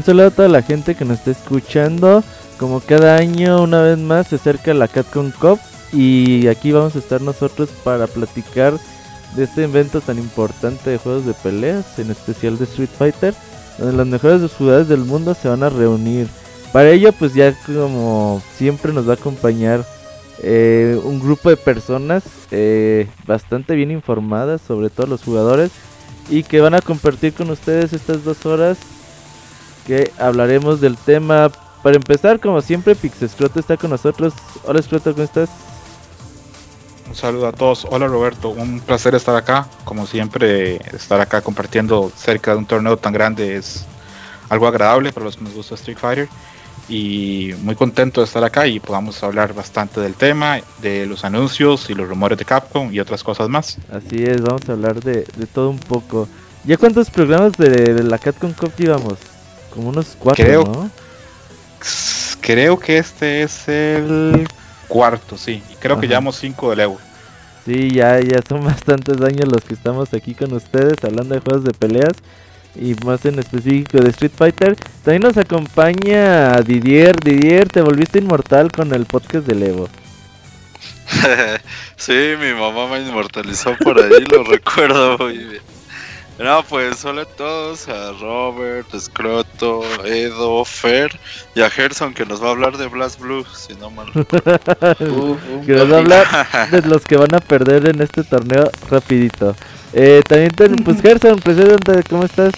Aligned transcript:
Un 0.00 0.04
saludo 0.06 0.28
a 0.28 0.30
toda 0.30 0.48
la 0.48 0.62
gente 0.62 0.94
que 0.94 1.04
nos 1.04 1.18
está 1.18 1.32
escuchando. 1.32 2.24
Como 2.58 2.80
cada 2.80 3.18
año, 3.18 3.62
una 3.62 3.82
vez 3.82 3.98
más, 3.98 4.28
se 4.28 4.36
acerca 4.36 4.72
la 4.72 4.88
CatCon 4.88 5.30
Cup. 5.30 5.60
Y 5.92 6.46
aquí 6.46 6.72
vamos 6.72 6.96
a 6.96 7.00
estar 7.00 7.20
nosotros 7.20 7.68
para 7.84 8.06
platicar 8.06 8.72
de 9.36 9.44
este 9.44 9.64
evento 9.64 10.00
tan 10.00 10.16
importante 10.16 10.88
de 10.88 10.96
juegos 10.96 11.26
de 11.26 11.34
peleas, 11.34 11.98
en 11.98 12.10
especial 12.10 12.56
de 12.56 12.64
Street 12.64 12.88
Fighter, 12.88 13.34
donde 13.76 13.94
las 13.94 14.06
mejores 14.06 14.50
ciudades 14.52 14.88
del 14.88 15.00
mundo 15.00 15.34
se 15.34 15.50
van 15.50 15.62
a 15.62 15.68
reunir. 15.68 16.28
Para 16.72 16.88
ello, 16.88 17.12
pues 17.12 17.34
ya 17.34 17.54
como 17.66 18.40
siempre 18.56 18.94
nos 18.94 19.06
va 19.06 19.12
a 19.12 19.16
acompañar 19.16 19.84
eh, 20.42 20.98
un 21.04 21.20
grupo 21.20 21.50
de 21.50 21.58
personas 21.58 22.22
eh, 22.50 23.06
bastante 23.26 23.74
bien 23.74 23.90
informadas 23.90 24.62
sobre 24.66 24.88
todos 24.88 25.10
los 25.10 25.22
jugadores 25.22 25.70
y 26.30 26.42
que 26.42 26.62
van 26.62 26.72
a 26.72 26.80
compartir 26.80 27.34
con 27.34 27.50
ustedes 27.50 27.92
estas 27.92 28.24
dos 28.24 28.46
horas 28.46 28.78
que 29.86 30.12
hablaremos 30.18 30.80
del 30.80 30.96
tema. 30.96 31.50
Para 31.82 31.96
empezar, 31.96 32.40
como 32.40 32.60
siempre, 32.60 32.94
Pixescroto 32.94 33.60
está 33.60 33.76
con 33.76 33.90
nosotros. 33.90 34.34
Hola, 34.64 34.82
Scroto, 34.82 35.12
¿cómo 35.12 35.24
estás? 35.24 35.48
Un 37.08 37.14
saludo 37.14 37.48
a 37.48 37.52
todos. 37.52 37.86
Hola, 37.90 38.06
Roberto. 38.06 38.50
Un 38.50 38.80
placer 38.80 39.14
estar 39.14 39.34
acá. 39.34 39.66
Como 39.84 40.06
siempre, 40.06 40.76
estar 40.94 41.20
acá 41.20 41.40
compartiendo 41.40 42.12
cerca 42.14 42.52
de 42.52 42.58
un 42.58 42.66
torneo 42.66 42.96
tan 42.96 43.12
grande 43.12 43.56
es 43.56 43.84
algo 44.48 44.66
agradable 44.66 45.12
para 45.12 45.24
los 45.24 45.36
que 45.36 45.44
nos 45.44 45.54
gusta 45.54 45.74
Street 45.74 45.98
Fighter. 45.98 46.28
Y 46.88 47.52
muy 47.62 47.76
contento 47.76 48.20
de 48.20 48.26
estar 48.26 48.42
acá 48.44 48.66
y 48.66 48.80
podamos 48.80 49.22
hablar 49.22 49.54
bastante 49.54 50.00
del 50.00 50.14
tema, 50.14 50.60
de 50.82 51.06
los 51.06 51.24
anuncios 51.24 51.88
y 51.88 51.94
los 51.94 52.08
rumores 52.08 52.36
de 52.36 52.44
Capcom 52.44 52.92
y 52.92 53.00
otras 53.00 53.22
cosas 53.22 53.48
más. 53.48 53.78
Así 53.92 54.24
es, 54.24 54.42
vamos 54.42 54.68
a 54.68 54.72
hablar 54.72 55.00
de, 55.00 55.24
de 55.36 55.46
todo 55.46 55.70
un 55.70 55.78
poco. 55.78 56.28
¿Ya 56.64 56.76
cuántos 56.76 57.08
programas 57.08 57.52
de, 57.52 57.94
de 57.94 58.02
la 58.02 58.18
Capcom 58.18 58.52
Cup 58.52 58.72
llevamos? 58.76 59.18
Como 59.74 59.88
unos 59.90 60.16
cuatro, 60.18 60.44
Creo- 60.44 60.64
¿no? 60.64 60.90
Creo 62.40 62.78
que 62.78 62.98
este 62.98 63.42
es 63.42 63.68
el 63.68 64.48
cuarto, 64.88 65.36
sí. 65.36 65.62
Y 65.72 65.74
creo 65.76 65.96
que 66.00 66.06
Ajá. 66.06 66.10
llevamos 66.10 66.36
cinco 66.36 66.70
del 66.70 66.80
Evo. 66.80 66.98
Sí, 67.64 67.90
ya, 67.92 68.18
ya 68.20 68.40
son 68.48 68.64
bastantes 68.64 69.20
años 69.20 69.48
los 69.48 69.62
que 69.64 69.74
estamos 69.74 70.12
aquí 70.14 70.34
con 70.34 70.52
ustedes 70.52 71.02
hablando 71.04 71.34
de 71.34 71.40
juegos 71.40 71.64
de 71.64 71.72
peleas 71.72 72.12
y 72.74 72.94
más 73.04 73.24
en 73.24 73.38
específico 73.38 73.98
de 73.98 74.10
Street 74.10 74.32
Fighter. 74.36 74.76
También 75.04 75.22
nos 75.22 75.36
acompaña 75.36 76.56
Didier. 76.62 77.18
Didier, 77.20 77.68
te 77.68 77.80
volviste 77.82 78.18
inmortal 78.18 78.70
con 78.72 78.92
el 78.94 79.06
podcast 79.06 79.46
de 79.46 79.66
Evo. 79.68 79.88
sí, 81.96 82.34
mi 82.40 82.52
mamá 82.58 82.86
me 82.88 83.00
inmortalizó 83.00 83.74
por 83.82 84.00
ahí, 84.00 84.24
lo 84.30 84.44
recuerdo 84.44 85.18
muy 85.18 85.36
bien. 85.38 85.62
No, 86.42 86.62
pues 86.66 87.04
hola 87.04 87.22
a 87.22 87.24
todos, 87.26 87.86
a 87.88 88.12
Robert, 88.18 88.86
Scroto, 88.98 89.82
Edo, 90.06 90.64
Fer 90.64 91.10
y 91.54 91.60
a 91.60 91.68
Gerson 91.68 92.14
que 92.14 92.24
nos 92.24 92.42
va 92.42 92.48
a 92.48 92.50
hablar 92.52 92.78
de 92.78 92.86
Blast 92.86 93.20
Blue, 93.20 93.44
si 93.54 93.74
no 93.74 93.90
mal 93.90 94.06
que 94.12 95.72
nos 95.74 95.92
va 95.92 95.96
a 95.96 95.98
hablar 95.98 96.26
de 96.70 96.82
los 96.88 97.04
que 97.04 97.18
van 97.18 97.34
a 97.34 97.40
perder 97.40 97.86
en 97.90 98.00
este 98.00 98.24
torneo 98.24 98.70
rapidito. 98.90 99.54
Eh, 99.92 100.22
también, 100.26 100.52
ten- 100.52 100.82
pues 100.82 101.02
Gerson, 101.02 101.38
preséntate, 101.40 102.02
¿cómo 102.08 102.24
estás? 102.24 102.54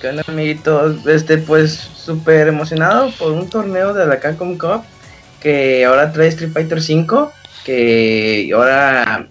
¿Qué 0.00 0.08
onda, 0.08 0.22
amiguitos? 0.26 1.06
Este, 1.06 1.36
pues, 1.38 1.74
súper 1.74 2.48
emocionado 2.48 3.10
por 3.18 3.32
un 3.32 3.50
torneo 3.50 3.92
de 3.92 4.06
la 4.06 4.20
Capcom 4.20 4.56
Cup 4.56 4.84
que 5.40 5.84
ahora 5.84 6.10
trae 6.12 6.28
Street 6.28 6.52
Fighter 6.52 6.78
V, 6.78 7.28
que 7.64 8.50
ahora, 8.54 9.26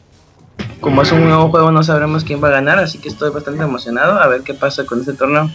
como 0.79 1.01
es 1.01 1.11
un 1.11 1.25
nuevo 1.25 1.49
juego, 1.49 1.71
no 1.71 1.83
sabremos 1.83 2.23
quién 2.23 2.43
va 2.43 2.49
a 2.49 2.51
ganar, 2.51 2.79
así 2.79 2.97
que 2.97 3.09
estoy 3.09 3.29
bastante 3.31 3.63
emocionado 3.63 4.19
a 4.19 4.27
ver 4.27 4.41
qué 4.41 4.53
pasa 4.53 4.85
con 4.85 4.99
este 4.99 5.13
torneo. 5.13 5.49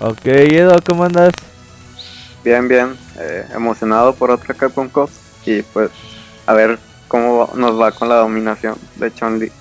Ok, 0.00 0.24
Edo, 0.24 0.76
¿cómo 0.84 1.04
andas? 1.04 1.32
Bien, 2.44 2.66
bien, 2.68 2.96
eh, 3.18 3.46
emocionado 3.54 4.14
por 4.14 4.30
otra 4.30 4.54
Capcom 4.54 4.88
Cup 4.88 5.10
y 5.46 5.62
pues 5.62 5.90
a 6.46 6.54
ver 6.54 6.78
cómo 7.08 7.50
nos 7.54 7.80
va 7.80 7.92
con 7.92 8.08
la 8.08 8.16
dominación 8.16 8.76
de 8.96 9.14
Chun-Li. 9.14 9.52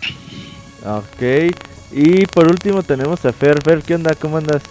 Ok, 0.86 1.54
y 1.92 2.26
por 2.28 2.48
último 2.48 2.82
tenemos 2.82 3.24
a 3.26 3.34
Fer. 3.34 3.62
Fer, 3.64 3.84
¿qué 3.84 3.94
onda? 3.96 4.16
¿Cómo 4.16 4.38
andas? 4.38 4.64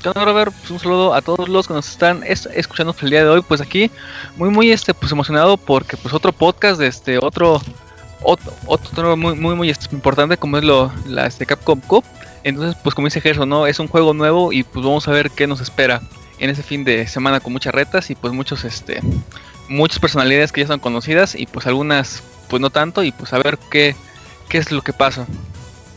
¿Qué 0.00 0.10
onda, 0.10 0.24
Robert? 0.24 0.52
Pues 0.60 0.70
un 0.70 0.78
saludo 0.78 1.14
a 1.14 1.22
todos 1.22 1.48
los 1.48 1.66
que 1.66 1.74
nos 1.74 1.88
están 1.88 2.22
es- 2.24 2.46
escuchando 2.54 2.94
el 3.00 3.10
día 3.10 3.24
de 3.24 3.30
hoy. 3.30 3.42
Pues 3.42 3.60
aquí, 3.60 3.90
muy, 4.36 4.50
muy 4.50 4.70
este, 4.70 4.92
pues 4.94 5.10
emocionado 5.10 5.56
porque 5.56 5.96
pues 5.96 6.14
otro 6.14 6.30
podcast 6.30 6.78
de 6.78 6.86
este 6.86 7.18
otro, 7.18 7.60
otro, 8.24 8.52
otro 8.66 9.16
muy, 9.16 9.34
muy, 9.34 9.54
muy 9.54 9.72
importante 9.92 10.36
como 10.36 10.58
es 10.58 10.64
lo, 10.64 10.90
la 11.06 11.26
este, 11.26 11.46
Capcom 11.46 11.80
Cup. 11.80 12.04
Entonces, 12.42 12.76
pues 12.82 12.94
como 12.94 13.06
dice 13.06 13.20
Gerson, 13.20 13.48
¿no? 13.48 13.66
Es 13.66 13.78
un 13.78 13.88
juego 13.88 14.12
nuevo 14.12 14.52
y 14.52 14.64
pues 14.64 14.84
vamos 14.84 15.06
a 15.08 15.12
ver 15.12 15.30
qué 15.30 15.46
nos 15.46 15.60
espera 15.60 16.02
en 16.38 16.50
ese 16.50 16.62
fin 16.62 16.84
de 16.84 17.06
semana 17.06 17.40
con 17.40 17.52
muchas 17.52 17.74
retas 17.74 18.10
y 18.10 18.14
pues 18.14 18.32
muchos, 18.32 18.64
este, 18.64 19.00
muchas 19.68 19.98
personalidades 19.98 20.52
que 20.52 20.62
ya 20.62 20.66
son 20.66 20.80
conocidas 20.80 21.34
y 21.34 21.46
pues 21.46 21.66
algunas, 21.66 22.22
pues 22.48 22.60
no 22.60 22.70
tanto 22.70 23.02
y 23.02 23.12
pues 23.12 23.32
a 23.32 23.38
ver 23.38 23.58
qué, 23.70 23.94
qué 24.48 24.58
es 24.58 24.72
lo 24.72 24.82
que 24.82 24.92
pasa. 24.92 25.26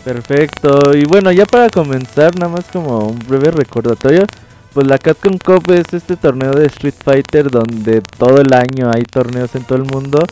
Perfecto, 0.05 0.95
y 0.95 1.03
bueno, 1.03 1.31
ya 1.33 1.45
para 1.45 1.69
comenzar, 1.69 2.33
nada 2.39 2.49
más 2.49 2.65
como 2.71 2.99
un 2.99 3.19
breve 3.27 3.51
recordatorio, 3.51 4.25
pues 4.73 4.87
la 4.87 4.97
Capcom 4.97 5.37
Cup 5.37 5.69
es 5.71 5.91
este 5.91 6.15
torneo 6.15 6.53
de 6.53 6.67
Street 6.67 6.93
Fighter 7.03 7.49
donde 7.49 8.01
todo 8.17 8.39
el 8.39 8.53
año 8.53 8.89
hay 8.89 9.03
torneos 9.03 9.53
en 9.55 9.63
todo 9.63 9.77
el 9.79 9.85
mundo 9.85 10.25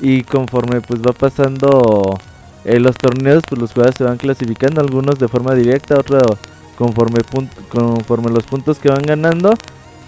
y 0.00 0.22
conforme 0.22 0.80
pues 0.80 1.00
va 1.00 1.12
pasando 1.12 2.18
eh, 2.64 2.78
los 2.80 2.96
torneos, 2.96 3.42
pues 3.48 3.60
los 3.60 3.72
jugadores 3.72 3.96
se 3.96 4.04
van 4.04 4.16
clasificando, 4.16 4.80
algunos 4.80 5.18
de 5.18 5.28
forma 5.28 5.54
directa, 5.54 5.98
otros 5.98 6.38
conforme, 6.76 7.20
conforme 7.68 8.30
los 8.30 8.44
puntos 8.44 8.78
que 8.78 8.88
van 8.88 9.02
ganando 9.02 9.54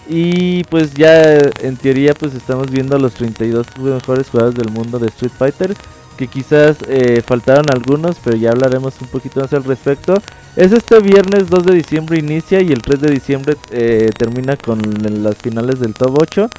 y 0.09 0.65
pues 0.65 0.95
ya 0.95 1.39
en 1.61 1.77
teoría 1.77 2.15
pues 2.15 2.35
estamos 2.35 2.71
viendo 2.71 2.97
a 2.97 2.99
los 2.99 3.15
32 3.15 3.67
mejores 3.79 4.29
jugadores 4.29 4.57
del 4.57 4.71
mundo 4.71 4.99
de 4.99 5.09
Street 5.09 5.33
Fighter 5.37 5.75
que 6.17 6.29
quizás 6.29 6.79
eh, 6.89 7.23
faltaron 7.25 7.71
algunos, 7.71 8.17
pero 8.25 8.37
ya 8.37 8.51
hablaremos 8.51 8.95
un 9.01 9.09
poquito 9.09 9.41
más 9.41 9.53
al 9.53 9.65
respecto. 9.65 10.21
Es 10.57 10.73
este 10.73 10.99
viernes 11.01 11.51
2 11.51 11.67
de 11.67 11.75
diciembre 11.75 12.19
inicia 12.19 12.61
y 12.63 12.73
el 12.73 12.83
3 12.83 13.01
de 13.01 13.11
diciembre 13.11 13.57
eh, 13.71 14.11
termina 14.17 14.57
con 14.57 14.81
las 15.23 15.37
finales 15.37 15.79
del 15.79 15.95
top 15.95 16.19
8. 16.19 16.51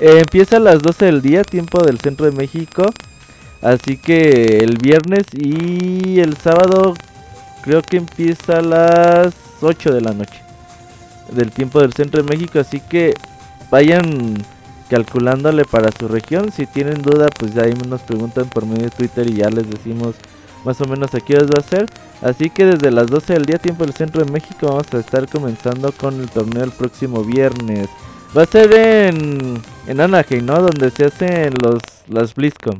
Empieza 0.00 0.58
a 0.58 0.60
las 0.60 0.80
12 0.80 1.06
del 1.06 1.22
día, 1.22 1.42
tiempo 1.42 1.82
del 1.82 1.98
centro 1.98 2.26
de 2.26 2.32
México. 2.32 2.84
Así 3.60 3.96
que 3.96 4.60
el 4.60 4.78
viernes 4.78 5.26
y 5.34 6.20
el 6.20 6.36
sábado 6.36 6.94
creo 7.62 7.82
que 7.82 7.96
empieza 7.96 8.58
a 8.58 8.62
las 8.62 9.34
8 9.60 9.92
de 9.92 10.00
la 10.00 10.12
noche. 10.12 10.40
Del 11.32 11.50
tiempo 11.50 11.80
del 11.80 11.92
centro 11.92 12.22
de 12.22 12.28
México. 12.28 12.60
Así 12.60 12.80
que 12.80 13.14
vayan 13.70 14.36
calculándole 14.88 15.64
para 15.64 15.90
su 15.90 16.06
región. 16.06 16.52
Si 16.52 16.66
tienen 16.66 17.02
duda, 17.02 17.28
pues 17.36 17.56
ahí 17.58 17.74
nos 17.88 18.02
preguntan 18.02 18.48
por 18.48 18.66
medio 18.66 18.84
de 18.84 18.90
Twitter 18.90 19.28
y 19.28 19.34
ya 19.34 19.50
les 19.50 19.68
decimos 19.68 20.14
más 20.64 20.80
o 20.80 20.86
menos 20.86 21.14
a 21.14 21.20
qué 21.20 21.34
horas 21.34 21.50
va 21.50 21.58
a 21.58 21.62
ser. 21.62 21.86
Así 22.22 22.50
que 22.50 22.64
desde 22.66 22.90
las 22.90 23.08
12 23.08 23.32
del 23.32 23.46
día, 23.46 23.58
tiempo 23.58 23.84
del 23.84 23.94
centro 23.94 24.24
de 24.24 24.30
México, 24.30 24.66
vamos 24.68 24.86
a 24.92 24.98
estar 24.98 25.28
comenzando 25.28 25.92
con 25.92 26.20
el 26.20 26.30
torneo 26.30 26.64
el 26.64 26.72
próximo 26.72 27.24
viernes. 27.24 27.88
Va 28.38 28.42
a 28.42 28.46
ser 28.46 28.72
en, 28.72 29.60
en 29.88 30.00
Anaheim, 30.00 30.46
¿no? 30.46 30.60
Donde 30.60 30.92
se 30.92 31.06
hacen 31.06 31.54
los, 31.60 31.82
las 32.06 32.36
BlizzCon. 32.36 32.78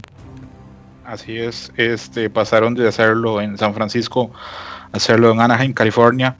Así 1.04 1.36
es, 1.36 1.72
este 1.76 2.30
pasaron 2.30 2.76
de 2.76 2.86
hacerlo 2.86 3.40
en 3.40 3.58
San 3.58 3.74
Francisco 3.74 4.30
a 4.92 4.96
hacerlo 4.98 5.32
en 5.32 5.40
Anaheim, 5.40 5.72
California. 5.72 6.36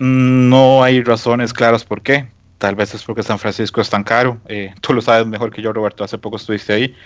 Mm, 0.00 0.48
No 0.48 0.82
hay 0.82 1.04
razones 1.04 1.52
claras 1.52 1.84
por 1.84 2.02
qué. 2.02 2.26
Tal 2.58 2.74
vez 2.74 2.92
es 2.94 3.04
porque 3.04 3.22
San 3.22 3.38
Francisco 3.38 3.80
es 3.80 3.88
tan 3.88 4.02
caro. 4.02 4.38
Eh, 4.48 4.74
tú 4.80 4.92
lo 4.92 5.02
sabes 5.02 5.24
mejor 5.24 5.52
que 5.52 5.62
yo, 5.62 5.72
Roberto. 5.72 6.02
Hace 6.02 6.18
poco 6.18 6.34
estuviste 6.34 6.72
ahí. 6.72 6.96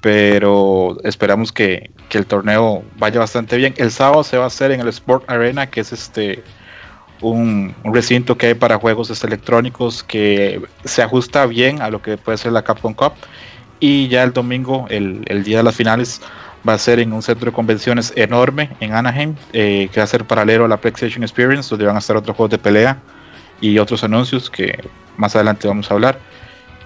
Pero 0.00 0.98
esperamos 1.02 1.50
que, 1.50 1.90
que 2.08 2.18
el 2.18 2.26
torneo 2.26 2.84
vaya 2.96 3.18
bastante 3.18 3.56
bien. 3.56 3.74
El 3.76 3.90
sábado 3.90 4.22
se 4.22 4.38
va 4.38 4.44
a 4.44 4.46
hacer 4.46 4.70
en 4.70 4.82
el 4.82 4.88
Sport 4.88 5.28
Arena, 5.28 5.66
que 5.66 5.80
es 5.80 5.92
este 5.92 6.44
un, 7.20 7.74
un 7.82 7.94
recinto 7.94 8.36
que 8.36 8.48
hay 8.48 8.54
para 8.54 8.78
juegos 8.78 9.22
electrónicos 9.24 10.02
que 10.02 10.60
se 10.84 11.02
ajusta 11.02 11.46
bien 11.46 11.80
a 11.80 11.90
lo 11.90 12.02
que 12.02 12.16
puede 12.16 12.38
ser 12.38 12.52
la 12.52 12.62
Capcom 12.62 12.94
Cup. 12.94 13.12
Y 13.78 14.08
ya 14.08 14.22
el 14.22 14.32
domingo, 14.32 14.86
el, 14.88 15.22
el 15.26 15.44
día 15.44 15.58
de 15.58 15.62
las 15.62 15.76
finales, 15.76 16.20
va 16.66 16.74
a 16.74 16.78
ser 16.78 16.98
en 16.98 17.12
un 17.12 17.22
centro 17.22 17.46
de 17.50 17.52
convenciones 17.52 18.12
enorme 18.16 18.70
en 18.80 18.92
Anaheim, 18.94 19.34
eh, 19.52 19.88
que 19.92 20.00
va 20.00 20.04
a 20.04 20.06
ser 20.06 20.24
paralelo 20.24 20.64
a 20.64 20.68
la 20.68 20.78
PlayStation 20.78 21.22
Experience, 21.22 21.70
donde 21.70 21.86
van 21.86 21.96
a 21.96 22.00
estar 22.00 22.16
otros 22.16 22.36
juegos 22.36 22.50
de 22.50 22.58
pelea 22.58 22.98
y 23.60 23.78
otros 23.78 24.02
anuncios 24.04 24.50
que 24.50 24.78
más 25.16 25.34
adelante 25.36 25.68
vamos 25.68 25.90
a 25.90 25.94
hablar. 25.94 26.18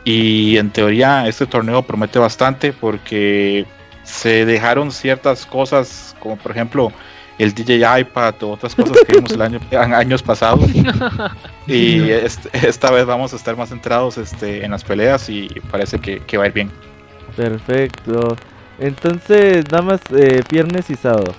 Y 0.04 0.56
en 0.56 0.70
teoría 0.70 1.26
este 1.28 1.46
torneo 1.46 1.82
promete 1.82 2.18
bastante 2.18 2.72
porque 2.72 3.66
se 4.02 4.44
dejaron 4.44 4.90
ciertas 4.90 5.46
cosas, 5.46 6.16
como 6.20 6.36
por 6.36 6.52
ejemplo 6.52 6.92
el 7.42 7.54
DJ 7.54 8.00
iPad 8.00 8.34
o 8.42 8.50
otras 8.52 8.74
cosas 8.74 8.96
que 9.06 9.14
vimos 9.14 9.32
el 9.32 9.42
año, 9.42 9.60
en 9.70 9.94
años 9.94 10.22
pasados. 10.22 10.68
Y 11.66 12.10
este- 12.10 12.50
esta 12.68 12.90
vez 12.90 13.06
vamos 13.06 13.32
a 13.32 13.36
estar 13.36 13.56
más 13.56 13.68
centrados 13.68 14.18
este, 14.18 14.64
en 14.64 14.72
las 14.72 14.82
peleas 14.82 15.28
y 15.28 15.48
parece 15.70 15.98
que, 16.00 16.18
que 16.20 16.36
va 16.36 16.44
a 16.44 16.46
ir 16.48 16.52
bien. 16.52 16.70
Perfecto. 17.36 18.36
Entonces, 18.78 19.64
nada 19.70 19.82
más 19.82 20.00
eh, 20.16 20.42
viernes 20.50 20.90
y 20.90 20.96
sábado. 20.96 21.32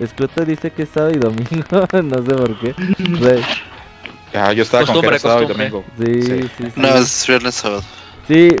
Escroto 0.00 0.44
dice 0.44 0.70
que 0.72 0.82
es 0.84 0.88
sábado 0.88 1.12
y 1.14 1.18
domingo, 1.18 1.86
no 2.02 2.16
sé 2.24 2.34
por 2.34 2.58
qué. 2.58 2.74
Ah, 4.34 4.52
yo 4.52 4.62
estaba 4.62 4.84
con 4.86 5.00
que 5.00 5.08
Costumbre, 5.08 5.08
era 5.10 5.18
sábado 5.18 5.42
y 5.42 5.46
domingo. 5.46 5.84
Sí, 5.98 6.22
Sí. 6.22 6.42
sí, 6.58 6.64
sí. 6.66 6.72
No, 6.80 6.88
es 6.88 7.26
viernes 7.28 7.54
sábado. 7.54 7.82
Sí, 8.26 8.56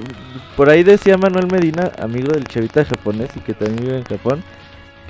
por 0.56 0.68
ahí 0.68 0.82
decía 0.82 1.16
Manuel 1.16 1.46
Medina, 1.46 1.92
amigo 2.00 2.32
del 2.32 2.44
chavita 2.46 2.84
japonés 2.84 3.30
y 3.36 3.40
que 3.40 3.54
también 3.54 3.84
vive 3.86 3.98
en 3.98 4.04
Japón, 4.04 4.42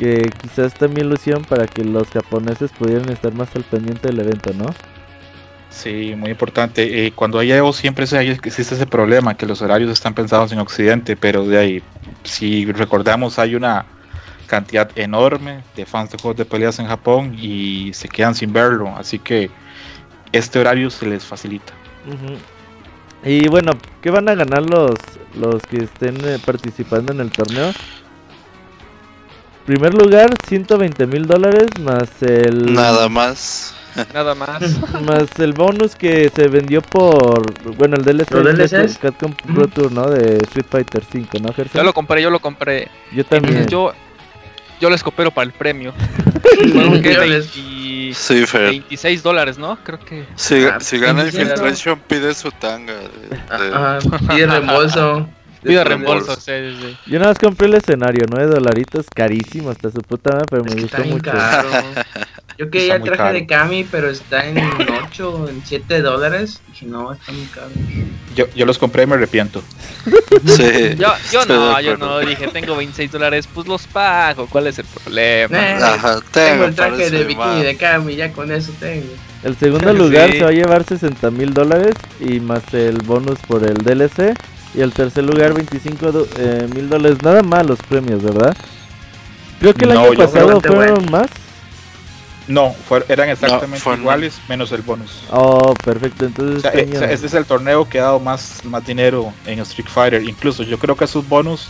que 0.00 0.30
quizás 0.40 0.72
también 0.74 1.08
lo 1.10 1.14
hicieron 1.16 1.44
para 1.44 1.66
que 1.66 1.84
los 1.84 2.08
japoneses 2.08 2.70
pudieran 2.72 3.08
estar 3.10 3.34
más 3.34 3.54
al 3.54 3.64
pendiente 3.64 4.08
del 4.08 4.20
evento, 4.20 4.50
¿no? 4.54 4.64
Sí, 5.68 6.14
muy 6.16 6.30
importante. 6.30 7.06
Eh, 7.06 7.12
cuando 7.12 7.38
hay 7.38 7.52
Evo 7.52 7.72
siempre 7.72 8.06
se- 8.06 8.18
hay- 8.18 8.30
existe 8.30 8.74
ese 8.74 8.86
problema, 8.86 9.36
que 9.36 9.46
los 9.46 9.60
horarios 9.62 9.90
están 9.92 10.14
pensados 10.14 10.50
en 10.52 10.58
Occidente, 10.58 11.16
pero 11.16 11.46
de 11.46 11.58
ahí, 11.58 11.82
si 12.24 12.64
recordamos, 12.72 13.38
hay 13.38 13.54
una 13.54 13.84
cantidad 14.46 14.90
enorme 14.96 15.62
de 15.76 15.86
fans 15.86 16.10
de 16.10 16.18
juegos 16.18 16.38
de 16.38 16.44
peleas 16.46 16.78
en 16.80 16.86
Japón 16.86 17.36
y 17.38 17.92
se 17.92 18.08
quedan 18.08 18.34
sin 18.34 18.52
verlo, 18.52 18.88
así 18.96 19.18
que 19.20 19.50
este 20.32 20.58
horario 20.58 20.90
se 20.90 21.06
les 21.06 21.24
facilita. 21.24 21.72
Y 23.24 23.46
bueno, 23.48 23.72
¿qué 24.00 24.10
van 24.10 24.28
a 24.28 24.34
ganar 24.34 24.62
los, 24.62 24.96
los 25.38 25.62
que 25.62 25.84
estén 25.84 26.16
eh, 26.24 26.38
participando 26.44 27.12
en 27.12 27.20
el 27.20 27.30
torneo? 27.30 27.70
Primer 29.66 29.94
lugar, 29.94 30.34
120 30.48 31.06
mil 31.06 31.26
dólares 31.26 31.68
más 31.80 32.22
el... 32.22 32.72
Nada 32.72 33.08
más. 33.08 33.74
Nada 34.14 34.34
más. 34.36 34.62
Más 35.02 35.38
el 35.40 35.52
bonus 35.52 35.96
que 35.96 36.30
se 36.34 36.46
vendió 36.48 36.80
por... 36.80 37.42
Bueno, 37.76 37.96
el 37.96 38.04
DLC, 38.04 38.30
¿Los 38.30 38.44
de 38.56 38.66
DLCs? 38.68 38.98
Capcom 38.98 39.32
Pro 39.32 39.66
Tour, 39.66 39.90
¿no? 39.92 40.08
De 40.08 40.38
Street 40.44 40.66
Fighter 40.70 41.02
5, 41.10 41.38
¿no, 41.42 41.52
Gerson? 41.52 41.80
Yo 41.80 41.84
lo 41.84 41.92
compré, 41.92 42.22
yo 42.22 42.30
lo 42.30 42.38
compré. 42.38 42.88
Yo 43.12 43.24
también. 43.24 43.56
Entonces 43.58 43.72
yo, 43.72 43.92
yo 44.80 44.90
les 44.90 45.02
coopero 45.02 45.32
para 45.32 45.46
el 45.46 45.52
premio. 45.52 45.92
Fueron 46.72 47.02
que 47.02 47.14
Yo 47.14 47.24
les- 47.26 47.52
20 47.54 48.14
Sí, 48.14 48.46
Fer. 48.46 48.70
26 48.70 49.22
dólares, 49.24 49.58
¿no? 49.58 49.76
Creo 49.84 49.98
que. 49.98 50.24
Si, 50.36 50.64
Ah, 50.64 50.78
si 50.80 50.98
gana. 50.98 51.24
Infiltration, 51.24 52.00
pide 52.06 52.32
su 52.34 52.50
tanga. 52.52 52.92
de- 52.94 53.36
de- 53.36 53.74
Ajá, 53.74 53.98
pide 54.28 54.46
reembolso. 54.46 55.28
Pide 55.62 55.84
reembolso. 55.84 56.36
reembolso. 56.36 56.40
sí, 56.40 56.52
sí, 56.86 56.88
sí. 57.04 57.10
Yo 57.10 57.18
nada 57.18 57.30
más 57.32 57.38
compré 57.38 57.66
el 57.68 57.74
escenario, 57.74 58.24
9 58.30 58.46
dolaritos, 58.46 59.06
carísimo 59.14 59.70
hasta 59.70 59.90
su 59.90 60.00
puta 60.00 60.30
madre, 60.32 60.46
pero 60.50 60.64
Es 60.64 60.70
me 60.70 60.76
que 60.76 60.82
gustó 60.82 61.04
mucho. 61.04 61.30
caro. 61.30 61.68
Yo 62.58 62.70
quería 62.70 62.96
el 62.96 63.02
traje 63.04 63.16
caro. 63.16 63.32
de 63.32 63.46
Kami, 63.46 63.84
pero 63.90 64.10
está 64.10 64.46
en 64.46 64.58
8 64.58 65.30
o 65.30 65.48
en 65.48 65.62
7 65.64 66.02
dólares. 66.02 66.60
Dije, 66.68 66.84
no, 66.84 67.10
está 67.12 67.32
muy 67.32 67.46
caro. 67.46 67.68
Yo, 68.36 68.46
yo 68.54 68.66
los 68.66 68.76
compré 68.78 69.04
y 69.04 69.06
me 69.06 69.14
arrepiento. 69.14 69.62
Sí. 70.46 70.94
Yo, 70.98 71.12
yo 71.32 71.44
no, 71.46 71.80
yo 71.80 71.96
no. 71.96 72.18
Dije, 72.20 72.48
tengo 72.48 72.76
26 72.76 73.12
dólares, 73.12 73.48
pues 73.52 73.66
los 73.66 73.86
pago. 73.86 74.46
¿Cuál 74.46 74.66
es 74.68 74.78
el 74.78 74.84
problema? 74.86 75.58
Eh, 75.58 75.78
Ajá, 75.82 76.20
tengo 76.30 76.64
el 76.66 76.74
traje 76.74 77.10
de 77.10 77.24
bikini 77.24 77.34
mal. 77.36 77.62
de 77.62 77.76
Kami, 77.76 78.16
ya 78.16 78.32
con 78.32 78.50
eso 78.52 78.72
tengo. 78.78 79.06
El 79.42 79.56
segundo 79.56 79.92
Sí. 79.92 79.98
lugar 79.98 80.30
se 80.30 80.42
va 80.42 80.48
a 80.50 80.52
llevar 80.52 80.84
60 80.84 81.30
mil 81.30 81.52
dólares 81.54 81.94
y 82.20 82.40
más 82.40 82.62
el 82.74 82.98
bonus 83.02 83.38
por 83.46 83.64
el 83.64 83.78
DLC. 83.78 84.34
Y 84.74 84.80
el 84.82 84.92
tercer 84.92 85.24
lugar 85.24 85.52
25 85.54 86.12
do- 86.12 86.28
eh, 86.36 86.68
mil 86.74 86.88
dólares. 86.88 87.18
Nada 87.22 87.42
más 87.42 87.66
los 87.66 87.78
premios, 87.80 88.22
¿verdad? 88.22 88.56
Creo 89.58 89.74
que 89.74 89.84
el 89.84 89.94
No, 89.94 90.00
año 90.00 90.12
pasado 90.16 90.60
fueron 90.60 91.10
más. 91.10 91.26
No, 92.46 92.72
fue- 92.88 93.04
eran 93.08 93.28
exactamente 93.28 93.78
fueron- 93.78 94.00
iguales, 94.00 94.34
menos 94.48 94.72
el 94.72 94.82
bonus. 94.82 95.22
Oh, 95.30 95.74
perfecto. 95.84 96.24
Entonces 96.26 96.58
O 96.58 96.60
sea, 96.60 96.70
este 96.70 96.82
eh, 96.82 96.88
o 96.88 96.98
sea, 96.98 97.02
año- 97.08 97.14
este 97.14 97.26
es 97.26 97.34
el 97.34 97.44
torneo 97.44 97.88
que 97.88 98.00
ha 98.00 98.04
dado 98.04 98.20
más, 98.20 98.64
más 98.64 98.84
dinero 98.84 99.32
en 99.46 99.58
Street 99.60 99.88
Fighter. 99.88 100.22
Incluso 100.22 100.62
yo 100.62 100.78
creo 100.78 100.96
que 100.96 101.06
sus 101.06 101.28
bonus 101.28 101.68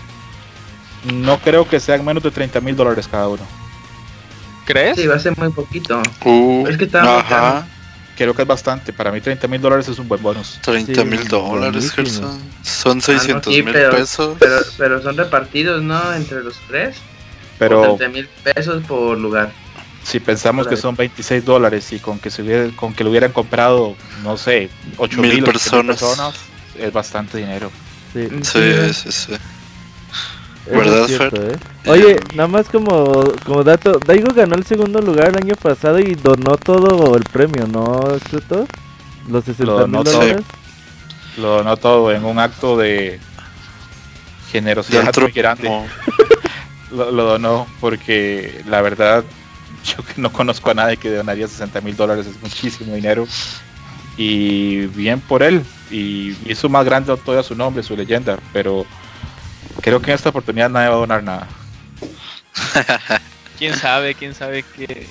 no 1.12 1.38
creo 1.38 1.68
que 1.68 1.80
sean 1.80 2.04
menos 2.04 2.22
de 2.22 2.30
30 2.30 2.60
mil 2.60 2.76
dólares 2.76 3.08
cada 3.10 3.28
uno. 3.28 3.42
¿Crees? 4.66 4.96
Sí, 4.96 5.06
va 5.06 5.16
a 5.16 5.18
ser 5.18 5.36
muy 5.36 5.50
poquito. 5.50 6.00
Uh, 6.24 6.66
Es 6.68 6.76
que 6.78 6.84
está 6.84 7.00
muy 7.02 7.08
Ajá, 7.10 7.66
Creo 8.20 8.34
que 8.34 8.42
es 8.42 8.48
bastante. 8.48 8.92
Para 8.92 9.10
mí 9.10 9.22
30 9.22 9.48
mil 9.48 9.62
dólares 9.62 9.88
es 9.88 9.98
un 9.98 10.06
buen 10.06 10.22
bonus. 10.22 10.58
30 10.60 11.04
mil 11.04 11.20
Sí, 11.22 11.28
dólares. 11.28 11.90
Gerson. 11.90 12.38
Son 12.62 13.00
600 13.00 13.50
sí, 13.54 13.62
mil 13.62 13.72
pesos. 13.72 14.36
Pero, 14.38 14.56
pero 14.76 15.02
son 15.02 15.16
repartidos, 15.16 15.82
¿no? 15.82 16.12
Entre 16.12 16.42
los 16.44 16.54
tres. 16.68 16.96
Pero 17.58 17.80
30 17.96 18.08
mil 18.10 18.28
pesos 18.44 18.82
por 18.86 19.16
lugar. 19.16 19.50
si 20.02 20.20
pensamos 20.20 20.66
que 20.66 20.76
son 20.76 20.96
26 20.96 21.42
dólares 21.46 21.90
y 21.92 21.98
con 21.98 22.18
que, 22.18 22.28
se 22.30 22.42
hubiera- 22.42 22.68
con 22.76 22.92
que 22.92 23.04
lo 23.04 23.08
hubieran 23.10 23.32
comprado, 23.32 23.96
no 24.22 24.36
sé, 24.36 24.68
8 24.98 25.18
Mil 25.22 25.36
mil 25.36 25.44
personas. 25.44 25.98
personas, 25.98 26.34
es 26.78 26.92
bastante 26.92 27.38
dinero. 27.38 27.70
sí, 28.12 28.28
Sí, 28.42 28.92
sí, 28.92 29.12
sí. 29.12 29.32
Eso 30.70 30.78
¿verdad, 30.78 31.00
es 31.00 31.06
cierto, 31.06 31.36
Fer? 31.36 31.52
¿eh? 31.52 31.90
Oye, 31.90 32.20
nada 32.34 32.48
más 32.48 32.68
como, 32.68 33.24
como 33.44 33.64
dato, 33.64 33.98
Daigo 34.04 34.34
ganó 34.34 34.54
el 34.54 34.64
segundo 34.64 35.00
lugar 35.00 35.28
el 35.28 35.36
año 35.36 35.54
pasado 35.56 35.98
y 35.98 36.14
donó 36.14 36.56
todo 36.56 37.16
el 37.16 37.24
premio, 37.24 37.66
¿no, 37.66 38.14
Escroto? 38.14 38.66
Los 39.28 39.44
60 39.44 39.64
Lo 39.72 39.86
mil 39.86 40.04
dólares. 40.04 40.42
Lo 41.36 41.48
donó 41.58 41.76
todo 41.76 42.12
en 42.12 42.24
un 42.24 42.38
acto 42.38 42.76
de 42.76 43.20
generosidad 44.50 45.14
muy 45.16 45.32
grande. 45.32 45.68
Lo, 46.90 47.12
lo 47.12 47.22
donó 47.22 47.68
porque 47.80 48.64
la 48.66 48.82
verdad 48.82 49.24
yo 49.84 50.04
que 50.04 50.20
no 50.20 50.32
conozco 50.32 50.70
a 50.70 50.74
nadie 50.74 50.96
que 50.96 51.10
donaría 51.10 51.48
60 51.48 51.80
mil 51.80 51.96
dólares, 51.96 52.26
es 52.26 52.40
muchísimo 52.42 52.94
dinero. 52.94 53.26
Y 54.16 54.86
bien 54.86 55.20
por 55.20 55.42
él. 55.42 55.62
Y 55.90 56.36
hizo 56.50 56.68
más 56.68 56.84
grande 56.84 57.16
todavía 57.16 57.42
su 57.42 57.54
nombre, 57.54 57.82
su 57.82 57.96
leyenda. 57.96 58.38
Pero 58.52 58.84
creo 59.80 60.00
que 60.00 60.10
en 60.10 60.14
esta 60.16 60.28
oportunidad 60.30 60.70
nadie 60.70 60.88
va 60.88 60.94
a 60.94 60.98
donar 60.98 61.22
nada. 61.22 61.48
quién 63.58 63.76
sabe, 63.76 64.14
quién 64.14 64.34
sabe 64.34 64.64
qué. 64.76 65.06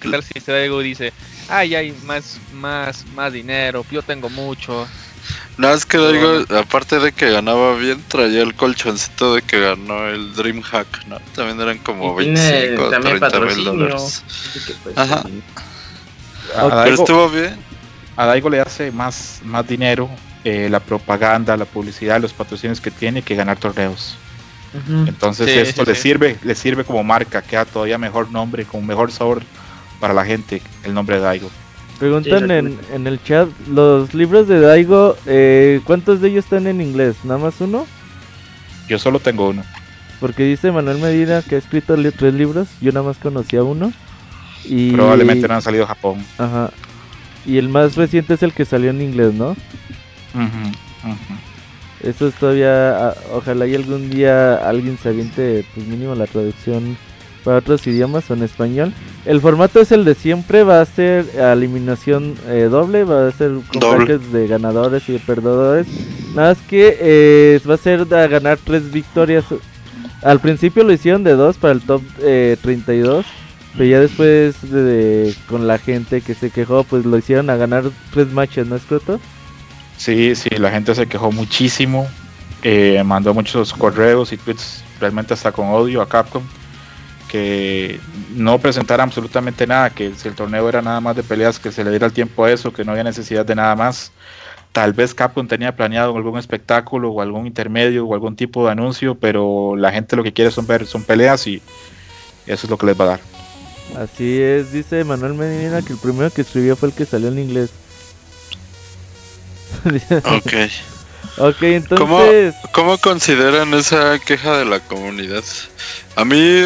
¿Qué 0.00 0.10
tal 0.10 0.22
si 0.22 0.32
este 0.36 0.64
algo 0.64 0.80
dice, 0.80 1.12
ay, 1.48 1.74
hay 1.74 1.92
más, 2.04 2.38
más, 2.52 3.04
más 3.14 3.32
dinero, 3.32 3.84
yo 3.90 4.02
tengo 4.02 4.30
mucho. 4.30 4.86
No, 5.58 5.72
es 5.74 5.84
que 5.84 5.98
digo, 5.98 6.44
aparte 6.56 6.98
de 6.98 7.12
que 7.12 7.30
ganaba 7.30 7.74
bien, 7.74 8.02
traía 8.08 8.42
el 8.42 8.54
colchoncito 8.54 9.34
de 9.34 9.42
que 9.42 9.60
ganó 9.60 10.08
el 10.08 10.34
Dreamhack, 10.34 11.06
¿no? 11.06 11.18
También 11.34 11.60
eran 11.60 11.78
como 11.78 12.18
Y 12.20 12.24
tiene 12.24 12.40
25 12.40 12.82
o 12.82 12.90
también 12.90 13.18
30 13.18 13.40
mil 13.40 13.46
patrocinio. 13.46 13.72
dólares. 13.72 14.24
Pues, 14.82 14.96
Ajá. 14.96 15.22
Pero 16.54 16.68
Daigo, 16.70 17.02
estuvo 17.02 17.28
bien. 17.28 17.58
a 18.16 18.26
Daigo 18.26 18.48
le 18.48 18.60
hace 18.60 18.90
más, 18.90 19.40
más 19.44 19.66
dinero 19.66 20.08
eh, 20.44 20.68
la 20.70 20.80
propaganda, 20.80 21.56
la 21.56 21.64
publicidad, 21.64 22.20
los 22.20 22.32
patrocinios 22.32 22.80
que 22.80 22.90
tiene 22.90 23.22
que 23.22 23.34
ganar 23.34 23.58
torneos. 23.58 24.16
Entonces 25.06 25.50
Sí, 25.50 25.58
esto 25.58 25.84
sí, 25.84 25.90
le 25.90 25.94
sí. 25.96 26.02
sirve, 26.02 26.36
le 26.44 26.54
sirve 26.54 26.84
como 26.84 27.02
marca, 27.02 27.42
queda 27.42 27.64
todavía 27.64 27.98
mejor 27.98 28.30
nombre, 28.30 28.64
con 28.64 28.86
mejor 28.86 29.10
sabor 29.10 29.42
para 29.98 30.14
la 30.14 30.24
gente, 30.24 30.62
el 30.84 30.94
nombre 30.94 31.16
de 31.16 31.22
Daigo. 31.22 31.50
Preguntan 31.98 32.46
Sí, 32.46 32.54
en, 32.54 32.78
en 32.94 33.06
el 33.06 33.22
chat, 33.22 33.48
los 33.68 34.14
libros 34.14 34.46
de 34.48 34.60
Daigo, 34.60 35.16
eh, 35.26 35.80
¿cuántos 35.84 36.20
de 36.20 36.28
ellos 36.28 36.44
están 36.44 36.66
en 36.68 36.80
inglés? 36.80 37.16
¿Nada 37.24 37.38
más 37.38 37.60
uno? 37.60 37.84
Yo 38.88 38.98
solo 38.98 39.18
tengo 39.18 39.48
uno. 39.48 39.64
Porque 40.20 40.44
dice 40.44 40.70
Manuel 40.70 40.98
Medina 40.98 41.42
que 41.42 41.56
ha 41.56 41.58
escrito 41.58 41.96
li- 41.96 42.10
tres 42.12 42.32
libros, 42.32 42.68
yo 42.80 42.92
nada 42.92 43.06
más 43.06 43.18
conocía 43.18 43.62
uno. 43.64 43.92
Y... 44.64 44.92
Probablemente 44.92 45.48
no 45.48 45.54
han 45.54 45.62
salido 45.62 45.84
a 45.84 45.88
Japón. 45.88 46.24
Ajá. 46.38 46.70
Y 47.44 47.58
el 47.58 47.68
más 47.68 47.96
reciente 47.96 48.34
es 48.34 48.42
el 48.42 48.52
que 48.52 48.64
salió 48.64 48.90
en 48.90 49.00
inglés, 49.02 49.34
¿no? 49.34 49.56
Eso 52.02 52.28
es 52.28 52.34
todavía, 52.34 53.08
ah, 53.10 53.14
ojalá 53.34 53.66
y 53.66 53.74
algún 53.74 54.08
día 54.08 54.54
alguien 54.56 54.96
se 55.02 55.10
aviente, 55.10 55.64
pues 55.74 55.86
mínimo 55.86 56.14
la 56.14 56.26
traducción 56.26 56.96
para 57.44 57.58
otros 57.58 57.86
idiomas 57.86 58.30
o 58.30 58.34
en 58.34 58.42
español. 58.42 58.92
El 59.26 59.40
formato 59.40 59.80
es 59.80 59.92
el 59.92 60.04
de 60.06 60.14
siempre, 60.14 60.62
va 60.62 60.80
a 60.80 60.86
ser 60.86 61.26
eliminación 61.36 62.34
eh, 62.48 62.68
doble, 62.70 63.04
va 63.04 63.28
a 63.28 63.32
ser 63.32 63.50
brackets 63.98 64.32
de 64.32 64.46
ganadores 64.46 65.08
y 65.08 65.12
de 65.12 65.18
perdedores. 65.18 65.86
Nada 66.34 66.50
más 66.54 66.58
que 66.68 66.96
eh, 67.00 67.60
va 67.68 67.74
a 67.74 67.78
ser 67.78 68.06
a 68.14 68.26
ganar 68.28 68.58
tres 68.64 68.90
victorias. 68.90 69.44
Al 70.22 70.40
principio 70.40 70.84
lo 70.84 70.92
hicieron 70.92 71.22
de 71.24 71.32
dos 71.32 71.56
para 71.56 71.72
el 71.74 71.80
top 71.82 72.02
eh, 72.22 72.56
32, 72.62 73.26
pero 73.74 73.84
ya 73.84 74.00
después 74.00 74.70
de, 74.70 74.82
de- 74.82 75.34
con 75.48 75.66
la 75.66 75.78
gente 75.78 76.20
que 76.22 76.34
se 76.34 76.50
quejó, 76.50 76.84
pues 76.84 77.04
lo 77.04 77.16
hicieron 77.18 77.48
a 77.50 77.56
ganar 77.56 77.84
tres 78.12 78.30
matches, 78.32 78.66
¿no 78.66 78.76
es 78.76 78.86
cierto? 78.86 79.20
Sí, 80.00 80.34
sí, 80.34 80.48
la 80.56 80.70
gente 80.70 80.94
se 80.94 81.06
quejó 81.06 81.30
muchísimo, 81.30 82.08
eh, 82.62 83.02
mandó 83.04 83.34
muchos 83.34 83.74
correos 83.74 84.32
y 84.32 84.38
tweets 84.38 84.82
realmente 84.98 85.34
hasta 85.34 85.52
con 85.52 85.68
odio 85.68 86.00
a 86.00 86.08
Capcom, 86.08 86.42
que 87.28 88.00
no 88.34 88.58
presentaran 88.58 89.08
absolutamente 89.08 89.66
nada, 89.66 89.90
que 89.90 90.14
si 90.14 90.28
el 90.28 90.34
torneo 90.34 90.66
era 90.70 90.80
nada 90.80 91.02
más 91.02 91.16
de 91.16 91.22
peleas, 91.22 91.58
que 91.58 91.70
se 91.70 91.84
le 91.84 91.90
diera 91.90 92.06
el 92.06 92.14
tiempo 92.14 92.46
a 92.46 92.50
eso, 92.50 92.72
que 92.72 92.82
no 92.82 92.92
había 92.92 93.04
necesidad 93.04 93.44
de 93.44 93.54
nada 93.54 93.76
más. 93.76 94.10
Tal 94.72 94.94
vez 94.94 95.12
Capcom 95.12 95.46
tenía 95.46 95.76
planeado 95.76 96.16
algún 96.16 96.38
espectáculo 96.38 97.10
o 97.10 97.20
algún 97.20 97.46
intermedio 97.46 98.06
o 98.06 98.14
algún 98.14 98.36
tipo 98.36 98.64
de 98.64 98.72
anuncio, 98.72 99.16
pero 99.16 99.76
la 99.76 99.92
gente 99.92 100.16
lo 100.16 100.22
que 100.22 100.32
quiere 100.32 100.50
son 100.50 100.66
ver 100.66 100.86
son 100.86 101.02
peleas 101.02 101.46
y 101.46 101.60
eso 102.46 102.66
es 102.66 102.70
lo 102.70 102.78
que 102.78 102.86
les 102.86 102.98
va 102.98 103.04
a 103.04 103.08
dar. 103.08 103.20
Así 103.98 104.40
es, 104.40 104.72
dice 104.72 105.04
Manuel 105.04 105.34
Medina 105.34 105.82
que 105.82 105.92
el 105.92 105.98
primero 105.98 106.30
que 106.30 106.40
escribió 106.40 106.74
fue 106.74 106.88
el 106.88 106.94
que 106.94 107.04
salió 107.04 107.28
en 107.28 107.38
inglés. 107.38 107.70
Ok. 110.24 110.52
ok, 111.38 111.62
entonces, 111.62 112.54
¿Cómo 112.72 112.98
consideran 112.98 113.72
esa 113.74 114.18
queja 114.18 114.58
de 114.58 114.64
la 114.64 114.80
comunidad? 114.80 115.44
A 116.16 116.24
mí 116.24 116.62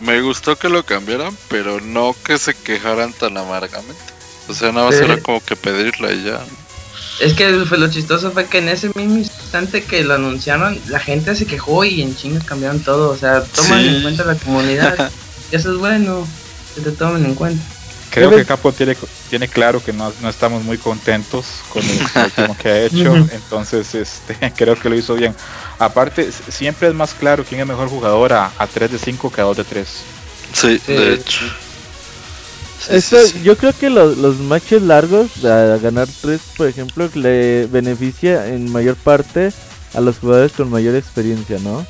me 0.00 0.20
gustó 0.22 0.56
que 0.56 0.68
lo 0.68 0.84
cambiaran, 0.84 1.36
pero 1.48 1.80
no 1.80 2.14
que 2.24 2.38
se 2.38 2.54
quejaran 2.54 3.12
tan 3.12 3.36
amargamente. 3.36 4.00
O 4.48 4.54
sea, 4.54 4.72
nada 4.72 4.86
más 4.86 4.96
era 4.96 5.18
como 5.20 5.40
que 5.44 5.54
pedirla 5.56 6.12
y 6.12 6.24
ya. 6.24 6.40
Es 7.20 7.34
que 7.34 7.52
fue- 7.68 7.76
lo 7.78 7.90
chistoso 7.90 8.30
fue 8.32 8.46
que 8.46 8.58
en 8.58 8.68
ese 8.70 8.90
mismo 8.94 9.18
instante 9.18 9.84
que 9.84 10.02
lo 10.04 10.14
anunciaron, 10.14 10.78
la 10.88 10.98
gente 10.98 11.36
se 11.36 11.44
quejó 11.46 11.84
y 11.84 12.00
en 12.02 12.16
chingas 12.16 12.44
cambiaron 12.44 12.80
todo. 12.80 13.10
O 13.10 13.16
sea, 13.16 13.42
toman 13.44 13.80
Sí. 13.82 13.88
en 13.88 14.02
cuenta 14.02 14.24
la 14.24 14.34
comunidad. 14.36 15.10
y 15.52 15.56
eso 15.56 15.72
es 15.72 15.78
bueno, 15.78 16.26
que 16.74 16.80
te 16.80 16.92
tomen 16.92 17.26
en 17.26 17.34
cuenta. 17.34 17.62
Creo 18.10 18.30
¿Qué 18.30 18.36
que? 18.36 18.44
Capcom 18.44 18.72
tiene, 18.74 18.96
tiene 19.28 19.46
claro 19.48 19.82
que 19.82 19.92
no, 19.92 20.12
no 20.20 20.28
estamos 20.28 20.64
muy 20.64 20.78
contentos 20.78 21.46
con 21.72 21.82
el 21.84 21.98
último 22.24 22.56
que 22.58 22.68
ha 22.68 22.80
hecho, 22.86 23.14
entonces 23.14 23.94
este, 23.94 24.52
creo 24.56 24.74
que 24.78 24.88
lo 24.88 24.96
hizo 24.96 25.14
bien. 25.14 25.34
Aparte, 25.78 26.30
siempre 26.48 26.88
es 26.88 26.94
más 26.94 27.14
claro 27.14 27.44
quién 27.48 27.60
es 27.60 27.66
mejor 27.66 27.88
jugador 27.88 28.32
a, 28.32 28.50
a 28.58 28.66
3 28.66 28.90
de 28.92 28.98
5 28.98 29.30
que 29.30 29.40
a 29.40 29.44
2 29.44 29.56
de 29.58 29.64
3. 29.64 29.88
Sí, 30.52 30.80
Sí. 30.84 30.92
de 30.92 31.14
hecho. 31.14 31.40
Sí, 32.80 32.96
Esto- 32.96 33.20
sí, 33.26 33.32
sí. 33.34 33.42
Yo 33.44 33.56
creo 33.56 33.72
que 33.78 33.90
los, 33.90 34.16
los 34.16 34.38
matches 34.38 34.82
largos, 34.82 35.44
a 35.44 35.76
ganar 35.76 36.08
3, 36.22 36.40
por 36.56 36.66
ejemplo, 36.66 37.08
le 37.14 37.66
beneficia 37.66 38.48
en 38.48 38.72
mayor 38.72 38.96
parte 38.96 39.52
a 39.94 40.00
los 40.00 40.18
jugadores 40.18 40.52
con 40.52 40.70
mayor 40.70 40.96
experiencia, 40.96 41.58
¿no? 41.60 41.86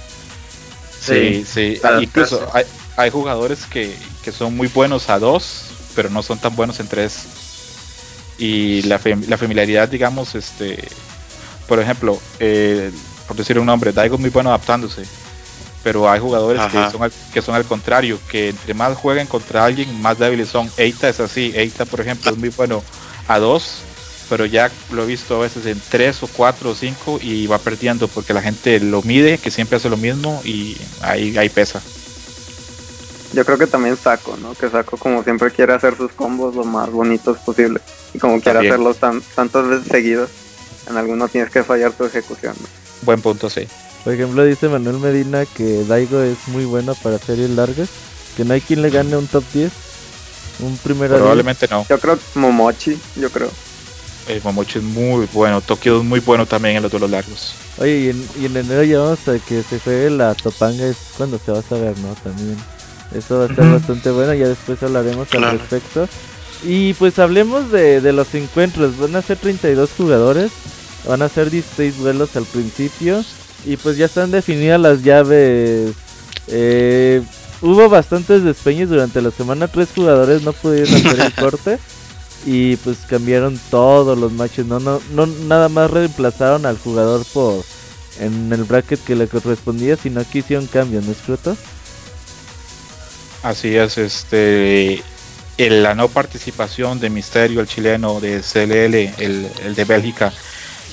Sí, 1.01 1.45
sí. 1.51 1.81
Incluso 2.01 2.47
hay, 2.53 2.65
hay 2.97 3.11
jugadores 3.11 3.61
que, 3.71 3.95
que 4.23 4.33
son 4.33 4.57
muy 4.57 4.69
buenos 4.69 5.09
a 5.09 5.19
2, 5.19 5.63
pero 5.95 6.11
no 6.11 6.23
son 6.23 6.39
tan 6.39 6.55
buenos 6.55 6.81
en 6.81 6.89
3. 6.89 7.15
Y 8.39 8.83
la, 8.83 9.01
la 9.29 9.37
familiaridad, 9.37 9.89
digamos, 9.89 10.35
este, 10.35 10.83
por 11.69 11.79
ejemplo, 11.79 12.21
eh, 12.41 12.91
por 13.29 13.37
decir 13.37 13.59
un 13.59 13.67
nombre, 13.67 13.93
Daigo 13.93 14.17
es 14.17 14.21
muy 14.21 14.31
bueno 14.31 14.51
adaptándose. 14.51 15.05
Pero 15.83 16.11
hay 16.11 16.21
jugadores 16.21 16.61
que 16.71 16.91
son, 16.91 17.03
al, 17.03 17.13
que 17.33 17.41
son 17.41 17.55
al 17.55 17.65
contrario, 17.65 18.19
que 18.29 18.51
entre 18.51 18.75
más 18.75 18.97
jueguen 18.97 19.27
contra 19.27 19.65
alguien, 19.65 20.01
más 20.03 20.19
débiles 20.19 20.49
son. 20.49 20.71
Eita 20.77 21.09
es 21.09 21.21
así. 21.21 21.53
Eita, 21.55 21.85
por 21.85 22.01
ejemplo, 22.01 22.33
es 22.33 22.37
muy 22.37 22.51
bueno 22.51 22.83
a 23.29 23.39
2, 23.39 23.75
pero 24.29 24.47
ya 24.47 24.71
lo 24.91 25.05
he 25.05 25.07
visto 25.07 25.37
a 25.37 25.41
veces 25.41 25.65
en 25.67 25.81
3 25.91 26.23
o 26.25 26.27
4 26.27 26.71
o 26.71 26.75
5 26.75 27.21
y 27.23 27.47
va 27.47 27.59
perdiendo 27.59 28.09
porque 28.09 28.35
la 28.35 28.43
gente 28.43 28.81
lo 28.81 29.01
mide, 29.03 29.39
que 29.39 29.51
siempre 29.51 29.77
hace 29.77 29.89
lo 29.89 29.97
mismo 29.97 30.43
y 30.45 30.77
ahí, 31.03 31.39
ahí 31.39 31.49
pesa. 31.49 31.81
Yo 33.33 33.45
creo 33.45 33.59
que 33.59 33.67
también 33.67 33.97
Saco, 33.97 34.37
¿no? 34.41 34.55
Que 34.55 34.69
Saco 34.69 34.97
como 34.97 35.23
siempre 35.23 35.51
quiere 35.53 35.73
hacer 35.73 35.97
sus 35.97 36.13
combos 36.13 36.55
lo 36.57 36.65
más 36.65 36.91
bonitos 36.91 37.39
posible. 37.39 37.81
Y 38.13 38.19
como 38.19 38.35
quiere 38.41 38.55
También. 38.55 38.73
hacerlos 38.73 38.97
tan, 38.99 39.21
tantas 39.35 39.69
veces 39.69 39.87
seguidas, 39.89 40.31
en 40.89 40.97
algunos 40.97 41.31
tienes 41.31 41.51
que 41.51 41.63
fallar 41.63 41.93
tu 41.93 42.05
ejecución. 42.05 42.55
¿no? 42.61 42.67
Buen 43.03 43.21
punto, 43.23 43.49
sí. 43.49 43.69
Por 44.05 44.15
ejemplo, 44.15 44.45
dice 44.45 44.69
Manuel 44.69 44.99
Medina 44.99 45.45
que 45.47 45.85
Daigo 45.85 46.21
es 46.23 46.39
muy 46.49 46.65
bueno 46.65 46.95
para 46.97 47.19
series 47.19 47.51
largas, 47.51 47.89
que 48.37 48.45
no 48.45 48.55
hay 48.55 48.61
quien 48.61 48.83
le 48.83 48.91
gane 48.91 49.17
un 49.17 49.27
top 49.27 49.45
10, 49.53 49.71
un 50.61 50.77
primer. 50.79 51.11
Probablemente 51.11 51.69
no. 51.71 51.87
Yo 51.89 51.99
creo 52.01 52.17
que 52.17 52.23
Momochi, 52.39 52.99
yo 53.17 53.31
creo. 53.31 53.51
El 54.27 54.43
Momochi 54.43 54.79
es 54.79 54.85
muy 54.85 55.29
bueno. 55.33 55.61
Tokio 55.61 55.99
es 55.99 56.05
muy 56.05 56.21
bueno 56.21 56.47
también 56.47 56.77
en 56.77 56.83
los 56.83 56.91
duelos 56.91 57.11
largos. 57.11 57.55
Oye, 57.79 57.99
y 57.99 58.09
en, 58.11 58.29
y 58.41 58.47
en 58.47 58.57
enero 58.57 58.83
ya 58.83 58.99
vamos 58.99 59.27
a 59.29 59.39
que 59.39 59.63
se 59.63 59.79
juegue 59.81 60.11
la 60.11 60.35
Topanga, 60.35 60.87
es 60.87 60.97
cuando 61.17 61.39
se 61.39 61.53
va 61.53 61.59
a 61.61 61.63
saber, 61.63 61.97
¿no? 61.99 62.15
También. 62.23 62.57
Eso 63.15 63.39
va 63.39 63.45
a 63.45 63.49
estar 63.49 63.71
bastante 63.71 64.11
bueno, 64.11 64.35
ya 64.35 64.49
después 64.49 64.83
hablaremos 64.83 65.33
al 65.35 65.59
respecto. 65.59 66.09
Y 66.63 66.95
pues 66.95 67.19
hablemos 67.19 67.71
de, 67.73 68.01
de 68.01 68.13
los 68.13 68.35
encuentros, 68.35 68.99
van 68.99 69.17
a 69.17 69.23
ser 69.23 69.39
32 69.39 69.91
jugadores, 69.97 70.53
van 71.09 71.23
a 71.23 71.29
ser 71.29 71.51
16 71.51 71.99
duelos 71.99 72.37
al 72.37 72.45
principio 72.45 73.25
y 73.65 73.77
pues 73.77 73.97
ya 73.97 74.07
están 74.07 74.31
definidas 74.31 74.81
las 74.81 75.03
llaves. 75.03 75.93
Eh, 76.49 77.23
hubo 77.63 77.89
bastantes 77.89 78.45
despeñes 78.45 78.89
durante 78.89 79.23
la 79.23 79.31
semana, 79.31 79.69
tres 79.69 79.89
jugadores 79.95 80.43
no 80.43 80.53
pudieron 80.53 80.95
hacer 80.95 81.21
el 81.21 81.35
corte 81.41 81.79
y 82.47 82.77
pues 82.77 82.99
cambiaron 83.09 83.59
todos 83.71 84.19
los 84.19 84.33
matches, 84.33 84.67
no, 84.67 84.81
no, 84.81 85.01
no 85.13 85.27
nada 85.27 85.69
más 85.69 85.91
reemplazaron 85.91 86.65
al 86.67 86.79
jugador 86.79 87.25
por 87.33 87.63
en 88.19 88.53
el 88.53 88.65
bracket 88.65 89.03
que 89.05 89.17
le 89.17 89.29
correspondía, 89.29 89.97
sino 89.97 90.23
que 90.29 90.41
hicieron 90.41 90.67
cambios, 90.67 91.05
¿no 91.05 91.13
es 91.13 91.19
cierto? 91.25 91.57
Así 93.43 93.75
es, 93.77 93.97
este 93.99 95.03
el- 95.57 95.83
la 95.83 95.95
no 95.95 96.09
participación 96.09 97.01
de 97.01 97.11
Misterio, 97.11 97.61
el 97.61 97.67
chileno, 97.69 98.21
de 98.21 98.41
CLL, 98.43 98.95
el, 99.19 99.51
el 99.65 99.75
de 99.75 99.85
Bélgica, 99.85 100.33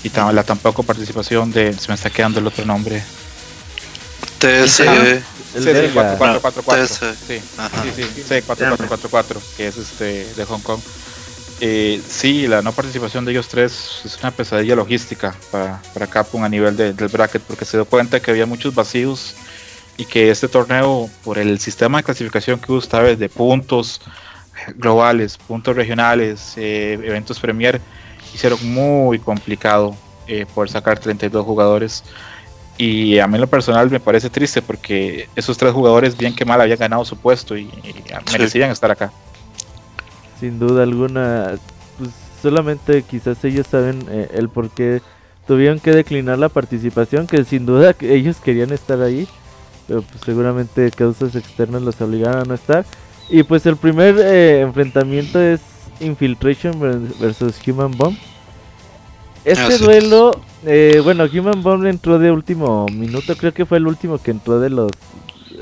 y 0.04 0.10
tam- 0.10 0.32
la 0.34 0.44
tampoco 0.44 0.84
participación 0.84 1.52
de, 1.52 1.74
se 1.74 1.88
me 1.90 1.96
está 1.96 2.10
quedando 2.10 2.40
el 2.40 2.48
otro 2.48 2.66
nombre. 2.66 3.02
TS. 4.40 4.82
El 4.82 5.24
Sí, 5.54 5.60
sí, 5.60 5.66
belga. 5.74 6.18
4444. 6.18 6.86
TS. 6.86 7.18
Sí, 7.28 7.42
Ajá. 7.58 7.84
sí, 7.84 7.90
sí, 7.96 8.04
sí, 8.16 8.42
4444, 8.46 9.42
que 9.56 9.68
es 9.68 9.78
este 9.78 10.34
de 10.36 10.46
Hong 10.46 10.60
Kong. 10.62 10.80
Eh, 11.60 12.00
sí, 12.08 12.46
la 12.48 12.62
no 12.62 12.72
participación 12.72 13.26
de 13.26 13.32
ellos 13.32 13.48
tres 13.48 14.02
es 14.06 14.18
una 14.22 14.30
pesadilla 14.32 14.76
logística 14.76 15.36
para, 15.50 15.82
para 15.94 16.06
Capcom 16.06 16.44
a 16.44 16.50
nivel 16.50 16.78
de- 16.78 16.94
del 16.94 17.08
bracket, 17.08 17.42
porque 17.42 17.66
se 17.66 17.78
dio 17.78 17.86
cuenta 17.86 18.20
que 18.20 18.30
había 18.30 18.46
muchos 18.46 18.76
vacíos 18.76 19.34
y 19.98 20.06
que 20.06 20.30
este 20.30 20.48
torneo, 20.48 21.10
por 21.24 21.38
el 21.40 21.60
sistema 21.60 21.98
de 21.98 22.04
clasificación 22.04 22.60
que 22.60 22.72
usa, 22.72 23.02
de 23.02 23.30
puntos 23.30 24.02
globales, 24.76 25.38
puntos 25.38 25.76
regionales, 25.76 26.54
eh, 26.58 26.94
eventos 26.94 27.40
Premier, 27.40 27.82
hicieron 28.34 28.60
muy 28.72 29.20
complicado 29.20 29.96
eh, 30.28 30.46
poder 30.54 30.70
sacar 30.70 31.00
32 31.00 31.44
jugadores. 31.46 32.04
Y 32.78 33.18
a 33.18 33.28
mí 33.28 33.36
en 33.36 33.42
lo 33.42 33.48
personal 33.48 33.90
me 33.90 34.00
parece 34.00 34.30
triste 34.30 34.62
porque 34.62 35.28
esos 35.36 35.58
tres 35.58 35.74
jugadores, 35.74 36.16
bien 36.16 36.36
que 36.36 36.46
mal, 36.46 36.62
habían 36.62 36.78
ganado 36.78 37.04
su 37.06 37.18
puesto 37.18 37.58
y, 37.58 37.64
y 37.64 38.04
merecían 38.32 38.70
estar 38.70 38.92
acá. 38.92 39.12
Sin 40.40 40.60
duda 40.60 40.84
alguna, 40.84 41.56
pues 41.98 42.12
solamente 42.42 43.02
quizás 43.02 43.44
ellos 43.44 43.66
saben 43.66 44.06
eh, 44.12 44.30
el 44.34 44.50
por 44.50 44.70
qué 44.70 45.02
tuvieron 45.48 45.80
que 45.80 45.92
declinar 45.92 46.38
la 46.38 46.50
participación, 46.50 47.26
que 47.26 47.44
sin 47.46 47.66
duda 47.66 47.94
que 47.94 48.14
ellos 48.14 48.38
querían 48.38 48.72
estar 48.72 49.02
ahí, 49.02 49.28
pero 49.88 50.02
pues 50.02 50.22
seguramente 50.26 50.92
causas 50.92 51.36
externas 51.36 51.82
los 51.82 52.00
obligaron 52.02 52.42
a 52.42 52.44
no 52.44 52.54
estar. 52.54 52.86
Y 53.30 53.44
pues 53.44 53.66
el 53.66 53.78
primer 53.78 54.16
eh, 54.20 54.62
enfrentamiento 54.62 55.40
es 55.40 55.62
Infiltration 56.00 56.80
ver- 56.80 57.00
versus 57.20 57.56
Human 57.68 57.92
Bomb. 57.92 58.18
Este 59.44 59.78
duelo, 59.78 60.42
eh, 60.66 61.00
bueno, 61.04 61.26
Human 61.26 61.64
Bomb 61.64 61.86
entró 61.86 62.20
de 62.20 62.32
último 62.32 62.86
minuto, 62.92 63.36
creo 63.38 63.54
que 63.54 63.66
fue 63.66 63.78
el 63.78 63.88
último 63.88 64.18
que 64.18 64.32
entró 64.32 64.60
de 64.60 64.70
los 64.70 64.92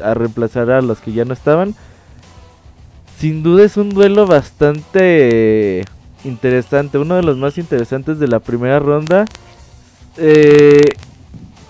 a 0.04 0.14
reemplazar 0.14 0.72
a 0.72 0.82
los 0.82 1.00
que 1.00 1.14
ya 1.14 1.24
no 1.24 1.34
estaban. 1.34 1.76
Sin 3.20 3.44
duda 3.44 3.64
es 3.64 3.78
un 3.78 3.92
duelo 3.92 4.26
bastante 4.28 5.86
interesante, 6.24 6.98
uno 6.98 7.16
de 7.16 7.24
los 7.24 7.38
más 7.38 7.58
interesantes 7.58 8.20
de 8.20 8.28
la 8.28 8.40
primera 8.40 8.80
ronda. 8.80 9.26
Eh, 10.18 10.94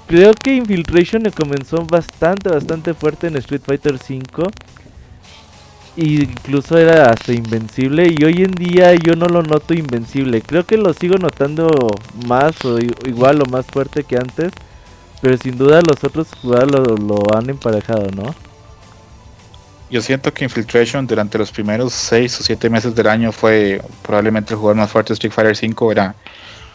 creo 0.07 0.33
que 0.33 0.55
Infiltration 0.55 1.23
comenzó 1.31 1.85
bastante, 1.85 2.49
bastante 2.49 2.93
fuerte 2.93 3.27
en 3.27 3.37
Street 3.37 3.61
Fighter 3.65 3.93
V. 3.93 4.49
Incluso 5.97 6.77
era 6.77 7.11
hasta 7.11 7.33
invencible. 7.33 8.07
Y 8.07 8.23
hoy 8.23 8.43
en 8.43 8.51
día 8.51 8.93
yo 8.95 9.15
no 9.15 9.27
lo 9.27 9.43
noto 9.43 9.73
invencible. 9.73 10.41
Creo 10.41 10.65
que 10.65 10.77
lo 10.77 10.93
sigo 10.93 11.17
notando 11.17 11.91
más 12.25 12.63
o 12.65 12.79
igual 12.79 13.41
o 13.41 13.45
más 13.45 13.65
fuerte 13.65 14.03
que 14.03 14.17
antes. 14.17 14.51
Pero 15.21 15.37
sin 15.37 15.57
duda 15.57 15.81
los 15.81 16.03
otros 16.03 16.27
jugadores 16.41 16.71
lo, 16.71 16.97
lo 16.97 17.37
han 17.37 17.49
emparejado, 17.49 18.09
¿no? 18.11 18.35
Yo 19.89 20.01
siento 20.01 20.33
que 20.33 20.43
Infiltration 20.43 21.05
durante 21.05 21.37
los 21.37 21.51
primeros 21.51 21.93
6 21.93 22.41
o 22.41 22.43
7 22.43 22.69
meses 22.69 22.95
del 22.95 23.07
año 23.07 23.31
fue 23.31 23.81
probablemente 24.01 24.53
el 24.53 24.59
jugador 24.59 24.77
más 24.77 24.91
fuerte 24.91 25.09
de 25.09 25.13
Street 25.13 25.31
Fighter 25.31 25.55
5, 25.55 25.91
era 25.91 26.15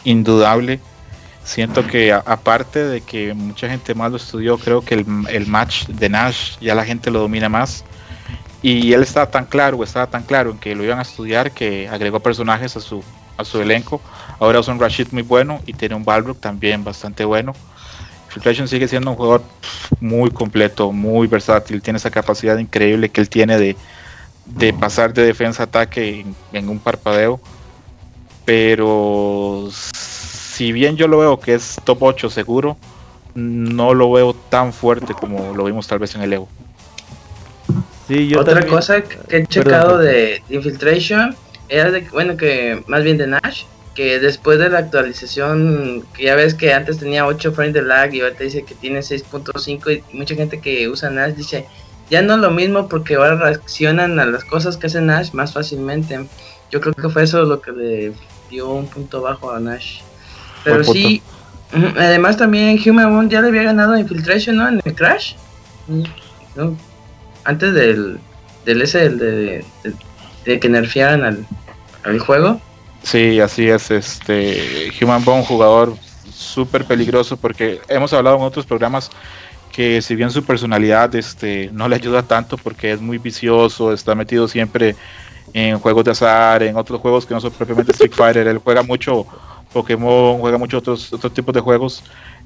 indudable. 0.04 0.80
Siento 1.50 1.84
que 1.84 2.12
aparte 2.12 2.84
de 2.84 3.00
que 3.00 3.34
mucha 3.34 3.68
gente 3.68 3.92
más 3.92 4.12
lo 4.12 4.18
estudió, 4.18 4.56
creo 4.56 4.82
que 4.82 4.94
el, 4.94 5.06
el 5.30 5.48
match 5.48 5.88
de 5.88 6.08
Nash 6.08 6.56
ya 6.60 6.76
la 6.76 6.84
gente 6.84 7.10
lo 7.10 7.18
domina 7.18 7.48
más. 7.48 7.82
Y 8.62 8.92
él 8.92 9.02
estaba 9.02 9.28
tan 9.28 9.46
claro, 9.46 9.82
estaba 9.82 10.06
tan 10.06 10.22
claro 10.22 10.52
en 10.52 10.58
que 10.58 10.76
lo 10.76 10.84
iban 10.84 11.00
a 11.00 11.02
estudiar 11.02 11.50
que 11.50 11.88
agregó 11.88 12.20
personajes 12.20 12.76
a 12.76 12.80
su, 12.80 13.02
a 13.36 13.44
su 13.44 13.60
elenco. 13.60 14.00
Ahora 14.38 14.60
es 14.60 14.68
un 14.68 14.78
Rashid 14.78 15.08
muy 15.10 15.24
bueno 15.24 15.60
y 15.66 15.72
tiene 15.72 15.96
un 15.96 16.04
Balrog 16.04 16.36
también 16.36 16.84
bastante 16.84 17.24
bueno. 17.24 17.52
Infiltration 18.26 18.68
sigue 18.68 18.86
siendo 18.86 19.10
un 19.10 19.16
jugador 19.16 19.42
muy 19.98 20.30
completo, 20.30 20.92
muy 20.92 21.26
versátil, 21.26 21.82
tiene 21.82 21.96
esa 21.96 22.12
capacidad 22.12 22.58
increíble 22.58 23.08
que 23.08 23.22
él 23.22 23.28
tiene 23.28 23.58
de, 23.58 23.76
de 24.46 24.72
pasar 24.72 25.12
de 25.12 25.24
defensa 25.24 25.64
a 25.64 25.66
ataque 25.66 26.24
en 26.52 26.68
un 26.68 26.78
parpadeo. 26.78 27.40
Pero 28.44 29.68
si 30.60 30.72
bien 30.72 30.94
yo 30.98 31.08
lo 31.08 31.16
veo 31.16 31.40
que 31.40 31.54
es 31.54 31.76
top 31.84 32.02
8 32.02 32.28
seguro, 32.28 32.76
no 33.34 33.94
lo 33.94 34.12
veo 34.12 34.34
tan 34.34 34.74
fuerte 34.74 35.14
como 35.14 35.54
lo 35.54 35.64
vimos 35.64 35.86
tal 35.86 36.00
vez 36.00 36.14
en 36.16 36.20
el 36.20 36.34
Evo. 36.34 36.48
Sí, 38.06 38.28
yo 38.28 38.40
Otra 38.40 38.56
también- 38.56 38.74
cosa 38.74 39.00
que 39.00 39.38
he 39.38 39.46
checado 39.46 39.96
perdón. 39.96 40.04
de 40.04 40.42
Infiltration 40.50 41.34
era 41.70 41.90
de, 41.90 42.02
bueno, 42.12 42.36
que 42.36 42.84
más 42.88 43.02
bien 43.02 43.16
de 43.16 43.26
Nash, 43.28 43.62
que 43.94 44.20
después 44.20 44.58
de 44.58 44.68
la 44.68 44.80
actualización, 44.80 46.04
que 46.12 46.24
ya 46.24 46.34
ves 46.34 46.52
que 46.52 46.74
antes 46.74 46.98
tenía 46.98 47.24
8 47.26 47.52
frames 47.52 47.72
de 47.72 47.80
lag 47.80 48.12
y 48.12 48.20
ahorita 48.20 48.44
dice 48.44 48.62
que 48.62 48.74
tiene 48.74 49.00
6.5 49.02 49.90
y 49.90 50.02
mucha 50.14 50.34
gente 50.34 50.60
que 50.60 50.90
usa 50.90 51.08
Nash 51.08 51.36
dice, 51.36 51.64
ya 52.10 52.20
no 52.20 52.34
es 52.34 52.40
lo 52.40 52.50
mismo 52.50 52.86
porque 52.86 53.14
ahora 53.14 53.36
reaccionan 53.36 54.20
a 54.20 54.26
las 54.26 54.44
cosas 54.44 54.76
que 54.76 54.88
hace 54.88 55.00
Nash 55.00 55.30
más 55.32 55.54
fácilmente. 55.54 56.20
yo 56.70 56.82
creo 56.82 56.92
que 56.92 57.08
fue 57.08 57.22
eso 57.22 57.44
lo 57.44 57.62
que 57.62 57.72
le 57.72 58.12
dio 58.50 58.68
un 58.68 58.86
punto 58.88 59.22
bajo 59.22 59.50
a 59.52 59.58
Nash. 59.58 60.00
Pero 60.64 60.84
sí, 60.84 61.22
además 61.96 62.36
también 62.36 62.78
Human 62.84 63.14
Bond 63.14 63.30
ya 63.30 63.40
le 63.40 63.48
había 63.48 63.62
ganado 63.64 63.94
a 63.94 64.00
Infiltration, 64.00 64.56
¿no? 64.56 64.68
En 64.68 64.80
el 64.84 64.94
Crash. 64.94 65.34
¿no? 66.56 66.76
Antes 67.44 67.74
del, 67.74 68.18
del 68.64 68.82
ese, 68.82 69.06
el 69.06 69.18
de, 69.18 69.64
de, 69.82 69.94
de 70.44 70.60
que 70.60 70.68
nerfearan 70.68 71.24
al, 71.24 71.46
al 72.04 72.18
juego. 72.18 72.60
Sí, 73.02 73.40
así 73.40 73.68
es. 73.68 73.90
Este 73.90 74.92
Human 75.00 75.24
Bone, 75.24 75.44
jugador 75.44 75.96
súper 76.32 76.84
peligroso 76.84 77.36
porque 77.36 77.80
hemos 77.88 78.12
hablado 78.12 78.36
en 78.36 78.42
otros 78.42 78.66
programas 78.66 79.10
que 79.72 80.02
si 80.02 80.16
bien 80.16 80.30
su 80.30 80.44
personalidad 80.44 81.14
este, 81.14 81.70
no 81.72 81.88
le 81.88 81.96
ayuda 81.96 82.22
tanto 82.22 82.56
porque 82.56 82.92
es 82.92 83.00
muy 83.00 83.18
vicioso, 83.18 83.92
está 83.92 84.14
metido 84.14 84.48
siempre 84.48 84.96
en 85.52 85.78
juegos 85.78 86.04
de 86.04 86.10
azar, 86.10 86.62
en 86.62 86.76
otros 86.76 87.00
juegos 87.00 87.26
que 87.26 87.34
no 87.34 87.40
son 87.40 87.52
propiamente 87.52 87.92
Street 87.92 88.12
Fighter, 88.12 88.46
él 88.48 88.58
juega 88.58 88.82
mucho 88.82 89.26
Pokémon, 89.72 90.38
juega 90.38 90.58
mucho 90.58 90.78
otros, 90.78 91.12
otros 91.12 91.32
tipos 91.32 91.54
de 91.54 91.60
juegos, 91.60 92.02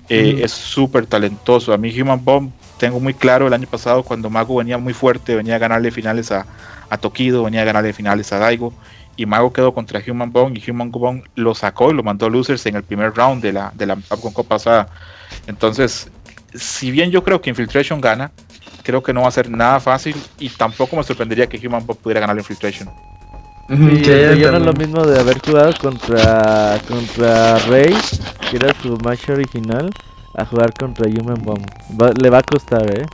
eh, 0.08 0.40
es 0.42 0.52
súper 0.52 1.06
talentoso. 1.06 1.72
A 1.72 1.78
mí 1.78 1.98
Human 1.98 2.22
Bomb 2.22 2.50
tengo 2.78 3.00
muy 3.00 3.14
claro 3.14 3.46
el 3.46 3.52
año 3.54 3.66
pasado 3.66 4.02
cuando 4.02 4.28
Mago 4.30 4.56
venía 4.56 4.78
muy 4.78 4.92
fuerte, 4.92 5.34
venía 5.34 5.56
a 5.56 5.58
ganarle 5.58 5.90
finales 5.90 6.30
a, 6.30 6.46
a 6.90 6.98
Tokido, 6.98 7.44
venía 7.44 7.62
a 7.62 7.64
ganarle 7.64 7.92
finales 7.92 8.32
a 8.32 8.38
Daigo 8.38 8.72
y 9.16 9.26
Mago 9.26 9.52
quedó 9.52 9.72
contra 9.72 10.02
Human 10.06 10.32
Bone 10.32 10.58
y 10.58 10.70
Human 10.70 10.90
Bone 10.90 11.22
lo 11.34 11.54
sacó 11.54 11.90
y 11.90 11.94
lo 11.94 12.02
mandó 12.02 12.26
a 12.26 12.30
losers 12.30 12.66
en 12.66 12.76
el 12.76 12.82
primer 12.82 13.14
round 13.14 13.42
de 13.42 13.52
la, 13.52 13.72
de 13.74 13.86
la 13.86 13.96
Capcom 13.96 14.32
pasada. 14.44 14.88
Entonces, 15.46 16.10
si 16.54 16.90
bien 16.90 17.10
yo 17.10 17.22
creo 17.22 17.40
que 17.40 17.50
Infiltration 17.50 18.00
gana, 18.00 18.32
creo 18.82 19.02
que 19.02 19.12
no 19.12 19.22
va 19.22 19.28
a 19.28 19.32
ser 19.32 19.48
nada 19.50 19.80
fácil 19.80 20.16
y 20.38 20.48
tampoco 20.50 20.96
me 20.96 21.02
sorprendería 21.02 21.48
que 21.48 21.64
Human 21.64 21.86
Bone 21.86 21.98
pudiera 22.02 22.20
ganar 22.20 22.36
Infiltration. 22.36 22.90
Ujú, 23.68 23.88
Sí, 23.88 24.02
que 24.02 24.38
ya 24.38 24.50
no 24.50 24.58
es 24.58 24.62
lo 24.62 24.72
mismo 24.74 25.04
de 25.06 25.18
haber 25.20 25.38
jugado 25.40 25.72
contra 25.80 26.76
contra 26.86 27.56
Rey, 27.68 27.94
que 28.50 28.56
era 28.56 28.74
su 28.82 28.96
match 28.98 29.28
original, 29.30 29.90
a 30.36 30.44
jugar 30.44 30.72
contra 30.74 31.06
Human 31.06 31.42
Bomb. 31.42 31.64
Va- 32.00 32.12
le 32.12 32.28
va 32.30 32.38
a 32.38 32.42
costar, 32.42 32.90
¿eh? 32.94 33.06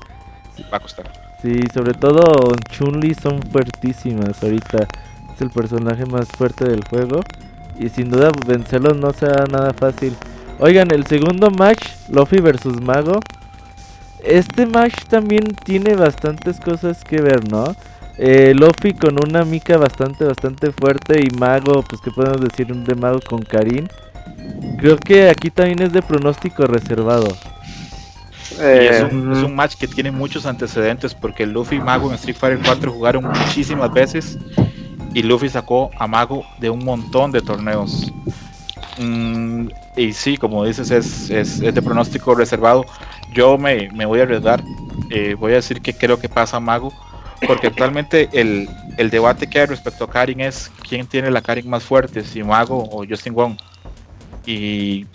Va 0.72 0.76
a 0.78 0.80
costar. 0.80 1.06
Sí, 1.42 1.64
sobre 1.72 1.94
todo 1.94 2.52
Chun-Li 2.70 3.14
son 3.14 3.40
fuertísimas 3.42 4.42
ahorita. 4.42 4.86
Es 5.34 5.40
el 5.40 5.50
personaje 5.50 6.04
más 6.06 6.28
fuerte 6.28 6.68
del 6.68 6.84
juego. 6.84 7.20
Y 7.78 7.88
sin 7.88 8.10
duda 8.10 8.30
vencerlos 8.46 8.96
no 8.98 9.12
será 9.12 9.46
nada 9.46 9.72
fácil. 9.72 10.14
Oigan, 10.58 10.90
el 10.90 11.06
segundo 11.06 11.50
match, 11.50 11.82
Luffy 12.10 12.40
versus 12.40 12.78
Mago. 12.82 13.20
Este 14.22 14.66
match 14.66 15.04
también 15.08 15.44
tiene 15.64 15.94
bastantes 15.94 16.60
cosas 16.60 17.02
que 17.04 17.22
ver, 17.22 17.48
¿no? 17.50 17.74
Eh, 18.22 18.52
Luffy 18.54 18.94
con 18.94 19.16
una 19.22 19.44
mica 19.44 19.78
bastante, 19.78 20.24
bastante 20.24 20.72
fuerte. 20.72 21.22
Y 21.22 21.30
Mago, 21.38 21.82
pues 21.82 22.00
que 22.02 22.10
podemos 22.12 22.40
decir 22.42 22.72
un 22.72 22.84
de 22.84 22.94
Mago 22.94 23.20
con 23.28 23.40
Karin. 23.42 23.88
Creo 24.78 24.96
que 24.98 25.30
aquí 25.30 25.50
también 25.50 25.82
es 25.82 25.92
de 25.92 26.02
pronóstico 26.02 26.66
reservado. 26.66 27.28
Y 28.72 28.86
es 28.86 29.00
Eh, 29.00 29.04
un, 29.10 29.32
es 29.32 29.42
un 29.42 29.54
match 29.54 29.76
que 29.76 29.88
tiene 29.88 30.10
muchos 30.10 30.46
antecedentes 30.46 31.14
porque 31.14 31.46
Luffy 31.46 31.76
y 31.76 31.80
Mago 31.80 32.08
en 32.08 32.14
Street 32.14 32.36
Fighter 32.36 32.60
4 32.64 32.92
jugaron 32.92 33.24
muchísimas 33.24 33.92
veces 33.92 34.38
y 35.14 35.22
Luffy 35.22 35.48
sacó 35.48 35.90
a 35.98 36.06
Mago 36.06 36.44
de 36.58 36.70
un 36.70 36.84
montón 36.84 37.32
de 37.32 37.42
torneos. 37.42 38.12
Mm, 38.98 39.68
y 39.96 40.12
sí, 40.12 40.36
como 40.36 40.64
dices, 40.64 40.90
es, 40.90 41.30
es- 41.30 41.60
es 41.60 41.74
de 41.74 41.82
pronóstico 41.82 42.34
reservado. 42.34 42.84
Yo 43.32 43.58
me, 43.58 43.88
me 43.92 44.06
voy 44.06 44.20
a 44.20 44.24
arriesgar. 44.24 44.62
eh, 45.10 45.34
voy 45.38 45.52
a 45.52 45.56
decir 45.56 45.80
que 45.82 45.94
creo 45.94 46.18
que 46.20 46.28
pasa 46.28 46.60
Mago. 46.60 46.92
Porque 47.46 47.68
actualmente 47.68 48.28
el, 48.32 48.68
el 48.98 49.10
debate 49.10 49.46
que 49.48 49.60
hay 49.60 49.66
respecto 49.66 50.04
a 50.04 50.10
Karin 50.10 50.40
es 50.40 50.70
quién 50.88 51.06
tiene 51.06 51.30
la 51.30 51.40
Karin 51.40 51.68
más 51.68 51.82
fuerte, 51.82 52.22
si 52.24 52.42
Mago 52.42 52.78
o 52.90 53.04
Justin 53.08 53.34
Wong. 53.34 53.56
Y 54.46 55.06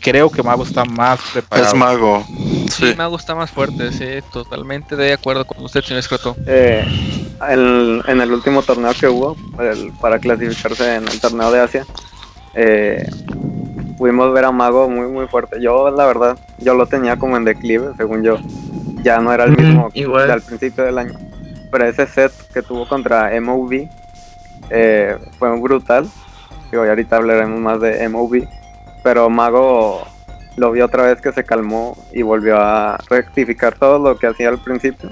creo 0.00 0.30
que 0.30 0.42
Mago 0.42 0.62
está 0.64 0.84
más 0.84 1.20
preparado. 1.32 1.68
Es 1.68 1.74
mago. 1.74 2.24
Sí. 2.70 2.94
Me 2.96 3.06
gusta 3.06 3.34
más 3.34 3.50
fuerte, 3.50 3.92
sí, 3.92 4.06
totalmente 4.32 4.96
de 4.96 5.12
acuerdo 5.12 5.44
con 5.44 5.64
usted, 5.64 5.82
señor 5.82 6.00
Escroto. 6.00 6.36
eh, 6.46 6.84
el- 7.48 8.02
en 8.06 8.20
el 8.20 8.32
último 8.32 8.62
torneo 8.62 8.92
que 8.98 9.08
hubo, 9.08 9.36
el- 9.60 9.92
para 10.00 10.18
clasificarse 10.18 10.96
en 10.96 11.08
el 11.08 11.20
torneo 11.20 11.50
de 11.50 11.60
Asia, 11.60 11.86
eh, 12.54 13.06
pudimos 13.98 14.32
ver 14.32 14.44
a 14.44 14.52
Mago 14.52 14.88
muy 14.88 15.06
muy 15.08 15.26
fuerte. 15.26 15.60
Yo 15.60 15.90
la 15.90 16.06
verdad, 16.06 16.38
yo 16.58 16.74
lo 16.74 16.86
tenía 16.86 17.16
como 17.16 17.36
en 17.36 17.44
declive, 17.44 17.88
según 17.96 18.22
yo. 18.22 18.38
Ya 19.02 19.20
no 19.20 19.32
era 19.32 19.44
el 19.44 19.56
mismo 19.56 19.90
igual. 19.94 20.26
que 20.26 20.32
al 20.32 20.42
principio 20.42 20.84
del 20.84 20.98
año. 20.98 21.14
Pero 21.70 21.86
ese 21.86 22.06
set 22.06 22.32
que 22.52 22.62
tuvo 22.62 22.88
contra 22.88 23.30
MOV 23.40 23.88
eh, 24.70 25.16
fue 25.38 25.60
brutal. 25.60 26.08
Y 26.72 26.76
ahorita 26.76 27.16
hablaremos 27.16 27.60
más 27.60 27.80
de 27.80 28.08
MOV. 28.08 28.46
Pero 29.02 29.30
Mago 29.30 30.06
lo 30.56 30.72
vi 30.72 30.80
otra 30.80 31.04
vez 31.04 31.20
que 31.20 31.32
se 31.32 31.44
calmó 31.44 31.96
y 32.12 32.22
volvió 32.22 32.58
a 32.58 32.98
rectificar 33.08 33.78
todo 33.78 33.98
lo 33.98 34.18
que 34.18 34.26
hacía 34.26 34.48
al 34.48 34.58
principio 34.58 35.10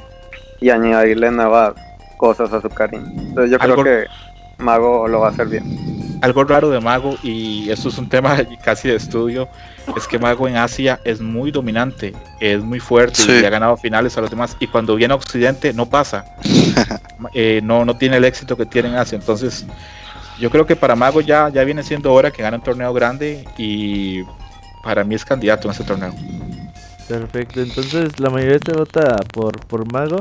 y 0.61 0.71
añadirle 0.71 1.31
nuevas 1.31 1.75
cosas 2.17 2.53
a 2.53 2.61
su 2.61 2.69
Karin. 2.71 3.05
Entonces 3.17 3.51
yo 3.51 3.59
creo 3.59 3.85
que 3.85 4.07
Mago 4.59 5.07
lo 5.09 5.21
va 5.21 5.29
a 5.29 5.31
hacer 5.31 5.49
bien. 5.49 6.19
algo 6.23 6.45
raro 6.45 6.71
de 6.71 6.81
Mago, 6.81 7.17
y 7.23 7.71
esto 7.71 7.89
es 7.89 7.99
un 7.99 8.09
tema 8.09 8.37
casi 8.65 8.89
de 8.89 8.97
estudio, 8.97 9.49
es 9.97 10.07
que 10.09 10.19
Mago 10.19 10.49
en 10.49 10.57
Asia 10.57 11.01
es 11.05 11.21
muy 11.21 11.51
dominante, 11.51 12.15
es 12.41 12.63
muy 12.63 12.81
fuerte 12.81 13.21
Sí. 13.23 13.33
y 13.43 13.45
ha 13.45 13.51
ganado 13.51 13.77
finales 13.77 14.17
a 14.17 14.21
los 14.21 14.31
demás. 14.31 14.57
Y 14.61 14.67
cuando 14.67 14.97
viene 14.97 15.13
a 15.13 15.17
Occidente 15.17 15.73
no 15.73 15.87
pasa, 15.87 16.25
Eh, 17.33 17.61
no, 17.63 17.85
no 17.85 17.97
tiene 17.97 18.17
el 18.19 18.25
éxito 18.25 18.57
que 18.57 18.67
tiene 18.67 18.89
en 18.89 18.97
Asia. 18.97 19.17
Entonces, 19.17 19.65
yo 20.39 20.51
creo 20.51 20.67
que 20.67 20.77
para 20.77 20.95
Mago 20.95 21.21
ya, 21.21 21.49
ya 21.49 21.65
viene 21.65 21.83
siendo 21.83 22.13
hora 22.13 22.31
que 22.31 22.43
gane 22.43 22.57
un 22.59 22.63
torneo 22.63 22.93
grande 22.93 23.45
y 23.57 24.23
para 24.83 25.05
mí 25.05 25.15
es 25.15 25.25
candidato 25.25 25.69
en 25.69 25.75
ese 25.75 25.85
torneo. 25.85 26.13
Perfecto, 27.09 27.63
entonces 27.63 28.19
la 28.19 28.31
mayoría 28.31 28.59
se 28.65 28.73
vota 28.73 29.17
por, 29.33 29.59
por 29.67 29.91
Mago. 29.91 30.21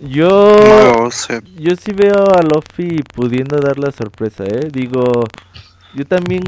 Yo, 0.00 0.28
Mago, 0.68 1.10
sí. 1.10 1.34
yo 1.56 1.72
sí 1.76 1.92
veo 1.92 2.28
a 2.36 2.42
Luffy 2.42 3.02
pudiendo 3.14 3.58
dar 3.58 3.78
la 3.78 3.90
sorpresa, 3.90 4.44
¿eh? 4.44 4.68
Digo, 4.70 5.24
yo 5.94 6.04
también 6.04 6.42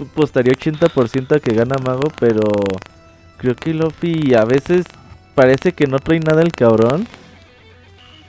apostaría 0.00 0.52
80% 0.52 1.36
a 1.36 1.40
que 1.40 1.54
gana 1.54 1.76
Mago, 1.84 2.12
pero 2.20 2.42
creo 3.38 3.54
que 3.56 3.72
Luffy 3.74 4.34
a 4.34 4.44
veces 4.44 4.84
parece 5.34 5.72
que 5.72 5.86
no 5.86 5.98
trae 5.98 6.20
nada 6.20 6.42
el 6.42 6.52
cabrón 6.52 7.06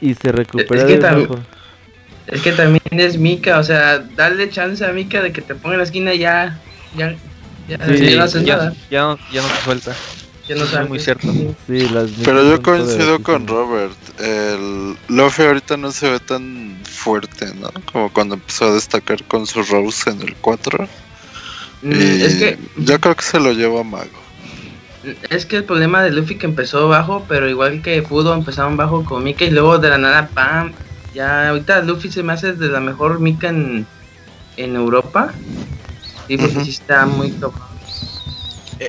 y 0.02 0.14
se 0.14 0.32
recupera 0.32 0.86
que 0.86 0.94
de 0.94 1.00
una 1.00 1.10
tam- 1.12 1.28
forma- 1.28 1.46
Es 2.28 2.42
que 2.42 2.52
también 2.52 2.82
es 2.92 3.18
Mika, 3.18 3.58
o 3.60 3.64
sea, 3.64 4.00
darle 4.00 4.50
chance 4.50 4.86
a 4.86 4.92
Mika 4.92 5.22
de 5.22 5.32
que 5.32 5.42
te 5.42 5.56
ponga 5.56 5.76
en 5.76 5.80
la 5.80 5.84
esquina 5.86 6.14
y 6.14 6.20
ya, 6.20 6.60
ya, 6.96 7.16
ya, 7.70 7.78
Sí, 7.86 8.10
ya 8.12 8.18
no 8.18 8.24
haces 8.24 8.44
ya, 8.44 8.58
nada. 8.58 8.74
ya 8.92 9.02
no, 9.04 9.18
ya 9.32 9.42
no 9.42 9.48
se 9.48 9.62
suelta. 9.64 9.96
Ya 10.48 10.56
no 10.56 10.64
es 10.64 10.90
muy 10.90 11.00
cierto. 11.00 11.28
Sí, 11.68 11.90
las 11.90 12.10
Pero 12.24 12.42
yo 12.50 12.62
coincido 12.62 13.22
con. 13.22 13.46
Robert. 13.48 13.94
El 14.18 14.96
Luffy 15.10 15.44
ahorita 15.44 15.76
no 15.76 15.92
se 15.92 16.10
ve 16.10 16.20
tan 16.22 16.78
fuerte, 16.90 17.54
¿no? 17.56 17.70
Como 17.92 18.12
cuando 18.14 18.36
empezó 18.36 18.66
a 18.70 18.74
destacar 18.74 19.22
con 19.26 19.46
su 19.46 19.62
Rose 19.64 20.10
en 20.10 20.22
el 20.22 20.36
4. 20.36 20.88
Mm, 21.82 21.92
Es 21.94 22.36
que 22.36 22.58
yo 22.78 23.00
creo 23.00 23.16
que 23.16 23.24
se 23.24 23.40
lo 23.40 23.52
lleva 23.54 23.84
Mago. 23.84 24.10
es 25.30 25.46
que 25.46 25.58
el 25.58 25.64
problema 25.64 26.02
de 26.04 26.12
Luffy 26.12 26.36
que 26.38 26.46
empezó 26.46 26.88
bajo, 26.88 27.26
pero 27.30 27.48
igual 27.50 27.82
que 27.82 28.02
Fudo 28.02 28.34
empezaron 28.34 28.76
bajo 28.78 29.06
con 29.06 29.24
Mika 29.24 29.46
y 29.46 29.52
luego 29.52 29.78
de 29.78 29.90
la 29.90 29.98
nada 29.98 30.28
pam. 30.34 30.74
Ya 31.14 31.50
ahorita 31.50 31.82
Luffy 31.82 32.12
se 32.12 32.24
me 32.24 32.34
hace 32.34 32.54
de 32.54 32.68
la 32.68 32.80
mejor 32.80 33.20
Mika 33.20 33.50
en, 33.50 33.86
en 34.58 34.76
Europa. 34.76 35.34
Sí, 36.28 36.38
porque 36.38 36.64
sí 36.64 36.72
está 36.72 37.06
muy 37.06 37.32
top. 37.32 37.54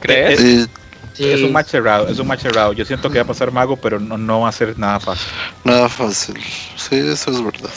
¿Crees? 0.01 0.41
Eh, 0.41 0.45
Y 0.65 0.67
Sí. 1.15 1.25
Es 1.25 1.43
un 1.43 1.53
match 1.53 1.67
cerrado, 1.71 2.07
es 2.07 2.17
un 2.21 2.29
match 2.29 2.43
cerrado. 2.43 2.73
Yo 2.75 2.85
siento 2.85 3.11
que 3.11 3.19
va 3.19 3.25
a 3.25 3.27
pasar 3.27 3.51
Mago, 3.51 3.77
pero 3.77 3.99
no, 3.99 4.17
no 4.17 4.43
va 4.43 4.51
a 4.51 4.53
ser 4.53 4.79
nada 4.79 5.01
fácil. 5.01 5.27
nada 5.65 5.89
fácil. 5.89 6.37
Sí, 6.77 6.95
eso 6.97 7.33
es 7.33 7.43
verdad. 7.43 7.71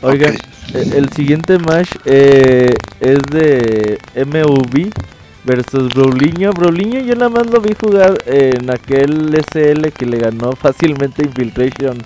Oigan, 0.00 0.36
Ok. 0.36 0.40
El 0.74 1.08
siguiente 1.12 1.58
match 1.58 1.90
eh, 2.04 2.74
es 3.00 3.18
de 3.30 3.98
MUV 4.26 4.90
versus 5.44 5.88
Brawliño. 5.94 6.52
Brawliño 6.52 7.00
yo 7.00 7.14
nada 7.14 7.28
más 7.30 7.46
lo 7.46 7.60
vi 7.60 7.74
jugar 7.74 8.22
en 8.26 8.70
aquel 8.70 9.34
SL 9.34 9.88
que 9.92 10.06
le 10.06 10.18
ganó 10.18 10.52
fácilmente 10.56 11.22
Infiltration 11.24 11.98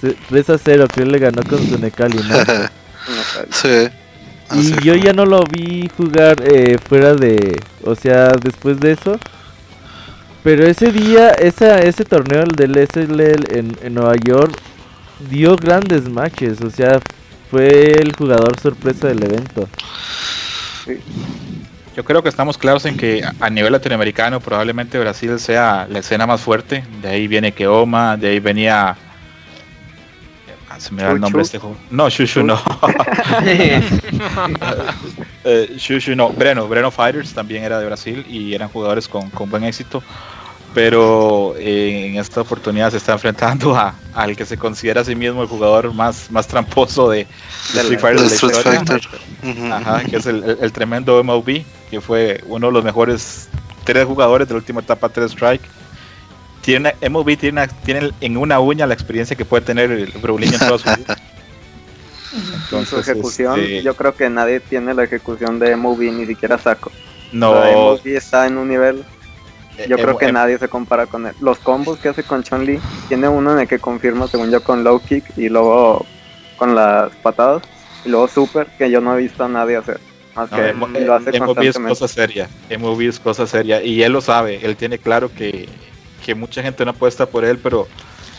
se- 0.00 0.16
3 0.28 0.50
a 0.50 0.58
0, 0.58 0.86
que 0.92 1.02
él 1.02 1.12
le 1.12 1.18
ganó 1.18 1.42
con 1.44 1.66
su 1.66 1.78
Necali, 1.78 2.18
sí. 3.50 3.88
Y 4.50 4.72
así 4.72 4.80
yo 4.80 4.94
fue. 4.94 5.00
ya 5.00 5.12
no 5.12 5.26
lo 5.26 5.42
vi 5.44 5.90
jugar 5.96 6.36
eh, 6.44 6.78
fuera 6.78 7.14
de, 7.14 7.64
o 7.84 7.94
sea, 7.94 8.32
después 8.42 8.78
de 8.80 8.92
eso. 8.92 9.18
Pero 10.42 10.64
ese 10.64 10.92
día, 10.92 11.30
esa, 11.30 11.80
ese 11.82 12.04
torneo 12.04 12.42
el 12.44 12.52
del 12.52 12.76
SL 12.76 13.20
en, 13.56 13.76
en 13.82 13.94
Nueva 13.94 14.14
York 14.16 14.56
dio 15.18 15.56
grandes 15.56 16.08
matches, 16.08 16.60
o 16.62 16.70
sea, 16.70 17.00
fue 17.50 17.92
el 18.00 18.14
jugador 18.16 18.58
sorpresa 18.60 19.08
del 19.08 19.22
evento. 19.24 19.68
Yo 21.96 22.04
creo 22.04 22.22
que 22.22 22.28
estamos 22.28 22.58
claros 22.58 22.84
en 22.84 22.96
que 22.96 23.22
a- 23.40 23.50
nivel 23.50 23.72
latinoamericano 23.72 24.40
probablemente 24.40 24.98
Brasil 24.98 25.38
sea 25.40 25.86
la 25.90 26.00
escena 26.00 26.26
más 26.26 26.40
fuerte. 26.42 26.84
De 27.00 27.08
ahí 27.08 27.26
viene 27.26 27.52
Keoma, 27.52 28.16
de 28.16 28.28
ahí 28.28 28.40
venía 28.40 28.96
Ah, 30.68 30.80
se 30.80 30.92
me 30.92 31.02
da 31.02 31.12
el 31.12 31.20
nombre 31.20 31.38
de 31.38 31.44
este 31.44 31.58
juego. 31.58 31.76
No, 31.90 32.08
Shushu 32.10 32.42
no. 32.42 32.60
Eh, 35.44 35.74
Shushu 35.78 36.14
no. 36.16 36.30
Breno, 36.30 36.66
Breno 36.68 36.90
Fighters 36.90 37.32
también 37.32 37.62
era 37.62 37.78
de 37.78 37.86
Brasil 37.86 38.26
y 38.28 38.52
eran 38.52 38.68
jugadores 38.68 39.06
con, 39.08 39.30
con 39.30 39.48
buen 39.48 39.62
éxito. 39.64 40.02
Pero 40.76 41.54
eh, 41.56 42.08
en 42.08 42.16
esta 42.18 42.42
oportunidad 42.42 42.90
se 42.90 42.98
está 42.98 43.12
enfrentando 43.14 43.74
a, 43.74 43.94
al 44.12 44.36
que 44.36 44.44
se 44.44 44.58
considera 44.58 45.00
a 45.00 45.04
sí 45.04 45.14
mismo 45.14 45.40
el 45.40 45.48
jugador 45.48 45.94
más, 45.94 46.30
más 46.30 46.46
tramposo 46.46 47.08
de, 47.08 47.26
de 47.72 47.80
Street 47.80 47.98
Fighter. 47.98 48.20
de 48.20 48.28
la 48.28 48.34
Street 48.34 48.52
historia. 48.58 48.84
Fighter. 48.84 49.08
Ujú. 49.42 49.72
Ajá, 49.72 50.04
que 50.04 50.16
es 50.18 50.26
el, 50.26 50.44
el- 50.44 50.58
el 50.60 50.72
tremendo 50.72 51.24
MLB, 51.24 51.64
que 51.90 52.02
fue 52.02 52.42
uno 52.46 52.66
de 52.66 52.72
los 52.74 52.84
mejores 52.84 53.48
tres 53.84 54.04
jugadores 54.04 54.46
de 54.48 54.52
la 54.52 54.58
última 54.58 54.82
etapa 54.82 55.08
3 55.08 55.30
Strike. 55.32 55.62
Tiene, 56.60 56.94
MLB 57.08 57.38
tiene, 57.38 57.62
una- 57.62 57.68
tiene 57.68 58.10
en 58.20 58.36
una 58.36 58.60
uña 58.60 58.86
la 58.86 58.92
experiencia 58.92 59.34
que 59.34 59.46
puede 59.46 59.64
tener 59.64 59.90
el 59.90 60.12
Braulinho 60.20 60.52
en 60.54 60.58
toda 60.58 60.78
su 60.78 60.90
vida. 61.00 61.16
Su 62.84 62.98
ejecución, 62.98 63.58
este, 63.60 63.82
yo 63.82 63.94
creo 63.96 64.14
que 64.14 64.28
nadie 64.28 64.60
tiene 64.60 64.92
la 64.92 65.04
ejecución 65.04 65.58
de 65.58 65.74
MOV, 65.74 66.00
ni 66.12 66.26
siquiera 66.26 66.58
Saco. 66.58 66.92
no, 67.32 67.54
MOV 67.54 68.06
está 68.08 68.46
en 68.46 68.58
un 68.58 68.68
nivel, 68.68 69.04
yo 69.76 69.96
eh, 69.96 70.02
creo 70.02 70.18
que 70.18 70.26
eh, 70.26 70.32
nadie 70.32 70.58
se 70.58 70.68
compara 70.68 71.06
con 71.06 71.26
él. 71.26 71.34
Los 71.40 71.58
combos 71.58 71.98
que 71.98 72.08
hace 72.08 72.22
con 72.24 72.42
Chun-Li, 72.42 72.80
tiene 73.08 73.28
uno 73.28 73.52
en 73.52 73.60
el 73.60 73.68
que 73.68 73.78
confirma, 73.78 74.28
según 74.28 74.50
yo, 74.50 74.62
con 74.62 74.82
low 74.84 75.00
kick 75.00 75.24
y 75.36 75.48
luego 75.48 76.06
con 76.56 76.74
las 76.74 77.14
patadas, 77.16 77.62
y 78.04 78.08
luego 78.08 78.28
super, 78.28 78.66
que 78.78 78.90
yo 78.90 79.00
no 79.00 79.16
he 79.16 79.22
visto 79.22 79.44
a 79.44 79.48
nadie 79.48 79.76
hacer. 79.76 80.00
Más 80.34 80.50
no, 80.50 80.56
que 80.58 80.72
Mo- 80.74 80.88
lo 80.88 81.14
hace 81.14 81.30
MLB 81.36 81.68
es 81.68 81.78
cosa 81.78 82.08
seria. 82.08 82.48
MLB 82.68 83.08
es 83.08 83.18
cosa 83.18 83.46
seria. 83.46 83.82
Y 83.82 84.02
él 84.02 84.12
lo 84.12 84.20
sabe. 84.20 84.64
Él 84.64 84.76
tiene 84.76 84.98
claro 84.98 85.32
que, 85.32 85.68
que 86.24 86.34
mucha 86.34 86.62
gente 86.62 86.84
no 86.84 86.90
apuesta 86.90 87.26
por 87.26 87.44
él, 87.44 87.58
pero 87.58 87.88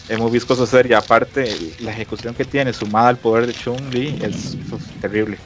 MLB 0.10 0.36
es 0.38 0.46
cosa 0.46 0.66
seria. 0.66 1.00
Aparte, 1.00 1.58
la 1.80 1.92
ejecución 1.92 2.36
que 2.36 2.46
tiene, 2.46 2.72
sumada 2.72 3.10
al 3.10 3.18
poder 3.18 3.48
de 3.48 3.54
Chun-Li, 3.54 4.20
es 4.22 4.58
terrible. 5.02 5.40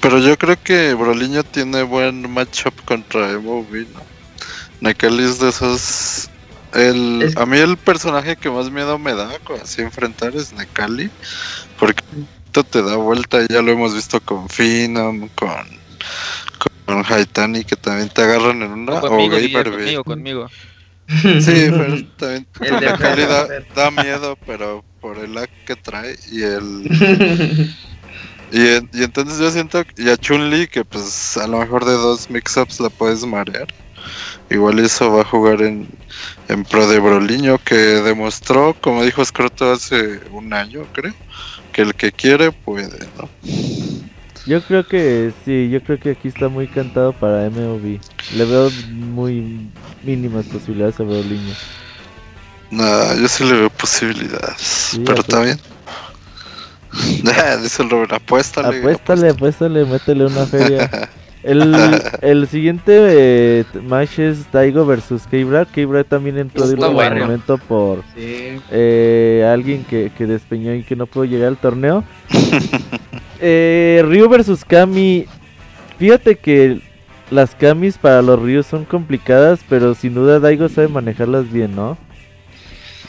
Pero 0.00 0.18
yo 0.18 0.36
creo 0.38 0.56
que 0.62 0.94
Broliño 0.94 1.42
tiene 1.42 1.82
buen 1.82 2.30
matchup 2.32 2.74
contra 2.84 3.30
MOV, 3.32 3.86
¿no? 3.94 4.00
Nekali 4.80 5.24
es 5.24 5.38
de 5.40 5.48
esos. 5.48 6.30
El, 6.74 7.22
Es- 7.22 7.36
A 7.36 7.46
mí 7.46 7.56
el 7.58 7.76
personaje 7.76 8.36
que 8.36 8.50
más 8.50 8.70
miedo 8.70 8.98
me 8.98 9.14
da 9.14 9.30
así 9.62 9.82
enfrentar 9.82 10.34
es 10.36 10.52
Nekali. 10.52 11.10
Porque 11.78 12.02
esto 12.46 12.64
te 12.64 12.82
da 12.82 12.96
vuelta, 12.96 13.38
ya 13.48 13.62
lo 13.62 13.72
hemos 13.72 13.94
visto 13.94 14.20
con 14.20 14.48
Phenom, 14.48 15.28
con, 15.34 15.66
con 16.86 17.04
Haitani, 17.04 17.64
que 17.64 17.76
también 17.76 18.08
te 18.08 18.22
agarran 18.22 18.62
en 18.62 18.70
una. 18.72 19.00
conmigo, 19.00 19.36
o 19.36 19.70
conmigo, 19.72 20.04
conmigo. 20.04 20.48
Sí, 21.40 21.68
pero 21.70 21.96
también 22.18 22.46
El 22.60 22.80
Nekali 22.80 23.22
da, 23.22 23.48
da 23.74 23.90
miedo, 23.90 24.38
pero 24.46 24.84
por 25.00 25.18
el 25.18 25.34
lag 25.34 25.48
que 25.66 25.76
trae 25.76 26.16
y 26.30 26.42
el. 26.42 26.88
Y, 28.50 28.66
en- 28.66 28.88
y 28.92 29.02
entonces 29.04 29.38
yo 29.38 29.50
siento 29.50 29.84
que- 29.84 30.02
y 30.02 30.08
a 30.10 30.16
Chun-Li 30.16 30.66
que 30.68 30.84
pues 30.84 31.36
a 31.36 31.46
lo 31.46 31.58
mejor 31.58 31.84
de 31.84 31.92
dos 31.92 32.30
mix-ups 32.30 32.80
la 32.80 32.88
puedes 32.90 33.24
marear. 33.26 33.66
Igual 34.50 34.78
eso 34.78 35.12
va 35.12 35.22
a 35.22 35.24
jugar 35.24 35.60
en, 35.62 35.86
en 36.48 36.64
pro 36.64 36.86
de 36.88 36.98
Broliño 36.98 37.58
que 37.58 37.74
demostró, 37.74 38.74
como 38.80 39.04
dijo 39.04 39.24
Scroto 39.24 39.72
hace 39.72 40.20
un 40.30 40.52
año 40.54 40.86
creo, 40.92 41.12
que 41.72 41.82
el 41.82 41.94
que 41.94 42.12
quiere 42.12 42.50
puede, 42.52 42.98
¿no? 43.18 43.28
Yo 44.46 44.62
creo 44.62 44.86
que 44.86 45.30
sí, 45.44 45.68
yo 45.68 45.82
creo 45.82 46.00
que 46.00 46.10
aquí 46.12 46.28
está 46.28 46.48
muy 46.48 46.66
cantado 46.68 47.12
para 47.12 47.44
MOV. 47.50 47.98
Le 48.34 48.44
veo 48.46 48.70
muy 48.70 49.70
mínimas 50.02 50.46
posibilidades 50.46 50.98
a 51.00 51.02
Braulinho. 51.02 51.54
Nada, 52.70 53.14
yo 53.16 53.28
sí 53.28 53.44
le 53.44 53.52
veo 53.52 53.70
posibilidades, 53.70 54.98
pero 55.04 55.20
está 55.20 55.40
bien. 55.40 55.58
Dice 57.62 57.82
el 57.82 57.90
Robert, 57.90 58.12
apuéstale. 58.12 58.78
Apuéstale, 58.78 59.30
apuéstale, 59.30 59.84
métele 59.84 60.26
una 60.26 60.46
feria. 60.46 60.90
El, 61.44 62.02
el 62.20 62.48
siguiente 62.48 62.92
eh, 62.92 63.64
match 63.84 64.18
es 64.18 64.50
Daigo 64.50 64.84
versus 64.84 65.22
K-Brad. 65.30 65.68
K-Brad 65.72 66.04
también 66.04 66.36
entró 66.36 66.66
de 66.66 66.74
último 66.74 66.92
bueno. 66.92 67.24
momento 67.24 67.58
por 67.58 68.02
Sí. 68.16 68.60
eh, 68.72 69.48
alguien 69.50 69.84
que, 69.84 70.10
que 70.18 70.26
despeñó 70.26 70.74
y 70.74 70.82
que 70.82 70.96
no 70.96 71.06
pudo 71.06 71.24
llegar 71.24 71.48
al 71.48 71.56
torneo. 71.56 72.02
eh, 73.40 74.02
Ryu 74.04 74.28
versus 74.28 74.64
Kami. 74.64 75.26
Fíjate 75.98 76.34
que 76.36 76.80
las 77.30 77.54
Kamis 77.54 77.98
para 77.98 78.20
los 78.20 78.40
Ryu 78.42 78.62
son 78.64 78.84
complicadas, 78.84 79.60
pero 79.68 79.94
sin 79.94 80.14
duda 80.14 80.40
Daigo 80.40 80.68
sabe 80.68 80.88
manejarlas 80.88 81.50
bien, 81.52 81.74
¿no? 81.76 81.96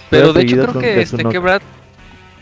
Pero 0.09 0.27
Pero 0.27 0.33
de 0.33 0.41
hecho 0.43 0.55
creo 0.67 0.81
que 0.81 1.01
este 1.01 1.17
Kazunoko. 1.17 1.59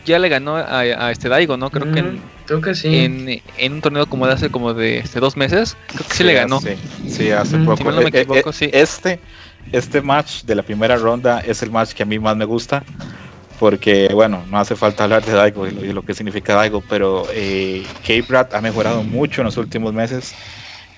Que 0.08 0.14
ya 0.14 0.20
le 0.20 0.30
ganó 0.30 0.56
a, 0.56 0.80
a 0.80 1.12
este 1.12 1.28
Daigo, 1.28 1.58
¿no? 1.58 1.70
Creo 1.70 1.92
que 1.92 2.00
en, 2.00 2.08
Ujú, 2.08 2.18
Creo 2.46 2.62
que 2.62 2.74
sí. 2.76 2.88
en, 2.96 3.42
en 3.58 3.74
un 3.74 3.82
torneo 3.82 4.06
como 4.08 4.26
de 4.26 4.34
hace 4.34 4.50
como 4.50 4.74
de 4.74 5.00
este, 5.00 5.20
dos 5.20 5.36
meses, 5.36 5.76
creo 5.88 6.08
que 6.08 6.16
sí, 6.16 6.24
le 6.24 6.34
ganó. 6.34 6.62
Sí, 6.62 6.70
sí, 7.10 7.30
hace 7.32 7.58
Ujú. 7.58 7.66
poco. 7.66 7.78
Si 7.78 7.84
mal 7.84 7.96
no 7.96 8.02
me 8.02 8.08
Eh, 8.08 8.12
eh, 8.14 8.22
equivoco, 8.22 8.50
eh, 8.50 8.54
sí. 8.54 8.70
Este, 8.72 9.20
este 9.74 10.02
match 10.02 10.44
de 10.44 10.56
la 10.56 10.64
primera 10.64 10.96
ronda 10.96 11.42
es 11.46 11.62
el 11.62 11.72
match 11.72 11.92
que 11.92 12.04
a 12.04 12.06
mí 12.06 12.18
más 12.20 12.38
me 12.38 12.46
gusta. 12.46 12.84
Porque, 13.60 14.08
bueno, 14.14 14.46
no 14.50 14.60
hace 14.60 14.76
falta 14.76 15.04
hablar 15.04 15.26
de 15.26 15.34
Daigo 15.34 15.68
y 15.68 15.72
lo, 15.72 15.84
y 15.84 15.92
lo 15.92 16.04
que 16.04 16.14
significa 16.14 16.54
Daigo, 16.54 16.82
pero 16.88 17.26
eh, 17.34 17.84
K-Brad 18.06 18.54
ha 18.54 18.62
mejorado 18.62 19.04
mucho 19.04 19.42
en 19.42 19.46
los 19.46 19.58
últimos 19.58 19.94
meses. 19.94 20.36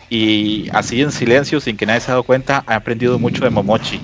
Y 0.10 0.68
así 0.74 1.02
en 1.02 1.12
silencio, 1.12 1.60
sin 1.62 1.78
que 1.78 1.86
nadie 1.86 2.02
se 2.02 2.08
ha 2.12 2.16
dado 2.16 2.24
cuenta, 2.24 2.64
ha 2.68 2.76
aprendido 2.76 3.18
mucho 3.18 3.46
de 3.46 3.50
Momochi. 3.50 4.02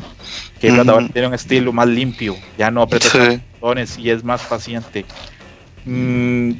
Ujú. 0.63 0.89
ahora 0.89 1.07
tiene 1.09 1.27
un 1.27 1.33
estilo 1.33 1.73
más 1.73 1.87
limpio, 1.87 2.35
ya 2.57 2.71
no 2.71 2.81
aprieta 2.81 3.09
Sí. 3.09 3.39
Y 3.97 4.10
es 4.10 4.23
más 4.23 4.43
paciente. 4.43 5.06
Mm, 5.86 6.51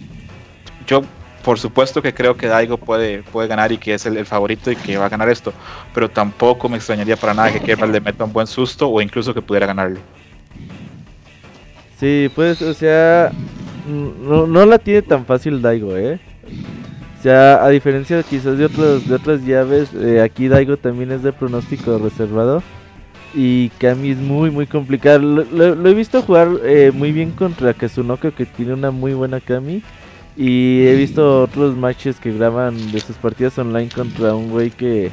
yo, 0.88 1.02
por 1.44 1.60
supuesto 1.60 2.02
que 2.02 2.13
creo 2.13 2.36
que 2.36 2.48
Daigo 2.48 2.78
puede, 2.78 3.22
puede 3.24 3.48
ganar 3.48 3.72
y 3.72 3.78
que 3.78 3.94
es 3.94 4.06
el, 4.06 4.18
el 4.18 4.26
favorito 4.26 4.72
y 4.72 4.76
que 4.76 4.98
va 4.98 5.06
a 5.06 5.10
ganar 5.10 5.30
esto, 5.30 5.54
pero 5.94 6.10
tampoco 6.10 6.68
me 6.68 6.78
extrañaría 6.78 7.15
para 7.15 7.34
nada 7.34 7.52
que 7.52 7.60
K-Brad 7.60 7.91
le 7.91 8.02
meta 8.02 8.24
un 8.24 8.34
buen 8.34 8.48
susto 8.48 8.89
o 8.89 9.02
incluso 9.02 9.34
que 9.34 9.41
pudiera 9.41 9.68
ganarle. 9.68 10.00
Sí, 12.00 12.30
pues, 12.36 12.62
o 12.62 12.74
sea, 12.74 13.32
no, 13.88 14.48
no 14.48 14.65
la 14.65 14.80
tiene 14.80 15.02
tan 15.02 15.26
fácil 15.26 15.62
Daigo, 15.62 15.96
¿eh? 15.96 16.20
O 17.20 17.24
sea, 17.24 17.63
a 17.63 17.70
diferencia 17.70 18.22
quizás 18.24 18.58
de 18.58 18.65
otras, 18.65 19.08
de 19.08 19.15
otras 19.15 19.41
llaves, 19.44 19.89
eh, 19.96 20.22
aquí 20.22 20.48
Daigo 20.48 20.78
también 20.78 21.12
es 21.12 21.24
de 21.24 21.34
pronóstico 21.34 21.98
reservado. 21.98 22.62
Y 23.36 23.69
Kami 23.80 24.12
es 24.12 24.17
muy, 24.17 24.50
muy 24.50 24.65
complicado. 24.65 25.19
Lo, 25.19 25.43
lo- 25.52 25.76
lo 25.76 25.89
he 25.89 25.93
visto 25.93 26.21
jugar 26.21 26.48
eh, 26.63 26.91
muy 26.93 27.12
bien 27.12 27.32
contra 27.32 27.74
Kazunoko, 27.74 28.32
que 28.34 28.45
tiene 28.45 28.74
una 28.74 28.91
muy 28.91 29.13
buena 29.13 29.41
Kami. 29.41 29.82
Y 30.38 30.86
he 30.88 30.95
visto 30.95 31.41
otros 31.43 31.76
matches 31.78 32.17
que 32.19 32.32
graban 32.32 32.91
de 32.91 33.00
sus 33.00 33.15
partidas 33.17 33.58
online 33.58 33.89
contra 33.93 34.36
un 34.36 34.50
güey 34.50 34.69
que 34.69 35.10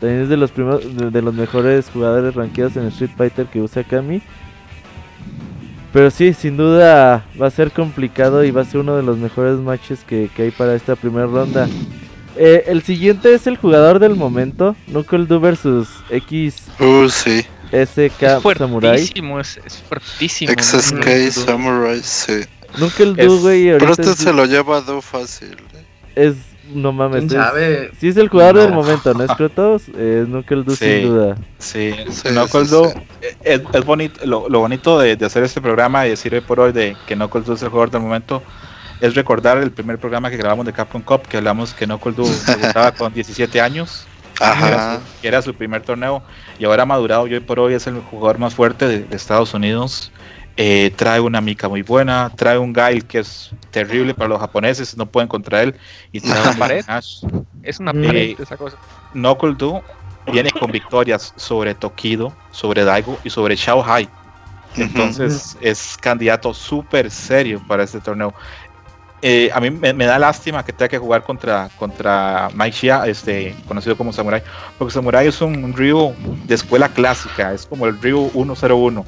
también 0.00 0.22
es 0.22 0.28
de 0.28 0.36
los 0.36 0.50
primeros, 0.50 0.96
de, 0.96 1.10
de 1.10 1.22
los 1.22 1.34
mejores 1.34 1.88
jugadores 1.90 2.34
rankeados 2.34 2.76
en 2.76 2.86
Street 2.88 3.10
Fighter 3.16 3.46
que 3.46 3.60
usa 3.62 3.84
Kami. 3.84 4.20
Pero 5.92 6.10
sí, 6.10 6.34
sin 6.34 6.56
duda 6.58 7.24
va 7.40 7.46
a 7.46 7.50
ser 7.50 7.70
complicado 7.70 8.44
y 8.44 8.50
va 8.50 8.62
a 8.62 8.64
ser 8.66 8.80
uno 8.80 8.96
de 8.96 9.02
los 9.02 9.16
mejores 9.16 9.58
matches 9.58 10.04
que, 10.04 10.28
que 10.34 10.42
hay 10.42 10.50
para 10.50 10.74
esta 10.74 10.94
primera 10.94 11.26
ronda. 11.26 11.68
Eh, 12.36 12.64
el 12.66 12.82
siguiente 12.82 13.32
es 13.32 13.46
el 13.46 13.56
jugador 13.56 13.98
del 13.98 14.14
momento, 14.14 14.76
Knuckle 14.88 15.24
Du 15.24 15.40
versus 15.40 15.88
Uh, 16.78 17.08
sí. 17.08 17.46
XSK 17.70 18.22
Es 18.22 18.58
Samurai. 18.58 18.98
fuertísimo, 18.98 19.40
es, 19.40 19.58
es 19.64 19.78
fuertísimo. 19.88 20.52
XSK 20.52 21.30
Samurai, 21.32 22.00
sí. 22.02 22.40
Knuckle 22.76 23.14
Es- 23.16 23.26
Du, 23.28 23.40
güey, 23.40 23.64
Pero 23.66 23.86
ahorita 23.86 24.02
este 24.02 24.12
es, 24.14 24.18
se 24.18 24.32
lo 24.32 24.44
lleva 24.44 24.80
Do 24.80 25.00
fácil. 25.02 25.56
¿eh? 25.74 25.84
es- 26.14 26.34
no 26.74 26.90
mames, 26.92 27.26
¿Quién 27.26 27.40
es, 27.40 27.46
sabe? 27.46 27.90
sí 28.00 28.08
es 28.08 28.16
el 28.16 28.28
jugador 28.28 28.56
del 28.58 28.72
momento, 28.72 29.14
¿no 29.14 29.22
es 29.24 29.30
Kratos? 29.36 29.82
Es 29.96 30.26
Knuckle 30.26 30.64
Du 30.64 30.74
Sí. 30.74 30.84
sin 30.84 31.02
duda. 31.08 31.36
Sí, 31.58 31.94
Sí, 32.10 32.28
Knuckles 32.30 32.68
sí, 32.68 32.74
Du, 32.74 32.84
sí. 32.86 32.98
eh, 33.22 33.36
Es, 33.44 33.60
es 33.72 33.84
bonito, 33.84 34.20
lo, 34.26 34.48
lo 34.48 34.58
bonito 34.60 34.98
de, 34.98 35.14
de 35.16 35.26
hacer 35.26 35.44
este 35.44 35.60
programa 35.60 36.06
y 36.06 36.10
decir 36.10 36.34
hoy 36.34 36.40
por 36.40 36.58
hoy 36.58 36.72
de 36.72 36.96
que 37.06 37.14
Knuckles 37.14 37.46
Du 37.46 37.52
es 37.54 37.62
el 37.62 37.68
jugador 37.68 37.90
del 37.92 38.02
momento 38.02 38.42
es 39.00 39.14
recordar 39.14 39.58
el 39.58 39.70
primer 39.70 39.98
programa 39.98 40.28
que 40.30 40.38
grabamos 40.38 40.66
de 40.66 40.72
Capcom 40.72 41.02
Cup, 41.02 41.22
que 41.28 41.36
hablamos 41.36 41.72
que 41.72 41.84
Knuckles 41.86 42.16
Du 42.16 42.24
debutaba 42.48 42.90
con 42.92 43.12
17 43.12 43.60
años, 43.60 44.06
que 44.38 44.68
era, 44.68 44.76
Ajá. 44.76 45.00
su, 45.00 45.20
que 45.20 45.28
era 45.28 45.42
su 45.42 45.54
primer 45.54 45.82
torneo 45.82 46.22
y 46.58 46.64
ahora 46.64 46.82
ha 46.82 46.86
madurado 46.86 47.26
y 47.26 47.34
hoy 47.34 47.40
por 47.40 47.58
hoy 47.58 47.74
es 47.74 47.86
el 47.86 48.00
jugador 48.00 48.38
más 48.38 48.54
fuerte 48.54 48.86
de, 48.86 49.00
de 49.04 49.16
Estados 49.16 49.54
Unidos. 49.54 50.12
Eh, 50.58 50.90
trae 50.96 51.20
una 51.20 51.40
mica 51.42 51.68
muy 51.68 51.82
buena, 51.82 52.32
trae 52.34 52.56
un 52.56 52.72
guile 52.72 53.02
que 53.02 53.18
es 53.18 53.50
terrible 53.70 54.14
para 54.14 54.28
los 54.28 54.40
japoneses, 54.40 54.96
no 54.96 55.04
pueden 55.06 55.28
contra 55.28 55.62
él 55.62 55.74
y 56.12 56.20
trae 56.20 56.40
Una 56.40 56.50
un 56.50 56.58
pared. 56.58 56.84
Hash. 56.86 57.24
Es 57.62 57.78
una 57.78 57.92
pared 57.92 58.38
esa 58.40 58.56
cosa. 58.56 58.78
Knuckle 59.12 59.54
Du 59.54 59.82
viene 60.32 60.50
con 60.50 60.70
victorias 60.72 61.32
sobre 61.36 61.74
Tokido, 61.74 62.32
sobre 62.50 62.84
Daigo 62.84 63.18
y 63.22 63.30
sobre 63.30 63.54
Shao 63.54 63.84
Hai. 63.84 64.08
Entonces 64.76 65.56
es 65.60 65.96
candidato 66.00 66.52
súper 66.52 67.10
serio 67.10 67.62
para 67.66 67.84
este 67.84 68.00
torneo. 68.00 68.34
Eh, 69.22 69.50
a 69.52 69.60
mí 69.60 69.70
me, 69.70 69.92
me 69.94 70.04
da 70.04 70.18
lástima 70.18 70.64
que 70.64 70.72
tenga 70.72 70.88
que 70.88 70.98
jugar 70.98 71.22
contra, 71.24 71.68
contra 71.78 72.48
Mike 72.54 72.76
Shia, 72.76 73.06
este, 73.06 73.54
conocido 73.66 73.96
como 73.96 74.12
Samurai, 74.12 74.42
porque 74.78 74.92
Samurai 74.92 75.26
es 75.26 75.40
un, 75.40 75.64
un 75.64 75.72
Ryu 75.74 76.14
de 76.44 76.54
escuela 76.54 76.88
clásica, 76.90 77.52
es 77.54 77.66
como 77.66 77.86
el 77.86 78.00
Ryu 78.00 78.30
101. 78.32 79.04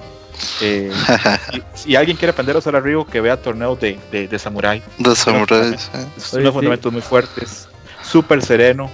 Eh, 0.63 0.91
si, 1.53 1.63
si 1.75 1.97
alguien 1.97 2.17
quiere 2.17 2.31
aprender 2.31 2.57
a 2.57 2.61
usar 2.61 2.75
a 2.77 2.81
Ryu, 2.81 3.05
que 3.07 3.21
vea 3.21 3.37
torneos 3.41 3.79
de, 3.81 3.99
de, 4.11 4.29
de 4.29 4.39
Samurai. 4.39 4.83
De 4.97 5.15
samuráis. 5.15 5.91
eh. 5.95 6.07
Es 6.17 6.33
Oye, 6.33 6.43
unos 6.43 6.53
sí. 6.53 6.55
fundamentos 6.55 6.93
muy 6.93 7.03
fuertes, 7.03 7.69
súper 8.03 8.43
sereno. 8.43 8.91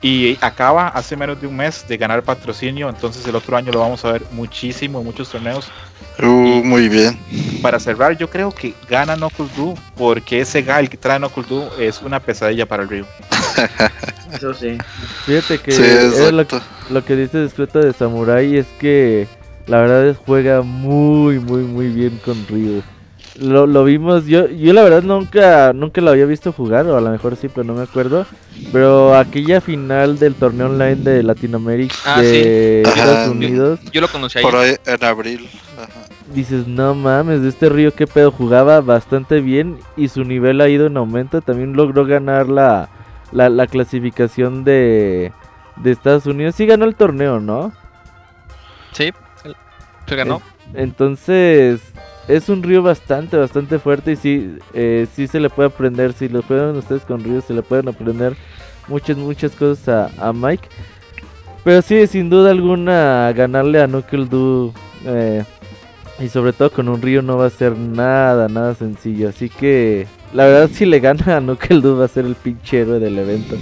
Y 0.00 0.38
acaba 0.40 0.88
hace 0.88 1.16
menos 1.16 1.40
de 1.40 1.48
un 1.48 1.56
mes 1.56 1.84
de 1.88 1.96
ganar 1.96 2.22
patrocinio, 2.22 2.88
entonces 2.88 3.26
el 3.26 3.34
otro 3.34 3.56
año 3.56 3.72
lo 3.72 3.80
vamos 3.80 4.04
a 4.04 4.12
ver 4.12 4.22
muchísimo 4.30 5.00
en 5.00 5.04
muchos 5.04 5.28
torneos. 5.28 5.72
Uh, 6.20 6.64
muy 6.64 6.88
bien. 6.88 7.18
Para 7.62 7.78
cerrar, 7.78 8.16
yo 8.16 8.28
creo 8.28 8.50
que 8.50 8.74
gana 8.88 9.16
Knuckles 9.16 9.54
Du 9.56 9.74
porque 9.96 10.40
ese 10.40 10.62
Gal 10.62 10.88
que 10.88 10.96
trae 10.96 11.18
Knuckles 11.18 11.48
Du 11.48 11.68
es 11.78 12.02
una 12.02 12.18
pesadilla 12.20 12.66
para 12.66 12.82
el 12.82 12.88
Ryu. 12.88 13.04
Eso 14.32 14.52
sí. 14.52 14.78
Fíjate 15.26 15.58
que 15.58 15.72
Sí, 15.72 15.82
lo, 16.90 17.04
que 17.04 17.16
dice 17.16 17.42
discreto 17.42 17.80
de 17.80 17.92
Samurai 17.92 18.56
es 18.56 18.66
que 18.78 19.26
la 19.66 19.78
verdad 19.80 20.06
es 20.06 20.16
juega 20.16 20.62
muy, 20.62 21.38
muy, 21.38 21.62
muy 21.62 21.88
bien 21.88 22.20
con 22.24 22.46
Ryu. 22.48 22.82
Lo, 23.40 23.68
lo 23.68 23.84
vimos, 23.84 24.26
yo, 24.26 24.48
yo 24.48 24.72
la 24.72 24.82
verdad 24.82 25.02
nunca, 25.02 25.72
nunca 25.72 26.00
lo 26.00 26.10
había 26.10 26.24
visto 26.24 26.52
jugar, 26.52 26.86
o 26.86 26.96
a 26.96 27.00
lo 27.00 27.10
mejor 27.10 27.36
sí, 27.36 27.48
pero 27.48 27.62
no 27.62 27.74
me 27.74 27.82
acuerdo. 27.82 28.26
Pero 28.72 29.14
aquella 29.16 29.60
final 29.60 30.18
del 30.18 30.34
torneo 30.34 30.66
online 30.66 30.96
de 30.96 31.22
Latinoamérica, 31.22 31.94
Ah, 32.04 32.20
de 32.20 32.82
sí. 32.84 32.90
Ajá. 32.90 33.00
Estados 33.00 33.28
Unidos, 33.28 33.78
Yo 33.92 34.00
lo 34.00 34.08
conocí 34.08 34.38
ahí. 34.38 34.44
Por 34.44 34.56
ahí 34.56 34.74
en 34.84 35.04
abril. 35.04 35.48
Dices, 36.34 36.66
no 36.66 36.94
mames, 36.94 37.42
de 37.42 37.48
este 37.48 37.68
Ryu 37.68 37.90
qué 37.92 38.06
pedo, 38.06 38.30
jugaba 38.30 38.80
bastante 38.80 39.40
bien 39.40 39.78
y 39.96 40.08
su 40.08 40.24
nivel 40.24 40.60
ha 40.60 40.68
ido 40.68 40.86
en 40.86 40.96
aumento. 40.96 41.40
También 41.40 41.74
logró 41.74 42.04
ganar 42.04 42.48
la, 42.48 42.90
la, 43.32 43.48
la 43.48 43.66
clasificación 43.66 44.62
de, 44.62 45.32
de 45.76 45.90
Estados 45.90 46.26
Unidos. 46.26 46.54
Sí 46.54 46.66
ganó 46.66 46.84
el 46.84 46.96
torneo, 46.96 47.40
¿no? 47.40 47.72
Sí, 48.92 49.10
se 50.06 50.16
ganó. 50.16 50.42
Entonces, 50.74 51.80
es 52.28 52.48
un 52.50 52.62
río 52.62 52.82
bastante, 52.82 53.38
bastante 53.38 53.78
fuerte 53.78 54.12
y 54.12 54.16
sí, 54.16 54.58
eh, 54.74 55.06
sí 55.14 55.26
se 55.26 55.40
le 55.40 55.48
puede 55.48 55.70
aprender, 55.70 56.12
si 56.12 56.28
lo 56.28 56.42
juegan 56.42 56.76
ustedes 56.76 57.02
con 57.02 57.24
ríos, 57.24 57.44
se 57.44 57.54
le 57.54 57.62
pueden 57.62 57.88
aprender 57.88 58.36
muchas, 58.86 59.16
muchas 59.16 59.52
cosas 59.52 60.12
a, 60.18 60.28
a 60.28 60.32
Mike. 60.34 60.68
Pero 61.64 61.80
sí, 61.80 62.06
sin 62.06 62.28
duda 62.28 62.50
alguna, 62.50 63.32
ganarle 63.32 63.80
a 63.82 63.86
Knuckle 63.86 64.26
Du 64.26 64.74
eh, 65.06 65.42
y 66.20 66.28
sobre 66.28 66.52
todo 66.52 66.70
con 66.70 66.88
un 66.88 67.00
río 67.00 67.22
no 67.22 67.36
va 67.36 67.46
a 67.46 67.50
ser 67.50 67.76
nada, 67.76 68.48
nada 68.48 68.74
sencillo. 68.74 69.28
Así 69.28 69.48
que, 69.48 70.06
la 70.32 70.46
verdad, 70.46 70.70
si 70.72 70.84
le 70.86 71.00
gana 71.00 71.36
a 71.36 71.40
Knuckle 71.40 71.80
Du 71.80 71.96
va 71.96 72.06
a 72.06 72.08
ser 72.08 72.24
el 72.24 72.34
pinche 72.34 72.80
héroe 72.80 72.98
del 72.98 73.18
evento. 73.18 73.56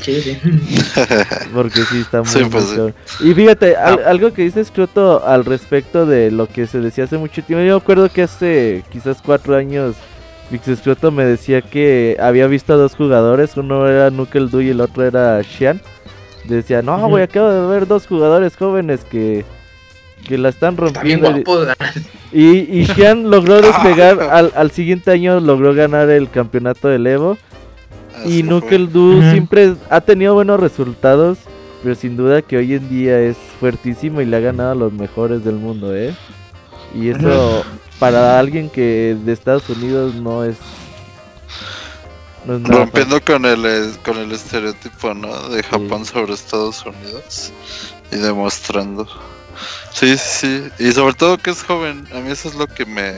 Chile 0.00 0.20
sí. 0.22 0.38
Porque 1.54 1.80
sí, 1.82 2.00
está 2.00 2.18
muy, 2.22 2.28
Sí, 2.28 2.40
pues 2.50 2.64
sí. 2.64 3.28
Y 3.28 3.32
fíjate, 3.34 3.76
al- 3.76 4.04
algo 4.04 4.32
que 4.32 4.42
dice 4.42 4.64
Scroto 4.64 5.24
al 5.24 5.44
respecto 5.44 6.04
de 6.04 6.32
lo 6.32 6.48
que 6.48 6.66
se 6.66 6.80
decía 6.80 7.04
hace 7.04 7.16
mucho 7.16 7.42
tiempo. 7.44 7.64
Yo 7.64 7.76
me 7.76 7.80
acuerdo 7.80 8.08
que 8.08 8.22
hace 8.22 8.82
quizás 8.90 9.22
cuatro 9.24 9.54
años 9.54 9.94
Vix 10.50 10.66
Scroto 10.78 11.12
me 11.12 11.24
decía 11.24 11.62
que 11.62 12.16
había 12.20 12.48
visto 12.48 12.72
a 12.72 12.76
dos 12.76 12.96
jugadores. 12.96 13.56
Uno 13.56 13.86
era 13.88 14.10
Knuckle 14.10 14.48
Du 14.48 14.60
y 14.60 14.70
el 14.70 14.80
otro 14.80 15.04
era 15.04 15.40
Xian. 15.44 15.80
Decía, 16.44 16.82
no, 16.82 17.08
güey, 17.08 17.22
acabo 17.22 17.48
de 17.50 17.66
ver 17.68 17.86
dos 17.86 18.06
jugadores 18.08 18.56
jóvenes 18.56 19.00
que, 19.08 19.44
que 20.26 20.38
la 20.38 20.48
están 20.48 20.76
Está 20.82 21.02
bien 21.02 21.22
rompiendo. 21.22 21.52
guapo. 21.54 21.72
Y, 22.32 22.80
y 22.80 22.86
Xian 22.94 23.30
logró 23.30 23.60
despegar, 23.60 24.20
al, 24.22 24.52
al 24.56 24.70
siguiente 24.70 25.10
año 25.10 25.40
logró 25.40 25.74
ganar 25.74 26.10
el 26.10 26.30
campeonato 26.30 26.88
del 26.88 27.06
Evo. 27.06 27.38
Así 28.16 28.38
Y. 28.38 28.42
Knuckle 28.42 28.86
Du 28.86 29.20
siempre 29.30 29.74
ha 29.90 30.00
tenido 30.00 30.34
buenos 30.34 30.58
resultados, 30.60 31.38
pero 31.82 31.94
sin 31.94 32.16
duda 32.16 32.42
que 32.42 32.56
hoy 32.56 32.74
en 32.74 32.88
día 32.88 33.20
es 33.20 33.36
fuertísimo 33.60 34.20
y 34.20 34.26
le 34.26 34.36
ha 34.36 34.40
ganado 34.40 34.72
a 34.72 34.74
los 34.74 34.92
mejores 34.92 35.44
del 35.44 35.56
mundo, 35.56 35.94
¿eh? 35.94 36.14
Y 36.94 37.08
eso 37.10 37.64
para 37.98 38.38
alguien 38.38 38.70
que 38.70 39.16
de 39.24 39.32
Estados 39.32 39.68
Unidos 39.68 40.14
no 40.14 40.44
es 40.44 40.56
no 42.46 42.56
es 42.56 42.60
nada 42.60 42.76
Rompiendo 42.80 43.20
con 43.24 43.44
el, 43.46 43.64
eh, 43.64 43.90
con 44.04 44.18
el 44.18 44.30
estereotipo, 44.32 45.14
¿no? 45.14 45.48
De 45.48 45.62
Japón 45.62 46.04
sobre 46.04 46.34
Estados 46.34 46.84
Unidos. 46.84 47.52
Y 48.12 48.16
demostrando. 48.16 49.06
Sí, 49.94 50.18
sí, 50.18 50.70
sí. 50.78 50.84
Y 50.84 50.92
sobre 50.92 51.14
todo 51.14 51.38
que 51.38 51.50
es 51.50 51.62
joven. 51.62 52.06
A 52.12 52.18
mí 52.18 52.30
eso 52.30 52.48
es 52.48 52.56
lo 52.56 52.66
que 52.66 52.84
me... 52.84 53.12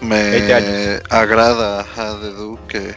Me 0.00 1.00
agrada 1.10 1.80
ajá, 1.80 2.16
de 2.16 2.32
Du, 2.32 2.58
que, 2.68 2.94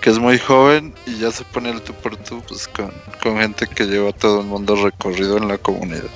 que 0.00 0.10
es 0.10 0.18
muy 0.18 0.38
joven 0.38 0.94
y 1.06 1.18
ya 1.18 1.30
se 1.30 1.44
pone 1.44 1.70
el 1.70 1.82
tú 1.82 1.92
por 1.94 2.16
tú 2.16 2.42
pues, 2.48 2.68
con, 2.68 2.92
con 3.22 3.38
gente 3.38 3.66
que 3.66 3.84
lleva 3.84 4.12
todo 4.12 4.40
el 4.40 4.46
mundo 4.46 4.76
recorrido 4.76 5.36
en 5.36 5.48
la 5.48 5.58
comunidad. 5.58 6.08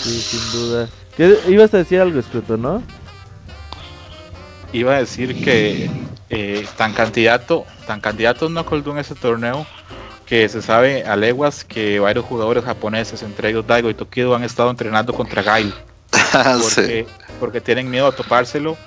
sí, 0.00 0.20
sin 0.20 0.52
duda. 0.52 0.88
¿Qué, 1.16 1.38
ibas 1.48 1.72
a 1.74 1.78
decir 1.78 2.00
algo, 2.00 2.18
Escruto, 2.18 2.56
¿no? 2.56 2.82
Iba 4.72 4.96
a 4.96 4.98
decir 4.98 5.44
que 5.44 5.90
eh, 6.30 6.66
tan 6.76 6.92
candidato, 6.94 7.66
tan 7.86 8.00
candidato 8.00 8.48
Knuckles 8.48 8.84
Du 8.84 8.92
en 8.92 8.98
ese 8.98 9.14
torneo 9.14 9.66
que 10.32 10.48
se 10.48 10.62
sabe 10.62 11.04
a 11.04 11.14
leguas 11.14 11.62
que 11.62 12.00
varios 12.00 12.24
jugadores 12.24 12.64
japoneses, 12.64 13.22
entre 13.22 13.50
ellos 13.50 13.66
Daigo 13.66 13.90
y 13.90 13.94
Tokido, 13.94 14.34
han 14.34 14.42
estado 14.44 14.70
entrenando 14.70 15.12
contra 15.12 15.42
Gail. 15.42 15.74
Ah, 16.32 16.56
sí. 16.58 16.64
porque, 16.74 17.06
porque 17.38 17.60
tienen 17.60 17.90
miedo 17.90 18.06
a 18.06 18.12
topárselo 18.12 18.78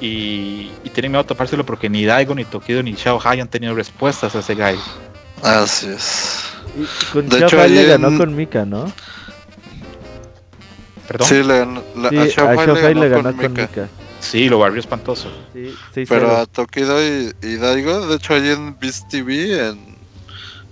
y, 0.00 0.72
y 0.82 0.90
tienen 0.92 1.12
miedo 1.12 1.20
a 1.22 1.26
topárselo 1.26 1.64
porque 1.64 1.88
ni 1.88 2.04
Daigo, 2.04 2.34
ni 2.34 2.44
Tokido, 2.44 2.82
ni 2.82 2.94
Shao 2.94 3.20
Hai 3.24 3.38
han 3.38 3.46
tenido 3.46 3.72
respuestas 3.76 4.34
a 4.34 4.40
ese 4.40 4.56
Gail. 4.56 4.80
Así 5.44 5.86
es. 5.90 6.42
Y 6.76 7.12
con 7.12 7.28
De 7.28 7.38
hecho, 7.38 7.60
Hai 7.60 7.70
le 7.70 7.84
ganó 7.86 8.08
en- 8.08 8.18
con 8.18 8.34
Mika, 8.34 8.64
¿no? 8.64 8.92
Perdón. 11.06 11.28
Sí, 11.28 11.34
le 11.44 11.58
ganó, 11.60 11.82
la- 11.94 12.08
Sí, 12.10 12.16
a 12.16 12.20
a 12.20 12.26
Xiao 12.26 12.48
Hai 12.48 12.66
le 12.66 12.80
Hai 12.86 12.94
le 12.94 13.08
ganó 13.08 13.22
con 13.30 13.36
con 13.36 13.52
Mika. 13.52 13.62
Mika. 13.62 13.88
Sí, 14.18 14.48
lo 14.48 14.58
barrió 14.58 14.80
espantoso. 14.80 15.30
Sí, 15.52 15.72
sí, 15.94 16.04
Pero 16.08 16.36
a 16.36 16.46
Tokido 16.46 17.00
y, 17.00 17.32
y 17.42 17.56
Daigo, 17.58 18.08
de 18.08 18.16
hecho, 18.16 18.34
ahí 18.34 18.48
en 18.48 18.76
Beast 18.80 19.08
TV, 19.08 19.68
en, 19.68 19.89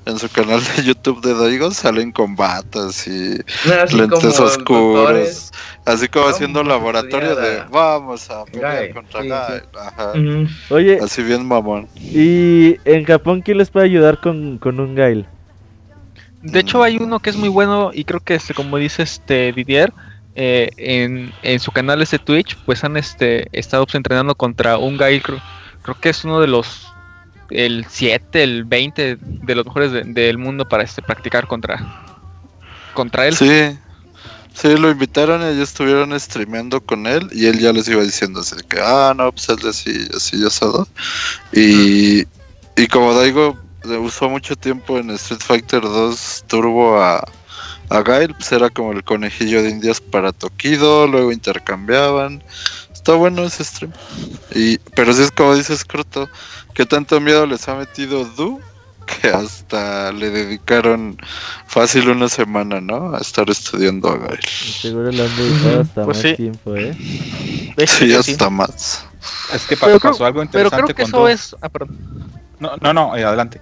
en 0.08 0.18
su 0.18 0.28
canal 0.30 0.60
de 0.76 0.82
YouTube 0.84 1.20
de 1.20 1.34
Daigo, 1.34 1.70
salen 1.70 2.12
con 2.12 2.34
batas 2.34 3.06
y 3.06 3.38
Así 3.70 3.96
lentes 3.96 4.40
oscuros. 4.40 4.56
doctores. 4.56 5.52
Así 5.84 6.08
como 6.08 6.28
haciendo 6.28 6.60
a 6.60 6.64
laboratorio 6.64 7.36
de 7.36 7.62
vamos 7.70 8.30
a 8.30 8.44
pelear 8.46 8.74
Gael, 8.74 8.94
contra 8.94 9.22
sí, 9.22 9.28
Gael. 9.28 9.62
Ajá. 9.78 10.12
Oye, 10.70 10.98
Así 11.02 11.22
bien 11.22 11.46
mamón. 11.46 11.88
¿y 11.96 12.76
en 12.84 13.04
Japón 13.04 13.42
quién 13.42 13.58
les 13.58 13.70
puede 13.70 13.86
ayudar 13.86 14.20
con, 14.20 14.58
con 14.58 14.80
un 14.80 14.94
Gail? 14.94 15.26
De 16.42 16.60
hecho, 16.60 16.82
hay 16.82 16.96
uno 16.96 17.18
que 17.18 17.30
es 17.30 17.36
muy 17.36 17.48
bueno 17.48 17.90
y 17.92 18.04
creo 18.04 18.20
que, 18.20 18.34
este, 18.34 18.54
como 18.54 18.76
dice 18.78 19.02
este 19.02 19.52
Didier, 19.52 19.92
eh, 20.36 20.70
en, 20.76 21.32
en 21.42 21.60
su 21.60 21.72
canal 21.72 22.00
este 22.00 22.18
Twitch, 22.18 22.56
pues 22.64 22.84
han 22.84 22.96
este, 22.96 23.48
estado 23.52 23.84
pues, 23.84 23.96
entrenando 23.96 24.34
contra 24.36 24.78
un 24.78 24.96
creo, 24.96 25.20
creo 25.82 26.00
que 26.00 26.10
es 26.10 26.24
uno 26.24 26.40
de 26.40 26.46
los, 26.46 26.92
el 27.50 27.86
7, 27.88 28.42
el 28.42 28.64
20 28.64 29.16
de 29.20 29.54
los 29.54 29.64
mejores 29.66 29.92
de- 29.92 30.04
del 30.04 30.38
mundo 30.38 30.68
para 30.68 30.82
este, 30.82 31.02
practicar 31.02 31.46
contra, 31.46 31.78
contra 32.94 33.26
él. 33.26 33.36
Sí. 33.36 33.78
Sí, 34.54 34.76
lo 34.76 34.90
invitaron 34.90 35.40
y 35.42 35.54
ellos 35.54 35.68
estuvieron 35.68 36.18
streameando 36.18 36.80
con 36.80 37.06
él 37.06 37.28
y 37.32 37.46
él 37.46 37.60
ya 37.60 37.72
les 37.72 37.86
iba 37.86 38.02
diciendo 38.02 38.40
así 38.40 38.56
que, 38.68 38.80
ah, 38.82 39.14
no, 39.16 39.30
pues 39.30 39.48
él 39.50 39.58
así, 39.68 40.08
así, 40.16 40.44
asado. 40.44 40.88
Y, 41.52 42.24
y 42.76 42.86
como 42.90 43.14
Daigo 43.14 43.56
usó 44.00 44.28
mucho 44.28 44.56
tiempo 44.56 44.98
en 44.98 45.10
Street 45.10 45.40
Fighter 45.46 45.80
2 45.82 46.44
Turbo 46.48 47.00
a, 47.00 47.22
a 47.88 48.02
Gail, 48.02 48.34
pues 48.34 48.50
era 48.50 48.68
como 48.68 48.90
el 48.92 49.04
conejillo 49.04 49.62
de 49.62 49.70
indias 49.70 50.00
para 50.00 50.32
Tokido, 50.32 51.06
luego 51.06 51.30
intercambiaban. 51.30 52.42
Está 53.08 53.16
bueno 53.16 53.42
ese 53.44 53.64
stream. 53.64 53.90
Y, 54.54 54.76
pero 54.94 55.14
sí 55.14 55.22
es 55.22 55.30
como 55.30 55.54
dices, 55.54 55.82
Croto, 55.82 56.28
que 56.74 56.84
tanto 56.84 57.18
miedo 57.22 57.46
les 57.46 57.66
ha 57.66 57.74
metido 57.74 58.26
Du 58.26 58.60
que 59.06 59.28
hasta 59.28 60.12
le 60.12 60.28
dedicaron 60.28 61.16
fácil 61.66 62.10
una 62.10 62.28
semana, 62.28 62.82
¿no? 62.82 63.14
A 63.14 63.18
estar 63.20 63.48
estudiando 63.48 64.10
a 64.10 64.18
Gail. 64.18 64.44
Seguro 64.44 65.10
le 65.10 65.22
han 65.22 65.36
dedicado 65.38 65.80
hasta 65.80 66.04
Pues 66.04 66.18
más 66.18 66.22
sí. 66.22 66.34
tiempo, 66.36 66.76
¿eh? 66.76 66.94
Sí, 67.86 68.12
hasta 68.12 68.50
más. 68.50 69.06
Es 69.54 69.62
que 69.62 69.78
pa- 69.78 69.86
Pero 69.86 70.00
creo- 70.00 70.12
pasó 70.12 70.26
algo 70.26 70.40
Pero 70.40 70.44
interesante 70.44 70.92
creo 70.92 70.94
que 70.94 71.02
con 71.04 71.08
eso 71.08 71.20
Du. 71.22 71.28
es... 71.28 71.56
ah, 71.62 71.68
perdón. 71.70 71.96
No, 72.60 72.72
no, 72.82 72.92
no, 72.92 73.16
eh, 73.16 73.24
adelante. 73.24 73.58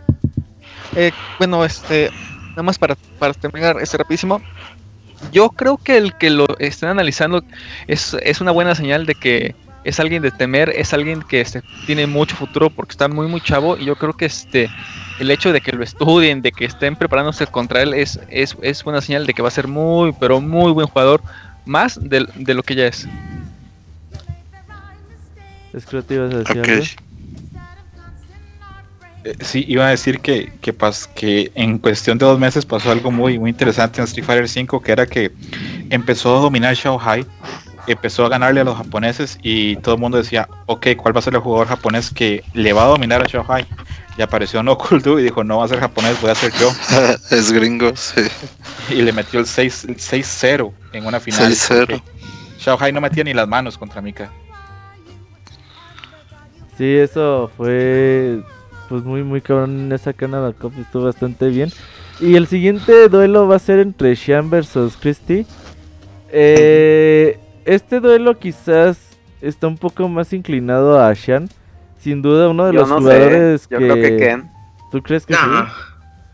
Eh, 0.97 1.13
bueno, 1.39 1.65
este, 1.65 2.11
nada 2.51 2.65
más 2.65 2.79
para, 2.81 2.97
para 3.21 3.33
terminar 3.33 3.77
este 3.81 3.97
rapidísimo. 3.97 4.43
Yo 5.33 5.51
creo 5.51 5.77
que 5.77 5.97
el 5.97 6.15
que 6.15 6.31
lo 6.31 6.47
estén 6.59 6.89
analizando 6.89 7.43
es, 7.87 8.17
es 8.23 8.41
una 8.41 8.51
buena 8.51 8.75
señal 8.75 9.07
de 9.07 9.15
que 9.15 9.55
es 9.85 10.01
alguien 10.01 10.23
de 10.23 10.31
temer, 10.31 10.71
es 10.71 10.93
alguien 10.93 11.23
que 11.23 11.41
este, 11.41 11.63
tiene 11.87 12.07
mucho 12.07 12.35
futuro 12.37 12.71
porque 12.71 12.93
está 12.93 13.09
muy 13.09 13.29
muy 13.29 13.41
chavo 13.41 13.77
y 13.77 13.85
yo 13.85 13.97
creo 13.97 14.15
que 14.15 14.27
este 14.27 14.69
el 15.21 15.31
hecho 15.31 15.53
de 15.53 15.61
que 15.61 15.73
lo 15.73 15.83
estudien, 15.83 16.43
de 16.43 16.53
que 16.53 16.65
estén 16.65 16.97
preparándose 16.97 17.47
contra 17.47 17.83
él 17.83 17.95
es, 17.95 18.21
es, 18.29 18.57
es 18.63 18.85
buena 18.85 19.01
señal 19.01 19.27
de 19.27 19.33
que 19.33 19.43
va 19.43 19.49
a 19.49 19.53
ser 19.53 19.69
muy 19.69 20.13
pero 20.13 20.41
muy 20.41 20.73
buen 20.73 20.89
jugador, 20.89 21.23
más 21.65 21.99
de, 22.03 22.27
de 22.35 22.55
lo 22.55 22.63
que 22.63 22.75
ya 22.75 22.87
es. 22.87 23.09
Es 25.73 25.87
que 25.87 26.03
te 26.03 26.15
ibas 26.15 26.35
a 26.35 26.39
decir 26.39 26.61
Ok. 26.61 27.06
Eh, 29.27 29.35
sí, 29.41 29.65
iba 29.69 29.87
a 29.87 29.91
decir 29.91 30.21
que, 30.21 30.53
que, 30.61 30.73
pas- 30.77 31.09
que 31.15 31.51
en 31.55 31.79
cuestión 31.79 32.17
de 32.19 32.27
dos 32.27 32.39
meses 32.39 32.65
pasó 32.65 32.91
algo 32.93 33.11
muy, 33.11 33.39
muy 33.39 33.51
interesante 33.51 34.01
en 34.01 34.05
Street 34.05 34.25
Fighter 34.25 34.45
V, 34.45 34.83
que 34.85 34.93
era 34.93 35.07
que 35.07 35.33
empezó 35.91 36.37
a 36.37 36.41
dominar 36.41 36.75
Shao 36.75 37.01
Hai 37.01 37.27
empezó 37.89 38.27
a 38.27 38.29
ganarle 38.29 38.61
a 38.61 38.65
los 38.65 38.77
japoneses 38.77 39.39
y 39.43 39.77
todo 39.77 39.95
el 39.95 40.01
mundo 40.01 40.19
decía, 40.19 40.49
ok, 40.67 40.89
¿cuál 40.97 41.15
va 41.15 41.21
a 41.21 41.23
ser 41.23 41.35
el 41.35 41.41
jugador 41.41 41.69
japonés 41.69 42.11
que 42.11 42.43
le 42.53 42.73
va 42.73 42.83
a 42.83 42.87
dominar 42.89 43.23
a 43.23 43.27
Shohei? 43.27 43.65
Y 44.19 44.23
apareció 44.23 44.62
No 44.62 44.77
Cool 44.77 45.03
y 45.21 45.23
dijo, 45.25 45.45
no 45.45 45.59
va 45.59 45.67
a 45.67 45.69
ser 45.69 45.79
japonés, 45.79 46.21
voy 46.21 46.31
a 46.31 46.35
ser 46.35 46.53
yo. 46.55 46.73
es 47.31 47.53
gringo, 47.53 47.95
sí. 47.95 48.23
Y 48.91 49.03
le 49.03 49.12
metió 49.12 49.39
el 49.39 49.47
6 49.47 49.85
el 49.85 49.97
6-0 49.99 50.73
en 50.95 51.07
una 51.07 51.21
final. 51.21 51.53
6-0. 51.53 51.79
porque 51.87 52.03
Shohei 52.59 52.93
no 52.93 53.01
metía 53.01 53.23
ni 53.23 53.35
las 53.35 53.47
manos 53.47 53.79
contra 53.79 54.01
Mika. 54.01 54.31
Sí, 56.77 56.85
eso 56.97 57.51
fue 57.57 58.41
pues 58.88 59.05
muy 59.05 59.22
muy 59.22 59.40
cabrón 59.40 59.79
en 59.87 59.92
esa 59.92 60.12
Canada 60.12 60.53
Cup, 60.53 60.72
estuvo 60.79 61.05
bastante 61.05 61.49
bien. 61.49 61.70
Y 62.20 62.37
el 62.37 62.46
siguiente 62.46 63.09
duelo 63.09 63.46
va 63.46 63.57
a 63.57 63.61
ser 63.61 63.79
entre 63.79 64.16
Sean 64.16 64.49
versus 64.51 64.96
Christie. 64.96 65.46
Eh, 66.31 67.38
este 67.64 68.01
duelo 68.01 68.38
quizás 68.38 68.99
está 69.40 69.66
un 69.66 69.77
poco 69.79 70.09
más 70.09 70.33
inclinado 70.33 71.01
a 71.01 71.14
Sean. 71.14 71.49
Sin 71.99 72.22
duda 72.22 72.49
uno 72.49 72.66
de 72.66 72.72
Yo 72.72 72.81
los 72.81 72.88
no 72.88 72.96
sé, 72.99 73.03
jugadores 73.03 73.68
yo 73.68 73.79
creo 73.79 73.94
que 73.96 74.16
Ken. 74.16 74.51
¿Tú 74.92 75.03
crees 75.03 75.27
que 75.27 75.35
No. 75.35 75.38
sí? 75.40 75.72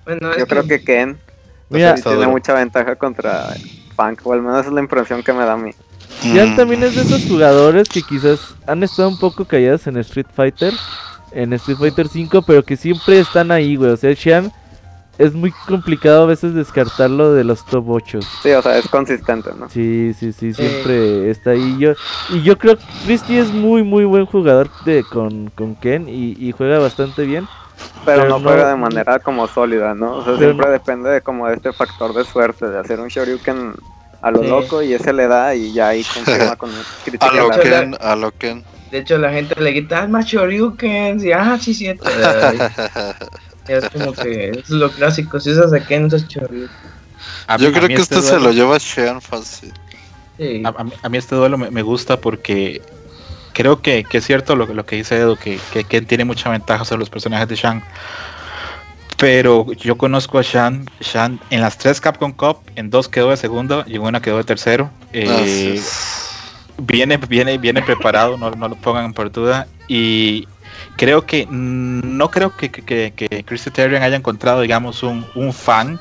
Bueno, 0.05 0.33
es 0.33 0.39
Yo 0.39 0.47
creo 0.47 0.67
que 0.67 0.83
Ken 0.85 1.17
Mira, 1.71 1.95
tiene 1.95 2.27
mucha 2.27 2.53
ventaja 2.55 2.97
contra 2.97 3.55
Funk, 3.97 4.21
o 4.25 4.33
al 4.35 4.43
menos 4.43 4.67
es 4.67 4.73
la 4.73 4.81
impresión 4.81 5.23
que 5.23 5.33
me 5.33 5.45
da 5.45 5.55
a 5.55 5.57
mí. 5.57 5.71
Sean 6.21 6.53
Mm, 6.53 6.57
también 6.57 6.83
es 6.83 6.95
de 6.95 7.03
esos 7.03 7.25
jugadores 7.27 7.89
que 7.89 8.03
quizás 8.03 8.55
han 8.67 8.83
estado 8.83 9.09
un 9.09 9.19
poco 9.19 9.45
callados 9.45 9.87
en 9.87 9.97
Street 9.99 10.27
Fighter, 10.35 10.73
en 11.35 11.53
Street 11.55 11.79
Fighter 11.79 12.09
5, 12.09 12.43
pero 12.43 12.63
que 12.65 12.77
siempre 12.77 13.19
están 13.21 13.51
ahí, 13.51 13.77
güey. 13.77 13.91
O 13.91 13.97
sea, 13.97 14.15
Sean 14.17 14.53
es 15.19 15.35
muy 15.35 15.53
complicado 15.69 16.23
a 16.23 16.27
veces 16.27 16.55
descartarlo 16.55 17.33
de 17.35 17.45
los 17.45 17.65
top 17.67 17.89
8. 17.91 18.21
Sí, 18.43 18.51
o 18.53 18.63
sea, 18.63 18.79
es 18.79 18.89
consistente, 18.89 19.51
¿no? 19.59 19.69
Sí, 19.69 20.15
sí, 20.19 20.33
sí, 20.33 20.53
siempre 20.55 21.31
está 21.31 21.51
ahí. 21.51 21.77
Yo, 21.79 21.93
y 22.31 22.43
yo 22.43 22.57
creo 22.59 22.77
que 22.77 22.85
Christy 23.05 23.37
es 23.39 23.49
muy, 23.53 23.83
muy 23.83 24.05
buen 24.05 24.25
jugador 24.27 24.69
de, 24.85 25.05
con, 25.05 25.51
con 25.51 25.75
Ken 25.77 26.09
y, 26.09 26.37
y 26.39 26.53
juega 26.53 26.79
bastante 26.79 27.25
bien. 27.25 27.47
Pero, 28.05 28.23
Pero 28.23 28.29
no 28.31 28.39
no- 28.39 28.49
juega 28.49 28.69
de 28.71 28.77
manera 28.77 29.19
como 29.19 29.47
sólida, 29.49 29.95
¿no? 29.95 30.13
O 30.17 30.25
sea, 30.25 30.35
Pero 30.35 30.39
siempre 30.39 30.67
no- 30.67 30.73
depende 30.73 31.11
de 31.11 31.21
como 31.21 31.47
de 31.49 31.55
este 31.55 31.73
factor 31.73 32.15
de 32.15 32.25
suerte, 32.25 32.67
de 32.69 32.79
hacer 32.79 32.99
un 33.01 33.09
Shoryuken 33.09 33.75
a 34.23 34.31
lo 34.31 34.39
Sí. 34.43 34.49
loco 34.49 34.83
y 34.83 34.93
ese 34.95 35.13
le 35.13 35.27
da 35.27 35.55
y 35.55 35.73
ya 35.73 35.89
ahí 35.89 36.05
confirma 36.05 36.57
con 36.57 36.71
crítica. 37.05 37.27
A 37.29 37.35
lo. 37.35 37.51
Ken, 37.51 37.97
a 38.01 38.17
lo 38.17 38.31
Ken. 38.33 38.65
De 38.93 38.99
hecho, 38.99 39.19
la 39.19 39.33
gente 39.33 39.61
le 39.61 39.73
grita, 39.73 40.03
ah, 40.03 40.07
más 40.07 40.27
Shoryukens", 40.27 41.25
y 41.25 41.33
ah, 41.33 41.59
sí, 41.61 41.75
cierto. 41.75 42.05
Ay, 42.09 42.59
es 43.69 43.89
como 43.91 44.13
que 44.13 44.51
es 44.51 44.71
lo 44.71 44.91
clásico, 44.93 45.41
si 45.41 45.51
usas 45.51 45.73
a 45.73 45.81
Ken, 45.81 46.05
usas 46.05 46.29
Shoryuken. 46.29 46.69
A 47.49 47.59
mí- 47.59 47.65
Yo 47.65 47.73
creo 47.73 47.89
que 47.89 47.95
este 47.95 48.15
este 48.17 48.29
se 48.29 48.39
lo 48.39 48.53
lleva 48.53 48.77
Shean 48.79 49.21
fácil. 49.21 49.73
Sí. 50.39 50.63
A, 50.65 50.69
a 50.77 50.85
mí, 50.85 50.93
a 51.03 51.09
mí 51.09 51.19
este 51.19 51.35
duelo 51.35 51.59
me, 51.59 51.71
me 51.71 51.83
gusta 51.83 52.19
porque 52.19 52.83
creo 53.53 53.81
que, 53.83 54.05
que 54.05 54.19
es 54.19 54.25
cierto 54.27 54.57
lo, 54.57 54.67
que- 54.67 54.75
lo 54.75 54.85
que 54.87 54.97
dice 54.97 55.17
Edo, 55.17 55.37
que, 55.37 55.59
que 55.73 55.85
Ken 55.85 56.07
tiene 56.07 56.25
mucha 56.25 56.51
ventaja 56.51 56.85
sobre 56.85 57.01
los 57.01 57.11
personajes 57.11 57.49
de 57.49 57.57
Shang. 57.57 57.83
Pero 59.19 59.73
yo 59.75 59.97
conozco 59.97 60.39
a 60.39 60.43
Shan, 60.43 60.85
Shan 61.01 61.39
en 61.51 61.61
las 61.61 61.79
tres 61.79 62.01
Capcom 62.01 62.33
Cup, 62.33 62.59
en 62.75 62.91
dos 62.91 63.09
quedó 63.09 63.31
de 63.31 63.37
segundo 63.37 63.85
y 63.87 63.95
en 63.97 64.03
una 64.03 64.21
quedó 64.21 64.37
de 64.39 64.45
tercero. 64.45 64.91
Eh. 65.13 65.81
Viene, 66.87 67.17
viene, 67.17 67.59
viene 67.59 67.83
preparado, 67.83 68.37
no, 68.37 68.51
no 68.51 68.69
lo 68.69 68.77
pongan 68.77 69.13
por 69.13 69.31
duda. 69.31 69.67
Y 69.89 70.47
creo 70.97 71.27
que 71.27 71.47
no 71.51 72.31
creo 72.31 72.57
que, 72.57 72.71
que, 72.71 72.83
que, 72.83 73.13
que 73.13 73.45
Christy 73.45 73.71
Terrian 73.71 74.03
haya 74.03 74.17
encontrado, 74.17 74.61
digamos, 74.61 75.03
un, 75.03 75.27
un 75.35 75.53
fan 75.53 75.99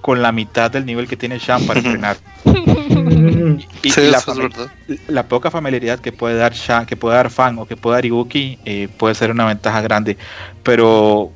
con 0.00 0.22
la 0.22 0.32
mitad 0.32 0.70
del 0.70 0.86
nivel 0.86 1.06
que 1.06 1.16
tiene 1.16 1.38
Shan 1.38 1.66
para 1.66 1.80
entrenar. 1.84 2.16
Y, 3.82 3.90
Sí, 3.90 4.10
y 4.88 5.12
la, 5.12 5.24
poca 5.24 5.50
familiaridad 5.50 5.98
que 5.98 6.12
puede 6.12 6.36
dar 6.36 6.52
Shan, 6.52 6.86
que 6.86 6.96
puede 6.96 7.16
dar 7.16 7.30
Fan 7.30 7.58
o 7.58 7.66
que 7.66 7.76
puede 7.76 7.96
dar 7.96 8.04
Ibuki 8.04 8.58
eh, 8.64 8.88
puede 8.96 9.14
ser 9.14 9.30
una 9.30 9.46
ventaja 9.46 9.80
grande. 9.80 10.16
Pero 10.62 11.32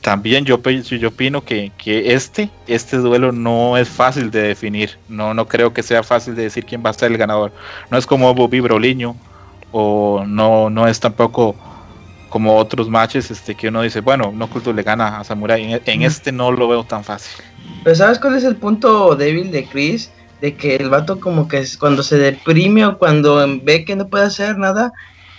también 0.00 0.44
yo, 0.44 0.60
yo 0.60 1.08
opino 1.08 1.44
que, 1.44 1.70
que 1.78 2.12
este, 2.14 2.50
este 2.66 2.96
duelo 2.96 3.30
no 3.32 3.76
es 3.76 3.88
fácil 3.88 4.30
de 4.30 4.42
definir. 4.42 4.98
No, 5.08 5.32
no 5.34 5.46
creo 5.46 5.72
que 5.72 5.82
sea 5.82 6.02
fácil 6.02 6.34
de 6.34 6.42
decir 6.42 6.64
quién 6.64 6.82
va 6.84 6.90
a 6.90 6.94
ser 6.94 7.12
el 7.12 7.18
ganador. 7.18 7.52
No 7.90 7.96
es 7.98 8.06
como 8.06 8.34
Bobby 8.34 8.60
Broliño 8.60 9.14
o 9.72 10.24
no, 10.26 10.70
no 10.70 10.88
es 10.88 10.98
tampoco 11.00 11.54
como 12.28 12.56
otros 12.56 12.88
matches 12.88 13.30
este, 13.30 13.54
que 13.54 13.68
uno 13.68 13.82
dice, 13.82 14.00
bueno, 14.00 14.32
no 14.34 14.50
culto 14.50 14.72
le 14.72 14.82
gana 14.82 15.20
a 15.20 15.24
Samurai. 15.24 15.62
En, 15.72 15.80
en 15.84 16.02
este 16.02 16.32
no 16.32 16.50
lo 16.50 16.66
veo 16.66 16.82
tan 16.82 17.04
fácil. 17.04 17.44
Pero 17.84 17.94
¿sabes 17.94 18.18
cuál 18.18 18.36
es 18.36 18.44
el 18.44 18.56
punto 18.56 19.14
débil 19.14 19.52
de 19.52 19.66
Chris? 19.66 20.10
De 20.40 20.54
que 20.56 20.74
el 20.76 20.90
vato 20.90 21.20
como 21.20 21.46
que 21.46 21.58
es- 21.58 21.78
cuando 21.78 22.02
se 22.02 22.18
deprime 22.18 22.84
o 22.86 22.98
cuando 22.98 23.46
ve 23.62 23.84
que 23.84 23.94
no 23.94 24.08
puede 24.08 24.24
hacer 24.24 24.58
nada, 24.58 24.92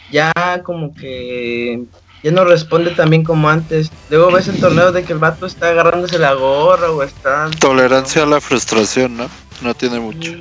ya 0.09 0.31
como 0.63 0.93
que 0.95 1.83
ya 2.25 2.31
no 2.31 2.43
responde 2.43 2.89
tan 2.89 3.11
bien 3.11 3.23
como 3.23 3.47
antes. 3.49 3.91
Luego 4.09 4.31
ves 4.31 4.47
en 4.47 4.59
torneos 4.59 4.91
de 4.95 5.03
que 5.03 5.13
el 5.13 5.19
vato 5.19 5.45
está 5.45 5.69
agarrándose 5.69 6.17
la 6.17 6.33
gorra 6.33 6.89
o 6.89 7.03
está... 7.03 7.51
Tolerancia 7.59 8.23
a 8.23 8.25
la 8.25 8.41
frustración, 8.41 9.15
¿no? 9.15 9.29
No 9.61 9.75
tiene 9.75 9.99
mucho. 9.99 10.31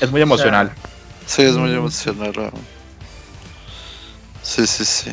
Es 0.00 0.08
muy 0.08 0.22
emocional. 0.22 0.70
Sí, 1.26 1.42
es 1.42 1.56
muy 1.56 1.70
Mm. 1.72 1.78
emocional. 1.78 2.32
¿no? 2.36 2.50
Sí, 4.40 4.68
sí, 4.68 4.84
sí. 4.84 5.10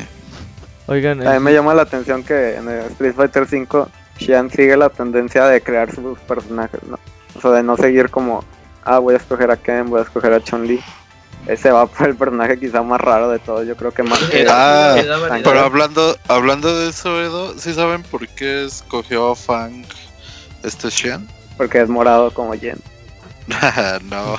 Oigan, 0.86 1.26
A 1.26 1.32
mí 1.32 1.40
me 1.40 1.52
llama 1.52 1.74
la 1.74 1.82
atención 1.82 2.22
que 2.22 2.54
en 2.58 2.68
el 2.68 2.80
Street 2.92 3.14
Fighter 3.16 3.48
5 3.48 3.90
Xian 4.20 4.50
sigue 4.52 4.76
la 4.76 4.90
tendencia 4.90 5.46
de 5.46 5.60
crear 5.62 5.92
sus 5.92 6.16
personajes, 6.20 6.80
¿no? 6.84 6.96
O 7.34 7.40
sea, 7.40 7.50
de 7.50 7.64
no 7.64 7.76
seguir 7.76 8.08
como, 8.10 8.44
ah, 8.84 9.00
voy 9.00 9.14
a 9.14 9.16
escoger 9.16 9.50
a 9.50 9.56
Ken, 9.56 9.90
voy 9.90 9.98
a 9.98 10.04
escoger 10.04 10.32
a 10.32 10.40
Chun-Li. 10.40 10.80
Ese 11.46 11.70
va 11.70 11.86
por 11.86 12.08
el 12.08 12.16
personaje 12.16 12.58
quizá 12.58 12.82
más 12.82 13.00
raro 13.00 13.28
de 13.28 13.38
todos, 13.38 13.66
yo 13.66 13.76
creo 13.76 13.92
que 13.92 14.02
más 14.02 14.18
que... 14.18 14.46
Ah, 14.48 14.96
da 14.96 15.18
variedad. 15.18 15.40
Pero 15.44 15.60
hablando, 15.60 16.16
hablando 16.28 16.78
de 16.78 16.88
eso, 16.88 17.20
Edo, 17.20 17.58
¿sí 17.58 17.74
saben 17.74 18.02
por 18.02 18.26
qué 18.28 18.64
escogió 18.64 19.32
a 19.32 19.36
Fang 19.36 19.84
este 20.62 20.90
Xian? 20.90 21.28
Porque 21.56 21.82
es 21.82 21.88
morado 21.88 22.32
como 22.32 22.54
Jen. 22.54 22.80
no. 24.04 24.38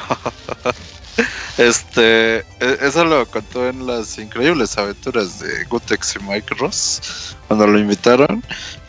Este, 1.58 2.40
e- 2.40 2.78
eso 2.82 3.06
lo 3.06 3.26
contó 3.28 3.70
en 3.70 3.88
las 3.88 4.18
increíbles 4.18 4.78
aventuras 4.78 5.40
de 5.40 5.64
Gutex 5.66 6.18
y 6.18 6.24
Mike 6.24 6.56
Ross, 6.56 7.36
cuando 7.48 7.68
lo 7.68 7.80
invitaron, 7.80 8.44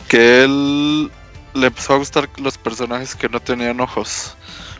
que 0.09 0.43
él 0.43 1.09
le 1.53 1.67
empezó 1.67 1.93
a 1.93 1.97
gustar 1.97 2.29
los 2.37 2.57
personajes 2.57 3.15
que 3.15 3.29
no 3.29 3.39
tenían 3.39 3.79
ojos. 3.79 4.35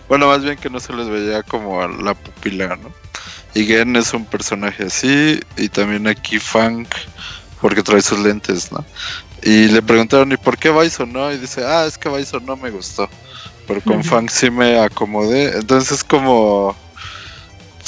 Bueno, 0.07 0.27
más 0.27 0.43
bien 0.43 0.57
que 0.57 0.69
no 0.69 0.79
se 0.79 0.93
les 0.93 1.09
veía 1.09 1.43
como 1.43 1.81
a 1.81 1.87
la 1.87 2.13
pupila, 2.13 2.75
¿no? 2.75 2.91
Y 3.53 3.65
Gen 3.65 3.95
es 3.95 4.13
un 4.13 4.25
personaje 4.25 4.85
así, 4.85 5.39
y 5.57 5.69
también 5.69 6.07
aquí 6.07 6.39
Fang, 6.39 6.85
porque 7.59 7.83
trae 7.83 8.01
sus 8.01 8.19
lentes, 8.19 8.71
¿no? 8.71 8.85
Y 9.41 9.67
le 9.67 9.81
preguntaron, 9.81 10.31
¿y 10.31 10.37
por 10.37 10.57
qué 10.57 10.71
Bison 10.71 11.11
no? 11.11 11.31
Y 11.31 11.37
dice, 11.37 11.63
ah, 11.65 11.85
es 11.85 11.97
que 11.97 12.09
Bison 12.09 12.45
no 12.45 12.55
me 12.57 12.69
gustó. 12.69 13.09
Pero 13.67 13.81
con 13.81 14.03
Fang 14.03 14.29
sí 14.29 14.49
me 14.49 14.79
acomodé. 14.79 15.57
Entonces 15.57 15.91
es 15.91 16.03
como. 16.03 16.75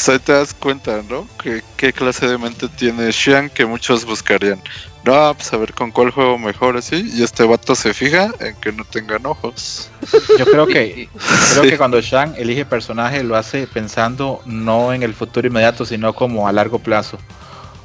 Ahí 0.08 0.20
te 0.20 0.32
das 0.32 0.54
cuenta, 0.54 1.04
¿no? 1.10 1.28
Que, 1.42 1.62
¿Qué 1.76 1.92
clase 1.92 2.28
de 2.28 2.38
mente 2.38 2.68
tiene 2.70 3.12
Xian 3.12 3.50
que 3.50 3.66
muchos 3.66 4.06
buscarían? 4.06 4.62
No, 5.06 5.34
pues 5.34 5.52
a 5.54 5.58
ver 5.58 5.74
con 5.74 5.92
cuál 5.92 6.12
juego 6.12 6.38
mejor 6.38 6.76
así. 6.78 7.10
Y 7.16 7.24
este 7.24 7.44
vato 7.46 7.74
se 7.74 7.94
fija 7.94 8.32
en 8.40 8.56
que 8.58 8.72
no 8.72 8.84
tengan 8.84 9.26
ojos. 9.26 9.90
Yo 10.38 10.46
creo 10.46 10.68
que 10.68 11.10
Creo 11.52 11.64
Sí. 11.64 11.70
que 11.70 11.78
cuando 11.78 12.00
Shang 12.02 12.36
elige 12.38 12.66
personaje 12.66 13.24
lo 13.24 13.36
hace 13.36 13.66
pensando 13.66 14.42
no 14.46 14.94
en 14.94 15.02
el 15.04 15.14
futuro 15.14 15.48
inmediato, 15.48 15.86
sino 15.86 16.14
como 16.14 16.48
a 16.48 16.52
largo 16.52 16.80
plazo. 16.80 17.18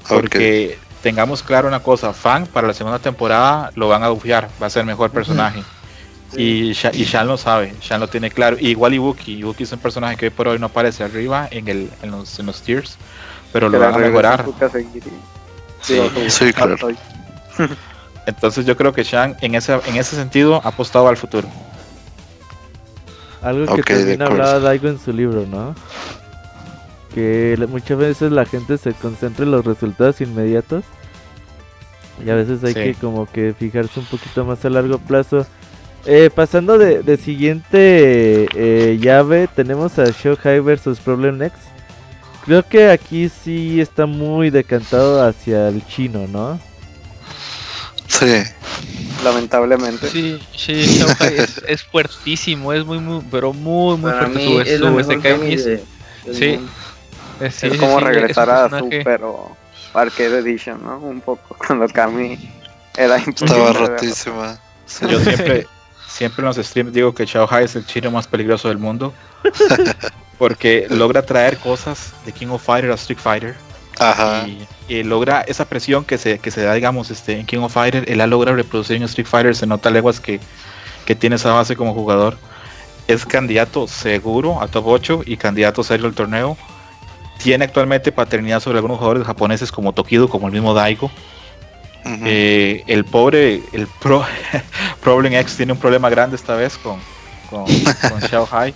Porque 0.09 0.77
tengamos 1.03 1.43
claro 1.43 1.69
una 1.69 1.81
cosa, 1.81 2.12
Fang 2.12 2.47
para 2.47 2.67
la 2.67 2.75
segunda 2.75 2.99
temporada 2.99 3.71
lo 3.75 3.89
van 3.89 4.03
a 4.03 4.09
bufear, 4.09 4.49
va 4.62 4.67
a 4.67 4.71
ser 4.71 4.85
mejor 4.85 5.11
personaje. 5.11 5.62
Y, 6.37 6.73
Sha- 6.73 6.93
y 6.93 7.05
Shan 7.05 7.29
lo 7.29 7.37
sabe, 7.39 7.75
Shan 7.81 8.01
lo 8.01 8.09
tiene 8.09 8.29
claro. 8.31 8.57
Igual 8.59 8.93
Ibuki, 8.95 9.35
Ibuki 9.35 9.62
es 9.62 9.73
un 9.73 9.79
personaje 9.79 10.17
que 10.17 10.27
hoy 10.27 10.31
por 10.31 10.49
hoy 10.49 10.59
no 10.59 10.67
aparece 10.67 11.05
arriba 11.05 11.47
en, 11.51 11.69
el, 11.69 11.91
en, 12.03 12.11
los, 12.11 12.39
en 12.41 12.47
los 12.47 12.61
tiers, 12.61 12.97
pero 13.53 13.69
lo 13.69 13.79
van 13.79 13.95
a 13.95 13.99
mejorar. 13.99 14.45
Sí. 15.85 16.01
Sí, 16.28 16.53
claro. 16.53 16.76
Entonces 18.26 18.64
yo 18.64 18.76
creo 18.76 18.93
que 18.93 19.05
Shang 19.05 19.37
en 19.43 19.55
ese, 19.55 19.74
en 19.87 19.97
ese 19.97 20.16
sentido 20.16 20.61
ha 20.64 20.68
apostado 20.68 21.09
al 21.09 21.16
futuro. 21.16 21.47
algo 23.43 23.76
que 23.76 23.82
también 23.95 24.22
hablaba 24.22 24.59
Daigo 24.61 24.89
en 24.89 24.99
su 24.99 25.12
libro, 25.12 25.45
¿no? 25.47 25.74
Que 27.14 27.57
muchas 27.68 27.99
veces 27.99 28.32
la 28.32 28.47
gente 28.47 28.78
se 28.78 28.93
concentra 28.95 29.45
en 29.45 29.51
los 29.51 29.64
resultados 29.64 30.20
inmediatos. 30.22 30.85
Y 32.24 32.30
a 32.30 32.35
veces 32.35 32.64
hay 32.64 32.72
Sí. 32.72 32.80
que 32.80 32.95
como 32.95 33.26
que 33.30 33.55
fijarse 33.59 34.01
un 34.01 34.07
poquito 34.07 34.45
más 34.45 34.64
a 34.64 34.70
largo 34.70 34.99
plazo. 34.99 35.47
Eh, 36.07 36.30
pasando 36.35 36.78
de, 36.78 37.03
de 37.03 37.16
siguiente 37.16 38.47
eh, 38.55 38.99
llave, 39.01 39.49
tenemos 39.55 39.99
a 39.99 40.05
Shohei 40.07 40.61
versus 40.61 40.99
Problem 41.01 41.39
Next. 41.39 41.59
Creo 42.45 42.62
que 42.68 42.90
aquí 42.90 43.28
sí 43.28 43.80
está 43.80 44.07
muy 44.07 44.51
decantado 44.51 45.26
hacia 45.26 45.68
el 45.68 45.86
chino, 45.86 46.26
¿no? 46.28 46.61
Sí. 48.07 48.42
Lamentablemente. 49.24 50.09
Sí, 50.11 50.38
sí, 50.55 51.01
es, 51.20 51.62
es 51.66 51.82
fuertísimo, 51.84 52.72
es 52.72 52.84
muy, 52.84 52.99
muy, 52.99 53.22
pero 53.30 53.53
muy, 53.53 53.97
muy 53.97 54.11
Para 54.11 54.26
fuerte 54.26 54.38
mí 54.38 54.45
su, 54.45 54.61
es 54.61 54.78
su 54.78 55.01
es- 55.01 55.07
de- 55.09 55.82
del 56.24 56.34
sí. 56.34 56.47
mundo. 56.59 56.72
Sí, 57.40 57.45
es 57.45 57.55
sí, 57.55 57.78
como 57.78 57.99
sí, 57.99 58.05
regresar 58.05 58.51
a 58.51 58.68
Super 58.78 59.22
o 59.24 59.57
Arcade 59.95 60.38
Edition, 60.38 60.82
¿no? 60.84 60.99
Un 60.99 61.20
poco, 61.20 61.57
cuando 61.66 61.88
Kami 61.88 62.38
era. 62.97 63.16
Estaba 63.16 63.72
rotísima. 63.72 64.59
Sí. 64.86 65.07
Yo 65.09 65.18
siempre, 65.20 65.66
siempre 66.07 66.42
en 66.42 66.47
los 66.47 66.57
streams 66.57 66.92
digo 66.92 67.14
que 67.14 67.24
Shao 67.24 67.49
Hai 67.51 67.64
es 67.64 67.74
el 67.76 67.86
chino 67.86 68.11
más 68.11 68.26
peligroso 68.26 68.68
del 68.68 68.78
mundo. 68.78 69.14
Porque 70.39 70.87
logra 70.91 71.22
traer 71.22 71.59
cosas 71.59 72.12
de 72.24 72.32
King 72.32 72.49
of 72.49 72.62
Fighter 72.62 72.91
a 72.91 72.95
Street 72.95 73.18
Fighter. 73.18 73.55
Ajá. 73.99 74.47
Y, 74.47 74.66
y 74.89 75.03
logra 75.05 75.43
esa 75.43 75.64
presión 75.66 76.05
que 76.05 76.18
se, 76.18 76.39
que 76.39 76.51
se 76.51 76.62
da, 76.62 76.74
digamos, 76.74 77.11
este, 77.11 77.39
en 77.39 77.47
King 77.47 77.59
of 77.59 77.72
Fighter. 77.72 78.05
Él 78.11 78.18
la 78.18 78.26
logra 78.26 78.53
reproducir 78.53 78.97
en 78.97 79.05
Street 79.05 79.26
Fighter. 79.26 79.55
Se 79.55 79.66
nota 79.66 79.91
leguas 79.91 80.20
que, 80.20 80.41
que 81.05 81.14
tiene 81.14 81.37
esa 81.37 81.53
base 81.53 81.76
como 81.76 81.95
jugador. 81.95 82.37
Es 83.07 83.26
candidato 83.26 83.87
seguro 83.87 84.61
a 84.62 84.68
top 84.68 84.87
8 84.87 85.22
y 85.26 85.37
candidato 85.37 85.82
serio 85.82 86.07
al 86.07 86.14
torneo. 86.14 86.57
Tiene 87.39 87.64
actualmente 87.64 88.12
paternidad 88.12 88.61
sobre 88.61 88.78
algunos 88.78 88.99
jugadores 88.99 89.26
japoneses 89.26 89.70
como 89.70 89.93
Tokido, 89.93 90.28
como 90.28 90.47
el 90.47 90.53
mismo 90.53 90.72
Daigo. 90.74 91.11
Eh, 92.07 92.85
el 92.87 93.05
pobre, 93.05 93.62
el 93.72 93.87
pro, 94.01 94.24
Problem 95.03 95.32
X 95.35 95.57
tiene 95.57 95.72
un 95.72 95.78
problema 95.78 96.11
grande 96.11 96.37
esta 96.37 96.55
vez 96.55 96.76
con, 96.76 96.99
con, 97.49 97.64
con 97.64 98.20
Xiao 98.28 98.47
Hai. 98.51 98.74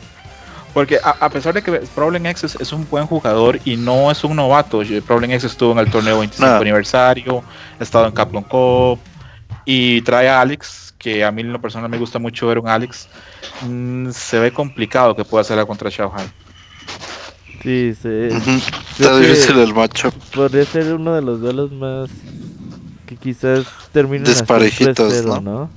Porque 0.79 1.01
a, 1.03 1.11
a 1.11 1.29
pesar 1.29 1.53
de 1.55 1.61
que 1.61 1.73
Problem 1.93 2.25
X 2.27 2.57
es, 2.61 2.73
un 2.73 2.89
buen 2.89 3.05
jugador 3.05 3.59
y 3.65 3.77
no 3.77 4.13
es 4.13 4.23
un 4.23 4.37
novato, 4.37 4.81
Problem 5.05 5.33
X 5.33 5.43
estuvo 5.43 5.73
en 5.73 5.81
el 5.81 5.91
torneo 5.91 6.19
25 6.21 6.49
No. 6.49 6.57
aniversario, 6.59 7.43
ha 7.81 7.83
estado 7.83 8.07
en 8.07 8.13
Capcom 8.13 8.45
Cup 8.45 9.01
y 9.65 10.01
trae 10.03 10.29
a 10.29 10.41
Alex, 10.41 10.95
que 10.97 11.25
a 11.25 11.33
mí 11.33 11.41
en 11.43 11.53
lo 11.53 11.61
personal 11.61 11.91
me 11.91 11.99
gusta 11.99 12.21
mucho 12.21 12.47
ver 12.47 12.61
un 12.61 12.69
Alex. 12.69 13.09
Mm, 13.63 14.11
se 14.13 14.39
ve 14.39 14.53
complicado 14.53 15.17
que 15.17 15.25
pueda 15.25 15.41
hacerla 15.41 15.67
contra 15.67 15.91
Xiao 15.91 16.13
Hai. 16.17 16.29
Sí, 17.61 17.93
sí. 18.01 18.29
Está 19.01 19.19
difícil 19.19 19.59
el 19.59 19.75
macho. 19.75 20.13
Podría 20.33 20.65
ser 20.65 20.95
uno 20.95 21.13
de 21.13 21.23
los 21.23 21.41
duelos 21.41 21.73
más 21.73 22.09
que 23.05 23.17
quizás 23.17 23.67
terminen 23.91 24.27
Desparejitos, 24.27 25.13
3-0, 25.13 25.25
¿no? 25.25 25.41
¿no? 25.41 25.71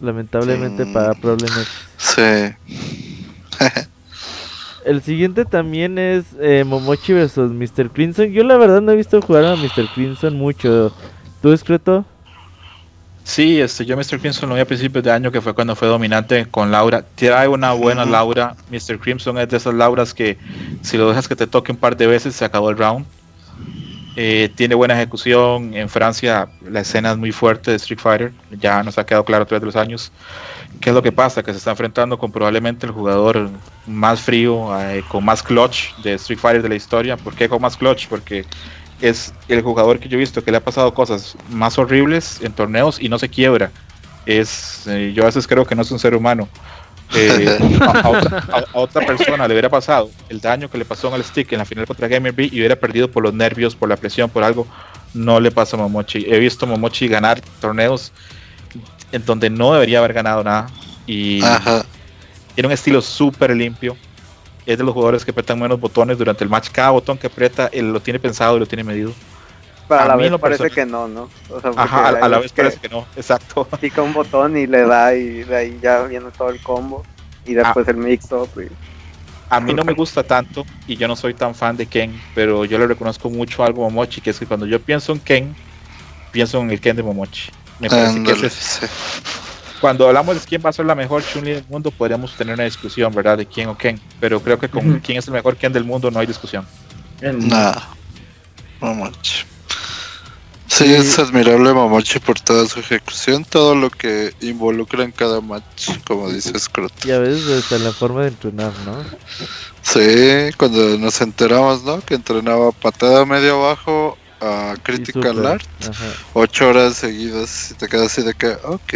Lamentablemente 0.00 0.86
Mm. 0.86 0.92
para 0.94 1.12
Problem 1.12 1.50
X. 1.52 1.68
Sí. 1.98 3.03
El 4.84 5.02
siguiente 5.02 5.44
también 5.46 5.98
es 5.98 6.24
eh, 6.40 6.62
Momochi 6.64 7.14
versus 7.14 7.50
Mr. 7.50 7.90
Crimson. 7.90 8.30
Yo 8.32 8.44
la 8.44 8.58
verdad 8.58 8.82
no 8.82 8.92
he 8.92 8.96
visto 8.96 9.20
jugar 9.22 9.46
a 9.46 9.56
Mr. 9.56 9.88
Crimson 9.94 10.36
mucho. 10.36 10.94
¿Tú, 11.40 11.52
Escreto? 11.52 12.04
Sí, 13.24 13.58
este, 13.58 13.86
yo 13.86 13.96
Mr. 13.96 14.20
Crimson 14.20 14.50
lo 14.50 14.54
vi 14.54 14.60
a 14.60 14.66
principios 14.66 15.02
de 15.02 15.10
año 15.10 15.32
que 15.32 15.40
fue 15.40 15.54
cuando 15.54 15.74
fue 15.74 15.88
dominante 15.88 16.46
con 16.50 16.70
Laura. 16.70 17.02
Trae 17.14 17.48
una 17.48 17.72
buena. 17.72 18.04
Laura. 18.04 18.54
Mr. 18.70 18.98
Crimson 19.00 19.38
es 19.38 19.48
de 19.48 19.56
esas 19.56 19.72
Lauras 19.72 20.12
que 20.12 20.36
si 20.82 20.98
lo 20.98 21.08
dejas 21.08 21.26
que 21.26 21.34
te 21.34 21.46
toque 21.46 21.72
un 21.72 21.78
par 21.78 21.96
de 21.96 22.06
veces 22.06 22.34
se 22.34 22.44
acabó 22.44 22.68
el 22.68 22.76
round. 22.76 23.06
Eh, 24.16 24.50
tiene 24.54 24.74
buena 24.74 24.94
ejecución. 24.94 25.74
En 25.74 25.88
Francia 25.88 26.48
la 26.62 26.80
escena 26.80 27.12
es 27.12 27.16
muy 27.16 27.32
fuerte 27.32 27.70
de 27.70 27.76
Street 27.76 27.98
Fighter. 27.98 28.32
Ya 28.60 28.82
nos 28.82 28.98
ha 28.98 29.04
quedado 29.04 29.24
claro 29.24 29.42
a 29.42 29.46
través 29.46 29.62
de 29.62 29.66
los 29.66 29.76
años. 29.76 30.12
¿Qué 30.80 30.90
es 30.90 30.94
lo 30.94 31.02
que 31.02 31.12
pasa? 31.12 31.42
Que 31.42 31.52
se 31.52 31.58
está 31.58 31.70
enfrentando 31.70 32.18
con 32.18 32.30
probablemente 32.30 32.86
el 32.86 32.92
jugador 32.92 33.50
más 33.86 34.20
frío, 34.20 34.78
eh, 34.80 35.02
con 35.08 35.24
más 35.24 35.42
clutch 35.42 35.94
de 36.02 36.14
Street 36.14 36.38
Fighter 36.38 36.62
de 36.62 36.68
la 36.68 36.74
historia. 36.76 37.16
¿Por 37.16 37.34
qué 37.34 37.48
con 37.48 37.60
más 37.60 37.76
clutch? 37.76 38.06
Porque 38.08 38.44
es 39.00 39.34
el 39.48 39.62
jugador 39.62 39.98
que 39.98 40.08
yo 40.08 40.16
he 40.16 40.20
visto 40.20 40.42
que 40.44 40.50
le 40.50 40.58
ha 40.58 40.64
pasado 40.64 40.94
cosas 40.94 41.36
más 41.50 41.78
horribles 41.78 42.40
en 42.42 42.52
torneos 42.52 43.00
y 43.00 43.08
no 43.08 43.18
se 43.18 43.28
quiebra. 43.28 43.70
Es, 44.26 44.86
eh, 44.86 45.12
yo 45.14 45.24
a 45.24 45.26
veces 45.26 45.46
creo 45.46 45.66
que 45.66 45.74
no 45.74 45.82
es 45.82 45.90
un 45.90 45.98
ser 45.98 46.14
humano. 46.14 46.48
Eh, 47.16 47.78
a, 47.80 48.00
a 48.00 48.08
otra, 48.08 48.38
a- 48.52 48.58
a 48.72 48.78
otra 48.78 49.06
persona 49.06 49.46
le 49.48 49.54
hubiera 49.54 49.68
pasado 49.68 50.10
el 50.28 50.40
daño 50.40 50.70
que 50.70 50.78
le 50.78 50.84
pasó 50.84 51.08
en 51.08 51.14
el 51.14 51.24
stick 51.24 51.52
en 51.52 51.58
la 51.58 51.64
final 51.64 51.86
contra 51.86 52.08
Gamer 52.08 52.32
B 52.32 52.44
y 52.50 52.58
hubiera 52.58 52.76
perdido 52.76 53.10
por 53.10 53.22
los 53.22 53.32
nervios, 53.34 53.74
por 53.76 53.88
la 53.88 53.96
presión, 53.96 54.28
por 54.30 54.42
algo. 54.44 54.66
No 55.14 55.38
le 55.40 55.50
pasa 55.50 55.76
a 55.76 55.80
Momochi. 55.80 56.24
He 56.28 56.38
visto 56.38 56.66
a 56.66 56.68
Momochi 56.68 57.06
ganar 57.08 57.40
torneos 57.60 58.12
en 59.12 59.24
donde 59.24 59.48
no 59.50 59.72
debería 59.72 59.98
haber 59.98 60.12
ganado 60.12 60.42
nada. 60.42 60.66
Y 61.06 61.42
Ajá. 61.44 61.84
tiene 62.54 62.66
un 62.68 62.72
estilo 62.72 63.00
súper 63.00 63.54
limpio. 63.54 63.96
Es 64.66 64.78
de 64.78 64.82
los 64.84 64.94
jugadores 64.94 65.24
que 65.24 65.30
apretan 65.30 65.60
menos 65.60 65.78
botones 65.78 66.16
durante 66.18 66.42
el 66.42 66.50
match. 66.50 66.70
Cada 66.72 66.90
botón 66.90 67.18
que 67.18 67.26
aprieta, 67.28 67.68
él 67.72 67.92
lo 67.92 68.00
tiene 68.00 68.18
pensado 68.18 68.56
y 68.56 68.60
lo 68.60 68.66
tiene 68.66 68.82
medido. 68.82 69.12
Pero 69.88 70.00
a 70.00 70.04
A 70.04 70.08
la 70.08 70.16
mí 70.16 70.22
vez 70.22 70.30
lo 70.32 70.38
parece 70.38 70.62
personal- 70.64 70.86
que 70.86 70.90
no, 70.90 71.08
¿no? 71.08 71.30
O 71.54 71.60
sea, 71.60 71.70
Ajá, 71.76 72.06
a, 72.06 72.08
a 72.24 72.28
la 72.28 72.38
vez 72.38 72.52
que 72.52 72.62
parece 72.62 72.80
que 72.80 72.88
no. 72.88 73.06
Exacto. 73.16 73.64
Pica 73.80 74.00
un 74.02 74.12
botón 74.14 74.56
y 74.56 74.66
le 74.66 74.82
da 74.86 75.14
y 75.14 75.42
de 75.44 75.56
ahí 75.56 75.78
ya 75.82 76.02
viene 76.04 76.26
todo 76.36 76.48
el 76.50 76.60
combo. 76.60 77.04
Y 77.46 77.54
Ah. 77.56 77.64
después 77.64 77.86
el 77.88 77.96
mix-up. 77.98 78.48
y- 78.60 78.68
A 79.50 79.60
mí 79.60 79.74
no 79.74 79.84
me 79.84 79.92
gusta 79.92 80.22
tanto 80.22 80.64
y 80.86 80.96
yo 80.96 81.06
no 81.06 81.14
soy 81.16 81.34
tan 81.34 81.54
fan 81.54 81.76
de 81.76 81.86
Ken, 81.86 82.18
pero 82.34 82.64
yo 82.64 82.78
le 82.78 82.86
reconozco 82.86 83.28
mucho 83.28 83.62
algo 83.62 83.84
a 83.86 83.90
Momochi, 83.90 84.20
que 84.22 84.30
es 84.30 84.38
que 84.38 84.46
cuando 84.46 84.64
yo 84.66 84.80
pienso 84.80 85.12
en 85.12 85.20
Ken, 85.20 85.54
pienso 86.32 86.60
en 86.60 86.70
el 86.70 86.80
Ken 86.80 86.96
de 86.96 87.02
Momochi. 87.02 87.50
Me 87.78 87.90
parece 87.90 88.22
que 88.22 88.32
ese 88.32 88.46
es- 88.46 88.54
sí. 88.54 88.86
cuando 89.82 90.06
hablamos 90.08 90.40
de 90.40 90.48
quién 90.48 90.62
va 90.64 90.70
a 90.70 90.72
ser 90.72 90.86
la 90.86 90.94
mejor 90.94 91.22
Chun-Li 91.22 91.50
del 91.52 91.64
mundo, 91.68 91.90
podríamos 91.90 92.34
tener 92.36 92.54
una 92.54 92.64
discusión, 92.64 93.12
¿verdad? 93.14 93.36
De 93.36 93.44
quién 93.44 93.68
o 93.68 93.76
Ken, 93.76 94.00
pero 94.18 94.40
creo 94.40 94.58
que 94.58 94.68
con 94.70 94.98
quién 95.00 95.18
es 95.18 95.26
el 95.26 95.34
mejor 95.34 95.56
Ken 95.56 95.72
del 95.74 95.84
mundo 95.84 96.10
no 96.10 96.18
hay 96.20 96.26
discusión. 96.26 96.66
El- 97.20 97.46
Nah. 97.46 97.74
Momochi. 98.80 99.44
Sí, 100.76 100.92
es 100.92 101.18
admirable 101.20 101.72
Momochi 101.72 102.18
por 102.18 102.40
toda 102.40 102.66
su 102.66 102.80
ejecución, 102.80 103.44
todo 103.44 103.76
lo 103.76 103.90
que 103.90 104.34
involucra 104.40 105.04
en 105.04 105.12
cada 105.12 105.40
match, 105.40 105.90
como 106.04 106.28
dice 106.30 106.58
Scrot. 106.58 106.92
Y 107.04 107.12
a 107.12 107.20
veces 107.20 107.62
hasta 107.62 107.78
la 107.78 107.92
forma 107.92 108.22
de 108.22 108.28
entrenar, 108.28 108.72
¿no? 108.84 108.96
Sí, 109.82 110.52
cuando 110.56 110.98
nos 110.98 111.20
enteramos, 111.20 111.84
¿no? 111.84 112.00
Que 112.00 112.14
entrenaba 112.14 112.72
patada 112.72 113.24
medio 113.24 113.64
abajo 113.64 114.18
a 114.40 114.74
Critical. 114.82 115.46
Art, 115.46 115.64
Ajá. 115.82 116.12
ocho 116.32 116.68
horas 116.68 116.96
seguidas, 116.96 117.70
y 117.70 117.74
te 117.74 117.86
quedas 117.86 118.06
así 118.06 118.22
de 118.22 118.34
que, 118.34 118.48
ok. 118.64 118.94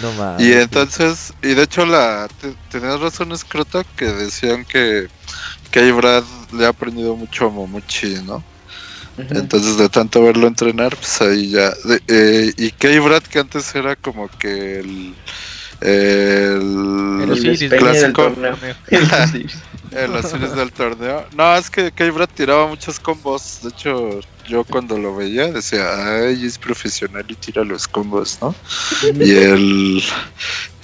No 0.00 0.12
mames. 0.14 0.42
Y 0.46 0.52
entonces, 0.54 1.34
y 1.42 1.48
de 1.48 1.62
hecho 1.62 1.84
la 1.84 2.26
te- 2.40 2.54
tenías 2.70 3.00
razón 3.00 3.36
Scroto 3.36 3.84
que 3.96 4.06
decían 4.06 4.64
que 4.64 5.08
que 5.70 5.92
Brad 5.92 6.24
le 6.52 6.64
ha 6.64 6.70
aprendido 6.70 7.14
mucho 7.16 7.46
a 7.46 7.50
Momochi, 7.50 8.14
¿no? 8.24 8.42
Entonces 9.18 9.78
de 9.78 9.88
tanto 9.88 10.22
verlo 10.22 10.46
entrenar, 10.46 10.94
pues 10.96 11.20
ahí 11.22 11.50
ya. 11.50 11.70
de- 11.84 12.02
eh, 12.08 12.52
y 12.56 12.70
Kay 12.72 12.98
Brad 12.98 13.22
que 13.22 13.38
antes 13.38 13.74
era 13.74 13.96
como 13.96 14.28
que 14.38 14.80
el 14.80 15.14
el, 15.80 17.28
El 17.30 17.76
clásico 17.78 18.22
torneo. 18.22 18.56
El 18.88 19.02
Osiris. 19.04 19.56
en 19.92 20.12
los 20.12 20.26
series 20.26 20.54
del 20.56 20.72
torneo. 20.72 21.26
No, 21.36 21.54
es 21.56 21.68
que 21.70 21.92
Kay 21.92 22.10
Brad 22.10 22.28
tiraba 22.34 22.66
muchos 22.66 22.98
combos. 22.98 23.60
De 23.62 23.68
hecho, 23.70 24.20
yo 24.48 24.64
cuando 24.64 24.98
lo 24.98 25.14
veía 25.14 25.48
decía, 25.48 25.86
ay, 26.24 26.44
es 26.46 26.58
profesional 26.58 27.24
y 27.28 27.34
tira 27.34 27.62
los 27.64 27.86
combos, 27.88 28.38
¿no? 28.40 28.54
Y 29.20 29.34
el 29.34 30.02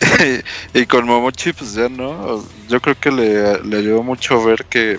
y 0.74 0.86
con 0.86 1.06
Momochi 1.06 1.52
pues 1.52 1.74
ya 1.74 1.88
no, 1.88 2.44
yo 2.68 2.80
creo 2.80 2.98
que 2.98 3.10
le, 3.10 3.62
le 3.64 3.78
ayudó 3.78 4.02
mucho 4.02 4.42
ver 4.44 4.64
que, 4.66 4.98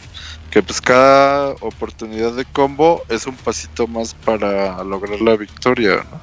que 0.53 0.61
pues 0.61 0.79
cada 0.79 1.55
oportunidad 1.61 2.33
de 2.33 2.45
combo 2.45 3.01
es 3.09 3.25
un 3.25 3.35
pasito 3.35 3.87
más 3.87 4.13
para 4.13 4.83
lograr 4.83 5.19
la 5.19 5.35
victoria, 5.35 6.05
¿no? 6.11 6.21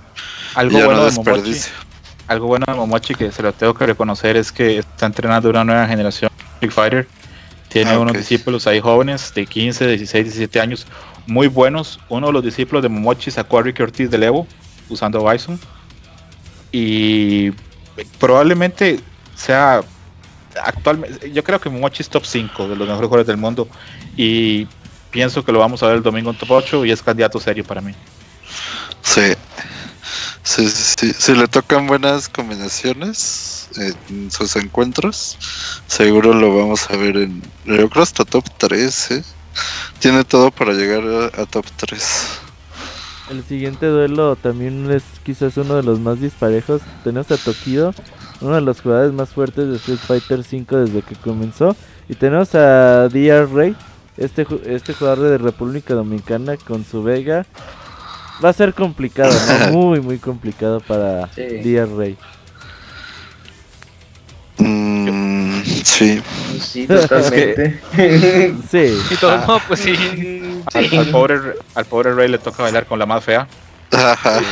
Algo 0.55 0.79
ya 0.79 0.85
bueno 0.85 1.01
no 1.01 1.07
de 1.07 1.11
Momochi, 1.17 1.33
desperdicio. 1.33 1.73
algo 2.29 2.47
bueno 2.47 2.65
de 2.69 2.75
Momochi 2.75 3.17
que 3.17 3.33
se 3.33 3.43
lo 3.43 3.53
tengo 3.53 3.75
que 3.75 3.87
reconocer 3.87 4.37
es 4.37 4.53
que 4.53 4.79
está 4.79 5.07
entrenando 5.07 5.51
una 5.51 5.65
nueva 5.65 5.85
generación 5.89 6.31
de 6.39 6.45
Street 6.55 6.71
Fighter. 6.71 7.09
Tiene 7.71 7.91
Ah, 7.91 7.99
unos 7.99 8.17
discípulos 8.17 8.69
ahí 8.69 8.79
jóvenes 8.79 9.35
de 9.35 9.47
15, 9.47 9.89
16, 9.89 10.25
17 10.27 10.61
años, 10.61 10.87
muy 11.27 11.49
buenos. 11.49 11.99
Uno 12.09 12.29
de 12.29 12.33
los 12.33 12.45
discípulos 12.45 12.85
de 12.85 12.89
Momochi 12.89 13.33
sacó 13.33 13.59
a 13.59 13.63
Ricky 13.63 13.83
Ortiz 13.83 14.13
del 14.13 14.23
Evo 14.23 14.47
usando 14.89 15.29
Bison. 15.29 15.59
Y 16.71 17.51
probablemente 18.21 19.01
sea 19.35 19.83
actualmente, 20.65 21.31
yo 21.31 21.43
creo 21.45 21.61
que 21.61 21.69
Momochi 21.71 22.03
es 22.03 22.09
top 22.09 22.25
5 22.25 22.69
de 22.69 22.77
los 22.77 22.89
mejores 22.89 23.09
jugadores 23.09 23.27
del 23.27 23.37
mundo. 23.37 23.69
Y 24.17 24.67
pienso 25.11 25.45
que 25.45 25.53
lo 25.53 25.59
vamos 25.59 25.83
a 25.83 25.87
ver 25.87 25.97
el 25.97 26.03
domingo 26.03 26.31
en 26.31 26.39
top 26.39 26.51
8 26.53 26.85
y 26.85 26.91
es 26.91 27.03
candidato 27.03 27.41
serio 27.41 27.65
para 27.65 27.81
mí. 27.81 27.95
Sí. 29.03 29.35
Sí, 30.43 30.69
sí, 30.69 30.95
sí. 30.99 31.13
Si 31.17 31.35
le 31.35 31.47
tocan 31.47 31.87
buenas 31.87 32.29
combinaciones 32.29 33.69
en 34.09 34.31
sus 34.31 34.57
encuentros, 34.57 35.39
seguro 35.87 36.33
lo 36.35 36.57
vamos 36.57 36.91
a 36.91 36.97
ver 36.97 37.17
en. 37.17 37.43
Yo 37.65 37.89
creo 37.89 38.03
hasta 38.03 38.25
top 38.25 38.45
3, 38.59 39.11
¿eh? 39.13 39.25
Tiene 39.99 40.25
todo 40.25 40.51
para 40.51 40.73
llegar 40.73 41.03
a, 41.05 41.43
a 41.43 41.47
top 41.47 41.67
3. 41.77 42.41
El 43.31 43.45
siguiente 43.45 43.87
duelo 43.87 44.35
también 44.35 44.91
es 44.91 45.05
quizás 45.25 45.57
uno 45.57 45.77
de 45.77 45.85
los 45.85 46.01
más 46.01 46.21
disparejos. 46.21 46.83
Tenemos 47.05 47.31
a 47.31 47.37
Tokido, 47.37 47.95
uno 48.41 48.55
de 48.55 48.61
los 48.61 48.81
jugadores 48.81 49.13
más 49.13 49.29
fuertes 49.31 49.69
de 49.69 49.77
Street 49.77 49.99
Fighter 49.99 50.39
V 50.41 50.77
desde 50.85 51.03
que 51.03 51.15
comenzó. 51.17 51.77
Y 52.09 52.15
tenemos 52.15 52.55
a 52.55 53.09
DR 53.09 53.47
Rey, 53.53 53.77
este, 54.17 54.47
ju- 54.47 54.61
este 54.67 54.95
jugador 54.95 55.29
de 55.29 55.39
República 55.39 55.95
Dominicana 55.95 56.57
con 56.57 56.85
su 56.85 57.03
Vega. 57.03 57.47
Va 58.43 58.49
a 58.49 58.53
ser 58.53 58.73
complicado, 58.75 59.33
¿no? 59.33 59.73
muy, 59.79 60.01
muy 60.01 60.19
complicado 60.19 60.81
para 60.81 61.29
Sí. 61.35 61.43
DR 61.63 61.87
Rey. 61.97 62.17
Mm, 64.59 65.63
Sí. 65.85 66.23
Sí, 66.61 66.87
totalmente. 66.87 67.81
Sí. 68.71 68.99
Y 69.11 69.17
todo, 69.17 69.31
Ah. 69.33 69.45
no, 69.47 69.59
pues 69.67 69.81
sí. 69.81 69.93
Al, 70.75 70.99
al 70.99 71.07
pobre, 71.11 71.39
al 71.75 71.85
pobre 71.85 72.15
Rey 72.15 72.29
le 72.29 72.39
toca 72.39 72.63
bailar 72.63 72.87
con 72.87 72.99
la 72.99 73.07
más 73.07 73.25
fea. 73.25 73.47
Ajá. 73.93 74.39
Eh, 74.39 74.43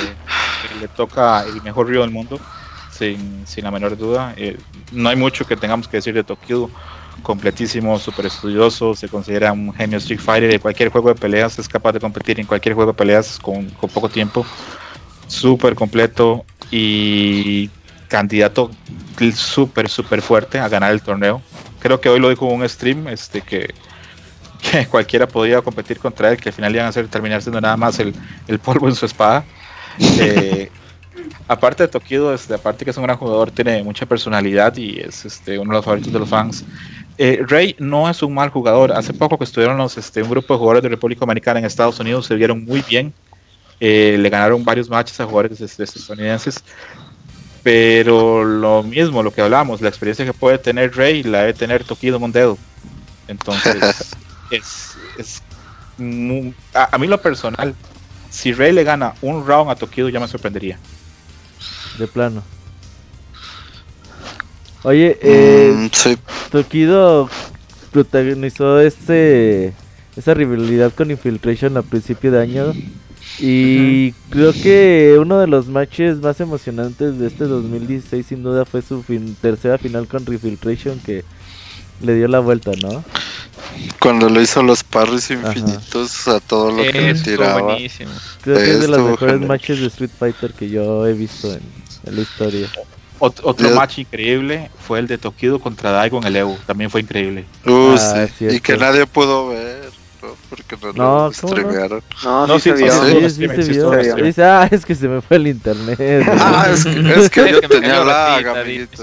le 0.81 0.89
toca 0.89 1.45
el 1.45 1.63
mejor 1.63 1.89
río 1.89 2.01
del 2.03 2.11
mundo, 2.11 2.39
sin, 2.99 3.47
sin 3.47 3.65
la 3.65 3.71
menor 3.71 3.97
duda. 3.97 4.35
Eh, 4.37 4.59
no 4.93 5.09
hay 5.09 5.17
mucho 5.17 5.47
que 5.47 5.57
tengamos 5.57 5.89
que 5.89 5.99
decir 5.99 6.15
de 6.15 6.25
Tokido. 6.25 6.71
Completísimo, 7.23 7.99
súper 7.99 8.27
estudioso, 8.27 8.95
se 8.95 9.09
considera 9.09 9.53
un 9.53 9.75
genio 9.75 9.99
Street 9.99 10.21
Fighter 10.21 10.53
de 10.53 10.61
cualquier 10.61 10.89
juego 10.89 11.09
de 11.09 11.17
peleas, 11.17 11.59
es 11.59 11.67
capaz 11.67 11.91
de 11.91 11.99
competir 11.99 12.39
en 12.39 12.47
cualquier 12.47 12.77
juego 12.77 12.93
de 12.93 12.97
peleas 12.97 13.41
con, 13.41 13.69
con 13.71 13.91
poco 13.91 14.09
tiempo. 14.09 14.47
Súper 15.27 15.75
completo 15.75 16.45
y 16.71 17.71
candidato 18.09 18.71
súper, 19.35 19.89
súper 19.89 20.23
fuerte 20.23 20.59
a 20.61 20.69
ganar 20.69 20.93
el 20.93 21.03
torneo. 21.03 21.43
Creo 21.81 22.01
que 22.01 22.09
hoy 22.09 22.21
lo 22.21 22.31
dijo 22.31 22.49
en 22.49 22.61
un 22.61 22.69
stream 22.69 23.09
este, 23.09 23.41
que, 23.41 23.75
que 24.71 24.87
cualquiera 24.87 25.27
podía 25.27 25.61
competir 25.61 25.99
contra 25.99 26.31
él, 26.31 26.37
que 26.39 26.51
al 26.51 26.55
final 26.55 26.73
iban 26.73 26.87
a 26.87 26.91
hacer 26.91 27.09
terminar 27.09 27.43
siendo 27.43 27.61
nada 27.61 27.77
más 27.77 27.99
el, 27.99 28.15
el 28.47 28.59
polvo 28.59 28.89
en 28.89 28.95
su 28.95 29.07
espada. 29.07 29.45
Eh, 30.01 30.71
aparte 31.47 31.85
de 31.85 31.89
Tokido, 31.89 32.33
este, 32.33 32.55
aparte 32.55 32.85
que 32.85 32.91
es 32.91 32.97
un 32.97 33.05
gran 33.05 33.17
jugador, 33.17 33.51
tiene 33.51 33.83
mucha 33.83 34.07
personalidad 34.07 34.77
y 34.77 34.99
es 35.01 35.25
este, 35.25 35.59
uno 35.59 35.71
de 35.71 35.77
los 35.77 35.85
favoritos 35.85 36.13
de 36.13 36.19
los 36.19 36.29
fans. 36.29 36.65
Eh, 37.19 37.43
Rey 37.47 37.75
no 37.79 38.09
es 38.09 38.23
un 38.23 38.33
mal 38.33 38.51
jugador. 38.51 38.93
Hace 38.93 39.13
poco 39.13 39.39
que 39.39 39.45
estuvieron 39.45 39.77
los, 39.77 39.99
este, 39.99 40.23
un 40.23 40.31
grupo 40.31 40.55
de 40.55 40.59
jugadores 40.59 40.83
de 40.83 40.89
República 40.89 41.21
Dominicana 41.21 41.59
en 41.59 41.67
Estados 41.67 41.99
Unidos, 41.99 42.27
se 42.27 42.37
vieron 42.37 42.65
muy 42.65 42.83
bien. 42.89 43.13
Eh, 43.81 44.17
le 44.19 44.31
ganaron 44.31 44.65
varios 44.65 44.89
matches 44.89 45.21
a 45.21 45.25
jugadores 45.25 45.61
este, 45.61 45.85
estadounidenses. 45.85 46.63
Pero 47.63 48.45
lo 48.45 48.83
mismo, 48.83 49.23
lo 49.23 49.33
que 49.33 49.41
hablamos, 49.41 49.81
la 49.81 49.89
experiencia 49.89 50.25
que 50.25 50.33
puede 50.33 50.59
tener 50.59 50.95
Rey 50.95 51.23
la 51.25 51.41
debe 51.41 51.55
tener 51.55 51.85
Tokido 51.85 52.21
Mondedo. 52.21 52.57
Entonces, 53.27 54.15
es, 54.51 55.43
a, 56.73 56.95
a 56.95 56.99
mí 56.99 57.09
lo 57.09 57.21
personal, 57.21 57.75
si 58.31 58.53
Rey 58.53 58.73
le 58.73 58.85
gana 58.85 59.15
un 59.23 59.45
round 59.47 59.71
a 59.71 59.75
Tokido 59.75 60.09
ya 60.09 60.21
me 60.21 60.29
sorprendería. 60.29 60.79
De 61.99 62.07
plano. 62.07 62.43
Oye, 64.85 65.19
eh, 65.21 65.73
Mm, 65.75 65.89
sí. 65.93 66.17
Tokido 66.51 67.29
protagonizó 67.93 68.81
este 68.81 69.73
esa 70.17 70.35
rivalidad 70.35 70.93
con 70.95 71.11
Infiltration 71.11 71.77
a 71.77 71.83
principio 71.83 72.31
de 72.33 72.41
año 72.43 72.73
y 73.41 74.13
creo 74.31 74.53
que 74.53 75.17
uno 75.21 75.39
de 75.39 75.47
los 75.47 75.69
matches 75.69 76.19
más 76.21 76.41
emocionantes 76.41 77.19
de 77.19 77.29
este 77.29 77.45
2016 77.45 78.27
sin 78.27 78.43
duda 78.43 78.65
fue 78.65 78.83
su 78.83 79.03
fin- 79.03 79.37
tercera 79.41 79.79
final 79.79 80.07
con 80.09 80.23
Infiltration 80.27 80.99
que 81.01 81.25
le 82.03 82.15
dio 82.15 82.27
la 82.29 82.41
vuelta, 82.41 82.73
¿no? 82.83 83.05
Cuando 84.01 84.29
le 84.29 84.43
hizo 84.43 84.63
los 84.63 84.83
parries 84.85 85.31
infinitos 85.31 86.27
a 86.29 86.41
todo 86.41 86.71
lo 86.73 86.83
que 86.83 87.01
le 87.01 87.15
tiraba. 87.15 87.63
buenísimo. 87.63 88.11
Creo 88.43 88.57
que 88.57 88.71
es 88.73 88.81
de 88.81 88.89
los 88.89 89.01
mejores 89.01 89.35
genial. 89.35 89.49
matches 89.49 89.81
de 89.81 89.87
Street 89.89 90.11
Fighter 90.19 90.53
que 90.53 90.69
yo 90.69 91.07
he 91.07 91.13
visto 91.13 91.53
en, 91.53 91.61
en 92.09 92.17
la 92.17 92.23
historia. 92.23 92.69
Ot- 93.21 93.41
otro 93.43 93.69
Ya- 93.69 93.75
match 93.75 93.99
increíble 93.99 94.71
fue 94.87 95.01
el 95.01 95.07
de 95.09 95.19
Tokido 95.19 95.59
contra 95.59 95.91
Daigo 95.91 96.19
en 96.19 96.25
el 96.25 96.37
Evo, 96.37 96.57
también 96.67 96.89
fue 96.91 97.01
increíble. 97.01 97.45
Uh, 97.67 97.97
Ah, 97.99 98.27
sí. 98.39 98.47
Y 98.47 98.61
que 98.61 98.77
nadie 98.77 99.07
pudo 99.07 99.49
ver, 99.49 99.91
¿no? 100.23 100.29
Porque 100.49 100.77
no, 100.81 100.93
No, 100.93 100.93
lo 100.93 100.95
¿cómo 100.95 101.25
no? 101.27 101.33
streamearon. 101.33 102.03
No, 102.23 102.47
No, 102.47 102.59
sí, 102.61 102.71
sí, 102.71 102.71
se 102.71 102.77
sí, 102.77 102.83
vio. 102.85 102.93
sí. 102.93 103.09
Sí, 103.11 103.21
sí, 103.21 103.31
stream, 103.35 103.57
se 103.57 103.63
sí, 103.65 103.71
vio. 103.73 104.15
Dice, 104.25 104.45
ah, 104.45 104.69
es 104.71 104.85
que 104.87 104.95
se 104.95 105.09
me 105.09 105.21
fue 105.21 105.37
el 105.39 105.49
internet. 105.49 105.99
Ah, 106.41 106.69
es 106.73 106.85
que, 106.85 107.01
es 107.21 107.31
que 107.31 107.53
yo 107.61 107.69
tenía 107.69 108.05
la. 108.05 108.41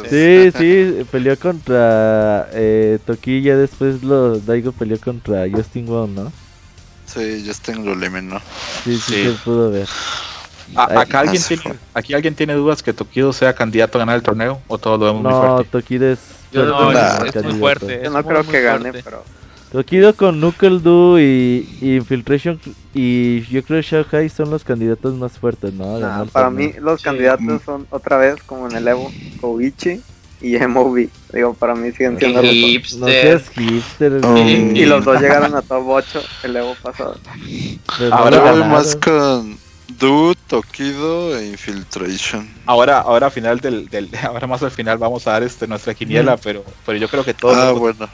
Sí, 0.10 0.52
sí, 0.58 1.06
peleó 1.12 1.38
contra 1.38 2.48
eh, 2.54 2.98
ya 3.44 3.58
después 3.58 4.02
lo, 4.02 4.40
Daigo 4.40 4.72
peleó 4.72 4.98
contra 5.00 5.44
Justin 5.52 5.88
Wong, 5.88 6.12
¿no? 6.12 6.32
Sí, 7.06 7.44
Justin 7.46 7.86
lo 7.86 7.94
eliminó. 7.94 8.40
Sí, 8.86 8.98
sí, 8.98 9.02
Sí. 9.14 9.24
se 9.26 9.30
pudo 9.44 9.72
ver. 9.72 9.88
A- 10.76 10.88
Ay, 10.90 10.98
acá, 10.98 11.20
alguien 11.20 11.42
ah, 11.44 11.48
tiene, 11.48 11.76
aquí 11.94 12.14
alguien 12.14 12.34
tiene 12.36 12.54
dudas 12.54 12.82
que 12.82 12.92
Tokido 12.94 13.32
sea 13.34 13.54
candidato 13.54 13.98
a 13.98 14.00
ganar 14.00 14.16
el 14.16 14.24
torneo 14.24 14.60
o 14.68 14.78
todo 14.78 14.98
lo 14.98 15.06
vemos 15.06 15.22
muy 15.22 15.32
No, 15.32 15.42
fuerte. 15.56 15.70
Tokido 15.72 16.08
es 16.12 16.20
Yo 16.52 16.66
No, 16.66 16.92
es, 16.92 17.36
es 17.36 17.44
muy 17.44 17.54
fuerte. 17.60 18.02
Yo 18.04 18.10
no 18.10 18.22
muy, 18.22 18.24
creo 18.24 18.44
muy 18.44 18.52
que 18.52 18.62
gane, 18.62 18.82
fuerte. 18.92 19.02
pero 19.04 19.24
Tokido 19.72 20.16
con 20.16 20.38
Knuckle 20.40 20.80
Doo 20.80 21.20
y, 21.20 21.68
y 21.82 21.96
Infiltration 21.98 22.60
y 22.94 23.42
yo 23.48 23.62
creo 23.64 23.82
que 23.82 23.88
Shanghai 23.88 24.30
son 24.30 24.50
los 24.50 24.64
candidatos 24.64 25.14
más 25.16 25.38
fuertes, 25.38 25.74
¿no? 25.74 26.00
Nah, 26.00 26.26
para 26.26 26.48
torneo. 26.48 26.70
mí 26.70 26.74
los 26.80 27.02
Sí. 27.02 27.06
candidatos 27.06 27.62
son 27.66 27.86
otra 27.90 28.18
vez 28.18 28.36
como 28.46 28.70
en 28.70 28.78
el 28.78 28.88
Evo, 28.88 29.12
Koichi 29.42 30.02
y 30.42 30.58
MOV. 30.58 31.10
Digo, 31.34 31.54
para 31.56 31.76
mí 31.76 31.92
siguen 31.92 32.18
siendo 32.18 32.42
los 32.42 32.52
dos. 32.52 32.54
No 33.00 33.08
Hipster. 33.08 33.22
seas 33.22 33.50
hipster. 33.50 34.12
Um, 34.26 34.32
güey. 34.32 34.80
Y 34.80 34.86
los 34.86 35.04
dos 35.04 35.20
llegaron 35.20 35.54
a 35.56 35.62
top 35.62 35.88
8 35.88 36.22
el 36.44 36.56
Evo 36.56 36.76
pasado. 36.82 37.18
Pero 37.98 38.10
no 38.12 38.16
ahora 38.16 38.38
Yo 38.38 38.52
voy 38.52 38.70
más 38.70 38.96
con 38.96 39.58
Dude, 39.88 40.36
Tokido 40.48 41.38
e 41.38 41.48
Infiltration. 41.48 42.50
Ahora, 42.66 43.00
ahora 43.02 43.28
al 43.28 43.32
final 43.32 43.60
del, 43.60 43.88
del- 43.88 44.10
ahora 44.24 44.48
más 44.48 44.64
al 44.64 44.72
final 44.72 44.98
vamos 44.98 45.26
a 45.28 45.32
dar 45.34 45.44
este 45.44 45.68
nuestra 45.68 45.94
quiniela, 45.94 46.38
pero, 46.38 46.66
pero 46.86 46.98
yo 46.98 47.08
creo 47.08 47.24
que 47.24 47.34
todos 47.34 47.56
Ah, 47.58 47.72
bueno. 47.72 48.10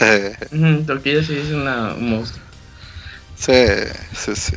Tokido 0.86 1.22
sí 1.22 1.36
es 1.36 1.50
una, 1.50 1.94
un 1.94 2.10
monstruo. 2.10 2.44
sí, 3.36 3.52
sí, 4.16 4.34
sí. 4.34 4.56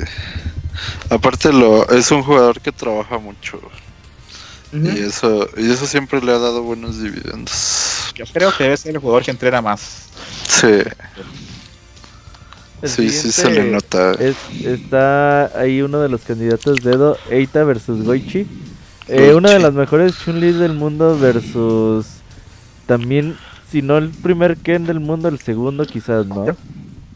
Aparte 1.10 1.52
lo, 1.54 1.88
es 1.90 2.10
un 2.12 2.24
jugador 2.24 2.60
que 2.62 2.72
trabaja 2.72 3.18
mucho. 3.18 3.60
Y 4.72 5.00
eso, 5.04 5.48
y 5.56 5.72
eso 5.72 5.86
siempre 5.86 6.20
le 6.22 6.34
ha 6.34 6.38
dado 6.40 6.62
buenos 6.64 7.02
dividendos. 7.02 8.12
Yo 8.16 8.26
creo 8.34 8.52
que 8.56 8.64
debe 8.66 8.76
ser 8.76 8.92
el 8.96 8.98
jugador 9.00 9.24
que 9.24 9.32
entrena 9.32 9.62
más. 9.62 10.08
Sí, 10.48 10.68
El 12.82 12.90
sí, 12.90 13.10
sí 13.10 13.32
se 13.32 13.50
le 13.52 13.72
nota. 13.72 14.12
es- 14.14 14.36
está 14.66 15.46
ahí 15.60 15.82
uno 15.82 16.00
de 16.02 16.10
los 16.10 16.22
candidatos 16.22 16.84
Dedo, 16.84 17.18
Eita 17.30 17.64
versus 17.64 18.04
Goichi. 18.04 18.48
Eh, 19.08 19.34
una 19.34 19.52
de 19.52 19.60
las 19.60 19.74
mejores 19.74 20.18
Chun-Li 20.24 20.52
del 20.54 20.74
mundo 20.74 21.18
versus 21.18 22.08
también, 22.88 23.38
si 23.72 23.82
no 23.82 23.98
el 23.98 24.10
primer 24.10 24.58
Ken 24.58 24.86
del 24.86 25.00
mundo, 25.00 25.28
el 25.28 25.40
segundo 25.40 25.86
quizás, 25.86 26.26
¿no? 26.26 26.46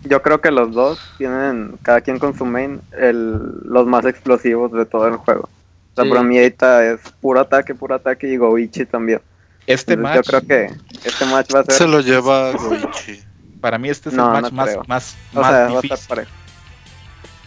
Yo 0.04 0.22
creo 0.22 0.40
que 0.40 0.50
los 0.52 0.72
dos 0.72 1.00
tienen, 1.18 1.74
cada 1.82 2.02
quien 2.02 2.20
con 2.20 2.38
su 2.38 2.46
main, 2.46 2.80
el, 2.98 3.34
los 3.66 3.86
más 3.86 4.06
explosivos 4.06 4.72
de 4.72 4.86
todo 4.86 5.08
el 5.08 5.16
juego. 5.16 5.42
O 5.42 5.96
sea, 5.96 6.06
Sí. 6.06 6.10
para 6.10 6.24
mí 6.24 6.38
Eita 6.38 6.86
es 6.86 7.02
puro 7.20 7.42
ataque, 7.42 7.76
puro 7.76 7.96
ataque 7.96 8.32
y 8.32 8.38
Goichi 8.38 8.86
también. 8.86 9.20
Este 9.68 9.94
Entonces, 9.94 10.16
match, 10.18 10.26
Yo 10.32 10.40
creo 10.40 10.48
que 10.48 10.74
este 11.04 11.26
match 11.26 11.54
va 11.54 11.60
a 11.60 11.64
ser... 11.66 11.74
Se 11.74 11.88
lo 11.88 12.00
lleva 12.00 12.52
Goichi. 12.54 13.20
Para 13.62 13.78
mí 13.78 13.90
este 13.90 14.10
es 14.10 14.16
No, 14.16 14.26
el 14.26 14.32
match 14.32 14.52
no 14.52 14.52
más, 14.52 14.70
creo. 14.70 14.84
más, 14.88 15.18
o 15.34 15.42
más 15.42 15.48
sea, 15.52 15.68
difícil. 15.68 16.18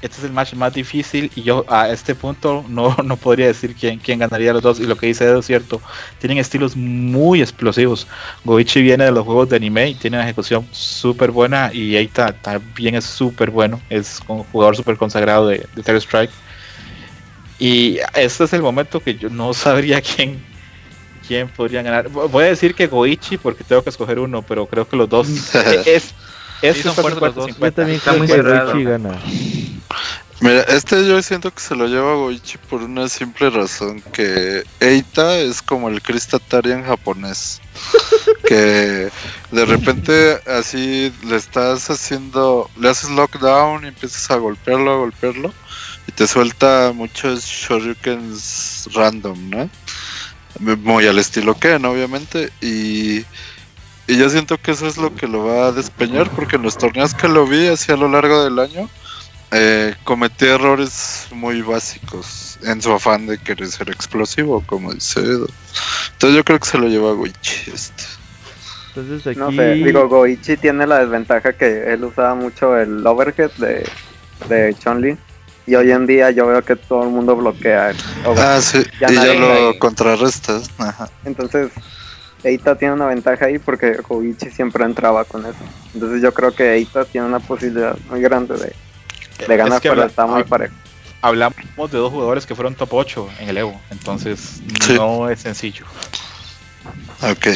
Este 0.03 0.19
es 0.19 0.25
el 0.25 0.33
match 0.33 0.55
más 0.55 0.75
difícil 0.75 1.31
y 1.37 1.43
yo 1.43 1.65
a 1.69 1.89
este 1.91 2.17
punto 2.17 2.65
no, 2.69 2.97
no 3.05 3.17
podría 3.17 3.47
decir 3.47 3.77
quién, 3.79 4.01
quién 4.01 4.19
ganaría 4.19 4.53
los 4.53 4.63
dos. 4.63 4.81
Y 4.81 4.87
lo 4.87 4.97
que 4.97 5.07
dice 5.07 5.25
Edo 5.25 5.39
es 5.39 5.47
cierto, 5.47 5.81
tienen 6.19 6.39
estilos 6.39 6.77
muy 6.77 7.41
explosivos. 7.41 8.09
Goichi 8.45 8.83
viene 8.83 9.05
de 9.05 9.13
los 9.13 9.25
juegos 9.25 9.49
de 9.49 9.57
anime 9.57 9.91
y 9.91 9.95
tiene 9.95 10.17
una 10.17 10.25
ejecución 10.25 10.67
súper 10.73 11.31
buena 11.31 11.71
y 11.73 11.97
Eita 11.97 12.33
también 12.33 12.97
es 12.97 13.05
súper 13.05 13.51
bueno. 13.51 13.81
Es 13.91 14.21
un 14.27 14.43
jugador 14.45 14.77
súper 14.77 14.97
consagrado 14.97 15.47
de, 15.49 15.67
de 15.75 15.83
Third 15.83 15.99
Strike. 15.99 16.33
Y 17.59 17.99
este 18.15 18.45
es 18.45 18.53
el 18.53 18.63
momento 18.63 18.99
que 19.01 19.15
yo 19.15 19.31
no 19.31 19.55
sabría 19.55 20.01
quién, 20.17 20.43
quién 21.33 21.49
podría 21.49 21.83
ganar. 21.83 22.09
Voy 22.11 22.45
a 22.45 22.49
decir 22.49 22.75
que 22.75 22.87
Goichi 22.87 23.39
porque 23.39 23.65
tengo 23.65 23.83
que 23.83 23.89
escoger 23.89 24.19
uno, 24.19 24.43
pero 24.43 24.67
creo 24.67 24.87
que 24.87 24.97
los 24.97 25.09
dos 25.09 25.29
es... 25.87 26.15
es 26.61 26.77
Sí, 26.77 26.83
son 26.83 26.95
fuertes 26.95 27.23
los 27.23 27.35
dos. 27.35 27.47
Yo 27.59 27.73
también 27.73 27.97
Está 27.97 28.11
creo 28.11 28.19
muy 28.19 28.27
que 28.27 28.35
cerrado. 28.35 28.73
Goichi 28.73 28.85
gana. 28.85 29.19
Mira, 30.41 30.63
este 30.63 31.07
yo 31.07 31.23
siento 31.23 31.53
que 31.55 31.61
se 31.61 31.75
lo 31.75 31.87
lleva 31.87 32.17
Goichi 32.17 32.59
por 32.59 32.83
una 32.83 33.09
simple 33.09 33.49
razón, 33.49 34.03
que 34.13 34.65
Eita 34.81 35.39
es 35.39 35.63
como 35.63 35.89
el 35.89 36.03
Chris 36.03 36.27
Tatarian 36.27 36.85
japonés. 36.85 37.61
que 38.45 39.09
de 39.53 39.65
repente 39.65 40.41
así 40.47 41.13
le 41.27 41.37
estás 41.37 41.89
haciendo, 41.89 42.69
le 42.79 42.91
haces 42.91 43.09
lockdown 43.11 43.85
y 43.85 43.89
empiezas 43.89 44.31
a 44.31 44.37
golpearlo, 44.37 44.93
a 44.93 44.97
golpearlo, 44.97 45.55
y 46.07 46.13
te 46.13 46.27
suelta 46.27 46.93
muchos 46.95 47.45
shurikens 47.45 48.89
random, 48.93 49.49
¿no? 49.49 49.71
Muy 50.59 51.07
al 51.07 51.19
estilo 51.19 51.55
Ken, 51.55 51.85
obviamente, 51.85 52.51
y, 52.61 53.19
y 54.07 54.17
yo 54.17 54.29
siento 54.29 54.59
que 54.59 54.73
eso 54.73 54.87
es 54.87 54.97
lo 54.97 55.15
que 55.15 55.27
lo 55.27 55.45
va 55.45 55.69
a 55.69 55.73
despeñar, 55.73 56.31
porque 56.31 56.57
en 56.57 56.63
los 56.63 56.77
torneos 56.77 57.15
que 57.15 57.29
lo 57.29 57.47
vi 57.47 57.69
así 57.69 57.91
a 57.91 57.97
lo 57.97 58.09
largo 58.09 58.45
del 58.45 58.59
año, 58.59 58.89
eh, 59.51 59.95
cometí 60.05 60.47
errores 60.47 61.27
muy 61.31 61.61
básicos 61.61 62.59
en 62.63 62.81
su 62.81 62.93
afán 62.93 63.27
de 63.27 63.39
querer 63.39 63.69
ser 63.69 63.91
explosivo, 63.91 64.63
como 64.67 64.93
dice 64.95 65.21
Edo. 65.21 65.47
Entonces 66.13 66.37
yo 66.37 66.45
creo 66.45 66.59
que 66.59 66.69
se 66.69 66.79
lo 66.79 66.89
lleva 66.89 67.13
Goichi. 67.13 67.71
Este. 67.71 68.05
Entonces 68.95 69.27
aquí... 69.27 69.39
No 69.39 69.53
sé, 69.53 69.75
digo, 69.75 70.09
Goichi 70.09 70.57
tiene 70.57 70.87
la 70.87 71.01
desventaja 71.01 71.53
que 71.53 71.93
él 71.93 72.05
usaba 72.05 72.35
mucho 72.35 72.77
el 72.79 73.07
overhead 73.07 73.51
de, 73.59 73.87
de 74.49 74.75
Chun-Li. 74.83 75.19
Y 75.67 75.75
hoy 75.77 75.93
en 75.93 76.07
día 76.07 76.31
yo 76.33 76.47
veo 76.47 76.63
que 76.63 76.75
todo 76.77 77.05
el 77.05 77.11
mundo 77.11 77.37
bloquea 77.37 77.91
el 77.91 77.97
overhead. 78.27 78.57
Ah, 78.57 78.61
sí, 78.61 78.83
Ya 79.01 79.11
y 79.11 79.15
ya 79.15 79.35
lo 79.35 79.79
contrarrestas. 79.79 80.69
Ajá. 80.79 81.09
Entonces, 81.25 81.71
Eita 82.43 82.75
tiene 82.77 82.95
una 82.95 83.07
ventaja 83.07 83.47
ahí 83.47 83.59
porque 83.61 83.97
Koichi 83.99 84.51
siempre 84.51 84.85
entraba 84.85 85.25
con 85.25 85.43
eso. 85.47 85.55
Entonces 85.95 86.21
yo 86.21 86.35
creo 86.35 86.53
que 86.53 86.73
Eita 86.75 87.05
tiene 87.05 87.27
una 87.29 87.39
posibilidad 87.39 87.97
muy 88.11 88.21
grande 88.21 88.55
de, 88.57 88.75
de 89.47 89.57
ganar, 89.57 89.75
Es 89.75 89.81
que 89.83 89.89
pero 89.91 90.03
habla- 90.03 90.07
está 90.11 90.27
muy 90.27 90.43
parejo. 90.43 90.75
hablamos 91.21 91.57
de 91.93 91.99
dos 91.99 92.11
jugadores 92.11 92.45
que 92.45 92.57
fueron 92.57 92.75
top 92.75 92.93
8 92.95 93.29
en 93.39 93.49
el 93.51 93.59
Evo, 93.59 93.81
entonces 93.91 94.61
Sí. 94.85 94.95
no 94.95 95.29
es 95.31 95.39
sencillo. 95.41 95.85
Ok. 97.23 97.47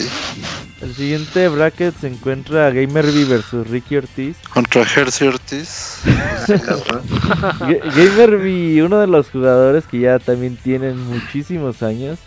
El 0.82 0.94
siguiente 0.94 1.48
bracket 1.48 1.94
se 1.98 2.06
encuentra 2.08 2.70
Gamerby 2.70 3.24
versus 3.24 3.66
Ricky 3.68 3.96
Ortiz. 3.96 4.36
Contra 4.52 4.84
Jersey 4.84 5.26
Ortiz. 5.28 6.00
Cabrón. 6.46 7.02
Ga- 7.08 7.80
Gamerby, 7.96 8.80
uno 8.82 8.98
de 9.00 9.06
los 9.06 9.28
jugadores 9.30 9.84
que 9.86 10.00
ya 10.00 10.18
también 10.18 10.56
tienen 10.56 10.98
muchísimos 11.08 11.82
años, 11.82 12.18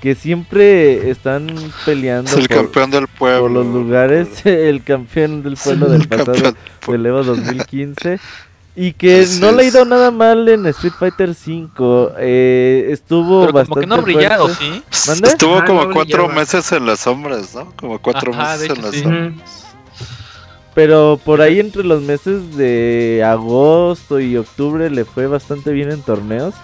que 0.00 0.14
siempre 0.16 1.10
están 1.10 1.46
peleando 1.86 2.28
Es 2.30 2.36
el 2.36 2.48
por, 2.48 2.56
campeón 2.56 2.90
del 2.90 3.06
pueblo. 3.08 3.40
por 3.42 3.50
los 3.52 3.66
lugares, 3.66 4.28
el 4.44 4.82
campeón 4.82 5.42
del 5.44 5.56
pueblo 5.56 5.88
del 5.88 6.02
El 6.02 6.08
pasado 6.08 6.54
del 6.88 7.06
Evo 7.06 7.22
2015. 7.22 8.18
Y 8.74 8.94
que 8.94 9.26
no 9.40 9.52
le 9.52 9.64
ha 9.64 9.66
ido 9.66 9.84
nada 9.84 10.10
mal 10.10 10.48
en 10.48 10.64
Street 10.66 10.94
Fighter 10.98 11.30
V. 11.30 11.68
eh, 12.18 12.88
estuvo 12.90 13.42
Pero 13.42 13.52
bastante 13.52 13.68
como 13.68 13.80
que 13.80 13.86
no 13.86 13.94
ha 13.96 14.00
brillado, 14.00 14.48
fuerte. 14.48 14.82
¿sí? 14.88 15.22
Estuvo 15.24 15.56
Ajá, 15.56 15.66
como 15.66 15.84
no 15.84 15.92
cuatro 15.92 16.24
brillaba. 16.24 16.40
meses 16.40 16.72
en 16.72 16.86
las 16.86 17.00
sombras, 17.00 17.54
¿no? 17.54 17.70
Como 17.76 17.98
cuatro 18.00 18.32
Ajá, 18.32 18.56
meses 18.56 18.70
en 18.70 18.82
las 18.82 18.94
sí. 18.94 19.02
sombras. 19.02 19.66
Pero 20.74 21.20
por 21.22 21.42
ahí 21.42 21.60
entre 21.60 21.84
los 21.84 22.00
meses 22.00 22.56
de 22.56 23.22
agosto 23.26 24.18
y 24.20 24.38
octubre 24.38 24.88
le 24.88 25.04
fue 25.04 25.26
bastante 25.26 25.70
bien 25.72 25.90
en 25.92 26.00
torneos. 26.00 26.54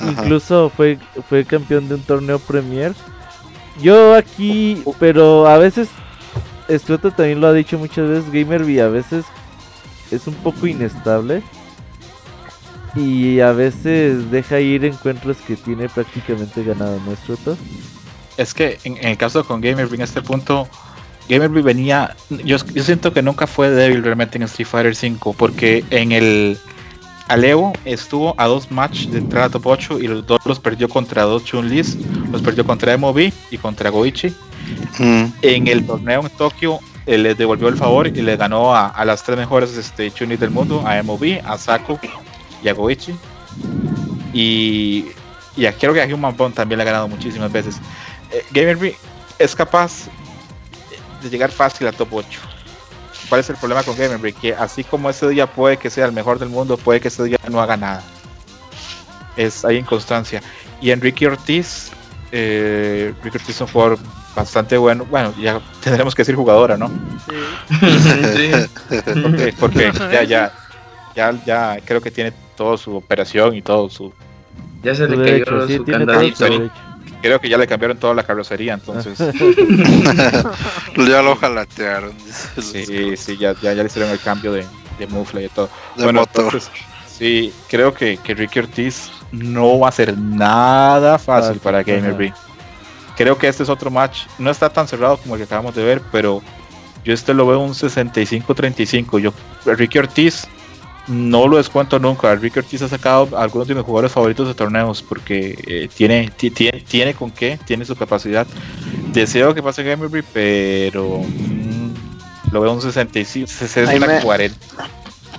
Ajá. 0.00 0.10
Incluso 0.10 0.72
fue, 0.74 0.98
fue 1.28 1.44
campeón 1.44 1.88
de 1.90 1.96
un 1.96 2.02
torneo 2.02 2.38
Premier. 2.38 2.94
Yo 3.82 4.14
aquí, 4.14 4.82
pero 4.98 5.46
a 5.46 5.58
veces, 5.58 5.90
Estruto 6.68 7.10
también 7.10 7.40
lo 7.42 7.48
ha 7.48 7.52
dicho 7.52 7.78
muchas 7.78 8.08
veces, 8.08 8.32
Gamerby 8.32 8.80
a 8.80 8.88
veces 8.88 9.24
es 10.10 10.26
un 10.26 10.34
poco 10.34 10.66
inestable. 10.66 11.42
Y 12.94 13.40
a 13.40 13.52
veces 13.52 14.30
deja 14.30 14.60
ir 14.60 14.84
encuentros 14.84 15.36
que 15.38 15.56
tiene 15.56 15.88
prácticamente 15.88 16.64
ganado, 16.64 17.00
¿no, 17.04 17.12
Estruto? 17.12 17.56
Es 18.36 18.54
que 18.54 18.78
en, 18.84 18.96
en 18.96 19.08
el 19.08 19.16
caso 19.16 19.44
con 19.44 19.60
Gamerby 19.60 19.96
en 19.96 20.02
este 20.02 20.22
punto, 20.22 20.68
Gamerby 21.28 21.60
venía, 21.60 22.16
yo, 22.30 22.56
yo 22.56 22.82
siento 22.82 23.12
que 23.12 23.22
nunca 23.22 23.46
fue 23.46 23.70
débil 23.70 24.02
realmente 24.02 24.38
en 24.38 24.44
Street 24.44 24.66
Fighter 24.66 24.96
5, 24.96 25.34
porque 25.34 25.84
en 25.90 26.12
el 26.12 26.58
Alevo 27.28 27.74
estuvo 27.84 28.34
a 28.38 28.46
dos 28.46 28.70
matches 28.70 29.12
de 29.12 29.18
entrar 29.18 29.44
a 29.44 29.50
top 29.50 29.66
8 29.66 30.00
y 30.00 30.08
los 30.08 30.26
dos 30.26 30.38
los 30.46 30.58
perdió 30.58 30.88
contra 30.88 31.22
dos 31.24 31.44
Chun-Lis, 31.44 31.98
los 32.32 32.40
perdió 32.40 32.64
contra 32.64 32.96
MOV 32.96 33.30
y 33.50 33.58
contra 33.58 33.90
Goichi. 33.90 34.34
Mm. 34.98 35.24
En 35.42 35.68
el 35.68 35.86
torneo 35.86 36.22
en 36.22 36.30
Tokio 36.30 36.80
eh, 37.08 37.16
les 37.16 37.38
devolvió 37.38 37.68
el 37.68 37.76
favor 37.78 38.06
y 38.06 38.10
le 38.10 38.36
ganó 38.36 38.74
a, 38.74 38.88
a 38.88 39.02
las 39.06 39.22
tres 39.22 39.38
mejores 39.38 39.74
este, 39.78 40.10
Chun-Lis 40.10 40.38
del 40.38 40.50
mundo, 40.50 40.84
a 40.86 41.02
MOV, 41.02 41.40
a 41.42 41.56
Saku 41.56 41.98
y 42.62 42.68
a 42.68 42.74
Goichi. 42.74 43.16
Y, 44.34 45.06
y 45.56 45.66
creo 45.80 45.94
que 45.94 46.02
a 46.02 46.06
Human 46.06 46.36
Bond 46.36 46.54
también 46.54 46.76
le 46.76 46.82
ha 46.82 46.84
ganado 46.84 47.08
muchísimas 47.08 47.50
veces. 47.50 47.76
Eh, 48.30 48.44
Gamerby 48.50 48.94
es 49.38 49.54
capaz 49.54 50.10
de 51.22 51.30
llegar 51.30 51.50
fácil 51.50 51.86
a 51.86 51.92
top 51.92 52.12
8. 52.12 52.40
¿Cuál 53.30 53.40
es 53.40 53.48
el 53.48 53.56
problema 53.56 53.82
con 53.84 53.96
Gamerby? 53.96 54.34
Que 54.34 54.54
así 54.54 54.84
como 54.84 55.08
ese 55.08 55.30
día 55.30 55.46
puede 55.46 55.78
que 55.78 55.88
sea 55.88 56.04
el 56.04 56.12
mejor 56.12 56.38
del 56.38 56.50
mundo, 56.50 56.76
puede 56.76 57.00
que 57.00 57.08
ese 57.08 57.24
día 57.24 57.38
no 57.48 57.62
haga 57.62 57.78
nada. 57.78 58.02
Es 59.34 59.64
hay 59.64 59.78
inconstancia. 59.78 60.42
Y 60.82 60.90
Enrique 60.90 61.26
Ortiz, 61.26 61.90
eh, 62.32 63.14
Ricky 63.22 63.38
Ortiz 63.38 63.56
es 63.56 63.60
un 63.62 63.68
jugador 63.68 63.98
bastante 64.38 64.76
bueno. 64.78 65.04
Bueno, 65.04 65.34
ya 65.40 65.60
tendremos 65.82 66.14
que 66.14 66.22
decir 66.22 66.36
jugadora, 66.36 66.76
¿no? 66.76 66.88
Sí. 66.88 68.50
Porque, 69.22 69.52
porque 69.58 69.92
ya, 70.12 70.22
ya, 70.22 70.52
ya, 71.14 71.44
ya 71.44 71.78
creo 71.84 72.00
que 72.00 72.10
tiene 72.10 72.32
toda 72.56 72.76
su 72.76 72.96
operación 72.96 73.54
y 73.54 73.62
todo 73.62 73.90
su. 73.90 74.12
Ya 74.82 74.94
se 74.94 75.08
le 75.08 75.44
cayó 75.44 75.66
sí, 75.66 75.76
su 75.76 75.84
todo 75.84 75.98
candadito. 75.98 76.46
Creo 77.20 77.40
que 77.40 77.48
ya 77.48 77.58
le 77.58 77.66
cambiaron 77.66 77.98
toda 77.98 78.14
la 78.14 78.22
carrocería, 78.22 78.74
entonces. 78.74 79.18
ya 80.96 81.22
lo 81.22 81.34
jalatearon. 81.34 82.12
Sí, 82.60 83.16
sí, 83.16 83.36
ya, 83.36 83.54
ya, 83.60 83.72
ya 83.72 83.82
le 83.82 83.86
hicieron 83.86 84.10
el 84.10 84.20
cambio 84.20 84.52
de, 84.52 84.64
de 84.98 85.06
mufla 85.08 85.42
y 85.42 85.48
todo. 85.48 85.68
De 85.96 86.04
bueno, 86.04 86.20
motor. 86.20 86.44
entonces, 86.44 86.70
sí, 87.08 87.52
creo 87.68 87.92
que, 87.92 88.18
que 88.18 88.34
Ricky 88.34 88.60
Ortiz 88.60 89.10
no 89.32 89.80
va 89.80 89.88
a 89.88 89.92
ser 89.92 90.16
nada 90.16 91.18
fácil 91.18 91.48
Fácil, 91.48 91.60
para 91.60 91.78
ajá. 91.80 91.90
Gamerby. 91.92 92.32
Creo 93.18 93.36
que 93.36 93.48
este 93.48 93.64
es 93.64 93.68
otro 93.68 93.90
match. 93.90 94.20
No 94.38 94.48
está 94.50 94.70
tan 94.70 94.88
cerrado 94.88 95.18
como 95.18 95.34
el 95.34 95.40
que 95.40 95.44
acabamos 95.44 95.74
de 95.74 95.82
ver, 95.84 96.00
pero 96.10 96.40
yo 97.04 97.12
este 97.12 97.34
lo 97.34 97.46
veo 97.46 97.58
un 97.58 97.74
65-35. 97.74 99.18
Yo, 99.18 99.32
Ricky 99.66 99.98
Ortiz, 99.98 100.46
no 101.08 101.48
lo 101.48 101.56
descuento 101.56 101.98
nunca. 101.98 102.34
Ricky 102.36 102.60
Ortiz 102.60 102.82
ha 102.82 102.88
sacado 102.88 103.36
a 103.36 103.42
algunos 103.42 103.66
de 103.68 103.74
mis 103.74 103.82
jugadores 103.84 104.12
favoritos 104.12 104.46
de 104.46 104.54
torneos 104.54 105.02
porque 105.02 105.58
eh, 105.66 105.88
tiene, 105.94 106.30
ti- 106.36 106.50
tiene, 106.50 106.80
tiene 106.80 107.14
con 107.14 107.30
qué, 107.30 107.58
tiene 107.64 107.84
su 107.84 107.96
capacidad. 107.96 108.46
Deseo 109.12 109.54
que 109.54 109.62
pase 109.62 109.82
Gamerby, 109.82 110.22
pero 110.32 111.18
mm, 111.18 112.52
lo 112.52 112.60
veo 112.60 112.72
un 112.72 112.80
65, 112.82 113.50
Ahí 113.88 113.98
me- 113.98 114.06
60-40. 114.22 114.52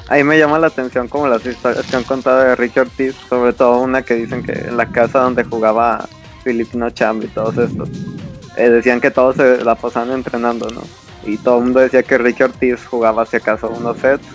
Ahí 0.10 0.24
me 0.24 0.40
llama 0.40 0.58
la 0.58 0.68
atención 0.68 1.08
como 1.08 1.28
las 1.28 1.46
historias 1.46 1.86
que 1.86 1.96
han 1.96 2.04
contado 2.04 2.40
de 2.40 2.56
Ricky 2.56 2.80
Ortiz, 2.80 3.16
sobre 3.30 3.54
todo 3.54 3.78
una 3.80 4.02
que 4.02 4.16
dicen 4.16 4.44
que 4.44 4.54
en 4.54 4.76
la 4.76 4.88
casa 4.92 5.20
donde 5.20 5.44
jugaba 5.44 6.10
Filipino 6.50 6.90
Champ 6.90 7.24
y 7.24 7.28
todos 7.28 7.58
estos, 7.58 7.90
eh, 8.58 8.70
decían 8.70 9.00
que 9.00 9.12
todos 9.12 9.36
se 9.36 9.64
la 9.64 9.76
pasaban 9.76 10.12
entrenando, 10.12 10.68
¿no? 10.70 10.82
Y 11.26 11.38
todo 11.38 11.58
el 11.60 11.66
mundo 11.66 11.80
decía 11.80 12.02
que 12.04 12.18
Ricky 12.18 12.44
Ortiz 12.44 12.86
jugaba 12.86 13.26
si 13.26 13.38
acaso 13.38 13.70
unos 13.70 13.98
sets 13.98 14.26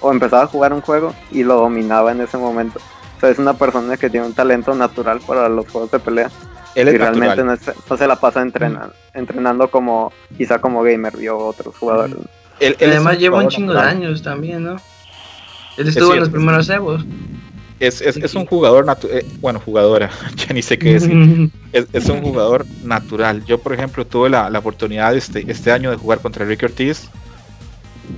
o 0.00 0.12
empezaba 0.12 0.42
a 0.44 0.46
jugar 0.46 0.72
un 0.72 0.80
juego 0.82 1.14
y 1.32 1.42
lo 1.42 1.56
dominaba 1.56 2.12
en 2.12 2.20
ese 2.20 2.36
momento. 2.38 2.78
O 3.16 3.20
sea, 3.20 3.30
es 3.30 3.38
una 3.38 3.54
persona 3.54 3.96
que 3.96 4.10
tiene 4.10 4.26
un 4.26 4.34
talento 4.34 4.74
natural 4.74 5.20
para 5.26 5.48
los 5.48 5.66
juegos 5.70 5.90
de 5.90 5.98
pelea 5.98 6.30
Él 6.74 6.88
y 6.88 6.90
es 6.92 6.98
realmente 6.98 7.42
natural. 7.42 7.46
no, 7.46 7.52
es- 7.54 7.90
no 7.90 7.96
se 7.96 8.06
la 8.06 8.16
pasa 8.16 8.42
entrenando, 8.42 8.92
entrenando 9.14 9.70
como 9.70 10.12
quizá 10.36 10.58
como 10.60 10.82
gamer 10.82 11.16
vio 11.16 11.38
otros 11.38 11.74
jugadores. 11.76 12.14
Él- 12.60 12.76
él 12.78 12.90
es 12.90 12.96
Además 12.96 13.18
lleva 13.18 13.38
un 13.38 13.48
chingo 13.48 13.72
de 13.72 13.80
años 13.80 14.22
también, 14.22 14.62
¿no? 14.64 14.76
Él 15.78 15.88
estuvo 15.88 16.12
en 16.14 16.20
los 16.20 16.28
primeros 16.28 16.68
Evos. 16.68 17.04
Es, 17.78 18.00
es, 18.00 18.16
es 18.16 18.34
un 18.34 18.46
jugador 18.46 18.86
natural. 18.86 19.22
bueno, 19.40 19.60
jugadora, 19.60 20.10
ya 20.36 20.54
ni 20.54 20.62
sé 20.62 20.78
qué 20.78 20.94
decir. 20.94 21.50
Es, 21.72 21.86
es 21.92 22.08
un 22.08 22.22
jugador 22.22 22.64
natural. 22.84 23.44
Yo, 23.44 23.58
por 23.58 23.74
ejemplo, 23.74 24.06
tuve 24.06 24.30
la, 24.30 24.48
la 24.48 24.58
oportunidad 24.60 25.14
este, 25.14 25.44
este 25.50 25.72
año 25.72 25.90
de 25.90 25.96
jugar 25.96 26.20
contra 26.20 26.44
Ricky 26.46 26.64
Ortiz 26.64 27.08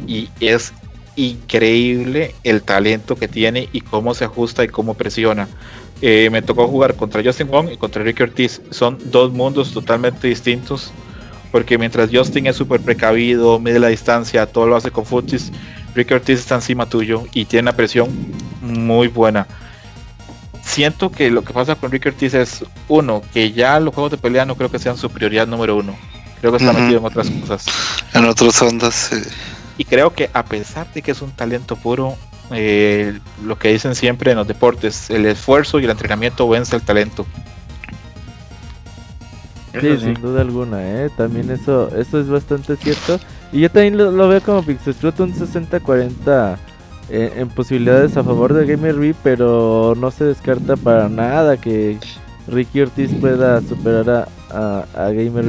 y 0.06 0.28
es 0.40 0.72
increíble 1.16 2.34
el 2.44 2.62
talento 2.62 3.16
que 3.16 3.26
tiene 3.26 3.68
y 3.72 3.80
cómo 3.80 4.14
se 4.14 4.24
ajusta 4.24 4.62
y 4.64 4.68
cómo 4.68 4.94
presiona. 4.94 5.48
Eh, 6.00 6.28
me 6.30 6.42
tocó 6.42 6.68
jugar 6.68 6.94
contra 6.94 7.24
Justin 7.24 7.48
Wong 7.48 7.72
y 7.72 7.76
contra 7.76 8.04
Ricky 8.04 8.22
Ortiz. 8.22 8.62
Son 8.70 8.96
dos 9.06 9.32
mundos 9.32 9.72
totalmente 9.72 10.28
distintos. 10.28 10.92
Porque 11.50 11.78
mientras 11.78 12.10
Justin 12.12 12.46
es 12.46 12.56
súper 12.56 12.80
precavido, 12.80 13.58
mide 13.58 13.78
la 13.78 13.88
distancia, 13.88 14.44
todo 14.46 14.66
lo 14.66 14.76
hace 14.76 14.90
con 14.90 15.06
futis, 15.06 15.50
Ricky 15.94 16.12
Ortiz 16.12 16.40
está 16.40 16.56
encima 16.56 16.86
tuyo 16.86 17.24
y 17.32 17.46
tiene 17.46 17.62
una 17.62 17.72
presión 17.72 18.10
muy 18.68 19.08
buena. 19.08 19.46
Siento 20.62 21.10
que 21.10 21.30
lo 21.30 21.42
que 21.42 21.52
pasa 21.52 21.74
con 21.76 21.90
Ricky 21.90 22.08
Ortiz 22.08 22.34
es, 22.34 22.64
uno, 22.88 23.22
que 23.32 23.52
ya 23.52 23.80
los 23.80 23.94
juegos 23.94 24.10
de 24.10 24.18
pelea 24.18 24.44
no 24.44 24.54
creo 24.54 24.70
que 24.70 24.78
sean 24.78 24.96
su 24.98 25.08
prioridad 25.10 25.46
número 25.46 25.76
uno. 25.76 25.96
Creo 26.40 26.52
que 26.52 26.58
está 26.58 26.70
Ujú. 26.70 26.80
metido 26.80 27.00
en 27.00 27.06
otras 27.06 27.30
cosas. 27.30 27.66
En 28.14 28.24
otras 28.26 28.60
ondas, 28.62 28.94
sí. 28.94 29.16
Y 29.78 29.84
creo 29.84 30.12
que 30.12 30.30
a 30.32 30.44
pesar 30.44 30.92
de 30.92 31.02
que 31.02 31.12
es 31.12 31.22
un 31.22 31.30
talento 31.30 31.76
puro, 31.76 32.16
eh, 32.50 33.18
lo 33.44 33.58
que 33.58 33.72
dicen 33.72 33.94
siempre 33.94 34.32
en 34.32 34.38
los 34.38 34.46
deportes, 34.46 35.08
el 35.10 35.26
esfuerzo 35.26 35.80
y 35.80 35.84
el 35.84 35.90
entrenamiento 35.90 36.48
vence 36.48 36.76
el 36.76 36.82
talento. 36.82 37.26
Sí, 39.80 39.96
sin 39.98 40.14
duda 40.14 40.40
alguna, 40.40 40.82
¿eh? 40.82 41.10
También 41.16 41.50
eso, 41.50 41.94
eso 41.96 42.20
es 42.20 42.28
bastante 42.28 42.76
cierto. 42.76 43.20
Y 43.52 43.60
yo 43.60 43.70
también 43.70 43.96
lo, 43.96 44.10
lo 44.10 44.28
veo 44.28 44.40
como 44.42 44.62
Pixestrut 44.62 45.20
un 45.20 45.32
60-40 45.34 46.56
eh, 47.10 47.32
en 47.36 47.48
posibilidades 47.48 48.16
a 48.16 48.24
favor 48.24 48.52
de 48.52 48.66
Gamer 48.66 49.14
pero 49.22 49.94
no 49.98 50.10
se 50.10 50.24
descarta 50.24 50.76
para 50.76 51.08
nada 51.08 51.56
que 51.56 51.98
Ricky 52.48 52.80
Ortiz 52.80 53.10
pueda 53.20 53.60
superar 53.62 54.08
a, 54.10 54.28
a, 54.50 54.84
a 55.06 55.10
Gamer 55.10 55.46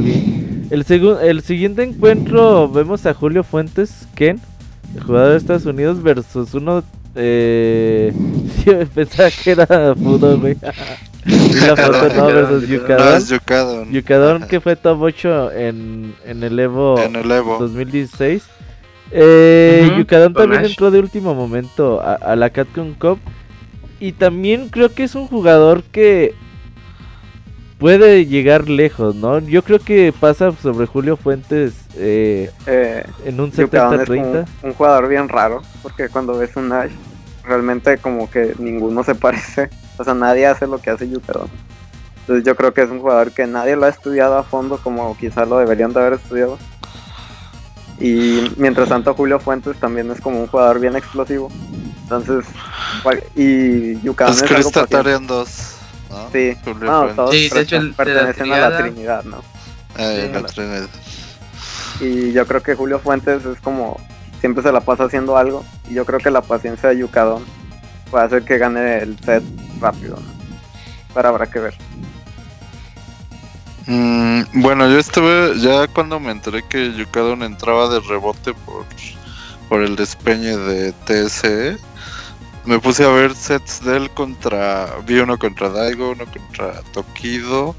El, 0.69 0.85
el 1.21 1.41
siguiente 1.41 1.83
encuentro 1.83 2.69
vemos 2.69 3.05
a 3.05 3.13
Julio 3.13 3.43
Fuentes, 3.43 4.07
Ken, 4.15 4.39
el 4.95 5.03
jugador 5.03 5.31
de 5.31 5.37
Estados 5.37 5.65
Unidos, 5.65 6.01
versus 6.01 6.53
uno... 6.53 6.83
Eh, 7.15 8.13
yo 8.65 8.85
pensaba 8.87 9.29
que 9.31 9.51
era 9.51 9.95
fútbol, 9.95 10.39
güey. 10.39 10.57
La 11.25 11.75
foto, 11.75 12.15
no, 12.15 12.25
versus. 12.27 12.67
Yukadon 13.91 14.37
Ajá. 14.37 14.47
que 14.47 14.61
fue 14.61 14.75
top 14.75 15.01
8 15.01 15.51
en, 15.51 16.15
en 16.25 16.43
el 16.43 16.57
Evo 16.59 16.99
En 16.99 17.15
el 17.15 17.29
Evo. 17.31 17.57
2016. 17.59 18.43
Eh, 19.11 19.91
Yukadon 19.97 20.33
con 20.33 20.43
también 20.43 20.65
entró 20.65 20.91
de 20.91 20.99
último 20.99 21.33
momento 21.33 22.01
a, 22.01 22.13
a 22.15 22.35
la 22.35 22.49
Capcom 22.49 22.93
Cup. 22.93 23.19
Y 23.99 24.13
también 24.13 24.69
creo 24.69 24.93
que 24.93 25.03
es 25.03 25.15
un 25.15 25.27
jugador 25.27 25.83
que 25.83 26.33
puede 27.79 28.25
llegar 28.25 28.69
lejos, 28.69 29.15
¿no? 29.15 29.39
Yo 29.39 29.63
creo 29.63 29.79
que 29.79 30.13
pasa 30.17 30.51
sobre 30.51 30.85
Julio 30.85 31.17
Fuentes 31.17 31.73
eh, 31.95 32.51
Eh, 32.67 33.05
en 33.25 33.39
un 33.39 33.51
Yucadón 33.51 34.01
es 34.01 34.07
como 34.07 34.21
70-30. 34.21 34.45
un, 34.63 34.69
un 34.69 34.73
jugador 34.75 35.07
bien 35.07 35.29
raro, 35.29 35.61
porque 35.81 36.09
cuando 36.09 36.37
ves 36.37 36.55
un 36.55 36.69
Nash, 36.69 36.91
realmente 37.43 37.97
como 37.97 38.29
que 38.29 38.53
ninguno 38.59 39.03
se 39.03 39.15
parece. 39.15 39.69
O 39.97 40.03
sea, 40.03 40.13
nadie 40.13 40.45
hace 40.45 40.67
lo 40.67 40.77
que 40.79 40.91
hace 40.91 41.09
Yucadón. 41.09 41.49
Entonces 42.21 42.45
yo 42.45 42.55
creo 42.55 42.73
que 42.73 42.83
es 42.83 42.89
un 42.89 42.99
jugador 42.99 43.31
que 43.31 43.47
nadie 43.47 43.75
lo 43.75 43.85
ha 43.85 43.89
estudiado 43.89 44.37
a 44.37 44.43
fondo 44.43 44.77
como 44.77 45.17
quizás 45.17 45.47
lo 45.47 45.57
deberían 45.57 45.91
de 45.93 45.99
haber 45.99 46.13
estudiado. 46.13 46.59
Y 47.99 48.53
mientras 48.57 48.89
tanto 48.89 49.13
Julio 49.13 49.39
Fuentes 49.39 49.77
también 49.79 50.09
es 50.11 50.21
como 50.21 50.39
un 50.39 50.47
jugador 50.47 50.79
bien 50.79 50.95
explosivo. 50.95 51.51
Entonces, 52.03 52.45
y 53.35 53.99
Yucadón 54.01 54.33
Es 54.35 54.41
es 54.43 54.51
algo. 54.51 54.71
Tatarian 54.71 55.27
2. 55.27 55.75
¿no? 56.09 56.29
Sí, 56.31 56.57
Julio 56.63 56.91
no, 56.91 57.07
todos 57.09 57.31
Sí, 57.31 57.49
de 57.49 57.61
hecho, 57.61 57.75
el 57.77 57.83
de 57.83 57.89
la 57.89 57.95
pertenecen 57.97 58.53
a 58.53 58.69
la. 58.69 58.77
Trinidad, 58.79 59.23
¿no? 59.25 59.37
Eh, 59.97 60.23
Sí, 60.27 60.33
la 60.33 60.41
la- 60.41 60.47
Trinidad. 60.47 60.87
Y 61.99 62.31
yo 62.31 62.47
creo 62.47 62.63
que 62.63 62.75
Julio 62.75 62.99
Fuentes 62.99 63.45
es 63.45 63.59
como 63.59 63.99
siempre 64.39 64.63
se 64.63 64.71
la 64.71 64.79
pasa 64.79 65.03
haciendo 65.03 65.37
algo. 65.37 65.63
Y 65.89 65.93
yo 65.95 66.05
creo 66.05 66.19
que 66.19 66.31
la 66.31 66.41
paciencia 66.41 66.89
de 66.89 66.97
Yucadón 66.97 67.43
puede 68.09 68.25
hacer 68.25 68.43
que 68.43 68.57
gane 68.57 68.99
el 68.99 69.19
set 69.19 69.43
rápido. 69.81 70.15
¿no? 70.15 70.39
Pero 71.13 71.29
habrá 71.29 71.47
que 71.47 71.59
ver. 71.59 71.75
Mm, 73.89 74.61
bueno, 74.61 74.87
yo 74.87 74.99
estuve 74.99 75.59
ya 75.59 75.87
cuando 75.87 76.19
me 76.19 76.31
enteré 76.31 76.61
que 76.61 76.93
Yukadon 76.93 77.41
entraba 77.41 77.89
de 77.89 77.99
rebote 78.01 78.53
por, 78.53 78.85
por 79.67 79.81
el 79.81 79.95
despeñe 79.95 80.55
de 80.55 80.91
TSE. 80.91 81.75
Me 82.65 82.77
puse 82.79 83.03
a 83.03 83.09
ver 83.09 83.33
sets 83.33 83.83
de 83.83 83.97
él 83.97 84.11
contra. 84.11 84.95
Vi 85.07 85.17
uno 85.19 85.39
contra 85.39 85.69
Daigo, 85.69 86.11
uno 86.11 86.25
contra 86.27 86.81
Tokido 86.93 87.75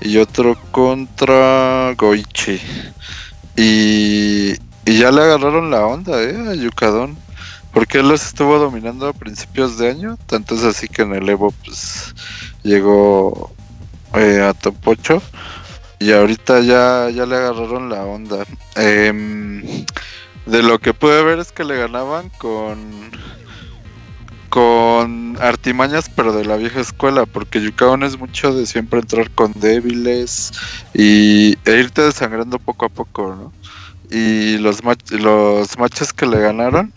y 0.00 0.18
otro 0.18 0.56
contra 0.70 1.92
Goichi. 1.96 2.60
Y, 3.56 4.52
y 4.86 4.98
ya 4.98 5.10
le 5.10 5.22
agarraron 5.22 5.72
la 5.72 5.84
onda, 5.86 6.22
¿eh? 6.22 6.36
A 6.50 6.54
Yukadon. 6.54 7.18
Porque 7.72 7.98
él 7.98 8.08
los 8.08 8.24
estuvo 8.24 8.58
dominando 8.58 9.08
a 9.08 9.12
principios 9.12 9.76
de 9.76 9.90
año. 9.90 10.18
Tanto 10.26 10.54
es 10.54 10.62
así 10.62 10.86
que 10.86 11.02
en 11.02 11.14
el 11.14 11.28
Evo, 11.28 11.52
pues 11.64 12.14
llegó 12.62 13.52
eh, 14.14 14.40
a 14.42 14.54
top 14.54 14.76
8 14.86 15.22
y 16.00 16.12
ahorita 16.12 16.60
ya, 16.60 17.10
ya 17.10 17.26
le 17.26 17.36
agarraron 17.36 17.88
la 17.90 18.04
onda. 18.04 18.44
Em, 18.76 19.62
de 20.46 20.62
lo 20.62 20.78
que 20.78 20.94
pude 20.94 21.22
ver 21.24 21.38
es 21.40 21.52
que 21.52 21.64
le 21.64 21.76
ganaban 21.76 22.30
con 22.38 23.10
con 24.48 25.36
artimañas 25.42 26.08
pero 26.14 26.32
de 26.32 26.44
la 26.46 26.56
vieja 26.56 26.80
escuela 26.80 27.26
porque 27.26 27.60
Yukaon 27.60 28.02
es 28.02 28.18
mucho 28.18 28.54
de 28.54 28.64
siempre 28.66 29.00
entrar 29.00 29.30
con 29.32 29.52
débiles 29.52 30.52
y 30.94 31.54
e 31.68 31.78
irte 31.78 32.02
desangrando 32.02 32.58
poco 32.58 32.86
a 32.86 32.88
poco, 32.88 33.34
¿no? 33.34 33.52
Y 34.10 34.56
los 34.58 34.82
mach- 34.84 35.10
los 35.18 35.78
matches 35.78 36.14
que 36.14 36.24
le 36.26 36.40
ganaron 36.40 36.94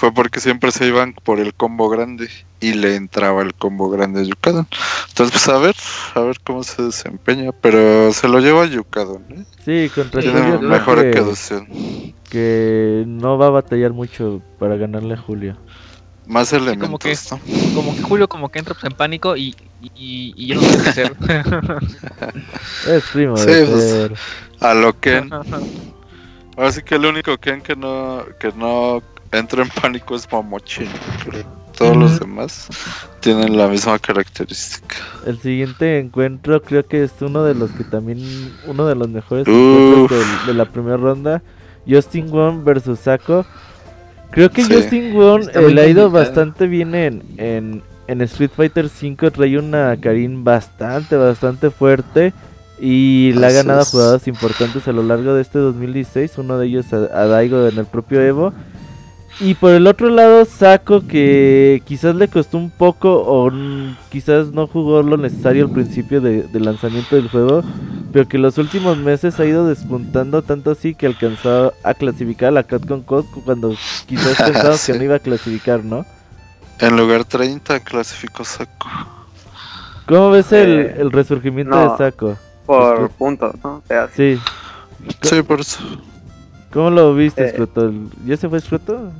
fue 0.00 0.14
porque 0.14 0.40
siempre 0.40 0.72
se 0.72 0.86
iban 0.86 1.12
por 1.12 1.40
el 1.40 1.52
combo 1.52 1.90
grande 1.90 2.30
y 2.58 2.72
le 2.72 2.96
entraba 2.96 3.42
el 3.42 3.52
combo 3.52 3.90
grande 3.90 4.20
a 4.20 4.24
Yukadon. 4.24 4.66
Entonces, 5.10 5.30
pues 5.32 5.48
a 5.54 5.58
ver, 5.58 5.74
a 6.14 6.20
ver 6.20 6.40
cómo 6.42 6.62
se 6.64 6.82
desempeña, 6.84 7.52
pero 7.52 8.10
se 8.14 8.26
lo 8.26 8.40
lleva 8.40 8.62
a 8.62 8.66
Yukadon, 8.66 9.26
¿eh? 9.30 9.44
Sí, 9.62 9.90
contra 9.94 10.22
Tiene 10.22 10.40
Julio 10.40 10.68
mejor 10.70 11.02
que, 11.02 11.22
que 12.30 13.04
no 13.06 13.36
va 13.36 13.48
a 13.48 13.50
batallar 13.50 13.92
mucho 13.92 14.40
para 14.58 14.76
ganarle 14.76 15.14
a 15.14 15.18
Julio. 15.18 15.58
Más 16.26 16.50
como 16.50 16.64
elementos, 16.64 16.98
que- 17.00 17.34
¿no? 17.34 17.74
Como 17.74 17.94
que 17.94 18.02
Julio 18.02 18.26
como 18.28 18.48
que 18.48 18.58
entra 18.60 18.72
pues, 18.74 18.84
en 18.90 18.96
pánico 18.96 19.36
y, 19.36 19.54
y, 19.82 20.32
y 20.34 20.46
ya 20.46 20.54
no 20.54 20.62
sabe 20.62 20.82
qué 20.82 20.88
hacer. 20.88 21.16
Es 22.88 23.04
primo 23.12 23.36
Sí, 23.36 23.46
de 23.46 23.66
pues. 23.66 24.18
A 24.60 24.72
lo 24.72 24.98
Ken. 24.98 25.30
Ahora 26.56 26.72
sí 26.72 26.82
que 26.82 26.94
el 26.94 27.04
único 27.06 27.36
Ken 27.38 27.60
que 27.60 27.76
no, 27.76 28.24
que 28.38 28.50
no 28.52 29.02
entra 29.32 29.62
en 29.62 29.68
pánico 29.68 30.14
es 30.16 30.30
Momochin. 30.30 30.88
pero 31.24 31.38
Todos 31.76 31.96
los 31.96 32.20
demás 32.20 32.68
tienen 33.20 33.56
la 33.56 33.68
misma 33.68 33.98
característica. 33.98 34.96
El 35.26 35.38
siguiente 35.40 35.98
encuentro 35.98 36.60
creo 36.62 36.86
que 36.86 37.04
es 37.04 37.12
uno 37.20 37.44
de 37.44 37.54
los 37.54 37.70
que 37.70 37.84
también, 37.84 38.18
uno 38.66 38.86
de 38.86 38.94
los 38.94 39.08
mejores 39.08 39.46
encuentros 39.46 40.46
de 40.46 40.54
la 40.54 40.64
primera 40.66 40.96
ronda. 40.96 41.42
Justin 41.88 42.30
Wong 42.30 42.62
versus 42.64 42.98
Sako. 43.00 43.44
Creo 44.30 44.50
que 44.50 44.64
Sí. 44.64 44.72
Justin 44.72 45.14
Wong 45.14 45.48
eh, 45.54 45.70
le 45.70 45.80
ha 45.82 45.86
ido 45.86 46.10
bastante 46.10 46.66
bien 46.66 46.94
en, 46.94 47.22
en, 47.36 47.82
en 48.06 48.20
Street 48.22 48.50
Fighter 48.54 48.86
V. 48.86 49.30
Trae 49.30 49.58
una 49.58 49.96
Karin 50.00 50.44
bastante, 50.44 51.16
bastante 51.16 51.70
fuerte. 51.70 52.32
Y 52.82 53.32
le 53.34 53.46
ha 53.46 53.50
ganado 53.50 53.84
jugadores 53.84 54.26
importantes 54.26 54.86
a 54.88 54.92
lo 54.92 55.02
largo 55.02 55.34
de 55.34 55.42
este 55.42 55.58
2016. 55.58 56.38
Uno 56.38 56.58
de 56.58 56.66
ellos 56.66 56.92
a, 56.92 56.96
a 56.96 57.26
Daigo 57.26 57.66
en 57.66 57.78
el 57.78 57.86
propio 57.86 58.20
Evo. 58.22 58.52
Y 59.40 59.54
por 59.54 59.70
el 59.70 59.86
otro 59.86 60.10
lado, 60.10 60.44
Saco 60.44 61.06
que 61.06 61.82
quizás 61.86 62.14
le 62.14 62.28
costó 62.28 62.58
un 62.58 62.70
poco 62.70 63.22
o 63.26 63.50
quizás 64.10 64.48
no 64.48 64.66
jugó 64.66 65.02
lo 65.02 65.16
necesario 65.16 65.64
al 65.64 65.70
principio 65.70 66.20
de, 66.20 66.42
del 66.42 66.64
lanzamiento 66.66 67.16
del 67.16 67.28
juego, 67.30 67.62
pero 68.12 68.28
que 68.28 68.36
los 68.36 68.58
últimos 68.58 68.98
meses 68.98 69.40
ha 69.40 69.46
ido 69.46 69.66
despuntando 69.66 70.42
tanto 70.42 70.72
así 70.72 70.94
que 70.94 71.06
alcanzó 71.06 71.72
a 71.82 71.94
clasificar 71.94 72.48
a 72.48 72.52
la 72.52 72.64
Capcom 72.64 73.00
Cup 73.00 73.26
cuando 73.46 73.74
quizás 74.06 74.36
pensamos 74.44 74.84
que 74.84 74.92
no 74.92 75.04
iba 75.04 75.16
a 75.16 75.20
clasificar, 75.20 75.82
¿no? 75.84 76.04
En 76.78 76.96
lugar 76.98 77.24
30 77.24 77.80
clasificó 77.80 78.44
Saco. 78.44 78.88
¿Cómo 80.06 80.30
ves 80.32 80.52
el, 80.52 80.80
Eh, 80.80 80.96
el 80.98 81.10
resurgimiento 81.12 81.74
no. 81.74 81.92
de 81.92 81.96
Saco? 81.96 82.36
Por 82.66 83.08
puntos, 83.12 83.54
¿no? 83.64 83.82
Sí, 84.14 84.38
Sí, 85.22 85.42
por 85.42 85.60
eso. 85.60 85.80
¿cómo 86.70 86.90
lo 86.90 87.14
viste, 87.14 87.42
Eh. 87.46 87.52
Scroto? 87.52 87.90
¿Ya 88.26 88.36
se 88.36 88.46
fue 88.46 88.60
Scroto? 88.60 89.10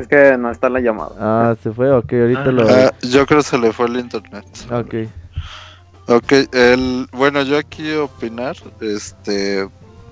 Es 0.00 0.08
que 0.08 0.36
no 0.38 0.50
está 0.50 0.68
la 0.68 0.80
llamada. 0.80 1.10
Ah, 1.18 1.56
se 1.62 1.70
fue, 1.72 1.90
ok, 1.92 2.12
ahorita 2.12 2.42
Ah. 2.46 2.52
lo... 2.52 2.68
Ah, 2.68 2.92
yo 3.02 3.26
creo 3.26 3.40
que 3.40 3.46
se 3.46 3.58
le 3.58 3.72
fue 3.72 3.86
el 3.86 3.96
internet. 3.98 4.44
Ok. 4.70 4.94
Ok, 6.08 6.32
el, 6.52 7.08
bueno, 7.12 7.42
yo 7.42 7.58
aquí 7.58 7.92
opinar, 7.94 8.56
este, 8.80 9.68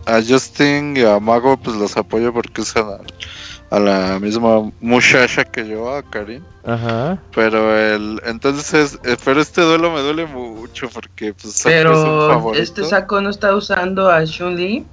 a 0.07 0.20
Justin 0.26 0.97
y 0.97 1.03
a 1.05 1.20
Mago 1.20 1.57
pues 1.57 1.76
los 1.76 1.97
apoyo 1.97 2.32
porque 2.32 2.62
usan 2.62 2.85
a, 3.70 3.76
a 3.76 3.78
la 3.78 4.18
misma 4.18 4.70
muchacha 4.80 5.45
que 5.45 5.68
yo, 5.68 5.95
a 5.95 6.03
Karin. 6.03 6.43
Ajá. 6.66 7.18
Pero 7.35 7.76
el, 7.78 8.20
entonces, 8.24 8.99
eh, 9.05 9.16
pero 9.24 9.41
este 9.41 9.61
duelo 9.61 9.93
me 9.93 10.01
duele 10.01 10.26
mucho 10.26 10.89
porque 10.93 11.32
pues 11.35 11.55
Saco 11.55 11.70
es 11.76 11.87
un 11.87 11.93
Pero 11.93 12.28
favorito. 12.28 12.62
este 12.62 12.85
saco 12.85 13.20
no 13.20 13.30
está 13.30 13.55
usando 13.55 14.11
a 14.11 14.24
Chun-Li. 14.24 14.85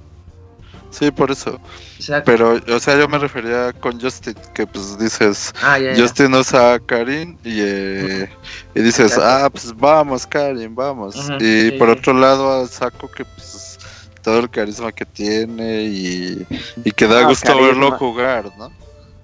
Sí, 0.92 1.10
por 1.10 1.30
eso. 1.30 1.58
Saco- 1.98 2.22
Pero, 2.26 2.60
o 2.68 2.78
sea, 2.78 2.96
yo 2.98 3.08
me 3.08 3.18
refería 3.18 3.72
con 3.72 3.98
Justin, 4.00 4.34
que 4.54 4.66
pues 4.66 4.98
dices, 4.98 5.52
Ah, 5.62 5.78
ya, 5.78 5.94
ya. 5.94 6.00
Justin 6.02 6.34
usa 6.34 6.74
a 6.74 6.78
Karin 6.78 7.38
y, 7.42 7.60
eh, 7.62 8.28
y 8.74 8.80
dices, 8.82 9.12
Exacto. 9.16 9.24
ah, 9.46 9.50
pues 9.50 9.74
vamos, 9.74 10.26
Karin, 10.26 10.74
vamos. 10.74 11.16
Y 11.40 11.70
sí, 11.70 11.76
por 11.78 11.88
sí. 11.88 11.98
otro 11.98 12.12
lado 12.12 12.62
a 12.62 12.66
Saco 12.68 13.10
que 13.10 13.24
pues 13.24 13.78
todo 14.22 14.38
el 14.40 14.50
carisma 14.50 14.92
que 14.92 15.04
tiene 15.06 15.82
y, 15.84 16.46
y 16.84 16.90
que 16.92 17.06
da 17.08 17.20
Ah, 17.20 17.26
gusto 17.26 17.46
carisma. 17.48 17.66
verlo 17.68 17.90
jugar, 17.98 18.44
¿no? 18.58 18.68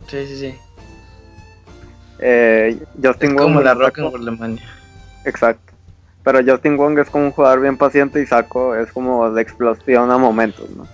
Sí, 0.08 0.26
sí, 0.26 0.38
sí. 0.40 0.54
Eh, 2.18 2.78
Justin 3.02 3.30
Es 3.30 3.34
Wong 3.36 3.42
como 3.44 3.60
la 3.60 3.74
Rock 3.74 3.98
en 3.98 4.06
Alemania. 4.14 4.62
Exacto. 5.24 5.72
Pero 6.24 6.40
Justin 6.44 6.76
Wong 6.76 6.98
es 6.98 7.08
como 7.10 7.26
un 7.26 7.30
jugador 7.32 7.60
bien 7.60 7.76
paciente 7.76 8.20
y 8.20 8.26
Saco 8.26 8.74
es 8.74 8.90
como 8.92 9.30
de 9.30 9.40
explosión 9.42 10.10
a 10.10 10.18
momentos, 10.18 10.68
¿no? 10.70 10.86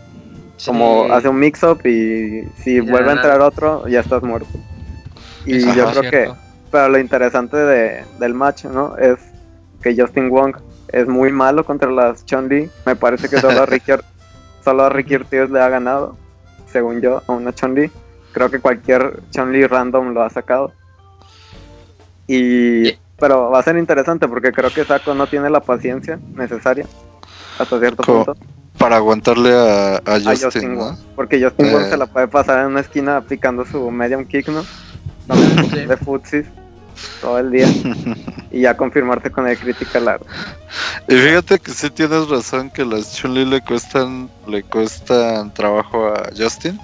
Como 0.66 1.04
Sí. 1.06 1.10
hace 1.12 1.28
un 1.28 1.38
mix-up 1.38 1.80
y 1.86 2.44
si 2.62 2.76
Ya. 2.76 2.90
vuelve 2.90 3.10
a 3.10 3.14
entrar 3.14 3.40
otro, 3.40 3.86
ya 3.88 4.00
estás 4.00 4.22
muerto. 4.22 4.48
Y 5.44 5.56
Eso 5.58 5.74
yo 5.74 5.90
creo 5.90 6.10
que, 6.10 6.32
pero 6.70 6.88
lo 6.88 6.98
interesante 6.98 7.56
de, 7.56 8.04
del 8.18 8.34
match, 8.34 8.64
¿no? 8.64 8.96
Es 8.96 9.18
que 9.82 9.94
Justin 10.00 10.30
Wong 10.30 10.56
es 10.88 11.06
muy 11.08 11.30
malo 11.32 11.64
contra 11.64 11.90
las 11.90 12.24
Chun-Li. 12.24 12.70
Me 12.86 12.96
parece 12.96 13.28
que 13.28 13.38
solo 13.40 13.62
a 13.62 13.66
Ricky, 13.66 13.92
solo 14.64 14.84
a 14.84 14.88
Ricky 14.88 15.16
Ortiz 15.16 15.50
le 15.50 15.60
ha 15.60 15.68
ganado, 15.68 16.16
según 16.72 17.00
yo, 17.00 17.22
a 17.26 17.32
una 17.32 17.52
Chun-Li. 17.52 17.90
Creo 18.32 18.50
que 18.50 18.58
cualquier 18.60 19.20
Chun-Li 19.30 19.66
random 19.66 20.14
lo 20.14 20.22
ha 20.22 20.30
sacado. 20.30 20.72
Y, 22.26 22.84
Yeah. 22.84 22.98
pero 23.18 23.50
va 23.50 23.58
a 23.58 23.62
ser 23.62 23.76
interesante 23.76 24.26
porque 24.28 24.50
creo 24.52 24.70
que 24.70 24.84
Saco 24.84 25.14
no 25.14 25.26
tiene 25.26 25.50
la 25.50 25.60
paciencia 25.60 26.18
necesaria 26.34 26.86
hasta 27.58 27.78
cierto 27.78 28.02
Co- 28.02 28.24
punto 28.24 28.36
Para 28.84 28.96
aguantarle 28.96 29.50
a, 29.54 29.94
a 29.96 29.98
a 30.16 30.20
Justin, 30.20 30.42
Justin 30.42 30.74
¿no? 30.74 30.98
Porque 31.16 31.42
Justin 31.42 31.66
Eh. 31.66 31.88
se 31.88 31.96
la 31.96 32.04
puede 32.04 32.28
pasar 32.28 32.60
en 32.60 32.66
una 32.66 32.80
esquina 32.80 33.16
aplicando 33.16 33.64
su 33.64 33.90
medium 33.90 34.26
kick, 34.26 34.48
¿no? 34.48 34.62
Sí. 34.62 35.86
De 35.86 35.96
futsis 35.96 36.44
todo 37.22 37.38
el 37.38 37.50
día. 37.50 37.66
y 38.52 38.60
ya 38.60 38.76
confirmarte 38.76 39.30
con 39.30 39.48
el 39.48 39.56
critical 39.58 40.06
art. 40.06 40.22
Y 41.08 41.14
fíjate 41.16 41.58
que 41.60 41.70
sí 41.72 41.88
tienes 41.88 42.28
razón 42.28 42.68
que 42.68 42.84
las 42.84 43.14
Chun-Li 43.16 43.46
le 43.46 43.62
cuestan, 43.62 44.28
le 44.46 44.62
cuestan 44.62 45.52
trabajo 45.54 46.08
a 46.08 46.28
Justin. 46.36 46.78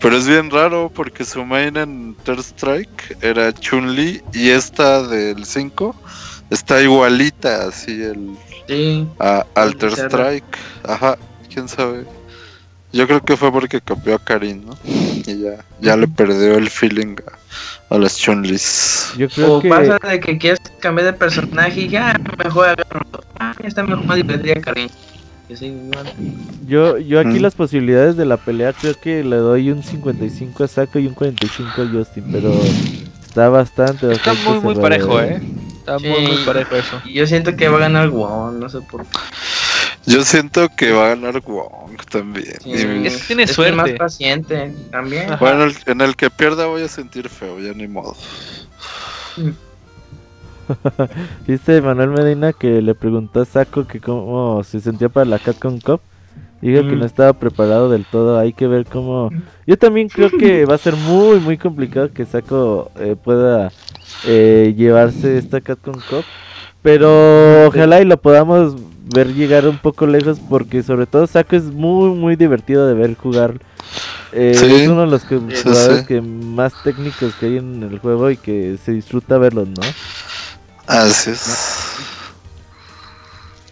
Pero 0.00 0.16
es 0.16 0.28
bien 0.28 0.50
raro 0.52 0.88
porque 0.94 1.24
su 1.24 1.44
main 1.44 1.76
en 1.76 2.14
Third 2.24 2.38
Strike 2.40 3.18
era 3.22 3.52
Chun-Li 3.52 4.22
y 4.32 4.50
esta 4.50 5.02
del 5.02 5.44
5 5.44 5.96
está 6.50 6.80
igualita, 6.80 7.66
así 7.66 7.90
el 8.04 8.36
Sí. 8.68 9.04
a 9.18 9.44
Alter 9.56 9.96
Cerro. 9.96 10.08
Strike. 10.10 10.56
Ajá, 10.84 11.18
quién 11.52 11.68
sabe. 11.68 12.04
Yo 12.92 13.06
creo 13.06 13.22
que 13.22 13.36
fue 13.36 13.52
porque 13.52 13.80
copió 13.80 14.16
a 14.16 14.18
Karin, 14.18 14.66
¿no? 14.66 14.72
Y 14.84 15.42
ya, 15.42 15.64
ya 15.80 15.96
le 15.96 16.08
perdió 16.08 16.56
el 16.56 16.68
feeling 16.68 17.16
a, 17.90 17.94
a 17.94 17.98
las 17.98 18.16
Chun-Lis. 18.18 19.12
Yo 19.16 19.28
creo 19.28 19.54
O 19.58 19.60
que 19.60 19.68
pasa 19.68 19.98
de 20.08 20.18
que 20.18 20.36
quieres 20.38 20.58
cambiar 20.80 21.06
de 21.06 21.12
personaje 21.12 21.82
y 21.82 21.88
ya 21.88 22.18
mejor 22.42 22.68
agarro. 22.70 23.00
Ah, 23.38 23.54
ya 23.62 23.68
está 23.68 23.84
mejor 23.84 24.04
más 24.06 24.16
divertida 24.16 24.54
Karin. 24.60 24.90
Igual. 25.48 26.06
yo 26.68 26.98
yo 26.98 27.18
aquí 27.18 27.40
Mm. 27.40 27.42
las 27.42 27.56
posibilidades 27.56 28.16
de 28.16 28.24
la 28.24 28.36
pelea 28.36 28.72
creo 28.72 28.94
que 28.94 29.24
le 29.24 29.34
doy 29.34 29.72
un 29.72 29.82
55 29.82 30.62
a 30.62 30.68
Saco 30.68 31.00
y 31.00 31.08
un 31.08 31.14
45 31.14 31.82
a 31.82 31.86
Justin, 31.88 32.24
pero 32.30 32.52
está 33.20 33.48
bastante 33.48 34.12
Está 34.12 34.30
bastante 34.32 34.48
muy, 34.48 34.60
muy 34.60 34.74
cerrado, 34.76 35.08
parejo, 35.08 35.20
¿eh? 35.20 35.40
Está 35.78 35.98
muy, 35.98 36.14
Sí. 36.14 36.32
muy 36.34 36.44
parejo 36.44 36.76
eso. 36.76 37.00
Y 37.04 37.14
yo 37.14 37.26
siento 37.26 37.56
que 37.56 37.68
va 37.68 37.78
a 37.78 37.80
ganar 37.80 38.10
Wong, 38.10 38.60
no 38.60 38.68
sé 38.68 38.78
por 38.82 39.02
qué. 39.04 39.18
Yo 40.06 40.24
siento 40.24 40.68
que 40.76 40.90
va 40.92 41.06
a 41.06 41.08
ganar 41.14 41.40
Wong 41.42 41.96
también. 42.10 42.56
Sí. 42.62 42.70
Y- 42.70 43.06
Es 43.06 43.16
que 43.18 43.26
tiene 43.28 43.42
Es 43.44 43.50
es 43.50 43.58
más 43.58 43.66
suerte. 43.86 43.94
paciente 43.94 44.74
también. 44.90 45.24
Ajá. 45.26 45.36
bueno, 45.36 45.64
el- 45.64 45.76
en 45.86 46.00
el 46.00 46.16
que 46.16 46.30
pierda 46.30 46.66
voy 46.66 46.82
a 46.82 46.88
sentir 46.88 47.28
feo, 47.28 47.60
ya 47.60 47.72
ni 47.74 47.86
modo. 47.86 48.16
Dice 51.46 51.80
Manuel 51.82 52.10
Medina 52.10 52.52
que 52.52 52.80
le 52.80 52.94
preguntó 52.94 53.40
a 53.40 53.44
Saco 53.44 53.86
que 53.86 54.00
cómo 54.00 54.62
se 54.64 54.80
sentía 54.80 55.08
para 55.08 55.26
la 55.26 55.38
Capcom 55.38 55.80
Cup. 55.80 56.00
Dijo 56.60 56.82
que 56.82 56.94
Mm. 56.94 56.98
no 57.00 57.06
estaba 57.06 57.32
preparado 57.32 57.88
del 57.90 58.04
todo. 58.04 58.38
Hay 58.38 58.52
que 58.52 58.66
ver 58.66 58.84
cómo. 58.84 59.30
Yo 59.66 59.78
también 59.78 60.08
creo 60.08 60.30
que 60.30 60.66
va 60.66 60.74
a 60.74 60.78
ser 60.78 60.94
muy, 60.94 61.40
muy 61.40 61.56
complicado 61.56 62.12
que 62.12 62.26
Saco 62.26 62.90
eh, 62.98 63.16
pueda 63.22 63.72
eh, 64.26 64.74
llevarse 64.76 65.38
esta 65.38 65.60
Capcom 65.60 65.94
Cup. 65.94 66.24
Pero 66.82 67.66
ojalá 67.66 68.00
y 68.00 68.04
lo 68.04 68.16
podamos 68.18 68.76
ver 69.14 69.34
llegar 69.34 69.66
un 69.68 69.78
poco 69.78 70.06
lejos. 70.06 70.38
Porque, 70.48 70.82
sobre 70.82 71.06
todo, 71.06 71.26
Saco 71.26 71.56
es 71.56 71.64
muy, 71.64 72.10
muy 72.10 72.36
divertido 72.36 72.86
de 72.86 72.94
ver 72.94 73.16
jugar. 73.16 73.60
Eh, 74.32 74.54
Sí, 74.56 74.66
es 74.72 74.88
uno 74.88 75.02
de 75.02 75.06
los 75.08 75.24
que- 75.24 75.38
sí, 75.38 75.62
jugadores 75.64 76.00
sí. 76.00 76.06
que 76.06 76.20
más 76.20 76.72
técnicos 76.84 77.34
que 77.34 77.46
hay 77.46 77.56
en 77.58 77.82
el 77.82 77.98
juego 77.98 78.30
y 78.30 78.36
que 78.36 78.76
se 78.84 78.92
disfruta 78.92 79.38
verlos, 79.38 79.68
¿no? 79.68 79.82
Así 80.86 81.30
es. 81.30 81.96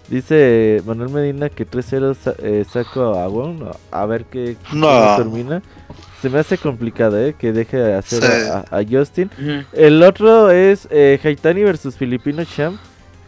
Dice 0.08 0.82
Manuel 0.86 1.10
Medina 1.10 1.50
que 1.50 1.66
3-0 1.66 2.14
sa- 2.14 2.34
eh, 2.38 2.64
saco 2.70 3.14
a 3.18 3.28
Wong. 3.28 3.62
A 3.90 4.06
ver 4.06 4.24
qué 4.24 4.56
No. 4.72 5.16
termina. 5.16 5.62
Se 6.22 6.30
me 6.30 6.38
hace 6.38 6.56
complicado, 6.56 7.18
¿eh? 7.20 7.34
Que 7.38 7.52
deje 7.52 7.92
hacer 7.94 8.22
Sí. 8.22 8.48
a, 8.50 8.64
a 8.78 8.82
Justin. 8.88 9.30
El 9.72 10.02
otro 10.02 10.50
es 10.50 10.88
eh, 10.90 11.20
Haitani 11.22 11.62
versus 11.62 11.94
Filipino 11.94 12.42
Champ. 12.44 12.78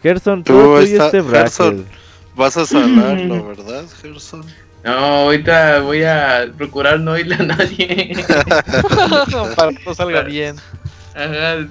Gerson, 0.01 0.43
Tú, 0.43 0.81
y 0.81 0.95
este. 0.95 1.23
Gerson. 1.23 1.85
Vas 2.35 2.57
a 2.57 2.65
salarlo, 2.65 3.47
¿verdad, 3.47 3.85
Gerson? 4.01 4.43
No, 4.83 4.91
ahorita 4.91 5.81
voy 5.81 6.03
a 6.03 6.51
procurar 6.57 6.99
no 6.99 7.17
irle 7.17 7.35
a 7.35 7.43
nadie. 7.43 8.13
Para 9.55 9.71
que 9.71 9.83
todo 9.83 9.93
salga 9.93 10.23
bien. 10.23 10.55
Ajá. 11.13 11.67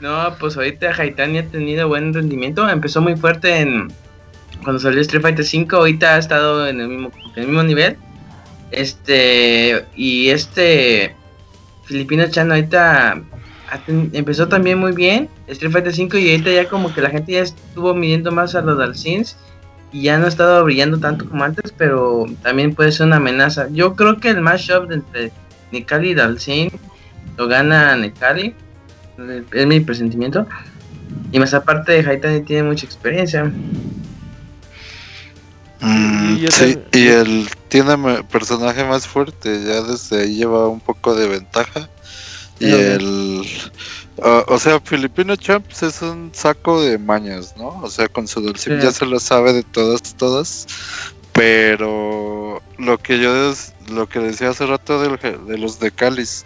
No, 0.00 0.34
pues 0.38 0.56
ahorita 0.56 0.92
Haitani 0.98 1.38
ha 1.38 1.48
tenido 1.48 1.88
buen 1.88 2.12
rendimiento. 2.12 2.68
Empezó 2.68 3.00
muy 3.00 3.16
fuerte 3.16 3.60
en 3.60 3.92
cuando 4.62 4.80
salió 4.80 5.00
Street 5.00 5.22
Fighter 5.22 5.44
5. 5.44 5.76
Ahorita 5.76 6.16
ha 6.16 6.18
estado 6.18 6.66
en 6.66 6.80
el 6.80 6.88
mismo, 6.88 7.12
en 7.36 7.42
el 7.42 7.46
mismo 7.46 7.62
nivel. 7.62 7.96
Este 8.72 9.86
y 9.94 10.30
este 10.30 11.14
Filipino 11.84 12.26
Chan 12.28 12.50
ahorita 12.50 13.22
empezó 14.12 14.48
también 14.48 14.78
muy 14.78 14.92
bien 14.92 15.28
Street 15.46 15.72
Fighter 15.72 15.94
5 15.94 16.18
y 16.18 16.30
ahorita 16.30 16.50
ya 16.50 16.68
como 16.68 16.92
que 16.94 17.00
la 17.00 17.10
gente 17.10 17.32
ya 17.32 17.40
estuvo 17.40 17.94
midiendo 17.94 18.30
más 18.30 18.54
a 18.54 18.62
los 18.62 18.78
Dalsins 18.78 19.36
y 19.92 20.02
ya 20.02 20.18
no 20.18 20.24
ha 20.24 20.28
estado 20.28 20.64
brillando 20.64 20.98
tanto 20.98 21.28
como 21.28 21.44
antes, 21.44 21.72
pero 21.76 22.26
también 22.42 22.74
puede 22.74 22.92
ser 22.92 23.06
una 23.06 23.16
amenaza. 23.16 23.68
Yo 23.70 23.94
creo 23.94 24.18
que 24.18 24.30
el 24.30 24.40
matchup 24.40 24.90
entre 24.90 25.30
Nikali 25.70 26.10
y 26.10 26.14
Dalsin 26.14 26.70
lo 27.36 27.46
gana 27.46 27.96
Nikali, 27.96 28.54
es 29.52 29.66
mi 29.66 29.80
presentimiento. 29.80 30.46
Y 31.30 31.38
más 31.38 31.52
aparte, 31.54 32.04
Haitani 32.06 32.42
tiene 32.42 32.62
mucha 32.62 32.86
experiencia. 32.86 33.52
Mm, 35.80 36.36
Y 36.36 36.50
sí, 36.50 36.78
y 36.92 37.06
el 37.08 37.48
tiene 37.68 38.22
personaje 38.24 38.84
más 38.84 39.06
fuerte, 39.06 39.62
ya 39.64 39.82
desde 39.82 40.22
ahí 40.22 40.36
lleva 40.36 40.68
un 40.68 40.80
poco 40.80 41.14
de 41.14 41.28
ventaja. 41.28 41.88
Y 42.62 42.72
el. 42.72 43.42
o 44.18 44.58
sea, 44.58 44.78
Filipino 44.80 45.34
Champs 45.36 45.82
es 45.82 46.00
un 46.02 46.30
saco 46.34 46.80
de 46.82 46.98
mañas, 46.98 47.54
¿no? 47.56 47.68
O 47.82 47.90
sea, 47.90 48.08
con 48.08 48.28
su 48.28 48.40
dulce 48.40 48.76
Sí. 48.78 48.84
ya 48.84 48.92
se 48.92 49.04
lo 49.06 49.18
sabe 49.18 49.52
de 49.52 49.62
todas, 49.62 50.14
todas. 50.16 50.66
Pero 51.32 52.62
lo 52.78 52.98
que 52.98 53.18
yo 53.18 53.48
des- 53.48 53.72
lo 53.90 54.08
que 54.08 54.18
decía 54.20 54.50
hace 54.50 54.66
rato 54.66 55.00
del 55.00 55.18
de 55.46 55.58
los 55.58 55.80
de 55.80 55.90
Cáliz, 55.90 56.44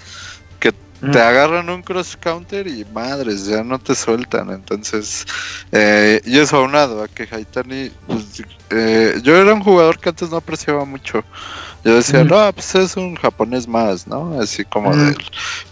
que 0.61 0.73
te 1.13 1.21
agarran 1.21 1.69
un 1.69 1.83
cross 1.83 2.17
counter 2.17 2.67
y 2.67 2.85
madres, 2.95 3.47
ya 3.47 3.63
no 3.63 3.79
te 3.79 3.95
sueltan. 3.95 4.51
Entonces, 4.51 5.27
eh, 5.73 6.21
y 6.25 6.39
eso 6.39 6.57
aunado 6.57 7.03
a 7.03 7.09
que 7.09 7.29
Haitani, 7.31 7.91
pues, 8.07 8.43
eh, 8.71 9.21
yo 9.23 9.37
era 9.37 9.53
un 9.53 9.63
jugador 9.63 9.99
que 9.99 10.09
antes 10.09 10.31
no 10.31 10.37
apreciaba 10.39 10.85
mucho. 10.85 11.23
Yo 11.87 11.95
decía, 11.95 12.25
no, 12.25 12.53
pues 12.53 12.75
es 12.75 12.97
un 12.97 13.15
japonés 13.15 13.69
más, 13.69 14.09
¿no? 14.09 14.41
Así 14.41 14.65
como 14.65 14.91
Ujú. 14.91 14.99
de. 14.99 15.17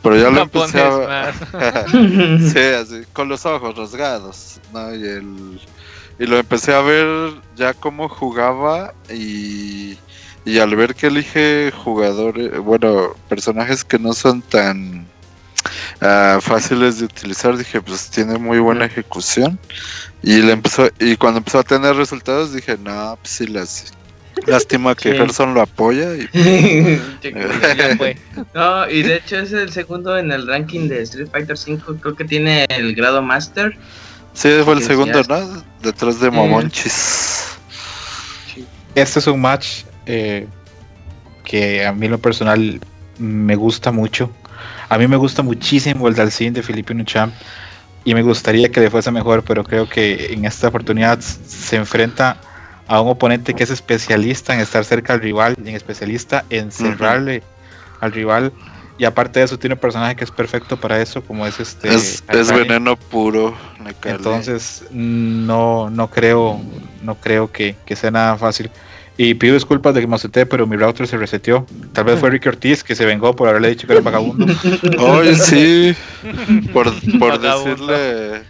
Pero 0.00 0.16
ya 0.16 0.30
lo 0.30 0.42
empecé 0.42 0.80
a. 0.80 1.34
más. 1.50 1.90
sí, 2.52 2.58
así, 2.60 3.02
con 3.12 3.28
los 3.28 3.44
ojos 3.44 3.76
rasgados, 3.76 4.60
¿no? 4.72 4.94
Y 4.94 5.02
el. 5.02 5.60
Y 6.20 6.26
lo 6.26 6.36
empecé 6.36 6.72
a 6.72 6.82
ver 6.82 7.32
ya 7.56 7.74
cómo 7.74 8.08
jugaba 8.08 8.94
y. 9.12 9.98
Y 10.44 10.60
al 10.60 10.76
ver 10.76 10.94
que 10.94 11.08
elige 11.08 11.72
jugadores, 11.72 12.60
bueno, 12.60 13.16
personajes 13.28 13.82
que 13.82 13.98
no 13.98 14.12
son 14.12 14.40
tan 14.40 15.08
ah, 16.00 16.38
fáciles 16.40 17.00
de 17.00 17.06
utilizar, 17.06 17.56
dije, 17.56 17.80
pues 17.80 18.08
tiene 18.10 18.38
muy 18.38 18.60
buena 18.60 18.84
ejecución. 18.84 19.58
Y 20.22 20.42
le 20.42 20.52
empezó, 20.52 20.88
y 21.00 21.16
cuando 21.16 21.38
empezó 21.38 21.58
a 21.58 21.64
tener 21.64 21.96
resultados, 21.96 22.52
dije, 22.52 22.78
no, 22.78 23.18
pues 23.20 23.32
sí 23.32 23.46
las 23.48 23.92
Lástima 24.46 24.94
que 24.94 25.12
Sí. 25.12 25.16
Gerson 25.16 25.54
lo 25.54 25.62
apoya 25.62 26.14
y 26.14 26.28
Ya 27.22 27.96
fue. 27.96 28.16
no, 28.54 28.88
y 28.90 29.02
de 29.02 29.16
hecho 29.16 29.38
es 29.38 29.52
el 29.52 29.70
segundo 29.72 30.18
en 30.18 30.30
el 30.32 30.46
ranking 30.46 30.88
de 30.88 31.02
Street 31.02 31.28
Fighter 31.30 31.56
5. 31.56 31.96
Creo 32.00 32.14
que 32.14 32.24
tiene 32.24 32.66
el 32.68 32.94
grado 32.94 33.22
Master. 33.22 33.76
sí 34.34 34.48
fue 34.64 34.74
el 34.74 34.82
segundo, 34.82 35.22
¿no? 35.28 35.62
Detrás 35.82 36.20
de 36.20 36.30
Momonchis. 36.30 37.56
Este 38.94 39.18
es 39.18 39.26
un 39.26 39.40
match 39.40 39.82
eh, 40.06 40.46
que 41.44 41.84
a 41.86 41.92
mí 41.92 42.06
en 42.06 42.12
lo 42.12 42.18
personal 42.18 42.80
me 43.18 43.56
gusta 43.56 43.90
mucho. 43.92 44.30
A 44.88 44.98
mí 44.98 45.06
me 45.08 45.16
gusta 45.16 45.42
muchísimo 45.42 46.06
el 46.08 46.14
Dalcin 46.14 46.52
de 46.52 46.62
Filipino 46.62 47.04
Champ 47.04 47.32
y 48.04 48.14
me 48.14 48.22
gustaría 48.22 48.68
que 48.70 48.80
le 48.80 48.90
fuese 48.90 49.10
mejor, 49.10 49.42
pero 49.42 49.64
creo 49.64 49.88
que 49.88 50.32
en 50.32 50.44
esta 50.44 50.68
oportunidad 50.68 51.18
se 51.20 51.76
enfrenta 51.76 52.36
a 52.86 53.00
un 53.00 53.10
oponente 53.10 53.54
que 53.54 53.64
es 53.64 53.70
especialista 53.70 54.54
en 54.54 54.60
estar 54.60 54.84
cerca 54.84 55.14
al 55.14 55.20
rival, 55.20 55.56
y 55.64 55.68
en 55.68 55.76
especialista 55.76 56.44
en 56.50 56.70
cerrarle 56.70 57.42
al 58.00 58.12
rival. 58.12 58.52
Y 58.96 59.04
aparte 59.06 59.40
de 59.40 59.46
eso, 59.46 59.58
tiene 59.58 59.74
un 59.74 59.80
personaje 59.80 60.14
que 60.14 60.22
es 60.22 60.30
perfecto 60.30 60.76
para 60.78 61.00
eso, 61.00 61.22
como 61.22 61.46
es 61.46 61.58
este. 61.58 61.92
es, 61.92 62.22
veneno 62.28 62.96
puro. 62.96 63.54
Entonces, 64.04 64.84
no, 64.92 65.90
no 65.90 66.08
creo, 66.08 66.60
no 67.02 67.16
creo 67.16 67.50
que, 67.50 67.74
que 67.84 67.96
sea 67.96 68.12
nada 68.12 68.36
fácil. 68.36 68.70
Y 69.16 69.34
pido 69.34 69.54
disculpas 69.54 69.94
de 69.94 70.00
que 70.00 70.06
me 70.06 70.16
asusté, 70.16 70.44
pero 70.44 70.66
mi 70.66 70.76
router 70.76 71.06
se 71.06 71.16
reseteó. 71.16 71.66
Tal 71.92 72.04
vez 72.04 72.18
fue 72.18 72.30
Ricky 72.30 72.48
Ortiz 72.48 72.82
que 72.82 72.96
se 72.96 73.04
vengó 73.04 73.34
por 73.34 73.48
haberle 73.48 73.68
dicho 73.68 73.86
que 73.86 73.92
era 73.92 74.02
vagabundo. 74.02 74.46
Oye, 74.98 75.34
sí. 75.36 75.94
Por, 76.72 76.92
por 77.18 77.38
decirle. 77.38 78.42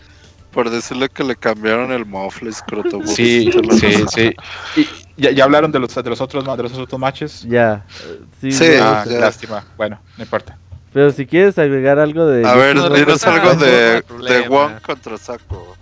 Por 0.55 0.71
decirle 0.71 1.09
que 1.09 1.25
le 1.25 1.35
cambiaron 1.37 1.91
el 1.93 2.07
mofle, 2.07 2.51
escroto. 2.51 3.01
Sí, 3.07 3.51
sí, 3.81 4.05
sí. 4.15 4.35
Y 4.77 4.87
ya, 5.17 5.33
ya 5.33 5.45
hablaron 5.45 5.71
de 5.73 5.81
los, 5.81 5.95
de 5.95 6.03
los 6.09 6.21
otros 6.21 6.45
de 6.45 6.63
los 6.63 6.73
otros 6.79 7.01
matches. 7.01 7.43
Ya. 7.49 7.85
Sí, 8.41 8.53
Sí, 8.53 8.65
Ah, 8.81 9.05
ya. 9.07 9.19
lástima. 9.19 9.65
Bueno, 9.77 10.01
no 10.17 10.23
importa. 10.25 10.57
Pero 10.93 11.11
si 11.11 11.27
quieres 11.27 11.59
agregar 11.59 11.99
algo 11.99 12.25
de. 12.27 12.47
A 12.47 12.55
ver, 12.55 12.77
no, 12.77 12.89
no, 12.89 12.95
dinos 12.95 13.27
no, 13.27 13.33
algo 13.33 13.55
de, 13.57 14.03
de. 14.29 14.49
Wong 14.49 14.81
contra 14.81 15.19
Saco. 15.19 15.77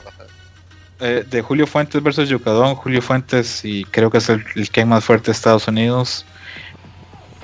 Eh, 1.00 1.24
de 1.28 1.42
Julio 1.42 1.66
Fuentes 1.66 2.02
versus 2.02 2.28
Yucadón. 2.28 2.74
Julio 2.76 3.02
Fuentes, 3.02 3.62
y 3.64 3.84
creo 3.84 4.10
que 4.10 4.18
es 4.18 4.28
el, 4.30 4.42
el 4.56 4.70
Ken 4.70 4.88
más 4.88 5.04
fuerte 5.04 5.26
de 5.26 5.32
Estados 5.32 5.68
Unidos. 5.68 6.24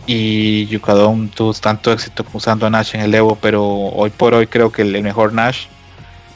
Y 0.07 0.65
Yucadón 0.69 1.29
tuvo 1.29 1.53
tanto 1.53 1.93
éxito 1.93 2.25
usando 2.33 2.67
a 2.67 2.71
Nash 2.71 2.95
en 2.95 3.03
el 3.03 3.15
Evo, 3.15 3.37
pero 3.39 3.63
hoy 3.67 4.09
por 4.09 4.33
hoy 4.33 4.47
creo 4.47 4.73
que 4.73 4.81
el 4.81 5.03
mejor 5.03 5.35
Nash, 5.35 5.67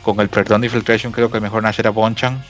con 0.02 0.18
el 0.20 0.28
perdón 0.28 0.60
de 0.62 0.66
Infiltration, 0.66 1.12
creo 1.12 1.30
que 1.30 1.36
el 1.38 1.42
mejor 1.42 1.62
Nash 1.62 1.78
era 1.80 1.90
Bonchan. 1.90 2.42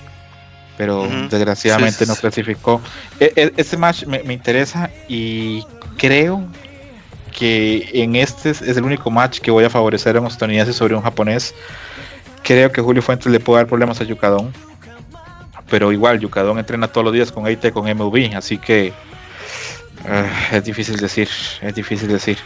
Pero 0.78 1.06
desgraciadamente 1.28 1.98
Sí, 1.98 2.04
sí, 2.04 2.08
no 2.08 2.14
sí. 2.14 2.20
clasificó. 2.22 2.80
E- 3.20 3.32
e- 3.36 3.52
este 3.58 3.76
match 3.76 4.04
me, 4.06 4.22
me 4.22 4.32
interesa 4.32 4.90
y 5.06 5.64
creo 5.98 6.42
que 7.38 7.90
en 7.92 8.16
este 8.16 8.50
es, 8.50 8.62
el 8.62 8.82
único 8.82 9.10
match 9.10 9.40
que 9.40 9.50
voy 9.50 9.64
a 9.64 9.70
favorecer 9.70 10.16
a 10.16 10.20
un 10.20 10.26
estadounidense 10.26 10.72
sobre 10.72 10.94
un 10.94 11.02
japonés. 11.02 11.54
Creo 12.42 12.72
que 12.72 12.80
Julio 12.80 13.02
Fuentes 13.02 13.30
le 13.30 13.38
puede 13.38 13.60
dar 13.60 13.66
problemas 13.68 14.00
a 14.00 14.04
Yucadón. 14.04 14.52
Pero 15.70 15.92
igual, 15.92 16.20
Yucadón 16.20 16.58
entrena 16.58 16.88
todos 16.88 17.04
los 17.04 17.14
días 17.14 17.30
con 17.32 17.46
EIT, 17.46 17.70
con 17.72 17.86
MV, 17.88 18.34
así 18.36 18.58
que 18.58 18.92
ah, 20.08 20.26
es 20.52 20.64
difícil 20.64 20.96
decir, 20.96 21.28
es 21.60 21.74
difícil 21.74 22.08
decir. 22.08 22.38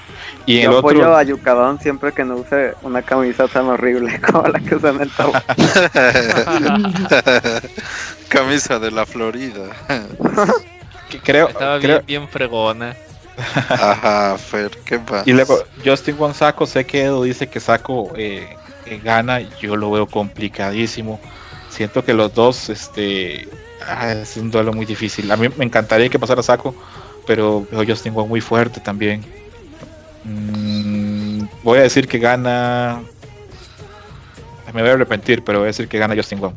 Y 0.47 0.59
el 0.59 0.71
Yo 0.73 0.79
apoyo 0.79 0.99
otro, 1.01 1.17
a 1.17 1.23
Yucadón 1.23 1.79
siempre 1.81 2.13
que 2.13 2.25
no 2.25 2.37
use 2.37 2.75
una 2.83 3.03
camisa 3.03 3.47
tan 3.49 3.67
horrible 3.67 4.21
como 4.31 4.47
la 4.49 4.61
que 4.61 4.75
usa 4.77 4.91
en 4.91 5.01
el 5.03 5.11
top. 5.11 5.35
Camisa 8.29 8.79
de 8.79 8.91
la 8.91 9.07
Florida. 9.07 9.65
que 11.11 11.21
creo, 11.21 11.49
Estaba 11.49 11.79
creo- 11.79 12.03
bien, 12.03 12.23
bien 12.23 12.29
fregona. 12.29 12.97
Ajá, 13.69 14.39
Fer, 14.39 14.71
¿qué 14.87 14.99
pasa? 14.99 15.23
y 15.27 15.33
luego 15.35 15.59
Justin 15.85 16.17
Juan 16.17 16.33
Saco, 16.33 16.65
sé 16.67 16.87
que 16.87 17.03
Edo 17.03 17.23
dice 17.23 17.49
que 17.49 17.61
Saco 17.61 18.11
eh, 18.17 18.49
eh, 18.87 18.99
gana, 19.05 19.41
yo 19.61 19.77
lo 19.77 19.91
veo 19.91 20.07
complicadísimo. 20.07 21.21
Siento 21.69 22.03
que 22.03 22.15
los 22.15 22.33
dos, 22.33 22.71
este, 22.71 23.47
ah, 23.87 24.13
es 24.13 24.39
un 24.39 24.51
duelo 24.51 24.73
muy 24.73 24.87
difícil. 24.87 25.31
A 25.31 25.37
mí 25.37 25.49
me 25.55 25.67
encantaría 25.67 26.09
que 26.09 26.19
pasara 26.19 26.43
Saco, 26.43 26.75
pero 27.27 27.67
veo 27.71 27.85
Justin 27.87 28.13
Juan 28.13 28.29
muy 28.29 28.41
fuerte 28.41 28.81
también. 28.81 29.23
Mm, 30.25 31.45
voy 31.63 31.79
a 31.79 31.83
decir 31.83 32.09
que 32.09 32.19
gana. 32.19 33.01
Me 34.75 34.83
voy 34.83 34.91
a 34.91 34.95
arrepentir, 34.95 35.43
pero 35.43 35.59
voy 35.59 35.67
a 35.67 35.69
decir 35.69 35.89
que 35.89 35.99
gana 35.99 36.15
Justin 36.15 36.39
Juan. 36.39 36.55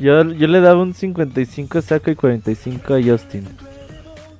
Yo, 0.00 0.22
yo 0.32 0.46
le 0.46 0.60
daba 0.60 0.82
un 0.82 0.94
55 0.94 1.78
a 1.78 1.82
Saco 1.82 2.10
y 2.10 2.14
45 2.14 2.94
a 2.94 3.02
Justin. 3.02 3.46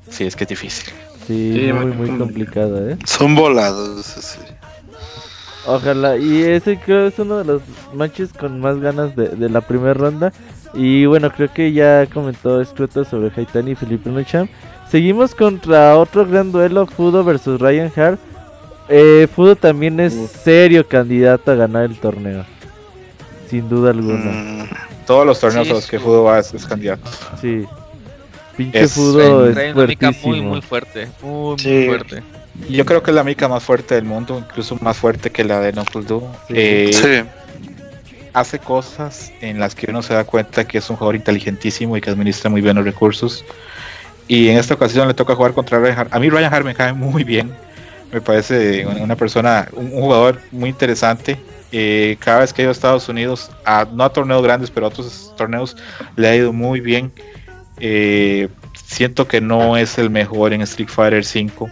Sí, 0.08 0.24
es 0.24 0.34
que 0.34 0.44
es 0.44 0.48
difícil. 0.48 0.92
Sí, 1.26 1.52
Sí, 1.54 1.72
muy, 1.72 1.86
muy 1.86 2.18
complicado. 2.18 2.90
¿eh? 2.90 2.96
Son 3.04 3.34
volados, 3.34 4.06
sí. 4.06 4.40
Ojalá, 5.66 6.16
y 6.16 6.42
ese 6.42 6.78
creo 6.78 7.06
es 7.06 7.18
uno 7.18 7.36
de 7.36 7.44
los 7.44 7.62
matches 7.94 8.32
con 8.32 8.60
más 8.60 8.80
ganas 8.80 9.14
de, 9.14 9.28
de 9.28 9.48
la 9.50 9.60
primera 9.60 9.92
ronda. 9.94 10.32
Y 10.72 11.04
bueno, 11.06 11.30
creo 11.30 11.52
que 11.52 11.72
ya 11.72 12.06
comentó 12.06 12.64
Scroto 12.64 13.04
sobre 13.04 13.30
Haitani 13.34 13.72
y 13.72 13.74
Felipe 13.74 14.08
Nucham. 14.08 14.48
Seguimos 14.90 15.34
contra 15.34 15.96
otro 15.96 16.26
gran 16.26 16.50
duelo, 16.52 16.86
Fudo 16.86 17.22
versus 17.24 17.60
Ryan 17.60 17.92
Hart. 17.94 18.18
Eh, 18.88 19.28
Fudo 19.34 19.54
también 19.54 20.00
es 20.00 20.14
Uf. 20.14 20.42
serio 20.42 20.86
candidato 20.88 21.52
a 21.52 21.54
ganar 21.54 21.84
el 21.84 21.96
torneo. 21.98 22.44
Sin 23.48 23.68
duda 23.68 23.90
alguna. 23.90 24.16
Mm, 24.64 24.68
Todos 25.06 25.26
los 25.26 25.38
torneos 25.40 25.66
Sí, 25.66 25.70
a 25.70 25.74
los 25.74 25.86
que. 25.86 25.98
Fudo 26.00 26.24
va 26.24 26.38
es, 26.40 26.52
es 26.54 26.66
candidato. 26.66 27.08
Sí. 27.40 27.64
Pinche 28.56 28.80
Es- 28.80 28.92
Fudo 28.94 29.46
es 29.46 29.54
Trae 29.54 29.72
una 29.72 29.86
mica 29.86 30.10
muy, 30.24 30.40
muy 30.40 30.60
fuerte. 30.60 31.08
Muy, 31.22 31.50
muy 31.50 31.58
Sí. 31.58 31.86
fuerte. 31.86 32.22
Yo 32.68 32.84
creo 32.84 33.02
que 33.02 33.10
es 33.10 33.14
la 33.14 33.24
mica 33.24 33.48
más 33.48 33.62
fuerte 33.62 33.94
del 33.94 34.04
mundo, 34.04 34.38
incluso 34.38 34.76
más 34.80 34.96
fuerte 34.96 35.30
que 35.30 35.44
la 35.44 35.60
de 35.60 35.72
Knuckle 35.72 36.02
Duo. 36.02 36.30
Sí. 36.48 36.54
Eh, 36.56 36.90
sí, 36.92 37.28
hace 38.34 38.58
cosas 38.58 39.32
en 39.40 39.58
las 39.60 39.74
que 39.74 39.88
uno 39.90 40.02
se 40.02 40.14
da 40.14 40.24
cuenta 40.24 40.66
que 40.66 40.78
es 40.78 40.90
un 40.90 40.96
jugador 40.96 41.14
inteligentísimo 41.16 41.96
y 41.96 42.00
que 42.00 42.10
administra 42.10 42.50
muy 42.50 42.60
bien 42.60 42.76
los 42.76 42.84
recursos. 42.84 43.44
Y 44.30 44.48
en 44.48 44.58
esta 44.58 44.74
ocasión 44.74 45.08
le 45.08 45.14
toca 45.14 45.34
jugar 45.34 45.54
contra 45.54 45.80
Ryan 45.80 45.98
Hart. 45.98 46.14
A 46.14 46.20
mí 46.20 46.30
Ryan 46.30 46.54
Hart 46.54 46.64
me 46.64 46.72
cae 46.72 46.92
muy 46.92 47.24
bien. 47.24 47.52
Me 48.12 48.20
parece 48.20 48.86
una 48.86 49.16
persona, 49.16 49.66
un, 49.72 49.90
jugador 49.90 50.38
muy 50.52 50.70
interesante. 50.70 51.36
Eh, 51.72 52.16
cada 52.20 52.38
vez 52.38 52.52
que 52.52 52.62
ha 52.62 52.64
ido 52.66 52.68
a 52.68 52.72
Estados 52.72 53.08
Unidos, 53.08 53.50
no 53.92 54.04
a 54.04 54.12
torneos 54.12 54.40
grandes, 54.44 54.70
pero 54.70 54.86
a 54.86 54.90
otros 54.90 55.34
torneos, 55.36 55.76
le 56.14 56.28
ha 56.28 56.36
ido 56.36 56.52
muy 56.52 56.78
bien. 56.78 57.10
Eh, 57.80 58.46
siento 58.74 59.26
que 59.26 59.40
no 59.40 59.76
es 59.76 59.98
el 59.98 60.10
mejor 60.10 60.52
en 60.52 60.60
Street 60.60 60.90
Fighter 60.90 61.24
5. 61.24 61.68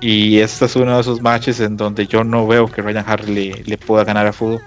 Y 0.00 0.38
este 0.38 0.66
es 0.66 0.76
uno 0.76 0.94
de 0.94 1.00
esos 1.00 1.20
matches 1.20 1.58
en 1.58 1.76
donde 1.76 2.06
yo 2.06 2.22
no 2.22 2.46
veo 2.46 2.70
que 2.70 2.82
Ryan 2.82 3.04
Hart 3.04 3.24
le, 3.24 3.64
le 3.66 3.78
pueda 3.78 4.04
ganar 4.04 4.28
a 4.28 4.32
Fudo. 4.32 4.60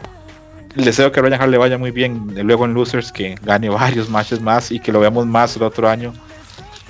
Deseo 0.76 1.14
que 1.14 1.22
Ryan 1.22 1.42
Hart 1.42 1.52
le 1.52 1.58
vaya 1.58 1.78
muy 1.78 1.92
bien 1.92 2.34
luego 2.36 2.66
en 2.66 2.74
Losers, 2.74 3.14
que 3.14 3.36
gane 3.42 3.70
varios 3.70 4.10
matches 4.10 4.42
más 4.42 4.74
y 4.74 4.82
que 4.82 4.92
lo 4.92 5.00
veamos 5.00 5.26
más 5.26 5.56
el 5.56 5.64
otro 5.64 5.88
año. 5.88 6.12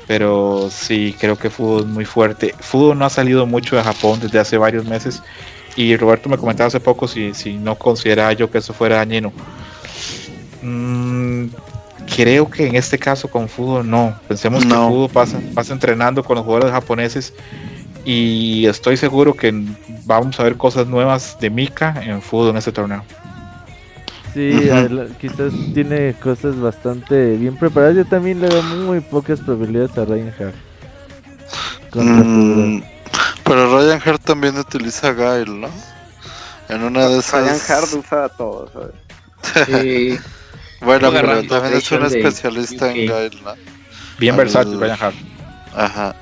Pero 0.10 0.70
sí, 0.72 1.16
creo 1.20 1.38
que 1.38 1.52
Fudo 1.52 1.82
es 1.82 1.86
muy 1.86 2.04
fuerte. 2.04 2.56
Fudo 2.60 2.96
no 2.96 3.06
ha 3.06 3.12
salido 3.12 3.46
mucho 3.46 3.76
de 3.76 3.84
Japón 3.84 4.20
desde 4.20 4.40
hace 4.40 4.58
varios 4.58 4.84
meses. 4.84 5.22
Y 5.76 5.96
Roberto 5.98 6.30
me 6.30 6.38
comentaba 6.40 6.68
hace 6.68 6.80
poco 6.80 7.08
si, 7.08 7.36
si 7.36 7.60
no 7.60 7.76
consideraba 7.76 8.34
yo 8.34 8.50
que 8.50 8.58
eso 8.58 8.74
fuera 8.74 8.96
dañino. 8.96 9.32
Mm, 10.64 11.50
creo 12.16 12.50
que 12.50 12.66
en 12.66 12.76
este 12.76 12.98
caso 12.98 13.30
con 13.30 13.48
Fudo 13.48 13.84
no. 13.84 14.20
Pensemos 14.28 14.66
que. 14.66 14.74
Fudo 14.74 15.10
pasa, 15.10 15.40
pasa 15.54 15.74
entrenando 15.74 16.24
con 16.24 16.38
los 16.38 16.44
jugadores 16.44 16.72
japoneses. 16.72 17.32
Y 18.04 18.66
estoy 18.66 18.98
seguro 18.98 19.36
que 19.36 19.54
vamos 20.06 20.40
a 20.40 20.44
ver 20.44 20.58
cosas 20.58 20.88
nuevas 20.88 21.38
de 21.40 21.52
Mika 21.52 22.02
en 22.04 22.20
Fudo 22.24 22.50
en 22.50 22.58
este 22.58 22.72
torneo. 22.72 23.04
Sí, 24.34 24.70
quizás 25.20 25.52
tiene 25.74 26.14
cosas 26.22 26.60
bastante 26.60 27.36
bien 27.38 27.58
preparadas. 27.58 27.96
Yo 27.96 28.06
también 28.06 28.40
le 28.42 28.48
doy 28.48 28.62
muy 28.62 29.00
pocas 29.02 29.40
probabilidades 29.40 29.98
a 29.98 30.06
Ryan 30.06 30.34
Hart. 30.40 30.56
Contra 31.92 32.24
Fudo. 32.24 32.56
Mm, 32.66 32.84
pero 33.44 33.78
Ryan 33.80 34.02
Hart 34.06 34.22
también 34.24 34.58
utiliza 34.58 35.14
Gail, 35.14 35.60
¿no? 35.60 35.70
En 36.70 36.84
una 36.84 37.08
de 37.08 37.18
esas. 37.20 37.42
Ryan 37.42 37.60
Hart 37.84 37.94
usa 37.94 38.26
a 38.26 38.30
todos, 38.30 38.72
¿sabes? 38.72 38.92
Sí, 39.66 40.20
Bueno, 40.82 41.12
pero 41.12 41.42
también 41.48 41.74
es 41.78 41.92
un 41.92 42.06
especialista 42.06 42.92
en 42.92 43.10
UK. 43.10 43.16
Gail, 43.16 43.44
¿no? 43.44 43.54
Bien 44.20 44.34
Al- 44.34 44.38
versátil, 44.38 44.80
Ryan 44.80 44.98
Hart. 45.02 45.16
Ajá. 45.76 46.16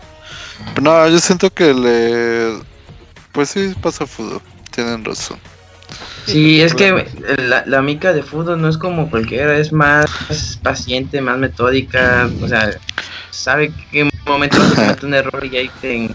No, 0.82 1.08
yo 1.10 1.20
siento 1.20 1.50
que 1.50 1.74
le. 1.74 2.60
Pues 3.34 3.50
sí, 3.50 3.74
pasa 3.82 4.06
fútbol. 4.08 4.42
Tienen 4.72 5.04
razón. 5.04 5.38
Sí, 6.26 6.62
es 6.62 6.74
que 6.74 7.06
la, 7.48 7.64
la 7.66 7.82
mica 7.82 8.14
de 8.14 8.24
fútbol 8.24 8.62
no 8.62 8.68
es 8.70 8.78
como 8.78 9.10
cualquiera, 9.10 9.58
es 9.58 9.72
más 9.72 10.06
paciente, 10.62 11.22
más 11.22 11.38
metódica, 11.38 12.30
o 12.42 12.48
sea, 12.48 12.72
sabe 13.32 13.72
qué 13.92 14.10
momento 14.26 14.58
se 14.70 14.76
comete 14.76 15.06
un 15.06 15.14
error 15.14 15.46
y 15.46 15.58
ahí 15.58 15.70
te 15.80 16.10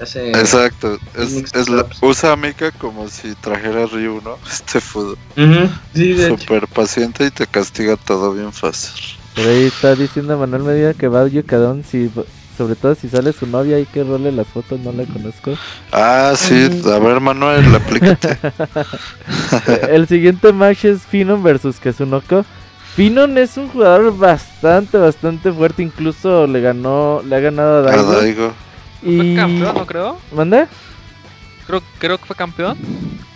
hace... 0.00 0.30
Exacto. 0.30 0.98
Es, 1.16 1.68
la- 1.68 1.86
usa 2.02 2.32
a 2.32 2.36
Mika 2.36 2.70
como 2.72 3.08
si 3.08 3.34
trajera 3.36 3.86
Ryu, 3.86 4.20
¿no? 4.22 4.36
Este 4.50 4.80
fútbol. 4.80 5.16
Ujú, 5.36 5.70
Sí, 5.94 6.12
de 6.12 6.26
hecho. 6.28 6.38
Súper 6.38 6.66
paciente 6.68 7.26
y 7.26 7.30
te 7.30 7.46
castiga 7.46 7.96
todo 7.96 8.32
bien 8.32 8.52
fácil. 8.52 8.90
Por 9.34 9.46
ahí 9.46 9.64
está 9.64 9.94
diciendo 9.96 10.38
Manuel 10.38 10.62
Medina 10.62 10.94
que 10.94 11.08
va 11.08 11.22
a 11.22 11.26
Yucadón, 11.28 11.84
si, 11.84 12.10
sobre 12.56 12.76
todo 12.76 12.94
si 12.94 13.08
sale 13.08 13.32
su 13.32 13.46
novia 13.46 13.78
y 13.78 13.86
que 13.86 14.04
role 14.04 14.32
las 14.32 14.46
fotos, 14.46 14.80
no 14.80 14.92
la 14.92 15.04
conozco. 15.04 15.52
Ah, 15.92 16.32
sí. 16.36 16.82
A 16.86 16.98
ver, 16.98 17.20
Manuel, 17.20 17.74
aplícate. 17.74 18.38
El 19.90 20.06
siguiente 20.06 20.52
match 20.52 20.84
es 20.84 21.02
Finon 21.02 21.42
versus 21.42 21.76
Kazunoko. 21.78 22.44
Finon 22.94 23.36
es 23.38 23.56
un 23.56 23.68
jugador 23.68 24.16
bastante, 24.16 24.98
bastante 24.98 25.52
fuerte, 25.52 25.82
incluso 25.82 26.46
le 26.46 26.60
ganó, 26.60 27.22
le 27.26 27.36
ha 27.36 27.40
ganado 27.40 27.88
a 27.88 27.92
A 27.92 27.96
Daigo. 27.96 28.12
Daigo. 28.12 28.52
Fue 29.02 29.12
Y... 29.12 29.36
campeón, 29.36 29.74
¿no 29.74 29.86
creo? 29.86 30.18
¿Manda? 30.32 30.68
Creo, 31.66 31.82
creo 31.98 32.18
que 32.18 32.24
fue 32.26 32.36
campeón. 32.36 32.78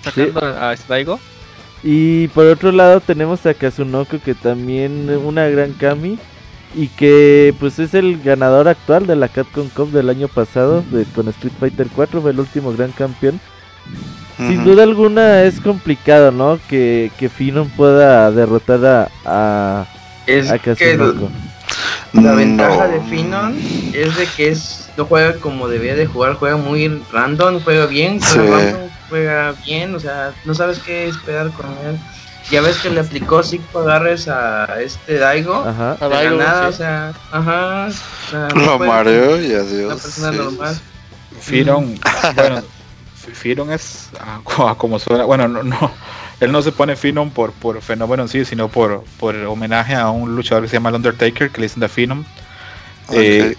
Sacando 0.05 0.45
a 0.45 0.75
Daigo. 0.89 1.19
Y 1.83 2.29
por 2.29 2.47
otro 2.47 2.73
lado 2.73 3.01
tenemos 3.01 3.47
a 3.47 3.55
Kazunoko 3.55 4.19
que 4.21 4.35
también 4.35 5.09
es 5.11 5.19
una 5.19 5.47
gran 5.49 5.73
Kami 5.73 6.19
y 6.75 6.89
que 6.89 7.55
pues 7.59 7.79
es 7.79 7.95
el 7.95 8.23
ganador 8.23 8.69
actual 8.69 9.07
de 9.07 9.17
la 9.17 9.29
Capcom 9.29 9.69
Cup 9.69 9.91
del 9.91 10.09
año 10.11 10.29
pasado 10.29 10.83
de, 10.91 11.05
con 11.05 11.29
Street 11.29 11.53
Fighter 11.59 11.89
4, 11.95 12.21
fue 12.23 12.31
el 12.31 12.41
último 12.41 12.73
gran 12.73 12.93
campeón. 12.93 13.41
Sin 14.37 14.63
duda 14.65 14.85
alguna 14.85 15.43
es 15.43 15.61
complicado, 15.61 16.31
¿no? 16.31 16.61
Que, 16.69 17.11
que 17.19 17.29
Finon 17.29 17.69
pueda 17.71 18.31
derrotar 18.31 18.85
a, 18.87 19.09
a, 19.25 19.87
Es 20.27 20.49
a 20.51 20.59
que 20.59 20.97
la 22.13 22.33
ventaja 22.35 22.87
No. 22.87 22.93
de 22.93 23.01
Finon 23.09 23.57
es 23.93 24.17
de 24.17 24.27
que 24.37 24.49
es 24.51 24.89
no 24.97 25.05
juega 25.07 25.35
como 25.35 25.69
debía 25.69 25.95
de 25.95 26.07
jugar, 26.07 26.35
juega 26.35 26.57
muy 26.57 26.89
random, 27.13 27.61
juega 27.63 27.87
bien, 27.87 28.21
juega, 28.21 28.59
Sí. 28.61 28.65
random, 28.67 28.89
juega 29.09 29.55
bien, 29.65 29.95
o 29.95 30.01
sea, 30.01 30.33
no 30.45 30.55
sabes 30.55 30.79
qué 30.81 31.09
esperar 31.09 31.51
con 31.51 31.67
él. 31.87 31.97
Ya 32.51 32.61
ves 32.63 32.79
que 32.79 32.89
le 32.91 33.01
aplicó 33.01 33.43
cinco 33.43 33.81
agarres 33.81 34.27
a 34.29 34.81
este 34.81 35.19
Daigo. 35.19 35.55
Ajá. 35.55 35.97
A 36.01 36.09
de 36.09 36.15
Daigo, 36.15 36.37
nada, 36.37 36.63
sí. 36.63 36.69
o 36.69 36.73
sea, 36.77 37.13
ajá. 37.31 37.87
o 37.89 38.31
sea, 38.31 38.49
no 38.55 38.65
Lo 38.65 38.79
mareó 38.79 39.41
y 39.43 39.53
Una 39.53 39.61
adiós. 39.61 40.01
persona 40.03 40.33
sí, 40.33 40.39
normal. 40.39 40.75
sí. 40.75 40.81
Firon, 41.41 41.95
bueno, 42.37 42.59
F- 42.59 43.35
Firon 43.35 43.71
es 43.73 44.09
ah, 44.19 44.41
co- 44.45 44.75
como 44.79 44.99
suena, 44.99 45.25
bueno, 45.25 45.47
no, 45.47 45.63
no, 45.63 45.91
él 46.41 46.51
no 46.51 46.63
se 46.63 46.73
pone 46.73 46.97
Finon 46.97 47.31
por, 47.31 47.53
por 47.53 47.83
fenómeno 47.83 48.23
en 48.23 48.29
sí, 48.29 48.45
sino 48.45 48.69
por, 48.69 49.05
por 49.21 49.35
homenaje 49.37 49.95
a 49.95 50.09
un 50.11 50.35
luchador 50.35 50.65
que 50.65 50.71
se 50.71 50.77
llama 50.77 50.89
el 50.89 50.95
Undertaker, 50.97 51.51
que 51.51 51.61
le 51.61 51.67
dicen 51.67 51.81
The 51.81 51.89
Phenom. 51.89 52.25
Eh, 53.13 53.53
Ok. 53.57 53.59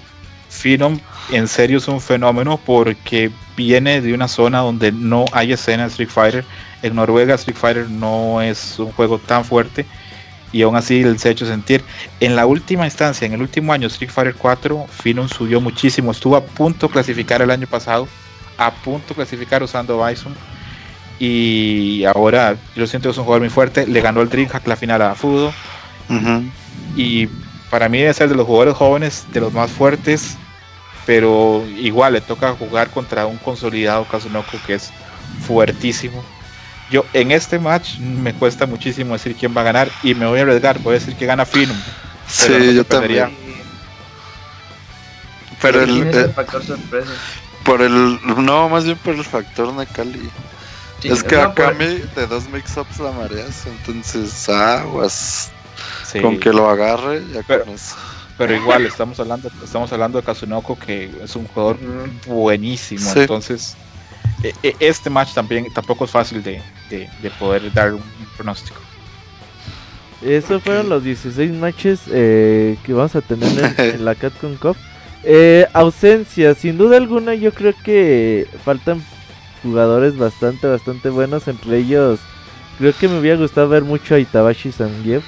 Phenom 0.50 1.00
en 1.32 1.48
serio 1.48 1.78
es 1.78 1.88
un 1.88 2.02
fenómeno 2.02 2.60
porque 2.66 3.32
viene 3.56 4.02
de 4.02 4.14
una 4.16 4.28
zona 4.28 4.60
donde 4.60 4.92
no 4.92 5.26
hay 5.32 5.54
escena 5.54 5.84
de 5.84 5.90
Street 5.90 6.10
Fighter. 6.10 6.44
En 6.82 6.96
Noruega 6.96 7.36
Street 7.36 7.58
Fighter 7.58 7.90
no 7.90 8.42
es 8.42 8.80
un 8.80 8.92
juego 8.92 9.18
tan 9.20 9.44
fuerte 9.44 9.86
y 10.52 10.62
aún 10.64 10.76
así 10.76 11.04
se 11.18 11.30
ha 11.30 11.32
hecho 11.32 11.46
sentir. 11.46 11.84
En 12.20 12.36
la 12.36 12.46
última 12.46 12.86
instancia, 12.86 13.26
en 13.26 13.34
el 13.34 13.42
último 13.42 13.74
año 13.74 13.88
Street 13.88 14.12
Fighter 14.12 14.36
4, 14.36 14.88
Phenom 14.88 15.28
subió 15.28 15.62
muchísimo. 15.62 16.12
Estuvo 16.12 16.36
a 16.36 16.44
punto 16.44 16.88
de 16.88 16.94
clasificar 16.94 17.42
el 17.42 17.52
año 17.52 17.68
pasado, 17.68 18.08
a 18.58 18.72
punto 18.72 19.10
de 19.10 19.16
clasificar 19.16 19.62
usando 19.62 20.04
Bison. 20.04 20.34
Y 21.20 22.04
ahora 22.06 22.56
yo 22.76 22.88
siento 22.88 23.10
que 23.10 23.12
es 23.12 23.18
un 23.18 23.26
jugador 23.26 23.42
muy 23.42 23.50
fuerte. 23.50 23.86
Le 23.86 24.02
ganó 24.02 24.22
el 24.22 24.30
Dreamhack 24.30 24.66
la 24.68 24.76
final 24.76 25.02
a 25.02 25.16
Fudo. 25.16 25.54
Y 26.96 27.28
para 27.70 27.90
mí 27.90 28.00
debe 28.00 28.14
ser 28.14 28.30
de 28.30 28.36
los 28.36 28.48
jugadores 28.48 28.76
jóvenes, 28.76 29.26
de 29.32 29.42
los 29.42 29.54
más 29.54 29.70
fuertes. 29.70 30.38
Pero 31.06 31.64
igual 31.78 32.14
le 32.14 32.22
toca 32.22 32.54
jugar 32.54 32.90
contra 32.90 33.26
un 33.26 33.38
consolidado 33.38 34.06
Kazunoko 34.06 34.58
que 34.66 34.76
es 34.76 34.92
fuertísimo. 35.46 36.24
Yo 36.92 37.06
en 37.14 37.32
este 37.32 37.60
match 37.60 37.98
me 38.00 38.34
cuesta 38.34 38.66
muchísimo 38.66 39.14
decir 39.14 39.36
quién 39.36 39.56
va 39.56 39.62
a 39.62 39.66
ganar 39.66 39.92
y 40.04 40.16
me 40.16 40.26
voy 40.26 40.40
a 40.40 40.42
arriesgar, 40.44 40.80
voy 40.80 40.96
a 40.96 41.00
decir 41.00 41.16
que 41.16 41.26
gana 41.26 41.46
Finum. 41.46 41.78
Sí, 42.28 42.50
no 42.50 42.72
yo 42.72 42.84
también. 42.84 43.36
Pero 45.62 45.82
el, 45.84 45.90
¿Quién 45.92 46.08
es 46.08 46.16
el 46.16 46.26
eh, 46.26 46.34
factor 46.34 46.64
sorpresa? 46.64 47.12
por 47.64 47.82
el. 47.82 48.20
No, 48.44 48.70
más 48.70 48.86
bien 48.86 48.98
por 48.98 49.16
el 49.16 49.24
factor 49.26 49.74
Necali. 49.74 50.30
Sí, 51.02 51.10
es 51.10 51.24
que 51.24 51.36
no, 51.36 51.44
a 51.44 51.56
por- 51.56 51.78
de 51.78 52.28
dos 52.28 52.50
mix-ups 52.50 53.00
la 53.00 53.12
mareas, 53.12 53.66
entonces 53.68 54.50
aguas. 54.50 55.52
Sí. 56.06 56.20
Con 56.22 56.40
que 56.40 56.52
lo 56.52 56.70
agarre, 56.70 57.22
ya 57.34 57.42
Pero- 57.48 57.66
con 57.66 57.74
eso. 57.74 57.96
Pero 58.38 58.56
igual 58.56 58.86
estamos 58.86 59.20
hablando, 59.20 59.52
estamos 59.62 59.92
hablando 59.92 60.18
de 60.18 60.24
Kazunoko 60.24 60.80
que 60.80 61.12
es 61.22 61.36
un 61.36 61.46
jugador 61.48 61.78
buenísimo. 62.26 63.12
Sí. 63.12 63.20
Entonces, 63.20 63.76
este 64.80 65.10
match 65.10 65.34
también 65.34 65.72
tampoco 65.74 66.06
es 66.06 66.12
fácil 66.12 66.42
de, 66.44 66.62
de- 66.90 67.10
de 67.22 67.30
poder 67.32 67.72
dar 67.74 67.94
un 67.94 68.02
pronóstico. 68.38 68.80
Esos 70.22 70.62
fueron 70.64 70.90
los 70.90 71.04
16 71.04 71.52
matches 71.54 72.02
eh, 72.12 72.78
que 72.84 72.94
vamos 72.94 73.16
a 73.16 73.22
tener 73.22 73.74
en, 73.78 73.86
en 73.96 74.06
la 74.06 74.16
Capcom 74.16 74.56
Cup. 74.56 74.76
Eh, 75.24 75.66
ausencia, 75.74 76.54
sin 76.56 76.78
duda 76.78 76.98
alguna, 76.98 77.36
yo 77.36 77.54
creo 77.54 77.74
que 77.84 78.48
faltan 78.66 79.04
jugadores 79.64 80.18
bastante, 80.18 80.68
bastante 80.68 81.10
buenos. 81.10 81.48
Entre 81.48 81.78
ellos, 81.78 82.20
creo 82.78 82.94
que 82.98 83.08
me 83.08 83.20
hubiera 83.20 83.38
gustado 83.38 83.70
ver 83.70 83.84
mucho 83.84 84.16
a 84.16 84.20
Itabashi 84.20 84.72
Zangief. 84.72 85.24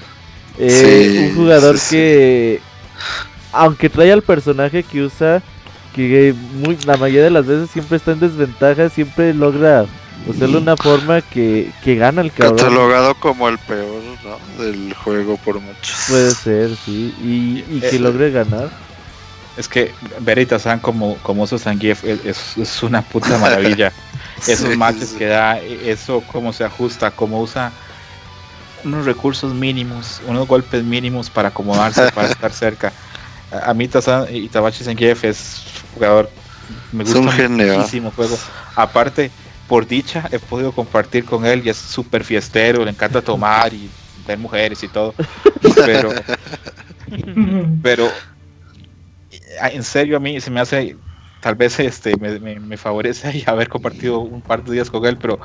Eh, 0.57 0.69
Sí, 0.69 1.17
un 1.29 1.35
jugador 1.35 1.77
sí, 1.77 1.85
sí. 1.85 1.95
que, 1.95 2.59
aunque 3.53 3.89
trae 3.89 4.11
al 4.11 4.21
personaje 4.21 4.83
que 4.83 5.03
usa, 5.03 5.41
que 5.95 6.33
muy, 6.53 6.77
la 6.85 6.97
mayoría 6.97 7.23
de 7.25 7.31
las 7.31 7.45
veces 7.45 7.69
siempre 7.69 7.97
está 7.97 8.11
en 8.11 8.19
desventaja, 8.19 8.89
siempre 8.89 9.33
logra 9.33 9.85
usarlo 10.27 10.57
de 10.57 10.63
una 10.63 10.77
forma 10.77 11.21
que, 11.21 11.71
que 11.83 11.95
gana 11.95 12.21
el 12.21 12.31
cabrón. 12.31 12.57
Catalogado 12.57 13.15
como 13.15 13.49
el 13.49 13.57
peor 13.59 14.01
¿no? 14.23 14.63
del 14.63 14.93
juego 14.93 15.37
por 15.37 15.59
muchos. 15.59 15.95
Puede 16.07 16.33
ser, 16.35 16.69
sí. 16.85 17.13
Y, 17.23 17.75
y 17.77 17.79
que 17.81 17.95
Eh, 17.95 17.99
logre 17.99 18.31
ganar. 18.31 18.69
Es 19.57 19.67
que 19.67 19.91
Veritas-san 20.19 20.79
como, 20.79 21.17
como 21.17 21.43
usa 21.43 21.57
Zangief 21.59 22.03
es, 22.05 22.55
es- 22.57 22.83
una 22.83 23.01
puta 23.01 23.37
maravilla. 23.37 23.91
Esos 24.47 24.69
Sí, 24.71 24.77
matches 24.77 25.09
sí. 25.09 25.17
que 25.17 25.25
da, 25.25 25.59
e- 25.59 25.91
eso 25.91 26.23
cómo 26.31 26.53
se 26.53 26.63
ajusta, 26.63 27.11
cómo 27.11 27.41
usa 27.41 27.71
unos 28.83 29.05
recursos 29.05 29.53
mínimos, 29.53 30.21
unos 30.27 30.47
golpes 30.47 30.83
mínimos 30.83 31.29
para 31.29 31.49
acomodarse, 31.49 32.11
para 32.13 32.27
estar 32.31 32.51
cerca. 32.51 32.91
A, 33.65 33.73
mí 33.73 33.87
Tazan 33.87 34.33
y 34.33 34.47
Tabachi 34.47 34.83
Zangief 34.83 35.23
es 35.25 35.61
jugador, 35.93 36.29
me 36.91 37.03
gusta 37.03 37.19
muchísimo 37.77 38.11
juego. 38.11 38.37
Aparte, 38.75 39.31
por 39.67 39.87
dicha, 39.87 40.27
he 40.31 40.39
podido 40.39 40.71
compartir 40.71 41.25
con 41.25 41.45
él 41.45 41.61
y 41.65 41.69
es 41.69 41.77
súper 41.77 42.23
fiestero, 42.23 42.83
le 42.83 42.91
encanta 42.91 43.21
tomar 43.21 43.73
y 43.73 43.89
ver 44.27 44.37
mujeres 44.37 44.83
y 44.83 44.87
todo. 44.87 45.13
Pero, 45.85 46.09
pero 47.81 48.09
a- 49.61 49.69
en 49.69 49.83
serio 49.83 50.17
a 50.17 50.19
mí 50.19 50.39
se 50.41 50.51
me 50.51 50.59
hace 50.59 50.95
tal 51.39 51.55
vez 51.55 51.79
este 51.79 52.15
me, 52.17 52.39
me- 52.39 52.59
me 52.59 52.77
favorece 52.77 53.31
y 53.37 53.43
haber 53.47 53.69
compartido 53.69 54.19
un 54.19 54.41
par 54.41 54.63
de 54.63 54.73
días 54.73 54.89
con 54.89 55.05
él 55.05 55.17
pero 55.17 55.39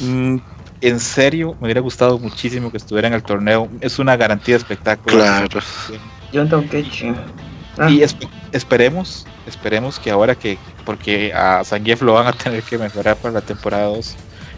mm, 0.00 0.36
en 0.80 1.00
serio 1.00 1.56
me 1.60 1.66
hubiera 1.66 1.80
gustado 1.80 2.18
muchísimo 2.18 2.70
que 2.70 2.76
estuviera 2.76 3.08
en 3.08 3.14
el 3.14 3.22
torneo 3.22 3.68
es 3.80 3.98
una 3.98 4.16
garantía 4.16 4.54
de 4.56 4.58
espectáculo 4.58 5.16
Claro. 5.16 5.48
John 6.32 6.48
Tokechi. 6.48 7.12
Ah, 7.78 7.90
y 7.90 8.00
esp- 8.00 8.28
esperemos 8.52 9.26
esperemos 9.46 9.98
que 9.98 10.10
ahora 10.10 10.34
que 10.34 10.58
porque 10.84 11.32
a 11.32 11.64
Zangief 11.64 12.02
lo 12.02 12.12
van 12.14 12.26
a 12.26 12.32
tener 12.44 12.62
que 12.62 12.76
mejorar 12.78 13.16
para 13.16 13.32
la 13.34 13.40
temporada 13.40 13.84
2 13.86 14.14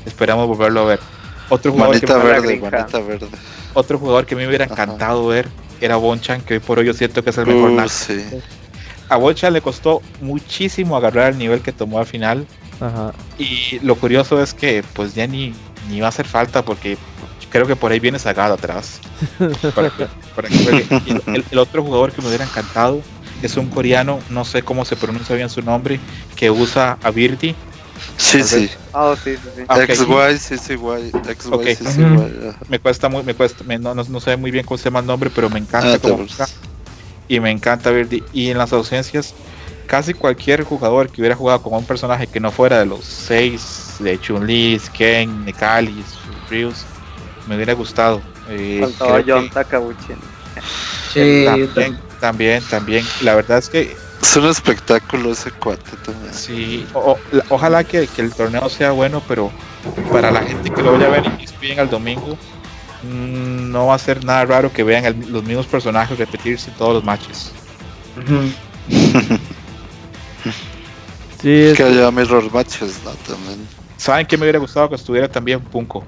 esperamos 0.07 0.47
volverlo 0.49 0.81
a 0.81 0.85
ver 0.85 1.01
otro 1.49 1.73
jugador 1.73 2.01
que 2.01 2.07
Manita 2.07 2.25
verde, 2.27 2.57
granja. 2.59 2.77
manita 2.79 2.99
verde. 3.01 3.27
otro 3.75 3.99
jugador 3.99 4.27
que 4.27 4.35
me 4.37 4.47
hubiera 4.49 4.65
Ajá. 4.65 4.75
encantado 4.75 5.27
ver 5.29 5.49
era 5.81 5.97
Bonchan 5.97 6.41
que 6.41 6.55
hoy 6.55 6.61
por 6.61 6.79
hoy 6.79 6.87
yo 6.87 6.95
siento 6.95 7.23
que 7.23 7.31
es 7.31 7.39
el 7.39 7.47
mejor 7.47 7.71
Uh, 7.71 7.75
Nax. 7.77 7.93
sí. 7.93 8.25
a 9.09 9.17
Bocha 9.17 9.51
le 9.51 9.61
costó 9.61 10.01
muchísimo 10.21 10.97
agarrar 10.97 11.33
el 11.33 11.39
nivel 11.39 11.61
que 11.61 11.73
tomó 11.73 11.99
al 11.99 12.07
final. 12.07 12.47
Ajá. 12.81 13.13
Y 13.39 13.79
lo 13.81 13.95
curioso 13.97 14.43
es 14.43 14.55
que 14.55 14.83
pues 14.95 15.15
ya 15.15 15.27
ni, 15.27 15.53
ni 15.91 16.01
va 16.01 16.07
a 16.07 16.09
hacer 16.09 16.27
falta 16.27 16.63
porque 16.65 16.97
creo 17.51 17.67
que 17.67 17.77
por 17.77 17.93
ahí 17.93 18.01
viene 18.01 18.19
Sagado 18.19 18.55
atrás. 18.55 19.01
Para 19.75 19.91
que- 19.91 20.07
para 20.35 20.49
que 20.49 20.59
juegue. 20.59 20.87
Y 21.07 21.11
el, 21.37 21.45
el 21.51 21.59
otro 21.59 21.83
jugador 21.83 22.13
que 22.13 22.21
me 22.23 22.29
hubiera 22.29 22.45
encantado 22.45 23.01
es 23.43 23.57
un 23.57 23.69
coreano, 23.69 24.21
no 24.31 24.45
sé 24.45 24.63
cómo 24.63 24.85
se 24.85 24.97
pronuncia 24.97 25.35
bien 25.37 25.51
su 25.51 25.63
nombre, 25.63 26.01
que 26.37 26.51
usa 26.51 26.99
a 27.03 27.11
Birdi. 27.11 27.55
Sí, 28.17 28.43
sí. 28.43 28.71
Oh, 28.93 29.15
sí, 29.17 29.37
sí, 29.37 29.49
sí. 29.57 29.63
Ah. 29.69 29.79
XY, 29.87 30.39
sí, 30.39 30.57
sí, 30.59 30.75
guay. 30.75 31.11
XY, 31.11 31.77
sí, 31.77 31.85
sí, 31.93 32.03
guay. 32.03 32.33
ajá. 32.49 32.59
Me 32.69 32.79
cuesta 32.79 33.09
muy, 33.09 33.23
me 33.23 33.35
cuesta, 33.35 33.63
me- 33.65 33.79
no, 33.79 33.95
no, 33.95 34.03
no 34.05 34.21
sé 34.21 34.37
muy 34.37 34.51
bien 34.51 34.65
cómo 34.67 34.79
se 34.79 34.85
llama 34.85 35.01
el 35.01 35.07
nombre, 35.07 35.31
pero 35.31 35.49
me 35.49 35.59
encanta 35.61 35.95
Ah, 35.95 35.99
cómo. 36.01 36.27
Y 37.29 37.41
me 37.41 37.51
encanta 37.51 37.91
Birdi. 37.91 38.23
Y 38.33 38.51
en 38.51 38.59
las 38.59 38.73
ausencias, 38.73 39.33
casi 39.87 40.13
cualquier 40.15 40.65
jugador 40.65 41.09
que 41.09 41.21
hubiera 41.21 41.37
jugado 41.37 41.63
como 41.63 41.79
un 41.79 41.85
personaje 41.87 42.27
que 42.27 42.41
no 42.41 42.51
fuera 42.51 42.79
de 42.81 42.87
los 42.87 43.05
seis, 43.05 43.95
de 44.01 44.21
Chun-Li, 44.21 44.81
Ken, 44.93 45.45
Nekali, 45.45 46.05
Rius, 46.51 46.85
me 47.47 47.57
hubiera 47.57 47.73
gustado. 47.75 48.23
Eh, 48.49 48.79
Faltaba 48.81 49.23
John 49.27 49.49
sí, 51.13 51.45
también, 51.47 51.99
también, 52.21 52.63
también. 52.71 53.07
La 53.23 53.35
verdad 53.35 53.59
es 53.59 53.69
que 53.69 53.97
Es 54.23 54.37
un 54.37 54.47
espectáculo 54.47 55.33
ese 55.33 55.51
cuate 55.51 55.91
también. 56.05 56.33
sí, 56.33 56.87
o- 56.95 57.13
o- 57.13 57.19
la- 57.33 57.45
ojalá 57.51 57.85
que, 57.85 58.07
que 58.07 58.23
el 58.23 58.33
torneo 58.33 58.69
sea 58.69 58.93
bueno, 58.93 59.23
pero 59.29 59.51
para 60.11 60.31
la 60.31 60.43
gente 60.43 60.71
que 60.71 60.83
lo 60.83 60.93
vaya 60.93 61.07
a 61.07 61.11
ver 61.11 61.27
en 61.27 61.33
ESPN 61.41 61.81
al 61.81 61.91
domingo, 61.91 62.39
mm, 63.03 63.71
no 63.71 63.87
va 63.89 63.95
a 63.97 63.99
ser 63.99 64.25
nada 64.25 64.45
raro 64.47 64.73
que 64.73 64.83
vean 64.83 65.05
el- 65.05 65.31
los 65.33 65.43
mismos 65.45 65.67
personajes 65.67 66.19
repetirse 66.19 66.71
en 66.71 66.77
todos 66.77 66.95
los 66.95 67.05
matches. 67.05 67.53
Ujú. 68.17 68.51
Sí, 71.43 71.51
es- 71.51 71.77
Que 71.77 71.83
haya 71.83 72.11
mirror 72.11 72.51
matches, 72.53 73.01
¿no? 73.05 73.11
También. 73.11 73.69
¿Saben 73.99 74.27
que 74.27 74.37
me 74.39 74.45
hubiera 74.45 74.59
gustado 74.59 74.89
que 74.89 74.95
estuviera 74.95 75.29
también 75.29 75.61
Punko? 75.61 76.05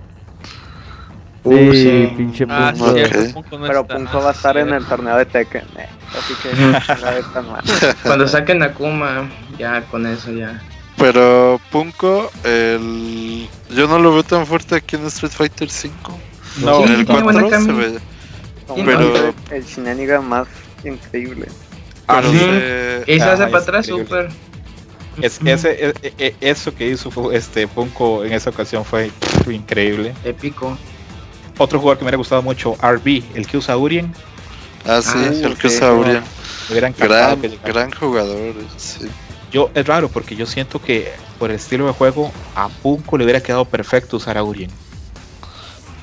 Sí, 1.51 1.55
Uh, 1.68 1.73
sí. 1.73 2.12
pinche 2.16 2.47
Ah, 2.48 2.73
sí, 2.74 2.81
punto. 2.81 2.93
Ok. 2.93 2.97
cierto, 3.09 3.35
Punko 3.35 3.59
no 3.59 3.66
Pero. 3.66 3.86
Punko 3.86 4.20
va 4.23 4.28
a 4.28 4.32
estar 4.32 4.56
Ah, 4.56 4.60
en 4.60 4.68
sí, 4.68 4.74
el 4.74 4.85
torneo 4.86 5.16
de 5.16 5.27
Tekken. 5.27 5.64
eh, 5.78 5.89
Así 6.18 6.35
que 6.43 6.55
no 7.24 7.32
tan 7.32 7.51
mal. 7.51 7.62
Cuando 8.02 8.28
saquen 8.28 8.62
a 8.62 8.73
Kuma, 8.73 9.28
ya 9.59 9.82
con 9.82 10.06
eso 10.06 10.32
ya. 10.32 10.62
Pero 10.98 11.60
Punko, 11.70 12.31
el... 12.44 13.48
yo 13.74 13.86
no 13.86 13.98
lo 13.98 14.12
veo 14.12 14.23
tan 14.23 14.47
fuerte 14.47 14.77
aquí 14.77 14.97
en 14.97 15.06
Street 15.06 15.32
Fighter 15.32 15.68
5. 15.68 16.18
No, 16.62 16.85
en 16.85 16.93
el 16.94 17.06
tiene 17.06 17.23
buena 17.23 17.40
4 17.43 17.60
se 17.60 17.73
ve. 17.73 17.98
Pero- 18.85 19.35
el 19.51 19.64
shenanigan 19.64 20.27
más 20.28 20.48
increíble. 20.85 21.47
Pero 22.06 22.28
Ujú. 22.31 22.39
se- 22.39 23.05
Y 23.09 23.18
se 23.18 23.23
Ah, 23.24 23.32
hace 23.32 23.47
para 23.48 23.59
atrás 23.62 23.86
súper. 23.86 24.28
Es, 25.20 25.40
ese, 25.44 25.93
e- 26.02 26.12
e- 26.18 26.36
eso 26.40 26.74
que 26.74 26.89
hizo 26.89 27.32
este 27.32 27.66
Punko 27.68 28.24
en 28.24 28.32
esa 28.32 28.51
ocasión 28.51 28.85
fue 28.85 29.10
pff, 29.18 29.48
increíble. 29.51 30.14
Épico. 30.24 30.77
Otro 31.59 31.78
jugador 31.78 31.99
que 31.99 32.05
me 32.05 32.09
hubiera 32.09 32.19
gustado 32.19 32.43
mucho, 32.43 32.77
RB, 32.83 33.23
el 33.35 33.47
que 33.47 33.57
usa 33.57 33.77
Urien. 33.77 34.12
Ah, 34.85 35.01
sí, 35.03 35.16
Ah, 35.16 35.47
el 35.47 35.57
que 35.57 35.66
usa 35.69 35.93
Urien. 35.93 36.23
Gran, 36.69 36.95
gran 37.65 37.91
jugador, 37.93 38.55
sí. 38.77 39.07
Yo, 39.53 39.70
es 39.74 39.87
raro 39.87 40.09
porque 40.09 40.37
yo 40.37 40.45
siento 40.47 40.83
que 40.83 41.12
por 41.39 41.51
el 41.51 41.57
estilo 41.57 41.87
de 41.87 41.93
juego 41.93 42.33
a 42.55 42.69
Punko 42.69 43.16
le 43.16 43.24
hubiera 43.24 43.41
quedado 43.41 43.65
perfecto 43.65 44.16
usar 44.16 44.37
a 44.37 44.43
Urien. 44.43 44.70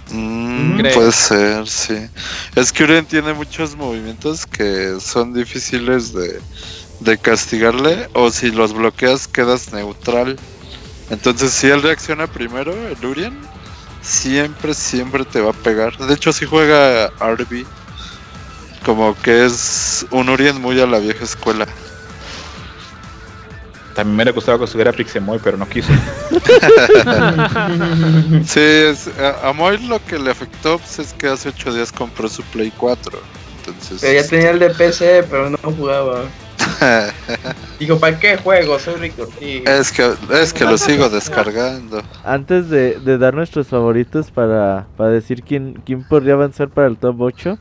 Mm, 0.09 0.81
puede 0.93 1.11
ser, 1.11 1.67
sí. 1.67 2.07
Es 2.55 2.71
que 2.71 2.84
Urien 2.84 3.05
tiene 3.05 3.34
muchos 3.34 3.75
movimientos 3.75 4.45
que 4.45 4.97
son 4.99 5.34
difíciles 5.34 6.13
de, 6.13 6.39
de 6.99 7.17
castigarle 7.17 8.09
o 8.13 8.30
si 8.31 8.51
los 8.51 8.73
bloqueas 8.73 9.27
quedas 9.27 9.73
neutral. 9.73 10.38
Entonces 11.09 11.51
si 11.51 11.67
él 11.67 11.81
reacciona 11.81 12.27
primero, 12.27 12.73
el 12.73 13.05
Urien, 13.05 13.38
siempre, 14.03 14.73
siempre 14.75 15.25
te 15.25 15.41
va 15.41 15.49
a 15.49 15.53
pegar. 15.53 15.97
De 15.97 16.13
hecho 16.13 16.31
si 16.31 16.45
juega 16.45 17.07
RB, 17.19 17.65
como 18.85 19.19
que 19.21 19.45
es 19.45 20.05
un 20.11 20.30
Urien 20.30 20.61
muy 20.61 20.80
a 20.81 20.85
la 20.85 20.99
vieja 20.99 21.23
escuela. 21.23 21.65
También 23.95 24.15
me 24.15 24.23
hubiera 24.23 24.31
gustado 24.35 24.57
que 24.57 24.65
estuviera 24.65 24.91
Pixemoy, 24.91 25.39
pero 25.43 25.55
no 25.57 25.67
quiso. 25.69 25.89
Sí, 28.45 28.59
es- 28.59 29.09
a, 29.19 29.49
a 29.49 29.53
Moy 29.53 29.77
lo 29.88 30.03
que 30.03 30.17
le 30.17 30.31
afectó 30.31 30.80
pues, 30.80 30.99
es 30.99 31.13
que 31.13 31.27
hace 31.27 31.49
8 31.49 31.73
días 31.73 31.91
compró 31.91 32.27
su 32.27 32.41
Play 32.43 32.71
4. 32.75 33.19
Entonces... 33.59 33.99
Pero 34.01 34.21
ya 34.21 34.27
tenía 34.27 34.49
el 34.51 34.59
de 34.59 34.69
PC, 34.71 35.23
pero 35.30 35.49
no 35.49 35.57
jugaba. 35.63 36.23
Dijo, 37.79 37.99
¿para 37.99 38.19
qué 38.19 38.37
juego? 38.37 38.79
Soy 38.79 39.11
Ortiz. 39.17 39.63
Es 39.67 39.91
que, 39.91 40.11
es 40.31 40.53
que 40.53 40.63
lo 40.65 40.77
sigo 40.77 41.09
descargando. 41.09 42.01
Antes 42.23 42.69
de, 42.69 42.99
de 42.99 43.17
dar 43.17 43.33
nuestros 43.33 43.67
favoritos 43.67 44.31
para, 44.31 44.87
para 44.97 45.09
decir 45.09 45.43
quién, 45.43 45.81
quién 45.85 46.03
podría 46.03 46.33
avanzar 46.33 46.69
para 46.69 46.87
el 46.87 46.97
top 46.97 47.19
8, 47.21 47.57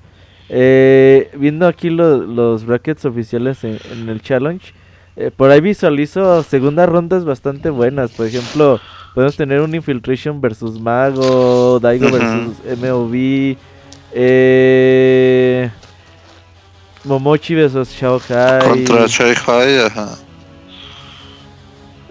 eh, 0.49 1.31
viendo 1.37 1.67
aquí 1.67 1.91
lo- 1.91 2.19
los 2.19 2.65
brackets 2.65 3.05
oficiales 3.05 3.65
en, 3.65 3.79
en 3.93 4.09
el 4.09 4.21
challenge, 4.23 4.73
eh, 5.17 5.31
por 5.35 5.51
ahí 5.51 5.61
visualizo 5.61 6.43
segundas 6.43 6.89
rondas 6.89 7.25
bastante 7.25 7.71
buenas. 7.71 8.13
Por 8.13 8.27
ejemplo, 8.27 8.81
podemos 9.15 9.37
tener 9.37 9.61
un 9.61 9.75
Infiltration 9.75 10.41
versus 10.41 10.81
Mago, 10.81 11.79
Daigo 11.81 12.11
versus 12.11 12.57
MOV, 12.79 13.57
eh, 14.15 15.71
Momochi 17.05 17.55
versus 17.55 17.91
Shao 17.93 18.19
Hai. 18.29 18.61
Contra 18.85 19.07
Shai 19.09 19.35
Hai, 19.35 19.79
ajá. 19.87 20.19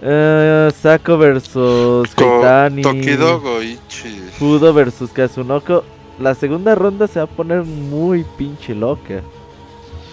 Eh, 0.04 0.70
Sako 0.82 1.16
versus 1.18 2.14
Ko- 2.14 2.40
Kaitani. 2.42 2.82
Tokido 2.82 3.40
Goichi. 3.40 4.20
Fudo 4.38 4.72
versus 4.74 5.10
Kazunoko. 5.10 5.84
La 6.18 6.34
segunda 6.34 6.74
ronda 6.74 7.06
se 7.06 7.20
va 7.20 7.24
a 7.24 7.28
poner 7.28 7.62
muy 7.64 8.24
pinche 8.36 8.74
loca. 8.74 9.22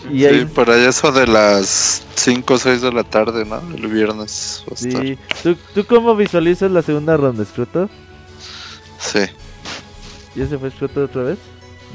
Y 0.09 0.19
Sí, 0.19 0.25
ahí, 0.25 0.45
por 0.45 0.69
ahí 0.71 0.85
eso 0.85 1.11
de 1.11 1.27
las 1.27 2.03
5 2.15 2.53
o 2.53 2.57
6 2.57 2.81
de 2.81 2.91
la 2.93 3.03
tarde, 3.03 3.43
¿no? 3.45 3.59
El 3.75 3.87
viernes 3.87 4.63
va 4.65 4.71
a 4.71 4.75
estar. 4.87 5.01
sí. 5.03 5.17
¿Tú, 5.43 5.57
¿Tú 5.73 5.85
cómo 5.85 6.15
visualizas 6.15 6.71
la 6.71 6.81
segunda 6.81 7.17
ronda, 7.17 7.43
Scroto? 7.43 7.89
Sí. 8.97 9.19
¿Ya 10.35 10.47
se 10.47 10.57
fue 10.57 10.71
Scroto 10.71 11.03
otra 11.03 11.23
vez? 11.23 11.37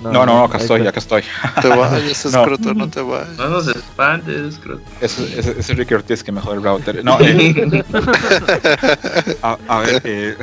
No, 0.02 0.12
no, 0.12 0.26
no, 0.26 0.44
acá 0.44 0.58
estoy, 0.58 0.86
acá 0.86 0.98
estoy. 1.00 1.22
Te 1.62 1.68
vayas, 1.68 2.24
No. 2.26 2.40
escroto, 2.40 2.74
no 2.74 2.88
te 2.90 3.00
vayas. 3.00 3.28
No 3.38 3.48
nos 3.48 3.66
espantes, 3.68 4.58
creo. 4.62 4.78
Es, 5.00 5.18
es, 5.18 5.46
es 5.46 5.68
Ricky 5.76 5.94
Ortiz 5.94 6.22
que 6.22 6.30
mejor 6.30 6.56
el 6.56 6.62
router. 6.62 7.02
No, 7.04 7.18
eh, 7.20 7.82
a, 9.42 9.56
a 9.66 9.78
ver, 9.80 10.02
eh, 10.04 10.36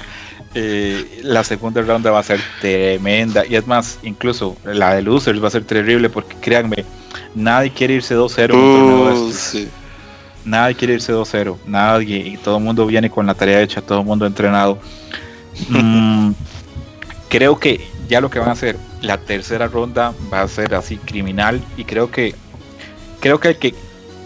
eh, 0.54 1.20
la 1.24 1.42
segunda 1.42 1.82
ronda 1.82 2.10
va 2.10 2.20
a 2.20 2.22
ser 2.22 2.40
tremenda. 2.60 3.44
Y 3.44 3.56
es 3.56 3.66
más, 3.66 3.98
incluso 4.02 4.56
la 4.64 4.94
de 4.94 5.02
Losers 5.02 5.42
va 5.42 5.48
a 5.48 5.52
ser 5.52 5.64
terrible 5.64 6.08
porque 6.10 6.36
créanme, 6.40 6.84
nadie 7.34 7.72
quiere 7.72 7.94
irse 7.94 8.16
2-0 8.16 8.50
en 8.50 8.56
un 8.56 8.60
torneo 8.76 9.06
de 9.06 9.12
Uh, 9.20 9.32
sí. 9.32 9.68
Nadie 10.44 10.76
quiere 10.76 10.94
irse 10.94 11.12
2-0, 11.12 11.56
nadie, 11.66 12.16
y 12.18 12.36
todo 12.38 12.56
el 12.58 12.64
mundo 12.64 12.86
viene 12.86 13.10
con 13.10 13.26
la 13.26 13.34
tarea 13.34 13.60
hecha, 13.60 13.82
todo 13.82 14.00
el 14.00 14.06
mundo 14.06 14.24
entrenado. 14.24 14.78
Mm, 15.68 16.30
creo 17.28 17.58
que 17.58 17.86
ya 18.08 18.20
lo 18.20 18.30
que 18.30 18.38
van 18.38 18.48
a 18.48 18.52
hacer, 18.52 18.76
la 19.02 19.18
tercera 19.18 19.68
ronda 19.68 20.14
va 20.32 20.42
a 20.42 20.48
ser 20.48 20.74
así 20.74 20.96
criminal, 20.96 21.60
y 21.76 21.84
creo 21.84 22.10
que 22.10 22.34
creo 23.20 23.38
que 23.40 23.48
el 23.48 23.56
que 23.58 23.74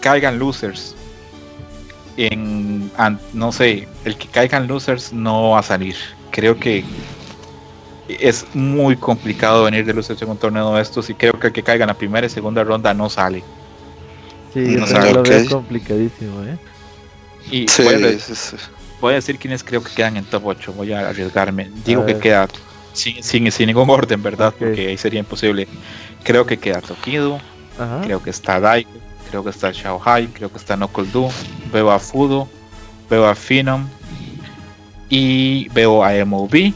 caigan 0.01 0.39
losers 0.39 0.95
en 2.17 2.91
an- 2.97 3.19
no 3.33 3.51
sé, 3.51 3.87
el 4.05 4.17
que 4.17 4.27
caigan 4.27 4.67
losers 4.67 5.11
no 5.13 5.51
va 5.51 5.59
a 5.59 5.63
salir. 5.63 5.95
Creo 6.31 6.59
que 6.59 6.83
es 8.07 8.45
muy 8.53 8.95
complicado 8.97 9.63
venir 9.63 9.85
de 9.85 9.93
losers 9.93 10.21
en 10.21 10.29
un 10.29 10.37
torneo 10.37 10.75
de 10.75 10.81
estos, 10.81 11.09
y 11.09 11.15
creo 11.15 11.33
que 11.39 11.47
el 11.47 11.53
que 11.53 11.63
caiga 11.63 11.83
en 11.85 11.87
la 11.87 11.93
primera 11.93 12.27
y 12.27 12.29
segunda 12.29 12.63
ronda 12.63 12.93
no 12.93 13.09
sale. 13.09 13.43
Sí, 14.53 14.59
No 14.77 14.85
veo 14.85 15.21
ok. 15.21 15.49
complicadísimo, 15.49 16.43
¿eh? 16.43 16.57
Y 17.49 17.67
Sí, 17.67 17.83
voy 17.83 17.95
a- 17.95 18.19
sí, 18.19 18.35
sí. 18.35 18.55
Voy 19.01 19.13
a 19.13 19.15
decir 19.15 19.37
quiénes 19.37 19.63
creo 19.63 19.83
que 19.83 19.91
quedan 19.93 20.15
en 20.15 20.23
top 20.25 20.45
8. 20.45 20.71
Voy 20.73 20.93
a 20.93 21.09
arriesgarme. 21.09 21.69
Digo 21.83 22.03
A 22.03 22.05
que 22.05 22.13
ver. 22.13 22.21
queda 22.21 22.47
sin, 22.93 23.21
sin, 23.23 23.51
sin 23.51 23.67
ningún 23.67 23.89
orden, 23.89 24.21
¿verdad? 24.23 24.53
Porque 24.57 24.87
ahí 24.87 24.97
sería 24.97 25.19
imposible. 25.19 25.67
Creo 26.23 26.45
que 26.45 26.57
queda 26.57 26.81
Tokido. 26.81 27.39
Ajá. 27.77 28.01
Creo 28.03 28.21
que 28.23 28.29
está 28.29 28.59
Daigo. 28.59 28.89
Creo 29.29 29.43
que 29.43 29.49
está 29.49 29.71
Shao 29.71 30.01
Hai. 30.03 30.27
Creo 30.27 30.51
que 30.51 30.57
está 30.57 30.75
Knuckle 30.75 31.05
Du. 31.11 31.29
Veo 31.71 31.91
a 31.91 31.99
Fudo. 31.99 32.47
Veo 33.09 33.27
a 33.27 33.35
Phenom. 33.35 33.87
Y 35.09 35.67
veo 35.69 36.03
a 36.03 36.23
MOV. 36.25 36.73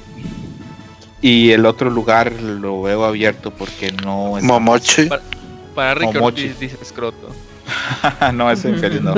Y 1.22 1.52
el 1.52 1.65
otro 1.65 1.89
lugar 1.89 2.31
lo 2.41 2.81
veo 2.84 3.03
abierto 3.06 3.52
porque 3.52 3.91
no 3.91 4.38
es. 4.38 4.44
Momochi. 4.44 5.10
Para 5.73 6.02
Momochi. 6.02 6.19
Ortiz 6.23 6.60
dice 6.60 6.77
Scroto. 6.84 7.30
no 8.34 8.49
es 8.52 8.64
infeliz, 8.65 9.02
no. 9.02 9.15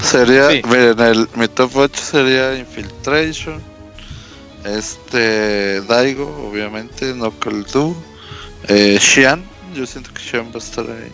Sería, 0.00 0.50
Sí. 0.50 0.62
miren, 0.68 0.98
el, 1.00 1.28
mi 1.36 1.48
top 1.48 1.70
8 1.76 2.00
sería 2.02 2.56
Infiltration. 2.58 3.60
Este, 4.64 5.80
Daigo, 5.82 6.26
obviamente, 6.48 7.12
Knuckle 7.12 7.64
Du. 7.72 7.96
Eh, 8.68 8.98
Xian, 9.00 9.42
yo 9.74 9.86
siento 9.86 10.12
que 10.12 10.20
Xian 10.20 10.46
va 10.46 10.56
a 10.56 10.58
estar 10.58 10.84
ahí. 10.84 11.12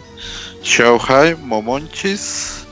Xiao 0.62 0.98
Hai, 1.00 1.36
Momonchis 1.36 2.64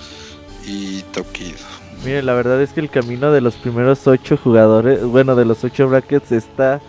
y 0.66 1.02
Tokido. 1.12 1.58
Mire, 2.04 2.22
la 2.22 2.34
verdad 2.34 2.60
es 2.60 2.70
que 2.70 2.80
el 2.80 2.90
camino 2.90 3.32
de 3.32 3.40
los 3.40 3.54
primeros 3.54 4.06
ocho 4.06 4.36
jugadores, 4.36 5.02
bueno, 5.02 5.36
de 5.36 5.44
los 5.44 5.64
ocho 5.64 5.88
brackets 5.88 6.32
está 6.32 6.80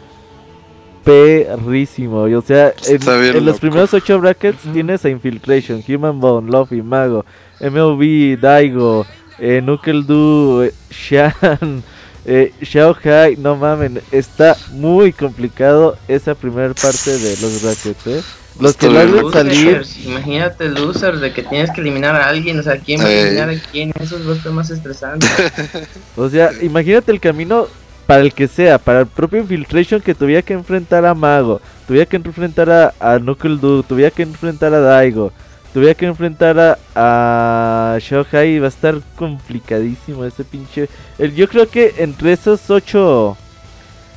perrísimo. 1.05 2.27
y, 2.27 2.33
O 2.33 2.41
sea, 2.41 2.73
en, 2.87 3.45
los 3.45 3.59
primeros 3.59 3.93
ocho 3.93 4.19
brackets 4.19 4.63
tienes 4.73 5.05
a 5.05 5.09
Infiltration, 5.09 5.81
Human 5.87 6.19
Bone, 6.19 6.51
Luffy, 6.51 6.81
Mago, 6.81 7.23
MOV, 7.61 8.37
Daigo, 8.41 9.05
eh, 9.39 9.61
Knuckle 9.63 10.03
Du, 10.03 10.63
eh, 10.63 10.73
Shan, 10.89 11.83
eh, 12.25 12.53
Xiao 12.61 12.95
Hai. 13.03 13.35
No 13.35 13.55
mamen, 13.55 14.01
está 14.11 14.57
muy 14.71 15.13
complicado 15.13 15.97
esa 16.07 16.35
primera 16.35 16.73
parte 16.73 17.17
de 17.17 17.37
los 17.37 17.61
brackets, 17.61 18.07
¿eh? 18.07 18.23
Los 18.59 18.77
que 18.77 18.89
loco. 18.89 19.31
salir 19.31 19.81
Imagínate 20.05 20.69
losers 20.69 21.19
de 21.19 21.33
que 21.33 21.43
tienes 21.43 21.71
que 21.71 21.81
eliminar 21.81 22.15
a 22.15 22.27
alguien, 22.27 22.57
o 22.57 22.63
sea, 22.63 22.77
¿quién 22.77 23.01
va 23.01 23.05
a 23.05 23.11
eliminar 23.11 23.49
a 23.49 23.59
quién? 23.71 23.91
Eso 23.99 24.17
es 24.17 24.45
lo 24.45 24.51
más 24.53 24.69
estresante. 24.69 25.27
O 26.15 26.29
sea, 26.29 26.51
imagínate 26.61 27.11
el 27.11 27.19
camino 27.19 27.67
para 28.05 28.21
el 28.21 28.33
que 28.33 28.47
sea, 28.47 28.77
para 28.77 29.01
el 29.01 29.07
propio 29.07 29.39
Infiltration 29.39 29.99
que 29.99 30.15
tuviera 30.15 30.41
que 30.41 30.53
enfrentar 30.53 31.05
a 31.05 31.13
Mago, 31.13 31.59
tuviera 31.87 32.05
que 32.05 32.15
enfrentar 32.15 32.69
a, 32.69 32.93
a 32.99 33.19
Knuckle 33.19 33.57
Du, 33.57 33.83
tuviera 33.83 34.11
que 34.11 34.23
enfrentar 34.23 34.73
a 34.73 34.79
Daigo, 34.79 35.33
tuviera 35.75 35.93
que 35.93 36.05
enfrentar 36.05 36.57
a, 36.57 36.77
a 36.95 37.97
Shohei, 37.99 38.59
va 38.59 38.67
a 38.67 38.69
estar 38.69 38.95
complicadísimo 39.17 40.23
ese 40.23 40.45
pinche... 40.45 40.87
el- 41.17 41.35
yo 41.35 41.49
creo 41.49 41.67
que 41.69 41.95
entre 41.97 42.31
esos 42.31 42.69
ocho, 42.69 43.35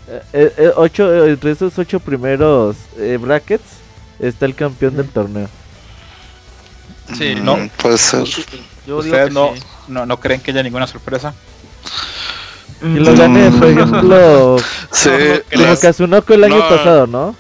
eh, 0.09 0.23
eh, 0.35 0.53
eh, 0.57 0.71
ocho 0.77 1.27
entre 1.27 1.51
esos 1.51 1.77
ocho 1.77 1.99
primeros 1.99 2.77
eh, 2.97 3.19
brackets 3.21 3.65
está 4.21 4.47
el 4.47 4.55
campeón 4.55 4.97
del 4.97 5.09
torneo. 5.09 5.49
Sí, 7.17 7.35
Mm, 7.35 7.45
no. 7.45 7.71
Puede 7.83 7.99
ser. 7.99 8.23
Yo 8.25 8.43
digo 8.87 8.99
¿Ustedes 8.99 9.29
que 9.29 9.35
no, 9.35 9.51
sí. 9.57 9.63
no, 9.89 10.07
no 10.07 10.21
creen 10.21 10.41
que 10.41 10.53
haya 10.53 10.63
ninguna 10.63 10.87
sorpresa? 10.87 11.35
Y 12.83 13.01
lo 13.01 13.17
gane, 13.17 13.51
por 13.51 13.67
ejemplo, 13.69 14.57
Sí, 14.93 15.11
como 15.53 15.65
las- 15.67 15.81
Kazunoko 15.81 16.35
el 16.35 16.45
año 16.45 16.59
no. 16.59 16.69
pasado, 16.69 17.07
¿no? 17.09 17.35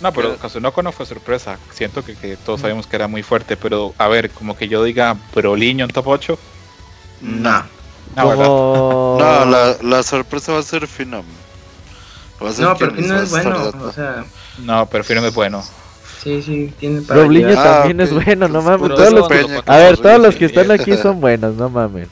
No, 0.00 0.12
pero 0.12 0.36
Kazunoko 0.36 0.82
no 0.82 0.92
fue 0.92 1.04
sorpresa. 1.06 1.58
Siento 1.72 2.02
que, 2.04 2.14
que 2.14 2.36
todos 2.36 2.60
sabíamos 2.62 2.86
que 2.86 2.96
era 2.96 3.06
muy 3.06 3.22
fuerte, 3.22 3.56
pero 3.56 3.94
a 3.98 4.08
ver, 4.08 4.30
como 4.30 4.56
que 4.56 4.66
yo 4.68 4.82
diga 4.82 5.16
Broliño 5.34 5.84
en 5.84 5.90
top 5.90 6.08
8. 6.08 6.38
No. 7.20 7.62
No, 8.16 8.28
¿verdad? 8.28 8.44
Como... 8.46 9.16
No, 9.20 9.44
la, 9.44 9.76
la 9.82 10.02
sorpresa 10.02 10.52
va 10.52 10.58
a 10.60 10.62
ser 10.62 10.86
Phenom. 10.86 11.24
Va 12.42 12.48
a 12.48 12.52
ser 12.52 12.64
No, 12.64 12.76
pero 12.76 12.92
a 12.94 13.22
es 13.22 13.30
bueno, 13.30 13.72
o 13.82 13.92
sea, 13.92 14.24
No, 14.58 14.86
pero 14.86 15.04
Fino 15.04 15.24
es 15.26 15.34
bueno. 15.34 15.62
sí, 16.22 16.42
sí, 16.42 16.72
tiene 16.78 17.02
para. 17.02 17.20
Ah, 17.20 17.62
también 17.80 18.00
es 18.00 18.12
bueno, 18.12 18.48
no 18.48 18.62
mames. 18.62 18.80
Puro 18.80 18.94
Todos 18.94 19.12
los 19.12 19.28
que- 19.28 19.34
Peña, 19.44 19.62
A 19.66 19.76
ver, 19.76 19.98
todos 19.98 20.18
los 20.20 20.36
que 20.36 20.46
están 20.46 20.70
aquí 20.70 20.96
son 20.96 21.20
buenos, 21.20 21.54
no 21.56 21.68
mames. 21.68 22.08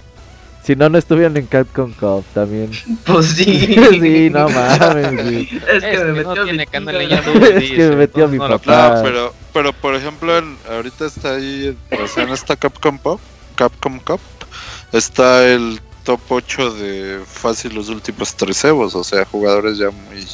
Si 0.69 0.77
no, 0.77 0.91
no 0.91 0.99
estuvieran 0.99 1.35
en 1.39 1.47
Capcom 1.47 1.91
Cup 1.95 2.27
también. 2.35 2.71
Pues 3.07 3.29
sí. 3.29 3.75
sí, 3.91 4.29
no 4.29 4.51
mames. 4.51 5.27
sí. 5.27 5.49
Es 5.67 5.83
que 5.83 5.93
Es 5.95 6.05
me 6.05 6.13
metió 6.13 6.45
mi 6.45 6.59
Es 7.55 7.71
que 7.71 7.89
me 7.89 7.97
metió 7.97 8.29
mi 8.29 8.39
papá. 8.39 9.01
Pero, 9.03 9.33
pero 9.55 9.73
por 9.73 9.95
ejemplo, 9.95 10.37
en- 10.37 10.59
ahorita 10.71 11.07
está 11.07 11.37
ahí, 11.37 11.75
o 11.91 12.07
sea, 12.07 12.25
en 12.25 12.29
esta 12.29 12.55
Capcom 12.55 12.99
Pop, 12.99 13.19
Capcom 13.55 13.99
Cup, 14.01 14.21
está 14.93 15.43
el 15.49 15.81
top 16.09 16.21
8 16.31 16.71
de 16.71 17.21
fácil 17.27 17.75
los 17.75 17.91
últimos 17.91 18.35
tres 18.35 18.65
Evos, 18.65 18.95
o 18.95 19.05
sea, 19.05 19.27
jugadores 19.27 19.77
ya 19.77 19.91
muy... 19.91 20.27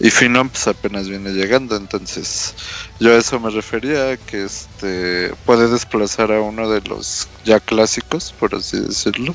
Y 0.00 0.10
Phenom 0.10 0.48
pues 0.48 0.66
apenas 0.66 1.06
viene 1.06 1.32
llegando, 1.32 1.76
entonces 1.76 2.54
yo 2.98 3.12
a 3.12 3.18
eso 3.18 3.38
me 3.38 3.50
refería, 3.50 4.16
que 4.16 4.44
este 4.44 5.34
puede 5.44 5.68
desplazar 5.68 6.32
a 6.32 6.40
uno 6.40 6.70
de 6.70 6.80
los 6.88 7.28
ya 7.44 7.60
clásicos, 7.60 8.32
por 8.40 8.54
así 8.54 8.80
decirlo, 8.80 9.34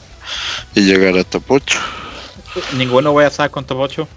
y 0.73 0.81
llegar 0.81 1.15
a 1.15 1.23
top 1.23 1.43
8. 1.47 1.79
Ninguno 2.75 3.11
voy 3.11 3.25
a 3.25 3.29
sacar 3.29 3.51
con 3.51 3.63
top 3.63 3.77
8. 3.77 4.07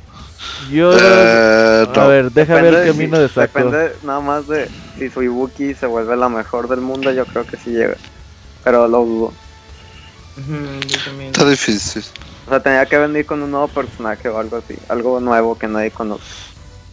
Yo. 0.71 0.97
Eh, 0.99 1.87
A 1.87 1.93
no. 1.95 2.09
ver, 2.09 2.33
deja 2.33 2.55
ver 2.55 2.73
el 2.73 2.87
camino 2.87 3.19
de 3.19 3.29
saco. 3.29 3.59
Depende 3.59 3.97
nada 4.03 4.21
más 4.21 4.49
de 4.49 4.71
si 4.99 5.11
su 5.11 5.23
Ibuki 5.23 5.75
se 5.75 5.85
vuelve 5.85 6.17
la 6.17 6.31
mejor 6.31 6.69
del 6.69 6.81
mundo, 6.81 7.13
yo 7.13 7.27
creo 7.27 7.45
que 7.45 7.59
sí 7.59 7.69
llega. 7.69 7.99
Pero 8.65 8.89
lo 8.89 9.05
dudo. 9.05 9.50
Está 11.27 11.49
difícil. 11.49 12.03
O 12.47 12.51
sea, 12.51 12.61
tenía 12.61 12.87
que 12.87 12.99
venir 12.99 13.27
con 13.27 13.43
un 13.43 13.51
nuevo 13.51 13.69
personaje 13.69 14.29
o 14.29 14.39
algo 14.39 14.57
así. 14.57 14.77
Algo 14.89 15.21
nuevo 15.21 15.57
que 15.59 15.69
nadie 15.69 15.91
conoce. 15.91 16.25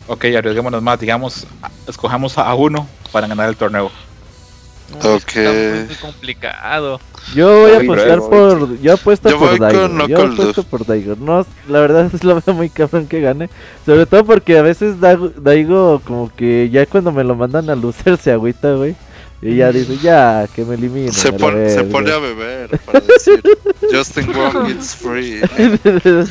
Ok, 0.08 0.26
arriesguémonos 0.26 0.82
más. 0.82 1.00
Digamos, 1.00 1.48
escojamos 1.88 2.38
a 2.38 2.54
uno 2.54 2.88
para 3.12 3.28
ganar 3.28 3.50
el 3.50 3.56
torneo. 3.56 3.86
Uy, 3.86 5.00
Ok. 5.04 5.36
Está 5.36 5.86
muy, 5.88 5.96
complicado. 5.96 7.00
Yo 7.36 7.62
voy 7.62 7.72
a 7.72 7.80
apostar 7.80 8.20
por. 8.20 8.80
Yo 8.80 8.94
apuesto 8.94 9.30
Yo 9.30 9.40
por 9.40 9.50
voy 9.50 9.58
con 9.58 9.98
Daigo. 9.98 10.08
Yo 10.08 10.26
apuesto 10.26 10.64
por 10.64 10.86
Daigo. 10.86 11.16
No, 11.20 11.46
la 11.68 11.80
verdad 11.80 12.10
es 12.14 12.24
lo 12.24 12.42
veo 12.42 12.56
muy 12.56 12.70
cabrón 12.70 13.08
que 13.08 13.20
gane. 13.20 13.50
Sobre 13.86 14.06
todo 14.06 14.24
porque 14.24 14.58
a 14.58 14.62
veces 14.62 15.00
Daigo, 15.00 15.30
Daigo 15.30 16.02
como 16.06 16.34
que 16.34 16.70
ya 16.70 16.86
cuando 16.86 17.12
me 17.12 17.24
lo 17.24 17.36
mandan 17.36 17.70
a 17.70 17.76
loser 17.76 18.18
se 18.18 18.32
agüita, 18.32 18.74
güey. 18.74 18.96
Y 19.42 19.58
ya 19.58 19.72
dice, 19.72 19.98
ya, 20.02 20.48
que 20.56 20.66
me 20.66 20.76
eliminen. 20.76 21.14
Se, 21.14 21.28
a 21.30 21.32
pon- 21.38 21.54
se 21.54 21.76
verga". 21.76 21.90
pone 21.92 22.12
a 22.12 22.18
beber 22.18 22.80
para 22.80 23.00
decir 23.02 23.42
Justin 23.92 24.32
Wong 24.34 24.70
it's 24.70 24.96
free. 24.96 25.42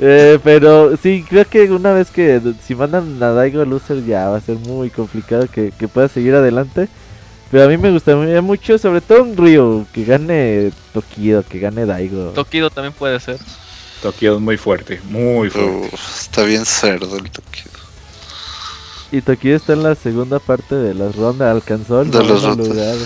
Eh, 0.00 0.38
pero 0.44 0.96
sí, 0.96 1.24
creo 1.28 1.44
que 1.44 1.68
una 1.72 1.92
vez 1.92 2.08
que 2.12 2.40
si 2.64 2.76
mandan 2.76 3.20
a 3.20 3.32
Daigo 3.32 3.64
loser 3.64 4.04
ya 4.06 4.28
va 4.28 4.36
a 4.36 4.40
ser 4.40 4.54
muy 4.54 4.90
complicado 4.90 5.48
que, 5.52 5.72
que 5.76 5.88
pueda 5.88 6.06
seguir 6.06 6.36
adelante. 6.36 6.88
Pero 7.50 7.64
a 7.64 7.66
mí 7.66 7.76
me 7.78 7.90
gustaría 7.90 8.40
mucho, 8.40 8.78
sobre 8.78 9.00
todo 9.00 9.24
un 9.24 9.36
Ryo, 9.36 9.86
que 9.92 10.04
gane 10.04 10.70
Tokido, 10.92 11.42
que 11.42 11.58
gane 11.58 11.84
Daigo. 11.84 12.26
Tokido 12.30 12.70
también 12.70 12.92
puede 12.92 13.18
ser. 13.18 13.38
Tokio 14.00 14.34
es 14.36 14.40
muy 14.40 14.56
fuerte, 14.56 15.00
muy 15.10 15.50
fuerte. 15.50 15.90
Está 15.96 16.44
bien 16.44 16.64
cerdo 16.64 17.16
el 17.16 17.28
Tokido. 17.30 17.77
Y 19.10 19.22
Tokido 19.22 19.56
está 19.56 19.72
en 19.72 19.82
la 19.82 19.94
segunda 19.94 20.38
parte 20.38 20.74
de 20.74 20.94
las 20.94 21.16
rondas, 21.16 21.50
alcanzó 21.50 22.02
el 22.02 22.10
De 22.10 22.22
los 22.24 22.56
lugar. 22.56 22.96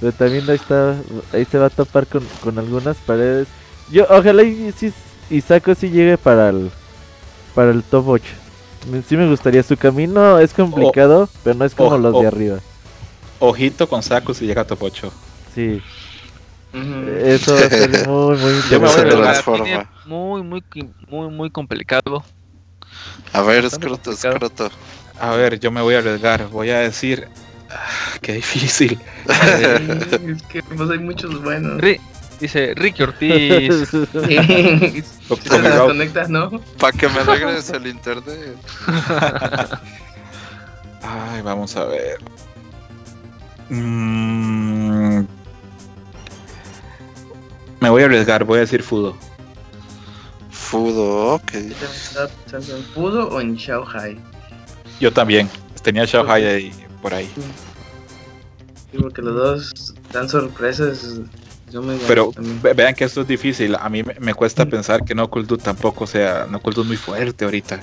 Pero 0.00 0.12
también 0.12 0.48
ahí 0.48 0.56
está, 0.56 0.96
ahí 1.32 1.44
se 1.44 1.58
va 1.58 1.66
a 1.66 1.70
topar 1.70 2.06
con, 2.06 2.24
con 2.42 2.58
algunas 2.58 2.96
paredes. 2.98 3.48
Yo, 3.90 4.04
ojalá 4.10 4.42
y, 4.42 4.72
sí, 4.76 4.92
y 5.30 5.40
Sako 5.40 5.74
sí 5.74 5.90
llegue 5.90 6.18
para 6.18 6.50
el, 6.50 6.70
para 7.54 7.70
el 7.70 7.82
top 7.82 8.08
8. 8.08 8.24
Me- 8.90 9.02
Sí 9.02 9.16
me 9.16 9.28
gustaría, 9.28 9.62
su 9.62 9.76
camino 9.76 10.38
es 10.38 10.52
complicado, 10.52 11.28
pero 11.42 11.56
no 11.56 11.64
es 11.64 11.74
como 11.74 11.90
oh, 11.90 11.98
los 11.98 12.14
oh. 12.14 12.20
de 12.20 12.26
arriba. 12.26 12.58
Ojito 13.40 13.88
con 13.88 14.02
Saku 14.02 14.34
si 14.34 14.46
llega 14.46 14.62
a 14.62 14.66
top 14.66 14.82
8. 14.82 15.12
Sí, 15.54 15.82
eso 17.24 17.54
va 17.54 17.60
a 17.60 17.68
ser 17.68 18.08
muy, 18.08 18.36
muy 18.36 18.52
interesante. 18.52 19.86
Muy, 20.06 20.42
muy, 20.42 20.62
muy, 21.08 21.28
muy 21.28 21.50
complicado. 21.50 22.24
A 23.32 23.42
ver, 23.42 23.64
escroto, 23.64 24.10
escroto. 24.12 24.70
A 25.20 25.30
ver, 25.36 25.58
yo 25.60 25.70
me 25.70 25.80
voy 25.82 25.94
a 25.94 25.98
arriesgar. 25.98 26.48
Voy 26.48 26.70
a 26.70 26.78
decir. 26.80 27.28
ah, 27.70 28.18
qué 28.20 28.34
difícil. 28.34 28.98
es 29.28 30.42
que 30.44 30.62
pues 30.62 30.90
hay 30.90 30.98
muchos 30.98 31.42
buenos. 31.42 31.80
Ri- 31.80 32.00
dice 32.40 32.74
Ricky 32.74 33.02
Ortiz. 33.04 33.88
si 33.90 35.26
Con- 35.28 35.38
te 35.40 35.60
desconectas, 35.62 36.28
¿no? 36.28 36.50
Para 36.78 36.92
que 36.96 37.08
me 37.08 37.22
regrese 37.22 37.76
el 37.76 37.86
internet. 37.86 38.56
Ay, 41.02 41.42
vamos 41.42 41.76
a 41.76 41.84
ver. 41.84 42.18
Mm, 43.70 45.20
me 47.80 47.88
voy 47.90 48.02
a 48.02 48.06
arriesgar, 48.06 48.44
voy 48.44 48.58
a 48.58 48.60
decir 48.60 48.82
Fudo. 48.82 49.16
Fudo, 50.50 51.34
ok. 51.34 51.52
¿Estás 51.54 52.30
pensando 52.50 52.76
en 52.76 52.84
Fudo 52.84 53.28
o 53.28 53.40
en 53.40 53.54
Shanghai? 53.56 54.18
Yo 55.00 55.12
también. 55.12 55.48
Tenía 55.82 56.04
Shanghai 56.06 56.46
ahí, 56.46 56.72
por 57.02 57.12
ahí. 57.12 57.28
Sí, 58.90 58.98
porque 58.98 59.20
los 59.22 59.34
dos 59.34 59.94
dan 60.12 60.28
sorpresas. 60.28 61.20
Yo 61.70 61.82
me 61.82 61.96
Pero 62.06 62.32
vean 62.76 62.94
que 62.94 63.04
esto 63.04 63.22
es 63.22 63.26
difícil. 63.28 63.74
A 63.74 63.88
mí 63.88 64.02
me, 64.02 64.14
me 64.20 64.32
cuesta 64.34 64.64
Mm. 64.64 64.70
pensar 64.70 65.04
que 65.04 65.14
no 65.14 65.26
Dude 65.26 65.56
tampoco 65.62 66.06
sea. 66.06 66.46
No 66.48 66.60
Dude 66.60 66.82
es 66.82 66.86
muy 66.86 66.96
fuerte 66.96 67.44
ahorita. 67.44 67.80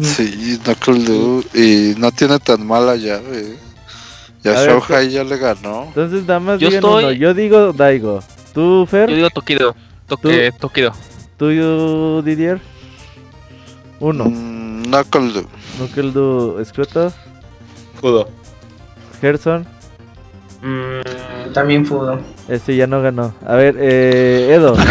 Sí, 0.00 0.58
Knuckle 0.64 1.04
Doo. 1.04 1.44
Y 1.52 1.94
no 1.98 2.12
tiene 2.12 2.38
tan 2.38 2.64
mala 2.66 2.94
llave. 2.96 3.56
Ya 4.44 4.58
A 4.58 4.60
ver, 4.62 4.70
Shohei 4.80 5.10
ya 5.10 5.24
le 5.24 5.36
ganó. 5.38 5.84
Entonces, 5.88 6.26
damas, 6.26 6.60
Yo 6.60 6.68
digan 6.68 6.84
estoy- 6.84 7.04
uno. 7.04 7.12
Yo 7.12 7.34
digo 7.34 7.72
Daigo. 7.72 8.22
¿Tú, 8.54 8.86
Fer? 8.88 9.10
Yo 9.10 9.16
digo 9.16 9.30
Tokido. 9.30 9.74
Toque, 10.06 10.52
Tokido. 10.58 10.92
¿Tú, 11.36 12.22
Didier? 12.24 12.60
Uno. 13.98 14.24
Mm, 14.26 14.51
Knuckle 14.92 15.32
Doo. 15.32 15.46
Nukeldu 15.78 16.58
Escroto. 16.60 17.10
Fudo. 17.98 18.28
Gerson. 19.22 19.66
Mm, 20.60 21.52
también 21.54 21.86
Fudo. 21.86 22.20
Este 22.46 22.76
ya 22.76 22.86
no 22.86 23.00
ganó. 23.00 23.32
A 23.46 23.54
ver, 23.54 23.76
eh, 23.78 24.52
Edo. 24.54 24.76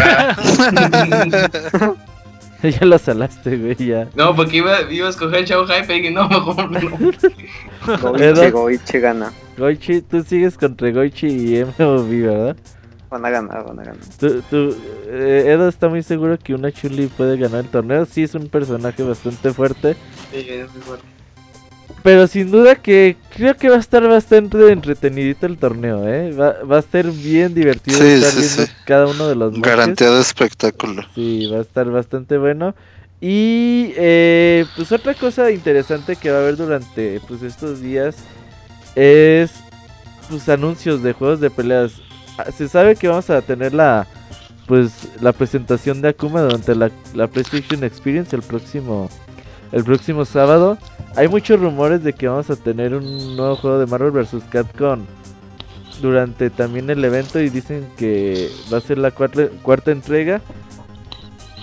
ya 2.64 2.86
lo 2.86 2.98
salaste, 2.98 3.58
güey, 3.58 3.76
ya. 3.76 4.08
no, 4.16 4.36
porque 4.36 4.58
iba, 4.58 4.92
iba 4.92 5.06
a 5.06 5.12
escoger 5.12 5.46
Shanghai, 5.46 5.84
pero 5.86 5.94
dije, 5.94 6.12
no, 6.12 6.28
mejor 6.30 6.72
no. 6.72 6.80
Goichi, 8.02 8.24
Edo. 8.24 8.52
Goichi 8.52 9.00
gana. 9.00 9.32
Goichi, 9.56 10.02
tú 10.02 10.24
sigues 10.24 10.58
contra 10.58 10.90
Goichi 10.90 11.28
y 11.28 11.64
MOV, 11.64 12.10
¿verdad? 12.10 12.58
Van 13.12 13.26
a 13.26 13.30
ganar, 13.30 13.66
van 13.66 13.80
a 13.80 13.84
ganar. 13.84 14.00
Tú, 14.18 14.42
tú, 14.50 14.76
eh, 15.08 15.44
Edo 15.48 15.68
está 15.68 15.90
muy 15.90 16.02
seguro 16.02 16.40
que 16.40 16.54
una 16.56 16.72
Chuli 16.72 17.08
puede 17.08 17.38
ganar 17.38 17.66
el 17.66 17.70
torneo. 17.70 18.06
Sí, 18.06 18.24
es 18.24 18.34
un 18.36 18.48
personaje 18.48 19.04
bastante 19.04 19.54
fuerte. 19.54 19.98
Sí, 20.32 20.38
es 20.50 20.72
muy 20.74 20.82
fuerte. 20.82 21.06
Pero 22.04 22.26
sin 22.26 22.50
duda 22.50 22.76
que 22.78 23.18
creo 23.36 23.56
que 23.58 23.70
va 23.70 23.76
a 23.76 23.80
estar 23.80 24.08
bastante 24.08 24.72
entretenidito 24.72 25.46
el 25.46 25.58
torneo, 25.58 26.08
¿eh? 26.08 26.32
Va, 26.34 26.64
va 26.64 26.78
a 26.80 26.82
ser 26.82 27.12
bien 27.12 27.54
divertido 27.54 27.98
Sí, 28.00 28.06
estar 28.08 28.32
sí, 28.32 28.40
viendo 28.40 28.66
sí. 28.66 28.72
cada 28.86 29.08
uno 29.08 29.28
de 29.28 29.36
los 29.36 29.52
matches. 29.52 29.70
Garantía 29.70 30.10
de 30.10 30.22
espectáculo. 30.22 31.04
Sí, 31.14 31.48
va 31.52 31.58
a 31.60 31.62
estar 31.62 31.92
bastante 31.92 32.38
bueno. 32.38 32.74
Y 33.20 33.94
eh, 33.98 34.66
pues 34.76 34.92
otra 34.94 35.14
cosa 35.14 35.52
interesante 35.52 36.16
que 36.16 36.32
va 36.32 36.38
a 36.38 36.42
haber 36.42 36.56
durante 36.56 37.20
pues 37.28 37.44
estos 37.44 37.82
días 37.82 38.16
es 38.96 39.52
pues 40.30 40.48
anuncios 40.50 41.04
de 41.04 41.14
juegos 41.14 41.40
de 41.42 41.52
peleas. 41.52 42.02
Ah, 42.48 42.52
Se 42.52 42.68
sabe 42.68 42.96
que 42.96 43.08
vamos 43.08 43.30
a 43.30 43.42
tener 43.42 43.74
la 43.74 44.08
pues 44.68 45.10
la 45.22 45.34
presentación 45.34 46.02
de 46.02 46.10
Akuma 46.10 46.42
durante 46.42 46.74
la, 46.76 46.90
la 47.14 47.28
PlayStation 47.28 47.84
Experience 47.84 48.34
el 48.36 48.42
próximo 48.42 49.10
el 49.72 49.84
próximo 49.84 50.24
sábado. 50.26 50.78
Hay 51.16 51.28
muchos 51.28 51.60
rumores 51.60 52.04
de 52.04 52.14
que 52.14 52.28
vamos 52.28 52.50
a 52.50 52.56
tener 52.56 52.94
un 52.94 53.36
nuevo 53.36 53.56
juego 53.58 53.80
de 53.80 53.86
Marvel 53.86 54.12
vs. 54.12 54.44
Capcom 54.50 55.02
durante 56.02 56.50
también 56.50 56.90
el 56.90 57.04
evento 57.04 57.40
y 57.40 57.50
dicen 57.50 57.86
que 57.98 58.50
va 58.74 58.78
a 58.78 58.82
ser 58.82 58.98
la 58.98 59.12
cuarta, 59.12 59.48
cuarta 59.62 59.92
entrega. 59.92 60.42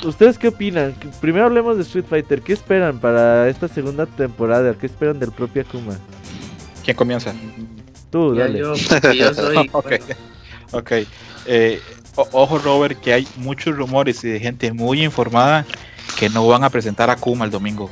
¿Ustedes 0.05 0.38
qué 0.38 0.48
opinan? 0.48 0.94
Primero 1.20 1.46
hablemos 1.46 1.76
de 1.76 1.82
Street 1.82 2.05
Fighter. 2.09 2.40
¿Qué 2.42 2.52
esperan 2.52 3.00
para 3.00 3.48
esta 3.48 3.66
segunda 3.68 4.06
temporada? 4.06 4.74
¿Qué 4.74 4.86
esperan 4.86 5.18
del 5.18 5.32
propio 5.32 5.62
Akuma? 5.62 5.96
¿Quién 6.84 6.96
comienza? 6.96 7.34
Tú, 8.10 8.34
Ya 8.34 8.42
dale. 8.44 8.59
yo, 8.60 8.74
soy. 9.34 9.70
Bueno, 9.82 10.00
Ok. 10.73 10.93
Eh, 11.47 11.81
ojo, 12.32 12.59
Robert, 12.59 13.01
que 13.01 13.12
hay 13.12 13.27
muchos 13.36 13.77
rumores 13.77 14.23
y 14.24 14.28
de 14.28 14.40
gente 14.40 14.73
muy 14.73 15.03
informada 15.03 15.65
que 16.19 16.28
no 16.28 16.47
van 16.47 16.65
a 16.65 16.70
presentar 16.70 17.11
a 17.11 17.16
Kuma 17.16 17.45
el 17.45 17.51
domingo. 17.51 17.90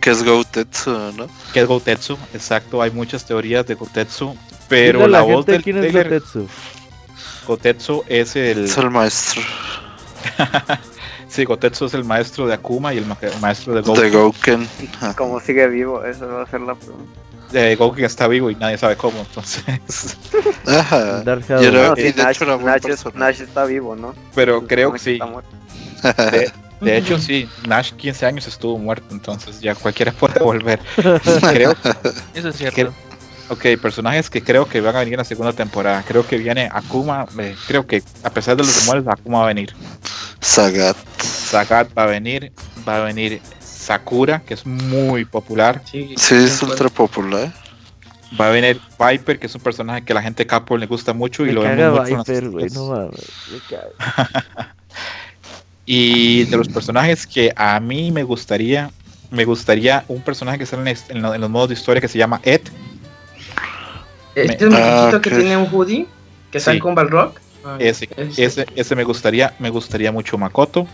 Que 0.00 0.10
es 0.10 0.24
Goutetsu, 0.24 1.12
¿no? 1.16 1.26
Que 1.52 1.60
es 1.60 1.66
Gotetsu, 1.66 2.18
exacto. 2.34 2.82
Hay 2.82 2.90
muchas 2.90 3.24
teorías 3.24 3.66
de 3.66 3.74
Gotetsu. 3.74 4.36
Pero 4.68 4.98
Dile 5.00 5.10
la, 5.10 5.18
la 5.18 5.24
voz 5.24 5.46
gente 5.46 5.52
del 5.52 5.62
quién 5.62 5.76
es 5.84 5.92
Gotetsu. 5.92 6.48
Gotetsu 7.46 8.04
es 8.08 8.34
el. 8.36 8.64
Es 8.64 8.76
el 8.78 8.90
maestro 8.90 9.42
Sí, 11.28 11.44
Gotetsu 11.44 11.86
es 11.86 11.94
el 11.94 12.04
maestro 12.04 12.46
de 12.46 12.54
Akuma 12.54 12.92
y 12.92 12.98
el 12.98 13.06
ma- 13.06 13.16
maestro 13.40 13.74
de 13.74 13.80
de 13.80 13.88
Goku. 14.10 14.10
Gouken. 14.18 14.68
Ah, 15.00 15.14
Como 15.16 15.40
sigue 15.40 15.66
vivo, 15.68 16.04
esa 16.04 16.26
va 16.26 16.42
a 16.42 16.46
ser 16.46 16.60
la 16.60 16.74
pregunta. 16.74 17.10
Eh, 17.54 17.76
Goku 17.76 18.00
está 18.00 18.28
vivo 18.28 18.50
y 18.50 18.54
nadie 18.56 18.78
sabe 18.78 18.96
cómo, 18.96 19.20
entonces. 19.20 19.62
Ajá. 20.66 21.22
Dark 21.22 21.42
Y 21.46 21.48
Shadow. 21.48 21.64
era- 21.64 21.88
No, 21.88 21.94
y 21.94 21.96
sí, 21.96 22.12
de 22.12 22.22
Nash, 22.22 22.36
hecho 22.36 22.44
era 22.44 22.54
buen 22.54 22.66
Nash, 22.66 22.76
es- 22.76 22.82
personaje. 22.86 23.18
Nash 23.18 23.40
está 23.42 23.64
vivo, 23.64 23.94
¿no? 23.96 24.14
Pero 24.34 24.66
creo 24.66 24.92
que 24.92 24.98
sí. 24.98 25.18
De, 26.32 26.50
de 26.80 26.96
hecho, 26.96 27.18
sí. 27.18 27.48
Nash 27.68 27.92
15 27.92 28.26
años 28.26 28.46
estuvo 28.48 28.76
muerto, 28.78 29.06
entonces 29.10 29.60
ya 29.60 29.74
cualquiera 29.74 30.10
puede 30.18 30.40
volver. 30.40 30.80
creo, 31.50 31.74
Eso 32.34 32.48
es 32.48 32.56
cierto. 32.56 32.74
¿Qué? 32.74 32.88
ok, 33.48 33.80
personajes 33.80 34.30
que 34.30 34.42
creo 34.42 34.66
que 34.66 34.80
van 34.80 34.96
a 34.96 35.00
venir 35.00 35.14
en 35.14 35.18
la 35.18 35.24
segunda 35.24 35.52
temporada. 35.52 36.02
Creo 36.08 36.26
que 36.26 36.38
viene 36.38 36.68
Akuma. 36.72 37.26
eh, 37.38 37.54
creo 37.66 37.86
que 37.86 38.02
a 38.24 38.30
pesar 38.30 38.56
de 38.56 38.64
los 38.64 38.80
rumores, 38.80 39.06
Akuma 39.06 39.38
va 39.38 39.44
a 39.44 39.48
venir. 39.48 39.74
Sagat. 40.40 40.96
Sagat 41.22 41.88
va 41.96 42.04
a 42.04 42.06
venir. 42.06 42.50
Va 42.88 42.96
a 42.96 43.00
venir 43.04 43.40
Sakura, 43.82 44.40
que 44.42 44.54
es 44.54 44.64
muy 44.66 45.24
popular. 45.24 45.82
Sí, 45.90 46.14
Sí, 46.16 46.34
es 46.36 46.62
ultra 46.62 46.88
popular. 46.88 47.52
Va 48.40 48.46
a 48.48 48.50
venir 48.50 48.80
Viper, 48.98 49.38
que 49.38 49.46
es 49.46 49.54
un 49.54 49.60
personaje 49.60 50.02
que 50.04 50.12
a 50.12 50.14
la 50.14 50.22
gente 50.22 50.44
de 50.44 50.46
Capcom 50.46 50.78
le 50.78 50.86
gusta 50.86 51.12
mucho 51.12 51.42
y 51.42 51.48
Me 51.48 51.52
lo 51.52 51.60
vemos 51.62 52.08
Viper, 52.08 52.48
güey. 52.48 52.64
noticias. 52.64 52.74
No 52.74 52.86
mames. 52.86 53.32
me 53.52 53.58
caga. 53.76 54.74
Y 55.84 56.44
de 56.44 56.56
los 56.56 56.68
personajes 56.68 57.26
que 57.26 57.52
a 57.56 57.78
mí 57.80 58.12
me 58.12 58.22
gustaría, 58.22 58.90
me 59.32 59.44
gustaría 59.44 60.04
un 60.06 60.22
personaje 60.22 60.58
que 60.58 60.64
sale 60.66 60.96
en, 61.08 61.22
los 61.22 61.50
modos 61.50 61.70
de 61.70 61.74
historia 61.74 62.00
que 62.00 62.06
se 62.08 62.18
llama 62.18 62.40
Ed. 62.44 62.60
Este 64.36 64.54
es 64.54 64.62
un 64.70 64.74
Ah, 64.74 64.78
muchachito 64.78 65.20
que 65.20 65.30
tiene 65.30 65.56
un 65.56 65.68
hoodie, 65.72 66.06
que 66.52 66.58
está 66.58 66.72
Sí. 66.72 66.78
con 66.78 66.94
Balrock. 66.94 67.38
Ah, 67.64 67.76
Ese, 67.80 68.08
ese. 68.16 68.44
ese, 68.44 68.66
ese 68.76 68.94
me 68.96 69.02
gustaría, 69.04 69.54
me 69.58 69.70
gustaría 69.70 70.12
mucho 70.12 70.38
Makoto. 70.38 70.86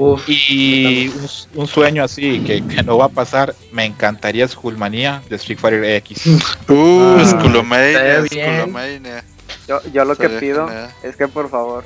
Uf, 0.00 0.22
Y 0.28 1.08
un, 1.08 1.60
un 1.62 1.66
sueño 1.66 2.02
así 2.02 2.40
que, 2.40 2.66
que 2.66 2.82
no 2.82 2.96
va 2.96 3.04
a 3.04 3.08
pasar, 3.10 3.54
me 3.70 3.84
encantaría 3.84 4.48
Skullmanía 4.48 5.22
de 5.28 5.36
Street 5.36 5.58
Fighter 5.58 5.84
X. 5.84 6.22
Uh, 6.68 7.18
Ah, 7.18 8.20
bien. 8.30 8.60
Skullomania. 8.60 9.24
Yo, 9.68 9.80
yo 9.92 10.04
lo 10.06 10.16
que 10.16 10.28
pido 10.30 10.68
genial. 10.68 10.90
es 11.02 11.16
que 11.16 11.28
por 11.28 11.50
favor 11.50 11.84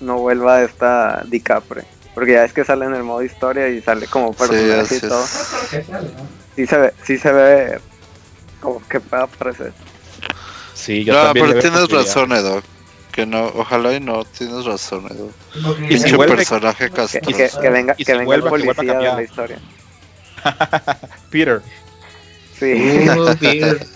no 0.00 0.18
vuelva 0.18 0.62
esta 0.62 1.22
DiCapre. 1.26 1.84
Porque 2.14 2.32
ya 2.32 2.44
es 2.44 2.52
que 2.52 2.64
sale 2.64 2.84
en 2.86 2.94
el 2.94 3.02
modo 3.02 3.22
historia 3.22 3.68
y 3.68 3.80
sale 3.80 4.06
como 4.06 4.32
personaje 4.34 4.96
y 4.96 5.00
todo. 5.00 5.24
Sí 6.56 6.66
se 6.66 6.76
ve, 6.76 6.92
sí 7.04 7.18
se 7.18 7.32
ve 7.32 7.78
como 8.60 8.86
que 8.88 9.00
pueda 9.00 9.24
aparecer. 9.24 9.72
Sí, 10.74 11.04
yo 11.04 11.12
No, 11.14 11.32
pero 11.32 11.58
tienes 11.58 11.88
razón, 11.88 12.32
Edo. 12.32 12.62
Que 13.16 13.24
no, 13.26 13.46
ojalá 13.46 13.94
y 13.94 14.00
no, 14.00 14.24
tienes 14.24 14.66
razón, 14.66 15.06
Edo. 15.10 15.30
Y 15.54 15.94
si 15.96 16.04
Pinche 16.04 16.16
vuelve- 16.16 16.36
personaje 16.36 16.90
Que, 16.90 16.94
castroso. 16.94 17.36
que, 17.36 17.50
que 17.62 17.70
venga, 17.70 17.94
y 17.96 18.04
que 18.04 18.12
si 18.12 18.18
venga 18.18 18.24
vuelva, 18.26 18.48
el 18.48 18.52
que 18.60 18.66
vuelva 18.66 18.74
policía 18.74 18.98
de 18.98 19.16
la 19.16 19.22
historia. 19.22 19.58
Peter, 21.30 21.62
Sí. 22.58 23.08
Uf, 23.18 23.36
Peter. 23.40 23.86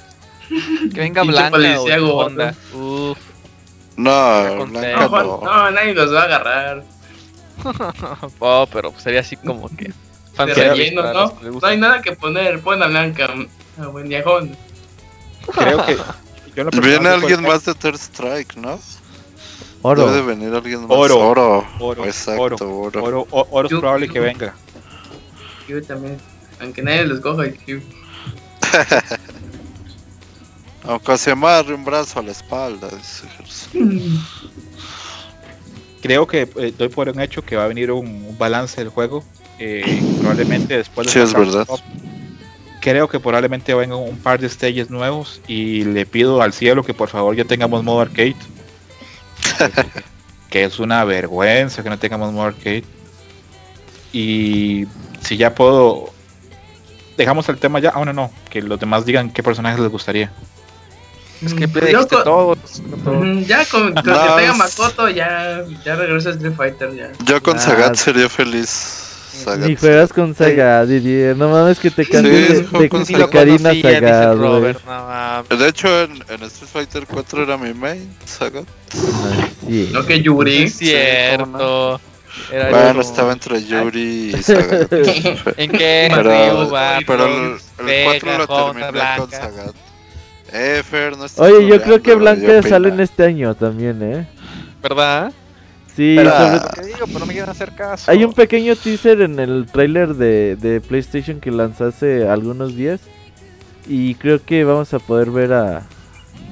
Que 0.94 1.00
venga 1.00 1.22
Blanca 1.22 1.50
policía 1.50 2.02
o 2.02 2.06
gordo. 2.06 2.26
Honda. 2.26 2.54
Uf, 2.74 3.18
No, 3.96 4.66
Blanca 4.66 4.96
No, 4.96 5.08
no. 5.10 5.40
no, 5.44 5.70
nadie 5.70 5.94
los 5.94 6.12
va 6.14 6.22
a 6.22 6.24
agarrar. 6.24 6.84
oh, 8.40 8.66
pero 8.72 8.92
sería 8.98 9.20
así 9.20 9.36
como 9.36 9.68
que. 9.76 9.92
De 10.38 10.54
relleno, 10.54 11.12
¿no? 11.12 11.34
No 11.42 11.66
hay 11.66 11.76
nada 11.76 12.00
que 12.00 12.12
poner. 12.12 12.60
Pon 12.60 12.82
a 12.82 12.86
Blanca. 12.86 13.28
A 13.80 13.86
buen 13.88 14.08
creo 14.08 14.56
que. 15.84 15.96
Viene 16.80 17.08
alguien 17.10 17.42
más 17.42 17.64
de 17.66 17.74
Third 17.74 17.96
Strike, 17.96 18.56
¿no? 18.56 18.78
Oro. 19.82 20.06
Debe 20.06 20.16
de 20.16 20.22
venir 20.22 20.54
alguien 20.54 20.80
más. 20.82 20.90
Oro. 20.90 21.18
Oro. 21.18 21.66
Oro, 21.80 22.04
Exacto, 22.04 22.40
oro. 22.80 23.02
Oro, 23.02 23.26
o- 23.30 23.46
oro 23.50 23.68
es 23.68 23.74
probable 23.78 24.06
yo- 24.08 24.12
que 24.12 24.20
venga. 24.20 24.54
Yo 25.68 25.82
también. 25.82 26.18
Aunque 26.60 26.82
nadie 26.82 27.04
los 27.06 27.20
coja. 27.20 27.44
yo- 27.66 27.78
Aunque 30.84 31.18
se 31.18 31.30
amarre 31.30 31.74
un 31.74 31.84
brazo 31.84 32.18
a 32.20 32.22
la 32.22 32.32
espalda. 32.32 32.88
Creo 36.02 36.26
que 36.26 36.48
eh, 36.56 36.72
doy 36.76 36.88
por 36.88 37.08
un 37.10 37.20
hecho 37.20 37.42
que 37.42 37.56
va 37.56 37.64
a 37.64 37.68
venir 37.68 37.90
un, 37.92 38.06
un 38.06 38.38
balance 38.38 38.80
del 38.80 38.88
juego. 38.90 39.22
eh, 39.58 40.02
probablemente 40.20 40.76
después 40.78 41.06
de 41.06 41.12
Sí, 41.12 41.18
es 41.20 41.32
verdad. 41.34 41.66
Top. 41.66 41.80
Creo 42.80 43.08
que 43.08 43.20
probablemente 43.20 43.74
vengan 43.74 43.98
un 43.98 44.16
par 44.16 44.40
de 44.40 44.48
stages 44.48 44.88
nuevos 44.88 45.42
y 45.46 45.84
le 45.84 46.06
pido 46.06 46.40
al 46.40 46.54
cielo 46.54 46.82
que 46.82 46.94
por 46.94 47.10
favor 47.10 47.36
ya 47.36 47.44
tengamos 47.44 47.84
modo 47.84 48.00
arcade. 48.00 48.36
que 50.50 50.64
es 50.64 50.78
una 50.78 51.04
vergüenza 51.04 51.82
que 51.82 51.90
no 51.90 51.98
tengamos 51.98 52.32
modo 52.32 52.46
arcade. 52.48 52.84
Y 54.12 54.86
si 55.22 55.36
ya 55.36 55.54
puedo... 55.54 56.10
Dejamos 57.16 57.48
el 57.48 57.58
tema 57.58 57.78
ya. 57.80 57.92
Ah, 57.94 58.04
no, 58.04 58.12
no. 58.12 58.30
Que 58.48 58.62
los 58.62 58.80
demás 58.80 59.04
digan 59.04 59.30
qué 59.30 59.42
personajes 59.42 59.78
les 59.78 59.90
gustaría. 59.90 60.32
Es 61.44 61.54
que 61.54 61.66
Mm, 61.66 61.86
yo 61.90 62.06
con-. 62.08 62.58
Ujú, 62.58 63.40
Ya 63.46 63.64
con, 63.66 63.94
con 63.94 64.02
que 64.02 64.10
tenga 64.10 64.52
es- 64.52 64.56
Makoto, 64.56 65.08
ya, 65.08 65.62
ya 65.84 65.96
regresa 65.96 66.30
Street 66.30 66.54
Fighter. 66.54 66.94
Ya. 66.94 67.12
Yo 67.24 67.42
con 67.42 67.56
Ah, 67.56 67.60
Sagat 67.60 67.94
sería 67.96 68.28
feliz. 68.28 69.09
Sagat. 69.30 69.68
Ni 69.68 69.76
juegas 69.76 70.12
con 70.12 70.34
Saga, 70.34 70.84
Didier. 70.86 71.36
No 71.36 71.48
mames 71.48 71.78
que 71.78 71.90
te 71.90 72.06
cambies 72.06 72.48
Sí, 72.48 72.54
de, 72.78 72.88
con 72.88 73.04
de 73.04 73.28
Karina 73.28 73.58
conocía, 73.70 73.90
dice 73.90 74.00
Saga, 74.00 74.34
güey. 74.34 74.48
Robert. 74.48 74.80
No 74.84 74.90
mames. 75.06 75.58
De 75.58 75.68
hecho, 75.68 76.02
en, 76.02 76.12
en 76.28 76.42
Street 76.44 76.70
Fighter 76.72 77.06
4 77.06 77.42
era 77.44 77.56
mi 77.56 77.72
main, 77.74 78.14
Sagat. 78.24 78.64
Sí. 79.66 79.90
No 79.92 80.04
que 80.04 80.20
Yuri. 80.22 80.64
Es 80.64 80.76
cierto. 80.76 82.00
Era 82.52 82.70
Bueno, 82.70 82.88
como- 82.88 83.00
estaba 83.00 83.32
entre 83.32 83.64
Yuri 83.64 84.34
y 84.34 84.42
Sagat. 84.42 84.92
¿En 85.56 85.70
qué? 85.72 86.08
Pero, 86.14 86.70
pero 87.06 87.26
el, 87.26 87.56
el 87.78 87.84
Vega, 87.86 88.10
4 88.20 88.38
lo 88.38 88.44
Honda, 88.44 88.64
terminé 88.66 88.86
con 88.86 88.92
Blanca. 88.92 89.36
Sagat. 89.40 89.74
Eh, 90.52 90.82
Fer, 90.88 91.16
no 91.16 91.26
Oye, 91.36 91.68
yo 91.68 91.80
creo 91.80 92.02
que 92.02 92.14
Blanca 92.16 92.60
sale 92.62 92.88
en 92.88 92.98
este 93.00 93.24
año 93.24 93.54
también, 93.54 94.02
¿eh? 94.02 94.26
¿Verdad? 94.82 95.32
Sí, 95.96 96.14
Pero- 96.16 96.30
sobre- 96.30 96.60
¿Qué 96.80 96.86
digo? 96.86 97.06
Pero 97.06 97.18
no 97.18 97.26
me 97.26 97.32
quieren 97.32 97.50
hacer 97.50 97.74
caso. 97.74 98.10
hay 98.10 98.24
un 98.24 98.32
pequeño 98.32 98.76
teaser 98.76 99.20
en 99.22 99.38
el 99.38 99.66
tráiler 99.66 100.14
de, 100.14 100.56
de 100.56 100.80
PlayStation 100.80 101.40
que 101.40 101.50
lanzó 101.50 101.86
hace 101.86 102.28
algunos 102.28 102.74
días. 102.76 103.00
Y 103.88 104.14
creo 104.14 104.42
que 104.44 104.62
vamos 104.64 104.94
a 104.94 104.98
poder 105.00 105.30
ver 105.30 105.52
a, 105.52 105.82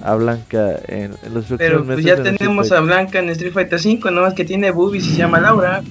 a 0.02 0.14
Blanca 0.16 0.76
en, 0.88 1.12
en 1.22 1.34
los 1.34 1.44
próximos 1.44 1.58
Pero 1.58 1.84
meses. 1.84 1.94
pues 1.94 2.04
ya 2.04 2.22
tenemos 2.22 2.72
a. 2.72 2.80
Blanca 2.80 3.20
en 3.20 3.28
Street 3.30 3.52
Fighter 3.52 3.78
5, 3.78 4.10
nomás 4.10 4.34
que 4.34 4.44
tiene 4.44 4.70
boobies 4.72 5.06
y 5.06 5.10
se 5.10 5.16
llama 5.18 5.38
Laura. 5.38 5.82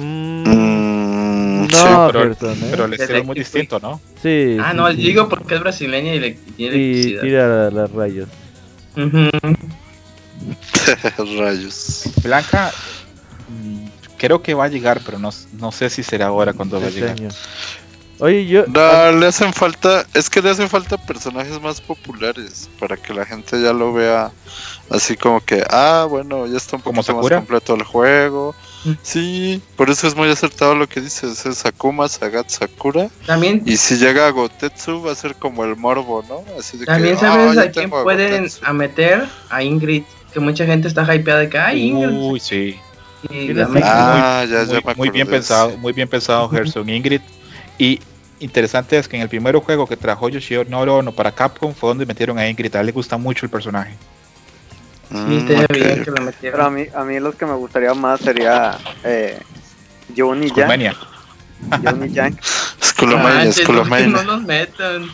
Mm, 0.00 1.64
sí. 1.64 1.76
no, 1.84 2.08
pero- 2.12 2.20
Gerson, 2.24 2.52
¿eh? 2.52 2.68
Pero 2.70 2.84
el 2.86 2.92
estilo 2.94 3.18
es 3.18 3.26
muy 3.26 3.34
distinto, 3.34 3.78
¿no? 3.80 4.00
Sí. 4.22 4.56
Ah, 4.60 4.70
sí, 4.70 4.76
no, 4.76 4.90
sí. 4.90 4.96
digo 4.96 5.28
porque 5.28 5.54
es 5.56 5.60
brasileña 5.60 6.14
y 6.14 6.20
le 6.20 6.30
tiene 6.56 6.76
Y 6.76 6.90
electricidad. 6.92 7.22
tira 7.22 7.70
las 7.70 7.90
rayos. 7.92 8.28
Ujú. 8.96 9.30
Rayos. 11.38 12.04
Blanca, 12.22 12.72
mm, 13.48 13.86
creo 14.18 14.42
que 14.42 14.54
va 14.54 14.64
a 14.64 14.68
llegar, 14.68 15.00
pero 15.04 15.18
no, 15.18 15.30
no 15.58 15.72
sé 15.72 15.90
si 15.90 16.02
será 16.02 16.26
ahora 16.26 16.52
cuando 16.52 16.80
va 16.80 16.86
a 16.86 16.90
llegar. 16.90 17.16
Oye, 18.18 18.46
yo. 18.46 18.64
No, 18.68 19.10
le 19.10 19.26
hacen 19.26 19.52
falta, 19.52 20.06
es 20.14 20.30
que 20.30 20.40
le 20.40 20.50
hacen 20.50 20.68
falta 20.68 20.96
personajes 20.96 21.60
más 21.60 21.80
populares 21.80 22.68
para 22.78 22.96
que 22.96 23.12
la 23.12 23.26
gente 23.26 23.60
ya 23.60 23.72
lo 23.72 23.92
vea 23.92 24.30
así 24.90 25.16
como 25.16 25.40
que, 25.40 25.64
ah, 25.68 26.06
bueno, 26.08 26.46
ya 26.46 26.56
está 26.56 26.76
un 26.76 26.82
¿Como 26.82 27.02
poquito 27.02 27.16
más 27.20 27.32
completo 27.32 27.74
el 27.74 27.82
juego. 27.82 28.54
Mm. 28.84 28.92
Sí, 29.02 29.62
por 29.74 29.90
eso 29.90 30.06
es 30.06 30.14
muy 30.14 30.28
acertado 30.30 30.76
lo 30.76 30.88
que 30.88 31.00
dices, 31.00 31.44
es 31.46 31.66
Akuma, 31.66 32.08
Sagat, 32.08 32.48
Sakura. 32.48 33.08
También, 33.26 33.62
Y 33.66 33.76
si 33.76 33.96
llega 33.96 34.28
a 34.28 34.30
Gotetsu 34.30 35.02
va 35.02 35.12
a 35.12 35.14
ser 35.16 35.34
como 35.34 35.64
el 35.64 35.74
morbo, 35.74 36.22
¿no? 36.28 36.44
Así 36.56 36.78
de 36.78 36.86
también 36.86 37.14
que, 37.14 37.20
sabes 37.20 37.50
"Ah, 37.50 37.54
ya 37.54 37.62
a 37.62 37.70
quién 37.72 37.86
a 37.92 38.02
pueden 38.04 38.42
Gotetsu". 38.42 38.60
a 38.64 38.72
meter 38.72 39.28
a 39.50 39.62
Ingrid, 39.64 40.04
que 40.32 40.40
mucha 40.40 40.64
gente 40.66 40.88
está 40.88 41.02
hypeada 41.14 41.40
de 41.40 41.48
que, 41.48 41.58
ay, 41.58 41.82
Ingrid. 41.88 42.08
Uy, 42.16 42.40
sí. 42.40 42.78
y 43.24 43.28
¿quién 43.28 43.56
la 43.56 43.62
es 43.64 43.68
meten. 43.68 43.90
Ah, 43.92 44.44
ya, 44.48 44.64
ya 44.64 44.80
muy, 44.84 44.94
muy 44.96 45.10
bien 45.10 45.26
pensado, 45.28 45.76
muy 45.78 45.92
bien 45.92 46.08
pensado 46.08 46.48
Gerson 46.48 46.88
Ingrid. 46.88 47.20
Y 47.78 48.00
interesante 48.40 48.98
es 48.98 49.06
que 49.08 49.16
en 49.16 49.22
el 49.22 49.28
primer 49.28 49.54
juego 49.56 49.86
que 49.86 49.96
trajo 49.96 50.28
Yoshinoro 50.28 50.96
Ono 50.96 51.12
para 51.12 51.30
Capcom 51.32 51.72
fue 51.74 51.90
donde 51.90 52.06
metieron 52.06 52.38
a 52.38 52.48
Ingrid. 52.48 52.74
A 52.76 52.80
él 52.80 52.86
le 52.86 52.92
gusta 52.92 53.16
mucho 53.16 53.46
el 53.46 53.50
personaje. 53.50 53.94
Sí, 55.10 55.16
Mm, 55.16 55.32
estaría 55.38 55.64
ok. 55.64 55.72
bien 55.72 56.04
que 56.04 56.10
la 56.10 56.32
Pero 56.40 56.64
a 56.64 56.70
mí, 56.70 56.86
a 56.94 57.04
mí 57.04 57.20
los 57.20 57.34
que 57.34 57.44
me 57.44 57.52
gustaría 57.54 57.92
más 57.92 58.20
sería 58.20 58.78
eh, 59.04 59.38
Jun 60.16 60.42
y 60.42 60.46
Yang. 60.46 60.54
Skullmania. 60.56 60.96
Jun 61.84 62.04
y 62.08 62.12
Yang. 62.14 62.38
Skullomania, 62.82 63.34
Manches, 63.44 63.58
no, 63.58 63.62
Skullomania. 63.64 64.06
no 64.08 64.22
nos 64.24 64.42
metan. 64.42 65.06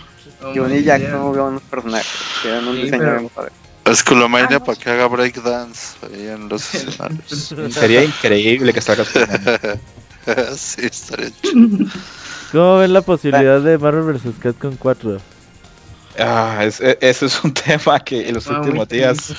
Oh, 0.42 0.52
Jun 0.54 0.70
y 0.70 0.74
my 0.78 0.82
Yang 0.84 1.02
God. 1.02 1.10
son 1.10 1.20
muy 1.22 1.38
buenos 1.38 1.62
personajes. 1.62 2.06
Tienen 2.42 2.68
un 2.68 2.76
Sí, 2.76 2.82
diseño 2.82 2.98
pero- 3.02 3.18
bien 3.18 3.30
padre. 3.90 3.96
Skullomania 3.96 4.56
Ah, 4.56 4.58
no. 4.58 4.64
para 4.64 4.78
que 4.78 4.90
haga 4.90 5.06
breakdance 5.08 5.96
ahí 6.02 6.26
en 6.34 6.48
los 6.48 6.74
escenarios. 6.74 7.54
Sería 7.70 8.04
increíble 8.04 8.72
que 8.72 8.80
salga 8.80 9.04
sí, 10.56 10.80
estaría 10.86 11.30
chido. 11.42 11.86
¿Cómo 12.52 12.78
ven 12.78 12.92
la 12.94 13.02
posibilidad 13.02 13.60
de 13.60 13.76
Marvel 13.78 14.14
vs. 14.14 14.34
Capcom 14.40 14.76
4? 14.76 15.18
Ah, 16.18 16.64
es- 16.64 16.80
e- 16.80 16.98
ese 17.00 17.26
es 17.26 17.44
un 17.44 17.52
tema 17.54 18.00
que 18.00 18.28
en 18.28 18.34
los 18.34 18.48
Ah, 18.48 18.60
últimos 18.60 18.88
días, 18.88 19.32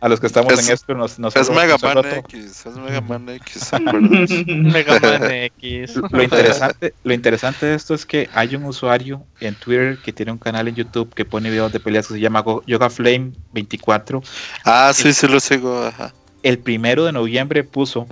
a 0.00 0.08
los 0.08 0.20
que 0.20 0.26
estamos 0.26 0.52
Es- 0.52 0.66
en 0.68 0.74
esto, 0.74 0.94
nos, 0.94 1.18
nos 1.18 1.34
Es 1.36 1.50
Mega 1.50 1.76
Man. 1.78 1.98
X, 2.04 2.66
es 2.66 2.76
Mega 2.76 3.00
Man 3.00 3.28
X. 3.30 3.70
Mega 4.46 5.00
Man 5.00 5.30
X. 5.30 5.96
Lo 6.10 6.22
interesante, 6.22 6.94
lo 7.04 7.14
interesante 7.14 7.66
de 7.66 7.74
esto 7.74 7.94
es 7.94 8.04
que 8.06 8.28
hay 8.34 8.54
un 8.56 8.64
usuario 8.64 9.24
en 9.40 9.54
Twitter 9.54 9.98
que 10.04 10.12
tiene 10.12 10.32
un 10.32 10.38
canal 10.38 10.68
en 10.68 10.74
YouTube 10.74 11.12
que 11.14 11.24
pone 11.24 11.50
videos 11.50 11.72
de 11.72 11.80
peleas 11.80 12.06
que 12.08 12.14
se 12.14 12.20
llama 12.20 12.44
Yoga 12.66 12.90
Flame 12.90 13.32
24. 13.52 14.22
Ah, 14.64 14.92
sí, 14.94 15.12
sí 15.12 15.26
lo 15.28 15.40
sigo, 15.40 15.84
ajá. 15.86 16.12
El 16.42 16.58
primero 16.58 17.04
de 17.04 17.12
noviembre 17.12 17.64
puso, 17.64 18.06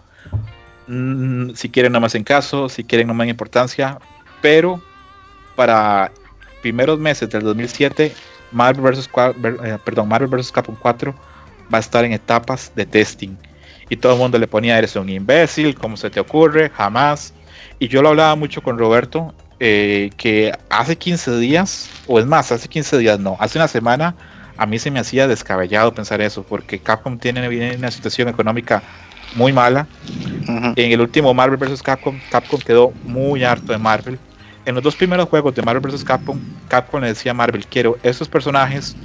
mm, 0.89 1.51
si 1.55 1.69
quieren 1.69 1.93
no 1.93 2.01
más 2.01 2.15
en 2.15 2.25
caso, 2.25 2.69
si 2.69 2.85
quieren 2.85 3.07
no 3.09 3.15
más 3.15 3.25
en 3.25 3.31
importancia, 3.31 3.99
pero 4.43 4.83
para 5.57 6.11
primeros 6.63 6.99
meses 6.99 7.29
del 7.31 7.43
2007, 7.43 8.13
Marvel 8.53 8.93
vs. 8.95 9.09
Eh, 9.65 9.79
perdón, 9.85 10.09
Marvel 10.09 10.29
vs. 10.29 10.51
Capcom 10.51 10.75
4 10.81 11.15
va 11.73 11.79
a 11.79 11.81
estar 11.81 12.05
en 12.05 12.13
etapas 12.13 12.73
de 12.75 12.87
testing. 12.87 13.37
Y 13.89 13.97
todo 13.97 14.15
el 14.15 14.19
mundo 14.19 14.39
le 14.39 14.47
ponía, 14.47 14.79
eres 14.79 14.97
un 14.97 15.09
imbécil, 15.09 15.75
¿cómo 15.75 15.97
se 15.97 16.11
te 16.11 16.21
ocurre? 16.21 16.71
Jamás. 16.71 17.35
Y 17.79 17.89
yo 17.89 18.03
lo 18.03 18.11
hablaba 18.11 18.35
mucho 18.35 18.63
con 18.63 18.79
Roberto, 18.79 19.35
eh, 19.61 20.11
que 20.17 20.53
hace 20.71 20.97
15 20.97 21.39
días, 21.39 21.91
o 22.07 22.19
es 22.19 22.27
más, 22.27 22.51
hace 22.51 22.69
15 22.69 22.99
días 22.99 23.19
no, 23.19 23.37
hace 23.41 23.59
una 23.59 23.69
semana, 23.69 24.15
a 24.57 24.67
mí 24.67 24.79
se 24.79 24.91
me 24.91 25.01
hacía 25.01 25.27
descabellado 25.27 25.95
pensar 25.95 26.21
eso, 26.21 26.43
porque 26.45 26.79
Capcom 26.79 27.19
tiene 27.19 27.47
viene 27.49 27.77
una 27.77 27.91
situación 27.91 28.29
económica 28.29 28.83
muy 29.35 29.53
mala. 29.53 29.87
Ujú. 30.43 30.73
En 30.77 30.93
el 30.93 31.01
último 31.01 31.35
Marvel 31.35 31.57
vs. 31.57 31.83
Capcom, 31.83 32.19
Capcom 32.31 32.61
quedó 32.61 32.93
muy 33.05 33.45
harto 33.45 33.73
de 33.73 33.79
Marvel. 33.79 34.19
En 34.65 34.75
los 34.75 34.85
dos 34.85 34.97
primeros 34.97 35.29
juegos 35.29 35.55
de 35.55 35.63
Marvel 35.63 35.83
vs. 35.83 36.05
Capcom, 36.05 36.39
Capcom 36.69 37.01
le 37.01 37.09
decía 37.09 37.33
a 37.33 37.35
Marvel, 37.35 37.67
quiero 37.67 37.99
estos 38.03 38.29
personajes. 38.29 38.97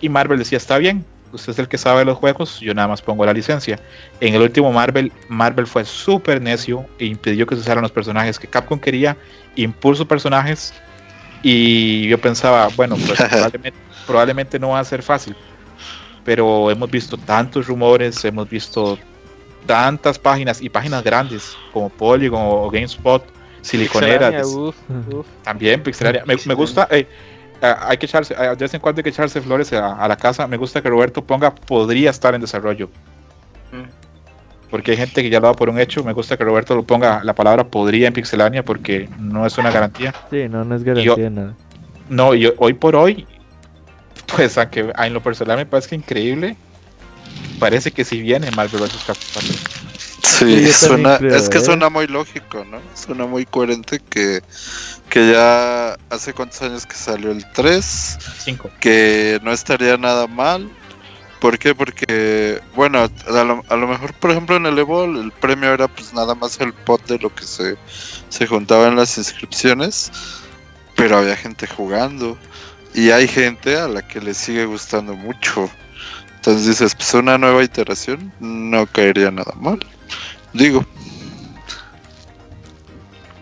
Y 0.00 0.08
Marvel 0.08 0.38
decía, 0.38 0.58
está 0.58 0.78
bien, 0.78 1.04
usted 1.32 1.52
es 1.52 1.58
el 1.58 1.68
que 1.68 1.78
sabe 1.78 2.04
los 2.04 2.18
juegos, 2.18 2.60
yo 2.60 2.74
nada 2.74 2.88
más 2.88 3.02
pongo 3.02 3.24
la 3.26 3.32
licencia. 3.32 3.78
En 4.20 4.34
el 4.34 4.42
último 4.42 4.72
Marvel, 4.72 5.12
Marvel 5.28 5.66
fue 5.66 5.84
súper 5.84 6.40
necio 6.40 6.86
e 6.98 7.06
impidió 7.06 7.46
que 7.46 7.54
se 7.54 7.62
usaran 7.62 7.82
los 7.82 7.92
personajes 7.92 8.38
que 8.38 8.46
Capcom 8.46 8.78
quería, 8.78 9.16
impulsó 9.56 10.06
personajes 10.06 10.74
y 11.42 12.08
yo 12.08 12.18
pensaba, 12.18 12.68
bueno, 12.76 12.96
pues 12.96 13.18
probablemente, 13.30 13.78
probablemente 14.06 14.58
no 14.58 14.70
va 14.70 14.80
a 14.80 14.84
ser 14.84 15.02
fácil, 15.02 15.36
pero 16.24 16.70
hemos 16.70 16.90
visto 16.90 17.16
tantos 17.16 17.66
rumores, 17.66 18.24
hemos 18.24 18.48
visto 18.48 18.98
tantas 19.66 20.18
páginas 20.18 20.62
y 20.62 20.68
páginas 20.68 21.04
grandes 21.04 21.56
como 21.72 21.88
Polygon 21.90 22.42
o 22.42 22.70
GameSpot, 22.70 23.22
siliconeras, 23.60 24.46
uf, 24.46 24.76
uf. 25.12 25.26
también 25.42 25.82
Pixelania. 25.82 26.24
Me, 26.26 26.36
me 26.46 26.54
gusta, 26.54 26.88
eh, 26.90 27.06
hay 27.60 27.96
que 27.98 28.06
echarse, 28.06 28.34
ah, 28.36 28.50
de 28.50 28.56
vez 28.56 28.74
en 28.74 28.80
cuando 28.80 29.00
hay 29.00 29.02
que 29.04 29.10
echarse 29.10 29.40
flores 29.40 29.72
a, 29.72 29.94
a 29.94 30.08
la 30.08 30.16
casa. 30.16 30.46
Me 30.46 30.56
gusta 30.56 30.80
que 30.82 30.88
Roberto 30.88 31.24
ponga 31.24 31.54
podría 31.54 32.10
estar 32.10 32.34
en 32.34 32.40
desarrollo, 32.40 32.88
Mm. 33.72 33.84
porque 34.70 34.92
hay 34.92 34.96
gente 34.96 35.22
que 35.22 35.28
ya 35.30 35.40
lo 35.40 35.48
da 35.48 35.52
por 35.54 35.68
un 35.68 35.78
hecho. 35.78 36.02
Me 36.04 36.12
gusta 36.12 36.36
que 36.36 36.44
Roberto 36.44 36.74
lo 36.74 36.82
ponga 36.84 37.22
la 37.24 37.34
palabra 37.34 37.64
podría 37.64 38.06
en 38.08 38.14
Pixelania 38.14 38.62
porque 38.64 39.08
no 39.18 39.44
es 39.46 39.58
una 39.58 39.70
garantía. 39.70 40.14
Sí, 40.30 40.48
no, 40.48 40.64
no 40.64 40.74
es 40.76 40.84
garantía 40.84 41.14
de 41.16 41.30
nada. 41.30 41.54
No, 42.08 42.34
y 42.34 42.50
hoy 42.58 42.72
por 42.72 42.96
hoy, 42.96 43.26
pues 44.34 44.56
aunque 44.56 44.90
en 44.96 45.12
lo 45.12 45.22
personal 45.22 45.56
me 45.58 45.66
parece 45.66 45.94
increíble, 45.96 46.56
parece 47.58 47.90
que 47.90 48.04
si 48.04 48.22
viene 48.22 48.50
Marvel 48.52 48.80
vs. 48.80 49.04
Capcom 49.06 49.26
4. 49.34 49.87
Sí, 50.22 50.66
suena, 50.72 51.18
creo, 51.18 51.36
es 51.36 51.48
que 51.48 51.58
¿eh? 51.58 51.64
suena 51.64 51.88
muy 51.88 52.06
lógico, 52.06 52.64
¿no? 52.64 52.80
Suena 52.94 53.26
muy 53.26 53.46
coherente 53.46 54.00
que, 54.00 54.42
que 55.08 55.32
ya 55.32 55.96
hace 56.10 56.32
cuántos 56.32 56.60
años 56.62 56.86
que 56.86 56.94
salió 56.94 57.30
el 57.30 57.44
3, 57.52 58.18
5. 58.44 58.70
que 58.80 59.40
no 59.42 59.52
estaría 59.52 59.96
nada 59.96 60.26
mal. 60.26 60.68
¿Por 61.40 61.56
qué? 61.58 61.72
Porque, 61.72 62.60
bueno, 62.74 62.98
a 63.04 63.44
lo, 63.44 63.62
a 63.68 63.76
lo 63.76 63.86
mejor, 63.86 64.12
por 64.14 64.32
ejemplo, 64.32 64.56
en 64.56 64.66
el 64.66 64.78
Evo 64.78 65.04
el 65.04 65.30
premio 65.30 65.72
era 65.72 65.86
pues 65.86 66.12
nada 66.12 66.34
más 66.34 66.60
el 66.60 66.72
pot 66.72 67.06
de 67.06 67.18
lo 67.18 67.32
que 67.32 67.44
se, 67.44 67.76
se 68.28 68.46
juntaba 68.46 68.88
en 68.88 68.96
las 68.96 69.16
inscripciones, 69.18 70.10
pero 70.96 71.18
había 71.18 71.36
gente 71.36 71.68
jugando 71.68 72.36
y 72.92 73.10
hay 73.10 73.28
gente 73.28 73.76
a 73.76 73.86
la 73.86 74.02
que 74.06 74.20
le 74.20 74.34
sigue 74.34 74.64
gustando 74.64 75.14
mucho. 75.14 75.70
Entonces 76.38 76.66
dices, 76.66 76.94
pues 76.94 77.12
una 77.14 77.36
nueva 77.36 77.62
iteración 77.64 78.32
no 78.40 78.86
caería 78.86 79.30
nada 79.30 79.52
mal. 79.60 79.78
Digo, 80.52 80.84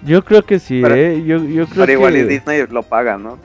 Yo 0.05 0.25
creo 0.25 0.43
que 0.45 0.59
sí, 0.59 0.81
Pero- 0.83 0.95
eh. 0.95 1.23
Yo, 1.27 1.39
yo 1.45 1.67
creo 1.67 1.85
Pero 1.87 1.93
igual 1.93 2.17
y 2.17 2.21
que. 2.21 2.25
Disney 2.27 2.65
lo 2.71 2.83
paga, 2.83 3.19
¿no? 3.19 3.39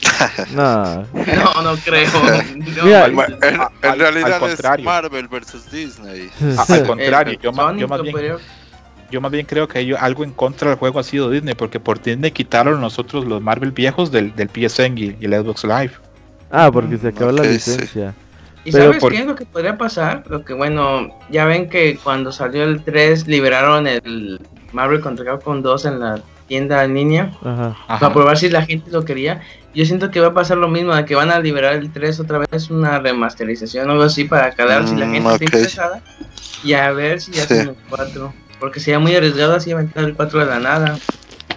No. 0.54 1.02
No, 1.04 1.62
no 1.62 1.76
creo. 1.84 2.08
No, 2.56 2.84
Mira, 2.84 3.04
al- 3.06 3.12
en, 3.12 3.54
en 3.54 3.60
a- 3.60 3.70
al- 3.82 3.98
realidad 3.98 4.34
al 4.34 4.40
contrario. 4.40 4.82
es 4.82 4.84
Marvel 4.86 5.28
versus 5.28 5.70
Disney. 5.70 6.30
A- 6.58 6.72
al 6.72 6.86
contrario, 6.86 7.34
eh, 7.34 7.38
yo, 7.42 7.52
ma- 7.52 7.70
Sony 7.70 7.78
yo 7.78 7.88
más 7.88 8.02
bien, 8.02 8.16
yo 9.10 9.20
más 9.20 9.30
bien 9.32 9.46
creo 9.46 9.66
que 9.66 9.78
hay 9.80 9.92
algo 9.94 10.22
en 10.24 10.32
contra 10.32 10.68
del 10.70 10.78
juego 10.78 11.00
ha 11.00 11.02
sido 11.02 11.30
Disney, 11.30 11.54
porque 11.54 11.80
por 11.80 12.00
Disney 12.00 12.30
quitaron 12.30 12.80
nosotros 12.80 13.24
los 13.24 13.42
Marvel 13.42 13.72
viejos 13.72 14.12
del, 14.12 14.34
del 14.36 14.48
PSN 14.50 14.96
y 14.98 15.16
y 15.20 15.24
el 15.24 15.32
Xbox 15.42 15.64
Live. 15.64 15.92
Ah, 16.50 16.70
porque 16.72 16.96
se 16.98 17.08
acabó 17.08 17.32
la 17.32 17.44
sí. 17.44 18.00
¿Y 18.64 18.72
Pero 18.72 18.84
sabes 18.84 19.00
por- 19.00 19.12
qué 19.12 19.18
es 19.20 19.26
lo 19.26 19.34
que 19.34 19.46
podría 19.46 19.78
pasar? 19.78 20.24
Lo 20.28 20.44
que, 20.44 20.52
bueno, 20.52 21.08
ya 21.30 21.46
ven 21.46 21.68
que 21.70 21.98
cuando 22.02 22.32
salió 22.32 22.64
el 22.64 22.82
3 22.84 23.26
liberaron 23.26 23.86
el 23.86 24.40
Marvel 24.72 25.00
contra 25.00 25.24
Capcom 25.24 25.62
2 25.62 25.84
en 25.86 26.00
la 26.00 26.20
tienda 26.48 26.84
en 26.84 26.94
línea 26.94 27.30
Ajá. 27.42 27.76
Ajá. 27.86 27.98
para 28.00 28.12
probar 28.14 28.36
si 28.38 28.48
la 28.48 28.62
gente 28.64 28.90
lo 28.90 29.04
quería. 29.04 29.40
Yo 29.74 29.84
siento 29.84 30.10
que 30.10 30.20
va 30.20 30.28
a 30.28 30.34
pasar 30.34 30.56
lo 30.58 30.68
mismo, 30.68 30.94
de 30.94 31.04
que 31.04 31.14
van 31.14 31.30
a 31.30 31.38
liberar 31.40 31.74
el 31.74 31.92
3 31.92 32.18
otra 32.20 32.38
vez, 32.50 32.70
una 32.70 32.98
remasterización 32.98 33.88
o 33.88 33.92
algo 33.92 34.04
así 34.04 34.24
para 34.24 34.50
calar 34.52 34.86
si 34.88 34.96
la 34.96 35.06
Mm, 35.06 35.12
gente 35.12 35.28
está 35.32 35.44
interesada 35.44 36.02
y 36.64 36.72
a 36.72 36.90
ver 36.92 37.20
si 37.20 37.32
ya 37.32 37.46
Sí. 37.46 37.54
el 37.54 37.74
4. 37.88 38.32
Porque 38.58 38.80
sería 38.80 38.98
muy 38.98 39.14
arriesgado 39.14 39.54
así 39.54 39.70
aventar 39.70 40.04
el 40.04 40.14
4 40.14 40.40
de 40.40 40.46
la 40.46 40.58
nada. 40.58 40.98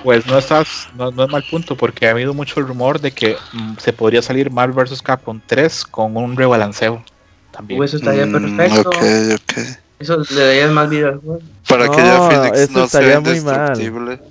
Pues 0.03 0.25
no 0.25 0.37
estás, 0.37 0.89
no, 0.95 1.11
no 1.11 1.23
es 1.25 1.29
mal 1.29 1.43
punto, 1.43 1.75
porque 1.75 2.07
ha 2.07 2.11
habido 2.11 2.33
mucho 2.33 2.61
rumor 2.61 2.99
de 2.99 3.11
que 3.11 3.37
mm, 3.53 3.73
se 3.77 3.93
podría 3.93 4.21
salir 4.21 4.51
Marvel 4.51 4.75
vs. 4.85 5.01
Capcom 5.01 5.39
3 5.45 5.85
con 5.85 6.17
un 6.17 6.35
rebalanceo. 6.35 7.03
También. 7.51 7.77
Pues 7.77 7.93
eso 7.93 7.97
estaría 7.97 8.25
Mm, 8.25 8.57
perfecto. 8.57 8.89
ok, 8.89 9.03
ok. 9.35 9.57
Eso 9.99 10.23
le 10.31 10.43
daría 10.43 10.67
más 10.67 10.89
vida 10.89 11.09
al 11.09 11.19
juego. 11.19 11.41
Para 11.67 11.89
que 11.89 11.97
ya 11.97 12.21
Phoenix 12.21 12.69
no 12.71 12.87
sea 12.87 13.19
muy 13.19 13.41
mal. 13.41 14.30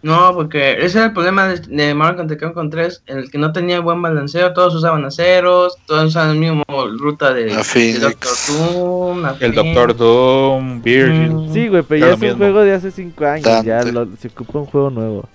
No, 0.00 0.32
porque 0.32 0.84
ese 0.84 0.98
era 0.98 1.06
el 1.08 1.12
problema 1.12 1.48
de, 1.48 1.58
de 1.58 1.92
Marvel 1.92 2.16
contra 2.18 2.36
Capcom 2.36 2.70
3, 2.70 3.02
en 3.06 3.18
el 3.18 3.30
que 3.32 3.38
no 3.38 3.50
tenía 3.52 3.80
buen 3.80 4.00
balanceo, 4.00 4.52
todos 4.52 4.72
usaban 4.76 5.04
aceros, 5.04 5.76
todos 5.86 6.04
usaban 6.04 6.30
el 6.30 6.38
mismo 6.38 6.62
ruta 7.00 7.34
de, 7.34 7.52
A 7.52 7.56
de 7.58 7.64
Phoenix. 7.64 8.00
Doctor 8.02 8.30
Doom, 8.48 9.24
a 9.24 9.36
el. 9.40 9.54
Doctor 9.54 9.96
Doom, 9.96 10.82
Virgil. 10.82 11.30
Mm. 11.32 11.52
Sí, 11.52 11.66
güey, 11.68 11.82
pero 11.82 11.96
Es 11.96 12.00
ya 12.06 12.08
es 12.10 12.14
un 12.14 12.20
mismo. 12.20 12.38
juego 12.38 12.60
de 12.60 12.74
hace 12.74 12.90
5 12.92 13.24
años. 13.26 13.64
Ya 13.64 13.82
lo- 13.82 14.06
se 14.20 14.28
ocupa 14.28 14.60
un 14.60 14.66
juego 14.66 14.90
nuevo. 14.90 15.28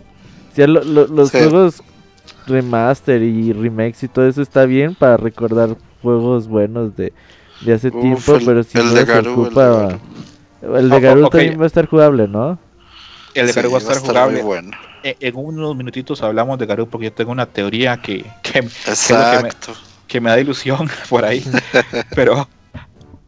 Ya 0.56 0.66
lo- 0.68 0.84
lo- 0.84 1.08
los 1.08 1.30
Sí. 1.30 1.40
juegos 1.40 1.84
remaster 2.48 3.22
y 3.22 3.52
remakes 3.54 4.04
y 4.04 4.08
todo 4.08 4.28
eso 4.28 4.42
está 4.42 4.66
bien 4.66 4.96
para 4.96 5.18
recordar 5.18 5.76
juegos 6.02 6.48
buenos 6.48 6.96
de, 6.96 7.12
de 7.62 7.74
hace 7.74 7.90
Uf, 7.90 8.02
tiempo, 8.02 8.36
el- 8.36 8.46
pero 8.46 8.64
si 8.64 8.78
el 8.78 8.86
no 8.86 8.94
de 8.94 9.00
se 9.02 9.06
Garou, 9.06 9.30
el 9.34 9.36
de 9.36 9.42
ocupa. 9.42 10.00
El 10.78 10.90
de 10.90 10.96
Ah, 10.96 11.00
Garou 11.00 11.26
ok. 11.26 11.32
también 11.32 11.60
va 11.60 11.64
a 11.64 11.68
estar 11.68 11.86
jugable, 11.88 12.28
¿no? 12.30 12.58
El 13.34 13.48
de 13.48 13.54
Sí, 13.54 13.60
Garou 13.60 13.72
va 13.72 13.78
a 13.78 13.82
estar 13.82 13.98
jugable. 13.98 14.42
bueno. 14.44 14.72
En, 15.04 15.16
en 15.20 15.36
unos 15.36 15.76
minutitos 15.76 16.22
hablamos 16.22 16.58
de 16.60 16.66
Garou 16.66 16.88
porque 16.88 17.06
yo 17.06 17.14
tengo 17.14 17.32
una 17.32 17.46
teoría 17.46 17.98
que, 17.98 18.26
que, 18.42 18.60
Exacto. 18.60 19.74
que 20.08 20.22
me 20.22 20.30
da 20.30 20.40
ilusión 20.40 20.90
por 21.10 21.26
ahí. 21.26 21.44
Pero 22.16 22.48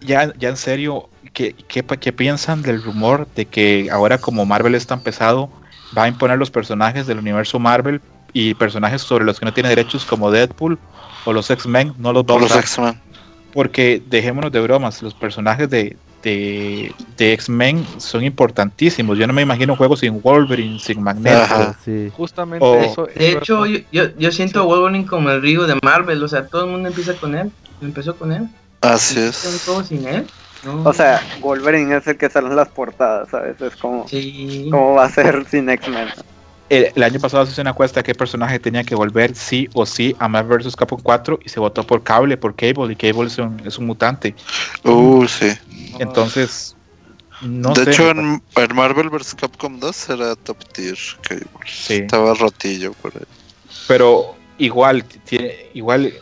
ya, 0.02 0.34
ya 0.38 0.50
en 0.50 0.58
serio, 0.58 1.10
¿qué, 1.34 1.54
qué, 1.68 1.84
qué 1.84 2.14
piensan 2.14 2.62
del 2.62 2.82
rumor 2.84 3.28
de 3.36 3.46
que 3.46 3.90
ahora 3.92 4.18
como 4.18 4.46
Marvel 4.46 4.76
es 4.76 4.86
tan 4.88 5.02
pesado, 5.02 5.50
va 5.98 6.04
a 6.04 6.08
imponer 6.08 6.38
los 6.38 6.52
personajes 6.52 7.08
del 7.08 7.20
universo 7.20 7.60
Marvel 7.60 8.02
y 8.34 8.54
personajes 8.54 9.02
sobre 9.02 9.26
los 9.26 9.40
que 9.40 9.46
no 9.46 9.54
tiene 9.54 9.70
derechos 9.70 10.06
como 10.06 10.30
Deadpool 10.32 10.78
o 11.26 11.34
los 11.34 11.50
X-Men 11.50 11.94
no 11.98 12.14
los 12.14 12.24
Por 12.26 12.42
los? 12.42 12.56
X-Men. 12.56 13.00
Porque 13.54 14.02
dejémonos 14.08 14.52
de 14.52 14.60
bromas, 14.60 15.02
los 15.02 15.14
personajes 15.14 15.70
de, 15.70 15.96
de, 16.26 16.92
de 17.18 17.34
X-Men 17.34 17.86
son 17.98 18.24
importantísimos. 18.26 19.18
Yo 19.18 19.28
no 19.28 19.32
me 19.34 19.44
imagino 19.44 19.74
un 19.74 19.78
juego 19.78 19.96
sin 19.96 20.22
Wolverine, 20.22 20.80
sin 20.80 21.02
Magneto. 21.02 21.38
Ajá. 21.38 21.78
Sí. 21.86 22.12
Justamente 22.18 22.66
O- 22.66 22.76
eso. 22.76 23.08
De 23.16 23.32
hecho, 23.32 23.66
yo, 23.66 23.80
yo, 23.92 24.04
yo 24.18 24.32
siento 24.32 24.60
a 24.60 24.64
Wolverine 24.64 25.06
como 25.06 25.30
el 25.30 25.42
Ryu 25.42 25.64
de 25.64 25.78
Marvel, 25.84 26.22
o 26.24 26.28
sea, 26.28 26.48
todo 26.48 26.66
el 26.66 26.72
mundo 26.72 26.90
empieza 26.90 27.14
con 27.14 27.36
él, 27.36 27.52
empezó 27.82 28.16
con 28.16 28.32
él, 28.34 28.48
Así 28.82 29.18
¿un 29.20 29.24
es. 29.26 29.62
juego 29.66 29.84
sin 29.84 30.06
él? 30.08 30.26
No. 30.66 30.82
O 30.84 30.94
sea, 30.94 31.22
Wolverine 31.42 31.96
es 31.96 32.08
el 32.08 32.18
que 32.18 32.28
sale 32.30 32.48
en 32.48 32.56
las 32.56 32.70
portadas, 32.70 33.30
¿sabes? 33.30 33.62
Es 33.62 33.76
como, 33.76 34.08
sí. 34.08 34.68
¿cómo 34.72 34.96
va 34.96 35.06
a 35.06 35.10
ser 35.10 35.46
sin 35.50 35.70
X-Men? 35.70 36.08
El, 36.68 36.88
el 36.96 37.04
año 37.04 37.20
pasado 37.20 37.46
se 37.46 37.52
hizo 37.52 37.62
una 37.62 37.70
encuesta 37.70 38.00
de 38.00 38.04
qué 38.06 38.16
personaje 38.16 38.58
tenía 38.58 38.84
que 38.84 38.96
volver 38.96 39.36
sí 39.36 39.70
o 39.76 39.86
sí 39.86 40.16
a 40.18 40.28
Marvel 40.28 40.58
vs. 40.64 40.76
Capcom 40.76 41.00
4 41.00 41.40
y 41.46 41.50
se 41.50 41.60
votó 41.60 41.84
por 41.86 42.02
Cable, 42.02 42.38
por 42.38 42.56
Cable, 42.56 42.92
y 42.92 42.96
Cable 42.96 43.28
es 43.28 43.38
un, 43.38 43.62
es 43.64 43.78
un 43.78 43.86
mutante. 43.86 44.34
Uh, 44.84 45.28
sí. 45.28 45.52
Entonces, 46.00 46.76
no 47.42 47.74
de 47.74 47.86
sé. 47.86 47.92
hecho, 47.92 48.10
en, 48.12 48.42
en 48.56 48.76
Marvel 48.76 49.10
vs. 49.10 49.36
Capcom 49.36 49.80
2 49.80 50.10
era 50.10 50.36
top 50.36 50.58
tier. 50.74 50.98
Que 51.28 51.46
Sí. 51.66 51.96
Estaba 51.96 52.34
rotillo 52.34 52.94
por 52.94 53.14
ahí. 53.16 53.24
pero 53.88 54.36
igual, 54.58 55.04
tiene, 55.04 55.54
igual 55.74 56.14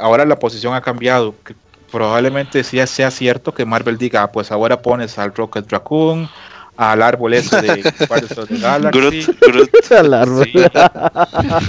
ahora 0.00 0.24
la 0.24 0.38
posición 0.38 0.74
ha 0.74 0.80
cambiado. 0.80 1.34
que 1.44 1.54
probablemente 1.90 2.64
sí 2.64 2.84
sea 2.88 3.10
cierto 3.10 3.54
que 3.54 3.64
Marvel 3.64 3.96
diga, 3.96 4.24
"Ah, 4.24 4.32
pues 4.32 4.50
ahora 4.50 4.82
pones 4.82 5.16
al 5.18 5.32
Rocket 5.32 5.70
Raccoon, 5.70 6.28
al 6.76 7.02
árbol 7.02 7.34
ese 7.34 7.62
de 7.62 7.82
Guardians 8.08 8.38
of 8.38 8.48
the 8.48 8.58
Galaxy. 8.58 8.98
Groot, 9.00 9.40
Groot. 9.40 9.70
Al 9.92 10.14
árbol. 10.14 10.44
Sí. 10.52 10.54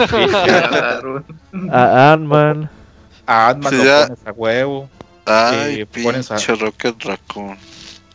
Sí, 0.10 1.60
A 1.72 2.14
Ant-Man. 2.14 2.69
a 3.27 3.49
Ant-Man 3.49 3.72
Sí, 3.72 3.77
lo 3.77 3.84
ya. 3.84 4.07
pones 4.07 4.19
a 4.26 4.32
huevo. 4.32 4.90
Ay, 5.26 5.81
Eh, 5.81 5.85
pones 6.03 6.30
a- 6.31 6.35
pinche 6.35 6.56
Rocket 6.56 7.03
Raccoon. 7.03 7.57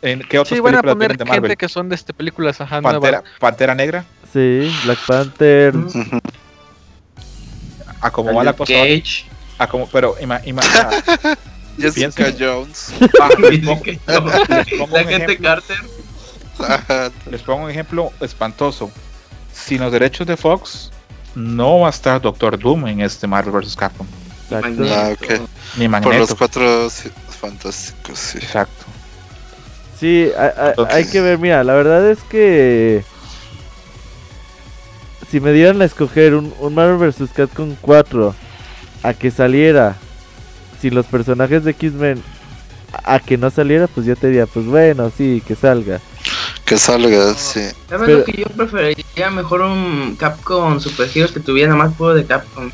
¿En 0.01 0.21
¿Qué 0.21 0.39
otras 0.39 0.55
Sí, 0.55 0.59
van 0.61 0.75
a 0.75 0.81
películas 0.81 0.95
poner 0.95 1.17
de 1.17 1.25
gente 1.31 1.57
que 1.57 1.69
son 1.69 1.87
de 1.89 1.95
este 1.95 2.13
películas 2.13 2.59
ajá, 2.59 2.81
Pantera, 2.81 3.17
nuevas. 3.19 3.39
Pantera 3.39 3.75
Negra, 3.75 4.05
Sí, 4.33 4.73
Black 4.85 4.99
Panther. 5.05 5.73
A 7.99 8.09
como 8.11 8.33
va 8.33 8.43
la 8.43 8.53
cosa. 8.53 8.73
Cage. 8.73 9.25
A 9.57 9.67
como, 9.67 9.87
pero 9.87 10.15
ima, 10.19 10.41
ima- 10.43 10.61
ah, 11.23 11.35
Jessica 11.77 12.33
Jones. 12.37 12.93
ah, 13.21 13.29
les, 13.39 13.59
pongo, 13.59 13.83
La 14.95 15.01
un 15.03 15.07
gente 15.07 15.33
ejemplo, 15.33 15.37
Carter. 15.49 15.77
Les 17.29 17.41
pongo 17.41 17.65
un 17.65 17.69
ejemplo 17.69 18.11
espantoso. 18.21 18.91
Sin 19.53 19.81
los 19.81 19.91
derechos 19.91 20.25
de 20.25 20.37
Fox, 20.37 20.91
no 21.35 21.81
va 21.81 21.87
a 21.87 21.89
estar 21.91 22.19
Doctor 22.21 22.57
Doom 22.57 22.87
en 22.87 23.01
este 23.01 23.27
Marvel 23.27 23.51
vs. 23.53 23.75
Capcom. 23.75 24.07
Exacto. 24.57 24.67
Magneto. 24.81 24.93
Ah, 24.95 25.09
ok. 25.13 25.41
Ni 25.77 25.85
Por 25.85 25.89
Magneto. 25.89 26.17
los 26.19 26.35
cuatro 26.35 26.89
sí, 26.89 27.09
fantásticos, 27.39 28.19
sí. 28.19 28.37
Exacto. 28.39 28.85
Sí, 29.99 30.31
hay, 30.37 30.49
hay- 30.57 30.69
Entonces- 30.69 30.95
hay 30.95 31.05
que 31.05 31.21
ver, 31.21 31.37
mira, 31.37 31.63
la 31.63 31.73
verdad 31.73 32.09
es 32.09 32.19
que 32.23 33.03
si 35.29 35.39
me 35.39 35.53
dieran 35.53 35.81
a 35.81 35.85
escoger 35.85 36.35
un, 36.35 36.53
un 36.59 36.73
Marvel 36.75 36.97
vs. 37.11 37.29
Capcom 37.33 37.75
4 37.81 38.35
a 39.03 39.13
que 39.13 39.31
saliera 39.31 39.95
si 40.81 40.89
los 40.89 41.05
personajes 41.05 41.63
de 41.63 41.71
X-Men 41.71 42.21
a, 43.03 43.15
a 43.15 43.19
que 43.19 43.37
no 43.37 43.49
saliera, 43.49 43.87
pues 43.87 44.05
yo 44.05 44.15
te 44.15 44.27
diría, 44.27 44.45
pues 44.47 44.65
bueno, 44.65 45.11
sí, 45.15 45.41
que 45.47 45.55
salga. 45.55 45.99
Que 46.65 46.77
salga, 46.77 47.33
sí. 47.35 47.61
¿Sabes 47.87 48.05
Pero- 48.07 48.17
lo 48.19 48.23
que 48.25 48.33
yo 48.33 48.45
preferiría? 48.47 49.29
Mejor 49.29 49.61
un 49.61 50.15
Capcom 50.19 50.79
Super 50.79 51.09
Heroes 51.13 51.31
que 51.31 51.39
tuviera 51.39 51.75
más 51.75 51.93
puro 51.93 52.13
de 52.13 52.25
Capcom. 52.25 52.71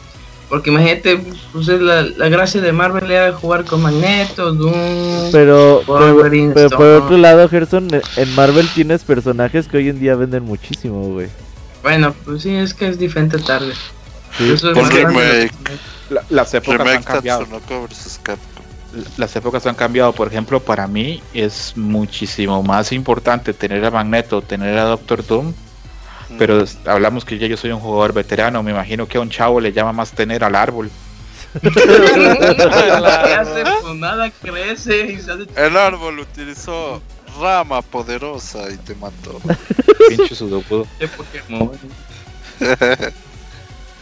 Porque 0.49 0.69
imagínate, 0.69 1.21
pues 1.51 1.67
es 1.67 1.81
la, 1.81 2.03
la 2.03 2.29
gracia 2.29 2.61
de 2.61 2.71
Marvel 2.71 3.11
era 3.11 3.33
jugar 3.33 3.65
con 3.65 3.81
Magneto, 3.81 4.53
Doom. 4.53 5.31
Pero, 5.31 5.81
pero, 5.85 6.13
Wolverine, 6.15 6.53
pero 6.53 6.69
por 6.69 6.85
otro 6.85 7.17
lado, 7.17 7.49
Gerson, 7.49 7.89
en 8.15 8.35
Marvel 8.35 8.67
tienes 8.73 9.03
personajes 9.03 9.67
que 9.67 9.77
hoy 9.77 9.89
en 9.89 9.99
día 9.99 10.15
venden 10.15 10.43
muchísimo, 10.43 11.01
güey. 11.09 11.27
Bueno, 11.83 12.13
pues 12.23 12.43
sí, 12.43 12.55
es 12.55 12.73
que 12.73 12.87
es 12.87 12.97
diferente 12.97 13.39
tarde. 13.39 13.73
Sí. 14.37 14.51
Eso 14.51 14.71
es 14.71 14.93
remake. 14.93 15.51
La- 16.09 16.23
las 16.29 16.53
épocas 16.53 16.87
han 16.87 17.03
cambiado. 17.03 17.45
Las 19.17 19.35
épocas 19.35 19.65
han 19.65 19.75
cambiado. 19.75 20.13
Por 20.13 20.27
ejemplo, 20.29 20.61
para 20.61 20.87
mí 20.87 21.21
es 21.33 21.73
muchísimo 21.75 22.63
más 22.63 22.91
importante 22.93 23.53
tener 23.53 23.83
a 23.85 23.91
Magneto, 23.91 24.41
tener 24.41 24.77
a 24.77 24.85
Doctor 24.85 25.25
Doom. 25.25 25.53
Pero 26.37 26.61
es- 26.61 26.77
hablamos 26.85 27.23
que 27.25 27.37
ya 27.37 27.47
yo 27.47 27.57
soy 27.57 27.71
un 27.71 27.79
jugador 27.79 28.13
veterano. 28.13 28.61
Me 28.63 28.71
imagino 28.71 29.07
que 29.07 29.17
a 29.17 29.21
un 29.21 29.29
chavo 29.29 29.59
le 29.59 29.71
llama 29.73 29.93
más 29.93 30.11
tener 30.11 30.43
al 30.43 30.55
árbol. 30.55 30.89
Pues 33.81 33.95
nada 33.95 34.29
crece 34.41 35.11
y 35.13 35.19
sale. 35.21 35.47
El 35.55 35.77
árbol 35.77 36.19
utilizó 36.19 37.01
rama 37.39 37.81
poderosa 37.81 38.69
y 38.71 38.77
te 38.77 38.95
mató. 38.95 39.39
Pinche 40.09 40.35
sudoku. 40.35 40.85
de 40.99 41.07
Pokémon. 41.07 41.71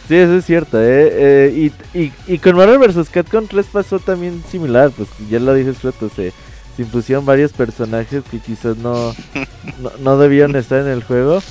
Sí, 0.08 0.14
eso 0.16 0.36
es 0.36 0.44
cierto, 0.44 0.80
¿eh? 0.80 1.08
Eh, 1.12 1.70
y, 1.94 1.98
y, 1.98 2.12
y 2.26 2.38
con 2.38 2.56
Marvel 2.56 2.78
vs. 2.78 3.08
Capcom 3.10 3.46
3 3.46 3.66
pasó 3.72 3.98
también 3.98 4.42
similar, 4.50 4.90
pues 4.90 5.08
ya 5.28 5.40
lo 5.40 5.52
dije 5.52 5.74
Scroto, 5.74 6.08
se, 6.14 6.32
se 6.76 6.82
impusieron 6.82 7.26
varios 7.26 7.52
personajes 7.52 8.22
que 8.30 8.38
quizás 8.38 8.76
no, 8.76 9.12
no, 9.80 9.90
no 9.98 10.16
debían 10.18 10.54
estar 10.54 10.80
en 10.80 10.88
el 10.88 11.02
juego. 11.02 11.42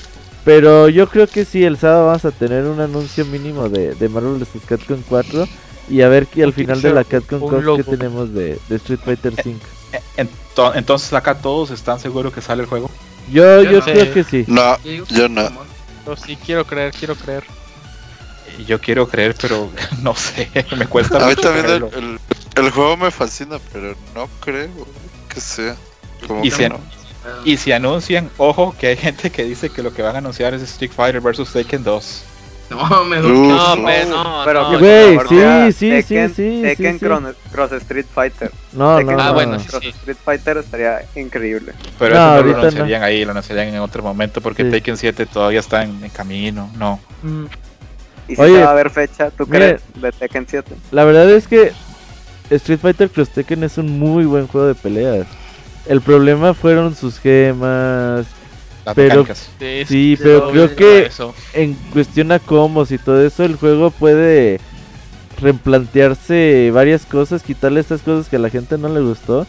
Pero 0.46 0.88
yo 0.90 1.10
creo 1.10 1.28
que 1.28 1.44
sí, 1.44 1.64
el 1.64 1.78
sábado 1.78 2.06
vamos 2.08 2.24
a 2.26 2.32
tener 2.32 2.66
un 2.66 2.80
anuncio 2.80 3.26
mínimo 3.26 3.68
de, 3.68 3.96
de 3.96 4.10
Marvel 4.10 4.36
vs. 4.36 4.62
Capcom 4.68 5.02
4 5.10 5.48
y 5.90 6.02
a 6.02 6.08
ver 6.08 6.28
que 6.28 6.44
al 6.44 6.54
final 6.54 6.82
de 6.82 6.94
la 6.94 7.04
Capcom 7.04 7.40
Cup 7.40 7.78
que 7.78 7.84
tenemos 7.84 8.32
de, 8.34 8.60
de 8.70 8.76
Street 8.76 9.00
Fighter 9.04 9.34
5. 9.42 9.60
Ento- 10.18 10.72
Entonces 10.76 11.12
acá 11.14 11.36
todos 11.36 11.72
están 11.72 12.00
seguros 12.00 12.32
que 12.34 12.42
sale 12.42 12.62
el 12.64 12.70
juego. 12.70 12.90
Yo, 13.32 13.64
Yo 13.64 13.72
yo 13.72 13.80
no. 13.80 13.86
creo 13.86 14.14
que 14.14 14.24
sí. 14.24 14.46
No, 14.48 14.78
Yo 15.10 15.28
no. 15.30 15.50
Yo 16.06 16.16
sí 16.16 16.38
quiero 16.38 16.64
creer, 16.66 16.94
quiero 16.94 17.16
creer. 17.16 17.44
Y 18.60 18.66
Yo 18.66 18.80
quiero 18.80 19.08
creer, 19.08 19.36
pero 19.42 19.70
no 20.04 20.16
sé, 20.16 20.48
me 20.78 20.86
cuesta 20.86 21.18
A 21.18 21.22
mí 21.22 21.26
mucho 21.36 21.42
también 21.42 21.66
el, 21.66 21.84
el, 22.04 22.20
el 22.56 22.70
juego 22.70 22.98
me 22.98 23.10
fascina, 23.10 23.58
pero 23.74 23.96
no 24.14 24.30
creo 24.42 24.70
que 25.28 25.42
sea. 25.42 25.76
Como 26.28 26.46
Y 26.46 26.50
que 26.52 26.56
si- 26.56 26.70
no. 26.70 26.80
Y 27.44 27.58
si 27.58 27.72
anuncian, 27.72 28.30
ojo, 28.38 28.76
que 28.80 28.88
hay 28.88 28.98
gente 28.98 29.30
que 29.32 29.44
dice 29.44 29.70
que 29.70 29.82
lo 29.84 29.94
que 29.94 30.02
van 30.02 30.16
a 30.16 30.20
anunciar 30.20 30.54
es 30.54 30.62
Street 30.64 30.92
Fighter 30.96 31.22
vs 31.22 31.52
Taken 31.52 31.84
2. 31.84 32.24
No, 32.72 33.04
mejor. 33.06 33.32
Uf, 33.32 33.48
No, 33.48 33.76
no. 33.76 33.82
pues 33.84 34.08
no, 34.08 34.42
Pero 34.46 34.72
no, 34.72 34.80
Güey, 34.80 35.72
sí, 35.72 35.72
sí, 35.72 35.90
Tekken, 35.92 36.30
sí, 36.30 36.36
sí, 36.36 36.62
Tekken 36.64 36.94
sí, 36.94 37.00
sí. 37.00 37.06
Cross, 37.06 37.24
Cross 37.52 37.72
Street 37.74 38.06
Fighter. 38.14 38.52
No, 38.74 38.98
Tekken 38.98 39.18
no, 39.18 39.22
Ah, 39.24 39.28
no. 39.28 39.34
bueno, 39.36 39.58
Cross 39.68 39.84
sí. 39.84 39.90
Street 39.90 40.18
Fighter 40.26 40.58
estaría 40.58 41.06
increíble. 41.16 41.74
Pero 42.00 42.16
No, 42.16 42.36
eso 42.38 42.44
no 42.46 42.52
lo 42.52 42.58
anunciarían 42.60 43.04
ahí, 43.04 43.24
lo 43.26 43.32
anunciarían 43.32 43.68
en 43.68 43.80
otro 43.82 44.02
momento 44.02 44.42
porque 44.42 44.64
Sí. 44.64 44.72
Taken 44.72 44.98
7 44.98 45.26
todavía 45.28 45.60
está 45.60 45.84
en, 45.84 46.04
en 46.04 46.10
camino. 46.10 46.70
No. 46.78 47.00
Mm, 47.22 47.46
Y 48.28 48.36
si 48.36 48.42
Oye, 48.42 48.62
va 48.64 48.70
a 48.70 48.72
haber 48.72 48.90
fecha, 48.90 49.30
¿tú 49.30 49.46
mire. 49.46 49.78
crees? 49.78 49.82
De 50.02 50.12
Tekken 50.12 50.48
7. 50.50 50.76
La 50.92 51.04
verdad 51.04 51.30
es 51.30 51.48
que 51.48 51.72
Street 52.50 52.80
Fighter 52.80 53.10
Cross 53.12 53.30
Tekken 53.30 53.64
es 53.64 53.78
un 53.78 54.00
muy 54.00 54.26
buen 54.26 54.48
juego 54.48 54.66
de 54.68 54.74
peleas. 54.76 55.28
El 55.88 56.02
problema 56.02 56.54
fueron 56.54 56.96
sus 56.96 57.20
gemas. 57.20 58.26
Las 58.86 58.96
Pero- 58.96 59.22
mecánicas. 59.24 59.50
sí, 59.88 60.16
pero 60.22 60.52
creo 60.52 60.76
que 60.76 61.06
eso. 61.08 61.34
en 61.54 61.74
cuestión 61.92 62.32
a 62.32 62.38
combos 62.40 62.92
y 62.92 62.98
todo 63.00 63.26
eso, 63.26 63.44
el 63.44 63.56
juego 63.56 63.90
puede 63.90 64.60
replantearse 65.42 66.72
varias 66.74 67.06
cosas, 67.06 67.42
quitarle 67.44 67.80
estas 67.80 68.02
cosas 68.02 68.30
que 68.30 68.36
a 68.36 68.40
la 68.40 68.50
gente 68.50 68.78
no 68.78 68.90
le 68.90 69.02
gustó. 69.02 69.48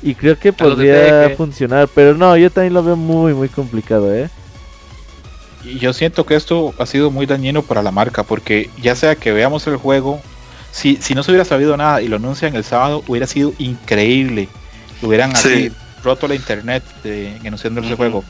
Y 0.00 0.14
creo 0.14 0.38
que 0.38 0.52
podría 0.52 1.34
funcionar. 1.36 1.88
Pero 1.92 2.14
no, 2.14 2.36
yo 2.36 2.50
también 2.50 2.74
lo 2.74 2.82
veo 2.84 2.94
muy, 2.96 3.34
muy 3.34 3.48
complicado, 3.48 4.14
¿eh? 4.14 4.30
Y 5.64 5.78
yo 5.80 5.92
siento 5.92 6.24
que 6.24 6.36
esto 6.36 6.72
ha 6.78 6.86
sido 6.86 7.10
muy 7.10 7.26
dañino 7.26 7.62
para 7.62 7.82
la 7.82 7.90
marca 7.90 8.22
porque 8.22 8.70
ya 8.80 8.94
sea 8.94 9.16
que 9.16 9.32
veamos 9.32 9.66
el 9.66 9.76
juego, 9.76 10.20
si, 10.70 10.96
si 10.96 11.14
no 11.16 11.24
se 11.24 11.32
hubiera 11.32 11.44
sabido 11.44 11.76
nada 11.76 12.00
y 12.00 12.06
lo 12.06 12.16
anuncian 12.16 12.54
el 12.54 12.62
sábado, 12.62 13.02
hubiera 13.08 13.26
sido 13.26 13.52
increíble. 13.58 14.48
Hubieran 15.02 15.34
Sí. 15.36 15.48
así 15.48 15.72
roto 16.02 16.28
la 16.28 16.34
internet 16.34 16.82
de, 17.02 17.36
anunciando 17.44 17.80
ese 17.80 17.94
juego. 17.94 18.24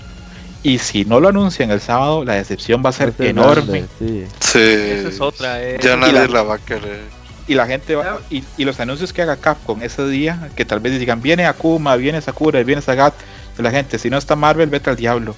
Y 0.62 0.78
si 0.78 1.04
no 1.04 1.20
lo 1.20 1.28
anuncian 1.28 1.70
el 1.70 1.80
sábado, 1.80 2.24
la 2.24 2.34
decepción 2.34 2.82
va 2.84 2.90
a 2.90 2.92
ser 2.92 3.12
ser 3.16 3.28
enorme. 3.28 3.84
grande, 3.84 3.88
sí. 3.98 4.24
Sí. 4.40 4.58
Esa 4.58 5.08
es 5.08 5.20
otra, 5.20 5.62
eh. 5.62 5.78
Ya 5.80 5.94
Y 5.94 5.96
nadie 6.00 6.12
la- 6.12 6.26
la 6.26 6.42
va 6.42 6.54
a 6.56 6.58
querer. 6.58 7.00
Y 7.46 7.54
la 7.54 7.66
gente 7.66 7.94
va, 7.94 8.18
y, 8.28 8.42
y 8.58 8.64
los 8.64 8.78
anuncios 8.80 9.12
que 9.12 9.22
haga 9.22 9.36
Capcom 9.36 9.80
ese 9.82 10.06
día, 10.06 10.50
que 10.56 10.64
tal 10.66 10.80
vez 10.80 10.98
digan, 10.98 11.22
viene 11.22 11.46
Akuma, 11.46 11.96
viene 11.96 12.20
Sakura, 12.20 12.62
viene 12.62 12.82
Sagat, 12.82 13.14
de 13.56 13.62
la 13.62 13.70
gente, 13.70 13.98
si 13.98 14.10
no 14.10 14.18
está 14.18 14.36
Marvel, 14.36 14.68
vete 14.68 14.90
al 14.90 14.96
diablo. 14.96 15.34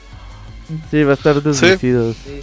Sí, 0.90 1.04
va 1.04 1.12
a 1.12 1.14
estar 1.14 1.40
deslucido. 1.42 2.12
Sí. 2.14 2.40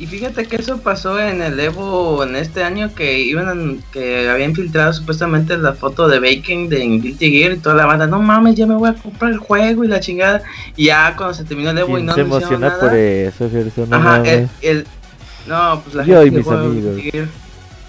Y 0.00 0.06
fíjate 0.06 0.46
que 0.46 0.56
eso 0.56 0.78
pasó 0.78 1.18
en 1.18 1.42
el 1.42 1.58
Evo 1.58 2.22
en 2.22 2.36
este 2.36 2.62
año 2.62 2.94
que 2.94 3.18
iban 3.20 3.48
a- 3.48 3.92
que 3.92 4.28
habían 4.28 4.54
filtrado 4.54 4.92
supuestamente 4.92 5.58
la 5.58 5.72
foto 5.72 6.06
de 6.06 6.20
Bacon 6.20 6.68
de 6.68 6.78
Guilty 6.78 7.30
Gear 7.32 7.52
y 7.52 7.56
toda 7.58 7.74
la 7.74 7.84
banda, 7.86 8.06
no 8.06 8.20
mames, 8.20 8.54
ya 8.54 8.66
me 8.66 8.76
voy 8.76 8.90
a 8.90 8.94
comprar 8.94 9.32
el 9.32 9.38
juego 9.38 9.82
y 9.82 9.88
la 9.88 9.98
chingada. 9.98 10.42
Y 10.76 10.86
ya 10.86 11.14
cuando 11.16 11.34
se 11.34 11.42
terminó 11.44 11.70
el 11.70 11.78
Evo 11.78 11.90
y 11.90 11.94
¿Quién 11.94 12.06
no 12.06 12.14
se 12.14 12.20
emociona 12.20 12.68
nada. 12.68 12.80
por 12.80 12.94
eso, 12.94 13.50
Gerson? 13.50 13.90
No 13.90 13.96
Ajá, 13.96 14.22
el, 14.24 14.48
el- 14.62 14.86
no, 15.48 15.80
pues 15.82 15.94
la 15.96 16.04
Yo 16.04 16.22
gente 16.22 16.28
y 16.36 16.38
mis 16.38 16.46
amigos. 16.48 17.02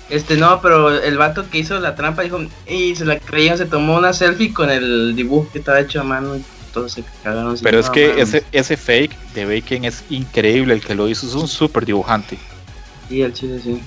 Este 0.10 0.38
no, 0.38 0.60
pero 0.64 0.90
el 0.90 1.18
vato 1.20 1.46
que 1.52 1.60
hizo 1.60 1.80
la 1.80 1.94
trampa 1.94 2.24
dijo, 2.24 2.40
y 2.68 2.96
se 2.96 3.06
la 3.06 3.20
creyeron, 3.20 3.60
se 3.60 3.66
tomó 3.68 3.98
una 3.98 4.12
selfie 4.14 4.52
con 4.52 4.72
el 4.72 5.16
dibujo 5.16 5.48
que 5.54 5.60
estaba 5.60 5.80
hecho 5.80 6.02
a 6.02 6.04
mano 6.04 6.36
y 6.36 6.44
todos 6.80 6.92
se 6.94 7.04
cagaron. 7.24 7.54
así, 7.54 7.64
Pero 7.64 7.80
es 7.80 7.86
"No 7.88 7.92
que 7.94 8.08
mames". 8.10 8.34
ese, 8.34 8.44
ese 8.52 8.78
fake 8.78 9.18
de 9.34 9.46
Bacon 9.46 9.86
es 9.86 10.04
increíble, 10.10 10.74
el 10.74 10.82
que 10.82 10.96
lo 10.96 11.08
hizo 11.08 11.28
es 11.28 11.34
un 11.36 11.48
super 11.48 11.86
dibujante. 11.86 12.38
Sí, 13.08 13.22
el 13.22 13.34
chile 13.34 13.60
sí. 13.64 13.82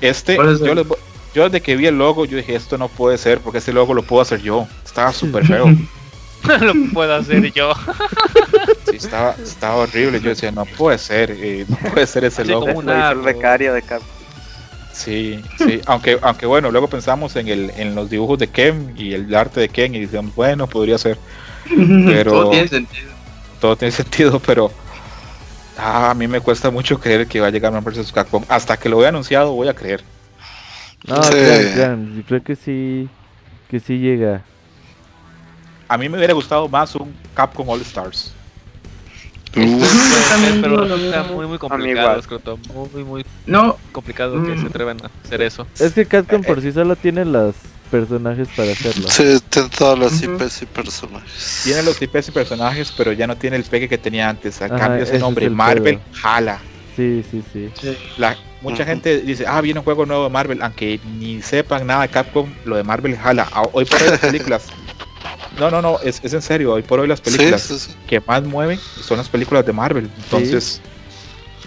Este, 0.00 0.36
yo, 0.36 0.42
les 0.74 0.86
yo 1.34 1.44
desde 1.44 1.60
que 1.60 1.76
vi 1.76 1.86
el 1.86 1.98
logo, 1.98 2.24
yo 2.24 2.36
dije, 2.36 2.54
esto 2.54 2.78
no 2.78 2.88
puede 2.88 3.18
ser, 3.18 3.40
porque 3.40 3.58
ese 3.58 3.72
logo 3.72 3.94
lo 3.94 4.02
puedo 4.02 4.22
hacer 4.22 4.40
yo. 4.40 4.66
Estaba 4.84 5.12
súper 5.12 5.46
feo. 5.46 5.66
lo 6.60 6.72
puedo 6.92 7.14
hacer 7.14 7.52
yo. 7.52 7.72
Sí, 8.88 8.96
estaba, 8.96 9.34
estaba 9.42 9.76
horrible. 9.76 10.20
Yo 10.20 10.30
decía, 10.30 10.50
no 10.52 10.64
puede 10.64 10.98
ser, 10.98 11.32
eh, 11.32 11.66
no 11.68 11.76
puede 11.90 12.06
ser 12.06 12.24
ese 12.24 12.42
Así 12.42 12.50
logo. 12.50 12.66
como 12.72 12.90
árbol. 12.90 13.24
becario 13.24 13.74
de 13.74 13.82
Capcom. 13.82 14.08
Sí, 14.98 15.40
sí, 15.58 15.80
aunque, 15.86 16.18
aunque 16.22 16.44
bueno, 16.44 16.72
luego 16.72 16.88
pensamos 16.88 17.36
en, 17.36 17.46
el, 17.46 17.70
en 17.76 17.94
los 17.94 18.10
dibujos 18.10 18.36
de 18.38 18.48
Ken 18.48 18.94
y 18.96 19.12
el 19.14 19.32
arte 19.32 19.60
de 19.60 19.68
Ken 19.68 19.94
y 19.94 20.00
decíamos, 20.00 20.34
bueno, 20.34 20.66
podría 20.66 20.98
ser, 20.98 21.16
Pero- 21.68 22.32
Todo 22.32 22.50
tiene 22.50 22.66
sentido. 22.68 23.10
todo 23.60 23.76
tiene 23.76 23.92
sentido, 23.92 24.40
pero 24.40 24.72
ah, 25.78 26.10
a 26.10 26.14
mí 26.14 26.26
me 26.26 26.40
cuesta 26.40 26.70
mucho 26.72 26.98
creer 26.98 27.28
que 27.28 27.40
va 27.40 27.46
a 27.46 27.50
llegar 27.50 27.72
Marvel 27.72 27.94
vs. 27.94 28.10
Capcom. 28.10 28.44
Hasta 28.48 28.76
que 28.76 28.88
lo 28.88 28.98
vea 28.98 29.10
anunciado 29.10 29.52
voy 29.52 29.68
a 29.68 29.74
creer. 29.74 30.02
No, 31.06 31.22
Sí. 31.22 31.30
creo 32.26 32.42
que 32.42 32.56
sí, 32.56 33.08
que 33.70 33.78
sí 33.78 33.98
llega. 33.98 34.42
A 35.88 35.96
mí 35.96 36.08
me 36.08 36.16
hubiera 36.18 36.34
gustado 36.34 36.68
más 36.68 36.94
un 36.96 37.14
Capcom 37.34 37.68
All 37.68 37.80
Stars. 37.82 38.34
Pero 40.60 40.84
lo 40.84 40.96
está 40.96 41.22
mismo. 41.22 41.36
muy, 41.36 41.46
muy 41.46 41.58
complicado, 41.58 42.06
igual. 42.08 42.22
Scroto. 42.22 42.58
Muy, 42.92 43.04
muy 43.04 43.26
No, 43.46 43.76
complicado 43.92 44.42
que 44.44 44.54
Mm. 44.54 44.60
se 44.60 44.66
atrevan 44.66 44.98
a 45.02 45.10
hacer 45.24 45.42
eso. 45.42 45.66
Es 45.78 45.92
que 45.92 46.06
Capcom 46.06 46.42
Eh, 46.42 46.46
por 46.46 46.60
sí 46.60 46.72
solo 46.72 46.96
tiene 46.96 47.24
los 47.24 47.54
personajes 47.90 48.48
para 48.56 48.72
hacerlo. 48.72 49.08
Sí, 49.08 49.38
tiene 49.48 49.68
todas 49.76 49.98
las. 49.98 50.22
IPs 50.22 50.62
y 50.62 50.66
personajes. 50.66 51.60
Tiene 51.64 51.82
los 51.82 52.00
IPs 52.00 52.28
y 52.28 52.32
personajes, 52.32 52.92
pero 52.96 53.12
ya 53.12 53.26
no 53.26 53.36
tiene 53.36 53.56
el 53.56 53.64
pegue 53.64 53.88
que 53.88 53.98
tenía 53.98 54.28
antes. 54.28 54.60
A 54.62 54.66
Ajá, 54.66 54.76
cambio 54.78 54.96
ese 55.02 55.04
ese 55.04 55.14
es 55.16 55.20
nombre, 55.20 55.46
el 55.46 55.52
Marvel, 55.52 55.98
pedo. 55.98 56.04
jala. 56.12 56.60
Sí, 56.96 57.24
sí, 57.30 57.42
sí. 57.52 57.68
La, 58.16 58.36
mucha 58.60 58.84
gente 58.84 59.20
dice, 59.20 59.44
ah, 59.46 59.60
viene 59.60 59.78
un 59.80 59.84
juego 59.84 60.04
nuevo 60.04 60.24
de 60.24 60.30
Marvel, 60.30 60.60
aunque 60.62 60.98
ni 61.18 61.40
sepan 61.42 61.86
nada 61.86 62.02
de 62.02 62.08
Capcom, 62.08 62.48
lo 62.64 62.76
de 62.76 62.82
Marvel 62.82 63.16
jala. 63.16 63.48
A- 63.52 63.62
Hoy 63.72 63.84
por 63.84 64.02
hoy 64.02 64.08
las 64.08 64.18
películas. 64.32 64.66
No, 65.58 65.70
no, 65.70 65.82
no, 65.82 65.98
es, 66.00 66.20
es 66.22 66.32
en 66.32 66.42
serio. 66.42 66.72
Hoy 66.74 66.82
por 66.82 67.00
hoy 67.00 67.08
las 67.08 67.20
películas 67.20 67.62
sí, 67.62 67.78
sí. 67.78 67.94
que 68.06 68.20
más 68.20 68.42
mueven 68.44 68.78
son 69.02 69.18
las 69.18 69.28
películas 69.28 69.66
de 69.66 69.72
Marvel. 69.72 70.08
Entonces, 70.24 70.80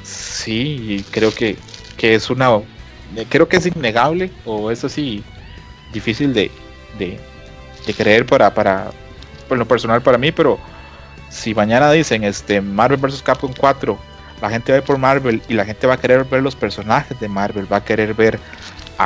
sí, 0.03 1.05
creo 1.11 1.33
que, 1.33 1.57
que 1.97 2.15
es 2.15 2.29
una. 2.29 2.49
eh, 3.15 3.25
Creo 3.29 3.47
que 3.47 3.57
es 3.57 3.65
innegable 3.65 4.31
o 4.45 4.71
es 4.71 4.83
así 4.83 5.23
difícil 5.93 6.33
de, 6.33 6.49
de, 6.97 7.19
de 7.85 7.93
creer 7.93 8.25
para, 8.25 8.53
para, 8.53 8.91
por 9.49 9.57
lo 9.57 9.67
personal 9.67 10.01
para 10.01 10.17
mí, 10.17 10.31
pero 10.31 10.57
si 11.29 11.53
mañana 11.53 11.91
dicen 11.91 12.23
este 12.23 12.61
Marvel 12.61 12.97
vs. 12.99 13.21
Capcom 13.21 13.53
4, 13.57 13.99
la 14.41 14.49
gente 14.49 14.71
va 14.71 14.77
a 14.77 14.79
ir 14.81 14.85
por 14.85 14.97
Marvel 14.97 15.41
y 15.49 15.53
la 15.53 15.65
gente 15.65 15.85
va 15.87 15.95
a 15.95 15.99
querer 15.99 16.23
ver 16.25 16.41
los 16.41 16.55
personajes 16.55 17.19
de 17.19 17.27
Marvel, 17.27 17.71
va 17.71 17.77
a 17.77 17.83
querer 17.83 18.13
ver 18.13 18.39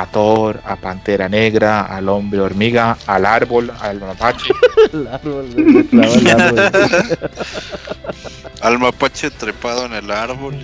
a 0.00 0.06
Thor, 0.06 0.60
a 0.64 0.76
Pantera 0.76 1.28
Negra, 1.28 1.82
al 1.82 2.08
Hombre 2.08 2.40
Hormiga, 2.40 2.96
al 3.06 3.24
Árbol, 3.26 3.72
al 3.80 4.00
Mapache. 4.00 4.52
El 4.92 5.06
árbol, 5.08 5.46
el 5.56 6.30
árbol. 6.30 6.70
Al 8.62 8.78
mapache 8.78 9.30
trepado 9.30 9.84
en 9.86 9.92
el 9.92 10.10
árbol 10.10 10.54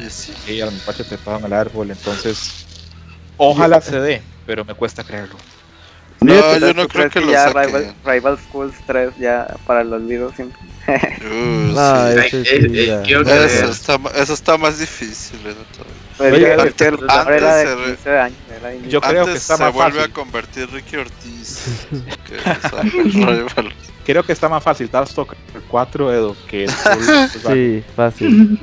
y 0.48 0.60
al 0.60 0.72
Mapache 0.72 1.04
trepado 1.04 1.38
en 1.40 1.44
el 1.46 1.52
árbol. 1.52 1.90
Entonces, 1.90 2.64
ojalá 3.36 3.80
se 3.80 4.00
dé, 4.00 4.22
pero 4.46 4.64
me 4.64 4.74
cuesta 4.74 5.04
creerlo. 5.04 5.36
No, 6.20 6.34
yo 6.59 6.68
¿Tú 6.72 6.74
no 6.74 6.88
creo 6.88 6.88
crees 6.88 7.12
que 7.12 7.20
lo 7.20 7.32
ya 7.32 7.44
saquen. 7.52 7.66
Rival, 7.66 7.94
Rival 8.04 8.38
Schools 8.38 8.74
3 8.86 9.10
ya 9.18 9.46
para 9.66 9.80
el 9.82 9.92
olvido 9.92 10.32
siempre. 10.34 10.59
Uh, 10.88 11.72
No, 11.74 12.12
sí. 12.12 12.18
Ay, 12.20 12.30
sí, 12.30 12.36
eh, 12.46 13.02
eh, 13.09 13.44
Eso 13.46 13.70
está, 13.70 13.98
ma- 13.98 14.10
eso 14.14 14.32
está 14.34 14.56
más 14.56 14.78
difícil. 14.78 15.40
¿eh? 15.46 15.54
Pues 16.18 16.32
Oye, 16.34 16.52
antes- 16.52 16.74
que 16.74 16.84
el 16.84 16.97
de 16.97 17.06
antes 17.09 17.43
se 17.43 17.74
re- 17.74 17.84
15 17.86 18.18
años. 18.18 18.39
Era 18.60 18.74
Yo 18.89 19.01
creo 19.01 19.12
que 19.24 19.30
Antes 19.30 19.43
está 19.43 19.56
se 19.56 19.62
más 19.64 19.72
vuelve 19.72 19.98
fácil. 19.98 20.10
a 20.10 20.14
convertir 20.14 20.70
Ricky 20.70 20.97
Ortiz. 20.97 21.86
que. 22.26 23.64
Creo 24.05 24.22
que 24.24 24.32
está 24.32 24.48
más 24.48 24.62
fácil 24.62 24.90
Darkstalker 24.90 25.39
4 25.68 26.12
Edo 26.12 26.36
que 26.48 26.66
Soul- 26.66 27.28
Sí, 27.55 27.84
fácil. 27.97 28.59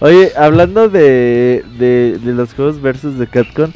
Oye, 0.00 0.32
hablando 0.36 0.88
de, 0.88 1.64
de, 1.78 2.18
de 2.22 2.32
los 2.32 2.54
juegos 2.54 2.80
versus 2.80 3.18
de 3.18 3.26
Capcom, 3.26 3.72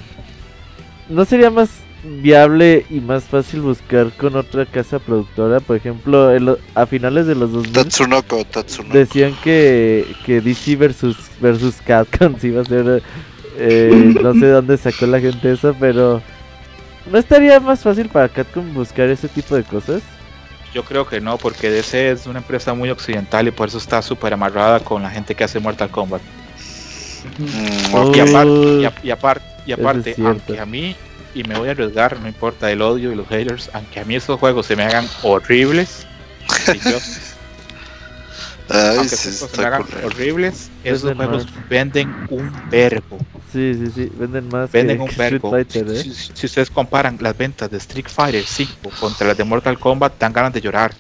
¿no 1.08 1.24
sería 1.24 1.50
más 1.50 1.70
viable 2.04 2.84
y 2.90 3.00
más 3.00 3.24
fácil 3.24 3.60
buscar 3.60 4.10
con 4.12 4.36
otra 4.36 4.66
casa 4.66 4.98
productora? 4.98 5.60
Por 5.60 5.76
ejemplo, 5.76 6.34
en 6.34 6.44
lo- 6.46 6.58
a 6.74 6.86
finales 6.86 7.26
de 7.26 7.34
los 7.34 7.52
2000 7.52 7.72
Tatsunoko, 7.72 8.44
Tatsunoko. 8.44 8.96
decían 8.96 9.34
que, 9.42 10.06
que 10.24 10.40
DC 10.40 10.76
versus, 10.76 11.16
versus 11.40 11.76
Capcom 11.84 12.36
sí 12.40 12.48
iba 12.48 12.62
a 12.62 12.64
ser... 12.64 13.02
eh, 13.58 14.14
no 14.22 14.32
sé 14.34 14.46
dónde 14.48 14.76
sacó 14.76 15.06
la 15.06 15.20
gente 15.20 15.52
eso, 15.52 15.74
pero... 15.78 16.22
¿No 17.10 17.18
estaría 17.18 17.58
más 17.58 17.80
fácil 17.82 18.08
para 18.08 18.28
Capcom 18.28 18.72
buscar 18.74 19.08
ese 19.08 19.28
tipo 19.28 19.56
de 19.56 19.64
cosas? 19.64 20.02
Yo 20.72 20.84
creo 20.84 21.06
que 21.06 21.20
no, 21.20 21.36
porque 21.36 21.68
DC 21.70 22.12
es 22.12 22.26
una 22.26 22.38
empresa 22.38 22.72
muy 22.74 22.88
occidental 22.90 23.46
y 23.46 23.50
por 23.50 23.68
eso 23.68 23.78
está 23.78 24.00
súper 24.00 24.32
amarrada 24.32 24.80
con 24.80 25.02
la 25.02 25.10
gente 25.10 25.34
que 25.34 25.44
hace 25.44 25.58
Mortal 25.60 25.90
Kombat. 25.90 26.22
Mm, 27.38 27.94
Oh. 27.94 28.12
Y 28.14 28.20
aparte, 28.20 28.50
y, 28.80 28.84
a- 28.84 28.94
y 29.02 29.10
aparte, 29.10 29.44
y 29.66 29.72
aparte 29.72 30.14
aunque 30.24 30.58
a 30.60 30.64
mí, 30.66 30.96
y 31.34 31.44
me 31.44 31.56
voy 31.56 31.68
a 31.68 31.72
arriesgar, 31.72 32.18
no 32.20 32.28
importa 32.28 32.70
el 32.70 32.82
odio 32.82 33.12
y 33.12 33.14
los 33.14 33.26
haters, 33.28 33.70
aunque 33.72 34.00
a 34.00 34.04
mí 34.04 34.16
estos 34.16 34.38
juegos 34.38 34.66
se 34.66 34.76
me 34.76 34.82
hagan 34.84 35.06
horribles, 35.22 36.06
y 36.72 36.78
yo- 36.78 36.98
Ay, 38.68 38.96
aunque 38.98 39.16
sí, 39.16 39.28
estos 39.30 39.50
se 39.50 39.60
me 39.60 39.66
hagan 39.66 39.84
horribles, 40.04 40.70
esos 40.84 41.02
Venden 41.02 41.16
juegos 41.26 41.46
más. 41.46 41.68
venden 41.68 42.14
un 42.28 42.52
verbo. 42.70 43.18
Sí, 43.52 43.74
sí, 43.78 43.90
sí, 43.94 44.10
venden 44.14 44.48
más 44.48 44.72
Venden 44.72 44.96
que, 44.96 45.02
un 45.02 45.10
verbo. 45.16 45.50
Fighter, 45.50 45.86
¿eh? 45.90 46.02
Si, 46.02 46.14
si 46.14 46.46
ustedes 46.46 46.70
comparan 46.70 47.18
las 47.20 47.36
ventas 47.36 47.70
de 47.70 47.76
Street 47.76 48.06
Fighter 48.08 48.44
5 48.46 48.90
contra 48.98 49.26
las 49.26 49.36
de 49.36 49.44
Mortal 49.44 49.78
Kombat, 49.78 50.14
dan 50.18 50.32
ganas 50.32 50.54
de 50.54 50.60
llorar. 50.62 50.94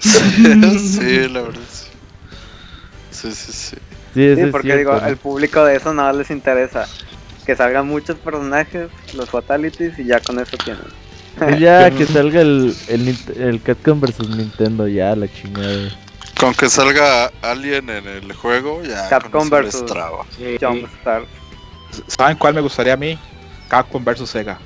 sí, 0.00 1.28
la 1.28 1.42
verdad. 1.42 1.60
sí. 1.70 1.86
Sí, 3.12 3.32
sí, 3.32 3.52
sí. 3.52 3.76
Sí, 4.14 4.36
porque 4.50 4.68
cierto, 4.68 4.78
digo, 4.78 4.92
al 4.92 5.16
público 5.16 5.64
de 5.64 5.76
eso 5.76 5.92
nada 5.94 6.12
les 6.12 6.30
interesa. 6.30 6.86
Que 7.46 7.54
salgan 7.54 7.86
muchos 7.86 8.16
personajes, 8.18 8.88
los 9.14 9.28
fatalities 9.28 9.98
y 9.98 10.04
ya 10.04 10.20
con 10.20 10.38
eso 10.38 10.56
tienen. 10.56 10.84
Y 11.54 11.60
ya 11.60 11.90
que 11.96 12.06
salga 12.06 12.40
el, 12.40 12.74
el, 12.88 13.16
el 13.36 13.62
Capcom 13.62 14.00
versus 14.00 14.28
Nintendo, 14.30 14.88
ya 14.88 15.14
la 15.14 15.28
chingada. 15.30 15.90
Con 16.38 16.54
que 16.54 16.68
salga 16.68 17.30
Alien 17.42 17.88
en 17.90 18.06
el 18.06 18.32
juego, 18.32 18.82
ya 18.82 19.08
Capcom 19.08 19.48
traba. 19.86 20.26
Sí. 20.36 20.56
Jumpstart. 20.60 21.26
¿Saben 22.08 22.36
cuál 22.36 22.54
me 22.54 22.60
gustaría 22.60 22.94
a 22.94 22.96
mí? 22.96 23.18
Capcom 23.68 24.04
vs 24.04 24.28
Sega. 24.28 24.58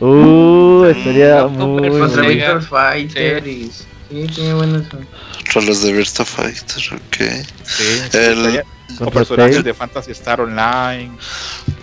Uh, 0.00 0.84
estaría 0.84 1.36
Capcom 1.38 1.76
muy. 1.76 2.10
Sega. 2.10 2.28
Victor 2.28 2.62
Fighter 2.62 3.46
y... 3.46 3.70
Sí, 4.10 4.26
tiene 4.34 4.54
buenos... 4.54 4.84
Contra 5.52 5.62
los 5.70 5.82
de 5.82 5.92
Virtua 5.92 6.24
Fighter, 6.24 6.82
ok. 6.94 7.46
Sí, 7.64 8.02
El- 8.12 8.62
personajes 9.12 9.64
de 9.64 9.74
Fantasy 9.74 10.12
Star 10.12 10.40
Online, 10.40 11.10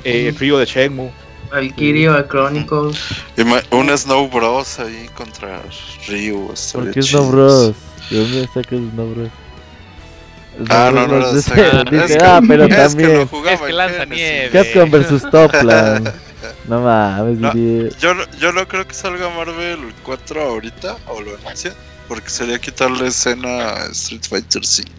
eh, 0.03 0.33
Río 0.37 0.57
de 0.57 0.65
Shenmue. 0.65 1.11
Valkyrie, 1.51 2.09
Chronicles... 2.27 2.97
Ima- 3.37 3.63
un 3.71 3.89
Snow 3.97 4.29
Bros 4.29 4.79
ahí 4.79 5.09
contra 5.15 5.59
Ryu. 6.07 6.53
¿Por 6.73 6.91
qué. 6.91 7.01
Snow 7.01 7.31
Bros? 7.31 7.73
¿De 8.11 8.17
dónde 8.19 8.47
sacas 8.53 8.79
Snow 8.79 9.13
Bros? 9.15 9.29
Ah, 10.69 10.91
no, 10.93 11.07
no, 11.07 11.19
no, 11.19 11.31
que- 11.41 11.61
ah, 12.21 12.41
pero 12.49 12.65
es 12.65 12.71
que 12.95 13.03
también 13.03 13.27
Es 13.53 13.59
que 13.61 13.73
lanza 13.73 14.05
nieve. 14.05 14.49
Capcom 14.51 14.89
versus 14.91 15.21
Topland. 15.29 16.11
No 16.67 16.81
mames. 16.81 17.39
Yo, 17.99 18.13
no- 18.13 18.23
yo 18.39 18.51
no 18.53 18.67
creo 18.67 18.87
que 18.87 18.93
salga 18.93 19.27
Marvel 19.29 19.79
4 20.03 20.41
ahorita 20.41 20.97
o 21.07 21.19
lo 21.21 21.35
anuncien. 21.37 21.73
Porque 22.09 22.29
sería 22.29 22.59
quitarle 22.59 23.07
escena 23.07 23.47
a 23.69 23.85
Street 23.91 24.23
Fighter 24.29 24.65
5. 24.65 24.89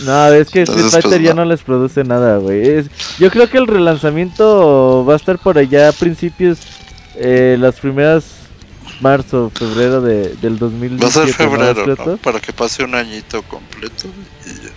No, 0.00 0.28
es 0.28 0.48
que 0.48 0.62
Street 0.62 0.78
Entonces, 0.78 0.92
Fighter 1.02 1.10
pues, 1.20 1.22
ya 1.22 1.34
no. 1.34 1.44
no 1.44 1.50
les 1.50 1.60
produce 1.62 2.02
nada, 2.04 2.38
güey. 2.38 2.66
Es- 2.66 2.86
Yo 3.18 3.30
creo 3.30 3.50
que 3.50 3.58
el 3.58 3.66
relanzamiento 3.66 5.04
va 5.06 5.12
a 5.12 5.16
estar 5.16 5.38
por 5.38 5.58
allá 5.58 5.88
a 5.90 5.92
principios, 5.92 6.58
eh, 7.16 7.56
las 7.60 7.78
primeras 7.78 8.24
marzo, 9.00 9.50
febrero 9.54 10.00
de, 10.00 10.34
del 10.36 10.58
2017. 10.58 11.02
Va 11.04 11.08
a 11.08 11.26
ser 11.26 11.76
¿no, 11.76 11.96
febrero. 11.96 12.16
Para 12.18 12.40
que 12.40 12.52
pase 12.52 12.84
un 12.84 12.94
añito 12.94 13.42
completo. 13.42 14.08
Y 14.46 14.48
ya. 14.66 14.70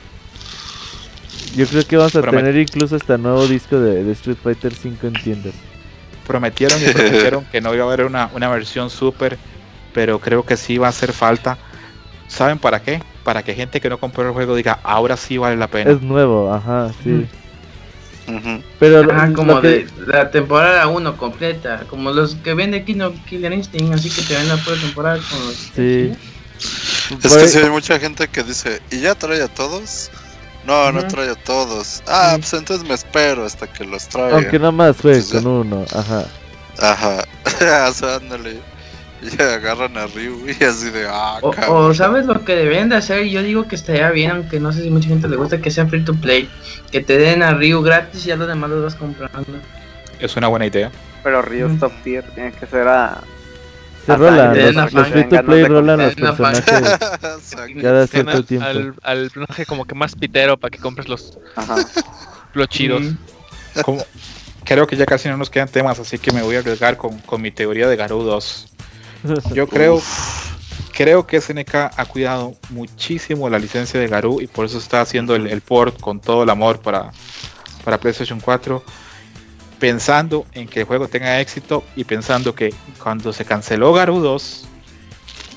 Yo 1.56 1.68
creo 1.68 1.86
que 1.88 1.96
vamos 1.98 2.16
a 2.16 2.22
Promet- 2.22 2.32
tener 2.38 2.58
incluso 2.58 2.96
hasta 2.96 3.18
nuevo 3.18 3.48
disco 3.48 3.80
de, 3.80 4.04
de 4.04 4.12
Street 4.14 4.38
Fighter 4.44 4.74
5 4.74 5.08
en 5.08 5.14
tiendas. 5.14 5.54
Prometieron 6.28 6.82
y 6.82 6.86
prometieron 6.92 7.46
que 7.46 7.62
no 7.62 7.74
iba 7.74 7.84
a 7.84 7.88
haber 7.88 8.06
una, 8.06 8.30
una 8.34 8.50
versión 8.50 8.90
super, 8.90 9.38
pero 9.94 10.20
creo 10.20 10.44
que 10.46 10.58
sí 10.58 10.78
va 10.78 10.88
a 10.88 10.90
hacer 10.90 11.14
falta. 11.14 11.58
¿Saben 12.28 12.58
para 12.60 12.82
qué? 12.82 13.02
Para 13.24 13.44
que 13.44 13.54
gente 13.54 13.80
que 13.82 13.90
no 13.90 13.98
compró 14.00 14.24
el 14.28 14.34
juego 14.34 14.56
diga, 14.56 14.80
ahora 14.84 15.18
sí 15.18 15.38
vale 15.38 15.56
la 15.58 15.68
pena. 15.68 15.92
Es 15.92 16.02
nuevo, 16.02 16.54
ajá, 16.54 16.92
sí. 17.04 17.28
Ujú. 18.28 18.62
Pero 18.80 19.08
Ah, 19.12 19.30
como 19.36 19.62
que- 19.62 19.68
de 19.68 19.88
la 20.08 20.32
temporada 20.32 20.88
1 20.88 21.16
completa, 21.18 21.84
como 21.90 22.12
los 22.12 22.36
que 22.36 22.54
vende 22.56 22.84
Kino 22.84 23.14
Killer 23.30 23.54
Instinct, 23.54 23.94
así 23.94 24.10
que 24.10 24.22
te 24.24 24.34
ven 24.36 24.48
la 24.48 24.58
pura 24.58 24.76
temporada 24.78 25.20
con 25.30 25.46
los... 25.46 25.56
Sí. 25.76 26.12
Es 27.24 27.36
que 27.38 27.48
sí 27.48 27.60
hay 27.60 27.70
mucha 27.70 28.00
gente 28.00 28.28
que 28.28 28.42
dice, 28.44 28.82
¿y 28.90 29.02
ya 29.02 29.14
trae 29.14 29.42
a 29.44 29.48
todos? 29.48 30.10
No, 30.66 30.92
no 30.92 31.06
trae 31.06 31.30
a 31.30 31.36
todos. 31.36 32.02
Ah, 32.08 32.32
Sí. 32.34 32.40
pues 32.42 32.54
entonces 32.54 32.88
me 32.88 32.96
espero 32.96 33.46
hasta 33.46 33.68
que 33.72 33.84
los 33.86 34.08
traiga. 34.08 34.38
Aunque 34.38 34.58
nada 34.58 34.72
más 34.72 34.96
fue 34.98 35.12
Entonces, 35.18 35.44
con 35.44 35.52
uno, 35.52 35.86
ajá. 35.94 36.26
Ajá. 36.80 37.24
o 37.90 37.94
sea, 37.94 38.16
ándale. 38.16 38.60
Y 39.38 39.42
agarran 39.42 39.98
a 39.98 40.08
Ryu 40.08 40.46
y 40.48 40.64
así 40.64 40.90
de, 40.90 41.08
ah, 41.10 41.40
O, 41.42 41.50
o 41.68 41.94
sabes 41.94 42.26
lo 42.26 42.44
que 42.46 42.56
deberían 42.56 42.90
de 42.90 42.96
hacer, 42.98 43.26
yo 43.26 43.42
digo 43.44 43.68
que 43.68 43.76
estaría 43.76 44.10
bien, 44.12 44.32
aunque 44.32 44.60
no 44.60 44.72
sé 44.72 44.84
si 44.84 44.90
mucha 44.92 45.08
gente 45.10 45.28
le 45.28 45.36
gusta 45.36 45.60
que 45.62 45.72
sea 45.72 45.88
free 45.88 46.04
to 46.04 46.14
play, 46.16 46.50
que 46.92 47.02
te 47.02 47.18
den 47.18 47.42
a 47.44 47.54
Ryu 47.54 47.82
gratis 47.82 48.24
y 48.26 48.30
ya 48.30 48.36
los 48.36 48.48
demás 48.48 48.70
los 48.70 48.84
vas 48.84 48.96
comprando. 48.96 49.44
Es 50.20 50.36
una 50.38 50.48
buena 50.48 50.66
idea. 50.66 50.92
Pero 51.24 51.42
Ryu 51.42 51.68
Mm. 51.70 51.80
Top 51.80 51.92
Tier 52.04 52.24
tiene 52.36 52.52
que 52.52 52.66
ser 52.68 52.88
a. 52.88 53.22
Se 54.06 54.12
Ajá, 54.12 54.22
rolan, 54.22 54.56
y 54.56 54.60
los, 54.62 54.76
los 54.76 54.84
afán, 54.96 55.12
free 55.12 55.24
to 55.30 55.44
play 55.44 55.64
rolan 55.66 56.00
los 56.00 56.14
personajes 56.16 56.64
cada 57.82 58.06
cierto 58.08 58.32
al, 58.32 58.46
tiempo. 58.46 58.66
al, 58.68 58.94
al 59.02 59.18
personaje 59.32 59.66
como 59.66 59.86
que 59.86 59.96
más 59.96 60.14
pitero 60.16 60.58
para 60.58 60.70
que 60.70 60.78
compres 60.78 61.08
los, 61.10 61.40
Ajá. 61.56 61.78
los 62.54 62.70
chidos. 62.70 63.02
Mm. 63.02 63.80
Como- 63.82 64.06
creo 64.64 64.86
que 64.88 64.96
ya 64.96 65.06
casi 65.08 65.28
no 65.30 65.38
nos 65.38 65.50
quedan 65.50 65.68
temas, 65.70 65.98
así 66.00 66.20
que 66.20 66.32
me 66.32 66.44
voy 66.44 66.56
a 66.56 66.60
arriesgar 66.60 66.98
con, 66.98 67.18
con 67.20 67.42
mi 67.42 67.50
teoría 67.52 67.88
de 67.88 67.96
Garou 67.96 68.22
2. 68.24 68.68
Yo 69.54 69.68
creo, 69.70 70.02
creo 70.94 71.26
que 71.28 71.42
SNK 71.42 71.76
ha 71.96 72.06
cuidado 72.06 72.56
muchísimo 72.70 73.50
la 73.50 73.60
licencia 73.60 74.00
de 74.00 74.08
Garou 74.08 74.42
y 74.42 74.48
por 74.48 74.66
eso 74.66 74.78
está 74.78 75.02
haciendo 75.02 75.36
el, 75.36 75.48
el 75.48 75.62
port 75.62 76.00
con 76.00 76.20
todo 76.20 76.44
el 76.44 76.50
amor 76.50 76.80
para, 76.80 77.12
para 77.84 78.00
PlayStation 78.00 78.40
4, 78.40 78.84
pensando 79.80 80.46
en 80.54 80.68
que 80.68 80.82
el 80.82 80.86
juego 80.86 81.08
tenga 81.08 81.40
éxito 81.40 81.84
y 81.96 82.04
pensando 82.04 82.56
que 82.56 82.74
cuando 83.02 83.34
se 83.34 83.46
canceló 83.46 83.94
Garou 83.94 84.20
2, 84.20 84.66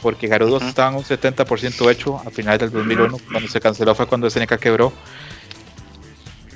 porque 0.03 0.29
Garou 0.29 0.49
2 0.49 0.63
Ujú. 0.63 0.69
estaba 0.69 0.91
en 0.91 0.97
un 0.97 1.05
70% 1.05 1.91
hecho 1.91 2.19
a 2.19 2.31
finales 2.31 2.61
del 2.61 2.71
2001, 2.71 3.17
cuando 3.31 3.49
se 3.49 3.61
canceló 3.61 3.95
fue 3.95 4.07
cuando 4.07 4.29
SNK 4.31 4.57
quebró. 4.59 4.93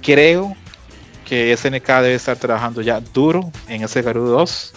Creo 0.01 0.57
que 1.25 1.57
SNK 1.57 1.87
debe 1.87 2.15
estar 2.15 2.37
trabajando 2.37 2.83
ya 2.83 3.01
duro 3.01 3.51
en 3.69 3.83
ese 3.83 4.03
Garou 4.03 4.27
2 4.27 4.73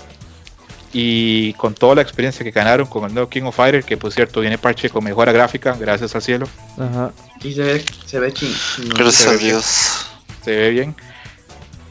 y 0.98 1.52
con 1.56 1.74
toda 1.74 1.96
la 1.96 2.02
experiencia 2.02 2.42
que 2.42 2.52
ganaron 2.52 2.88
con 2.88 3.04
el 3.04 3.14
nuevo 3.14 3.28
King 3.28 3.44
of 3.44 3.56
Fighter, 3.58 3.84
que 3.84 3.98
por 3.98 4.14
cierto 4.14 4.40
viene 4.40 4.58
parche 4.58 4.90
con 4.90 5.04
mejora 5.04 5.34
gráfica, 5.34 5.76
gracias 5.78 6.16
al 6.16 6.22
cielo, 6.22 6.48
Ajá. 6.80 7.12
Sí, 7.42 7.54
se 7.54 7.64
ve, 7.64 7.86
se 8.06 8.18
ve 8.18 8.32
ching. 8.32 8.54
Gracias 8.96 9.28
a 9.28 9.32
se 9.32 9.32
ve 9.32 9.38
bien. 9.38 9.50
Dios. 9.50 10.08
se 10.46 10.56
ve 10.56 10.70
bien. 10.70 10.96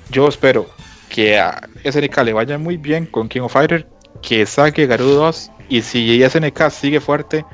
Yo 0.09 0.27
espero 0.27 0.71
que 1.11 1.39
a 1.39 1.69
SNK 1.85 2.17
le 2.25 2.33
vaya 2.33 2.57
muy 2.57 2.79
bien 2.79 3.05
con 3.05 3.29
King 3.29 3.43
of 3.43 3.53
Fighter, 3.53 3.87
que 4.23 4.47
saque 4.47 4.87
Garou 4.87 5.11
2 5.11 5.51
y 5.69 5.83
si 5.83 6.23
SNK 6.27 6.71
sigue 6.71 6.99
fuerte, 6.99 7.45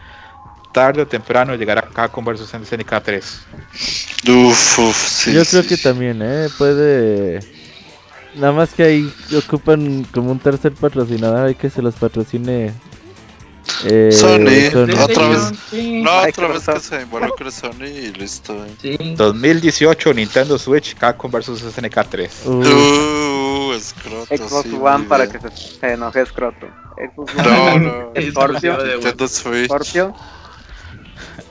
tarde 0.73 1.03
o 1.03 1.07
temprano 1.09 1.57
llegará 1.57 1.83
Capcom 1.83 2.25
vs 2.25 2.49
SNK 2.49 3.03
3. 3.03 3.41
Uf, 4.29 4.79
uf, 4.79 4.97
sí. 4.97 5.33
Yo 5.33 5.45
sí. 5.45 5.51
creo 5.51 5.67
que 5.67 5.77
también, 5.79 6.21
¿eh? 6.23 6.47
Puede... 6.57 7.41
Nada 8.35 8.53
más 8.53 8.73
que 8.75 8.83
ahí 8.85 9.13
ocupan 9.37 10.05
como 10.13 10.31
un 10.33 10.39
tercer 10.39 10.73
patrocinador 10.73 11.47
hay 11.49 11.55
que 11.55 11.69
se 11.71 11.83
los 11.83 11.95
patrocine. 11.95 12.73
Eh, 13.85 14.11
Sony. 14.13 14.71
Sony. 14.73 14.95
Otra 15.03 15.29
vez. 15.29 15.53
No, 15.73 16.11
otra 16.23 16.49
vez 16.49 16.65
que 16.67 16.81
se 16.81 17.03
involucre 17.03 17.51
Sony 17.51 17.85
y 17.87 18.13
listo. 18.13 18.55
eh. 18.65 18.97
sí. 18.99 19.15
2018 19.17 20.15
Nintendo 20.15 20.59
Switch, 20.59 20.95
Capcom 20.97 21.31
vs 21.31 21.61
SNK 21.75 22.07
3. 22.09 22.43
Uh, 22.47 22.63
Uh, 23.71 23.73
escroto. 23.75 24.37
Xbox 24.37 24.63
sí, 24.69 24.79
One 24.81 25.05
para 25.05 25.29
que 25.29 25.39
se, 25.39 25.51
se 25.79 25.93
enoje 25.93 26.25
Scroto. 26.27 26.67
Xbox 26.97 27.35
One, 27.37 27.79
No, 27.79 28.11
no. 28.15 28.31
Scorpio. 28.31 28.79
Nintendo 28.85 29.29
Switch. 29.29 29.67
Scorpio, 29.67 30.15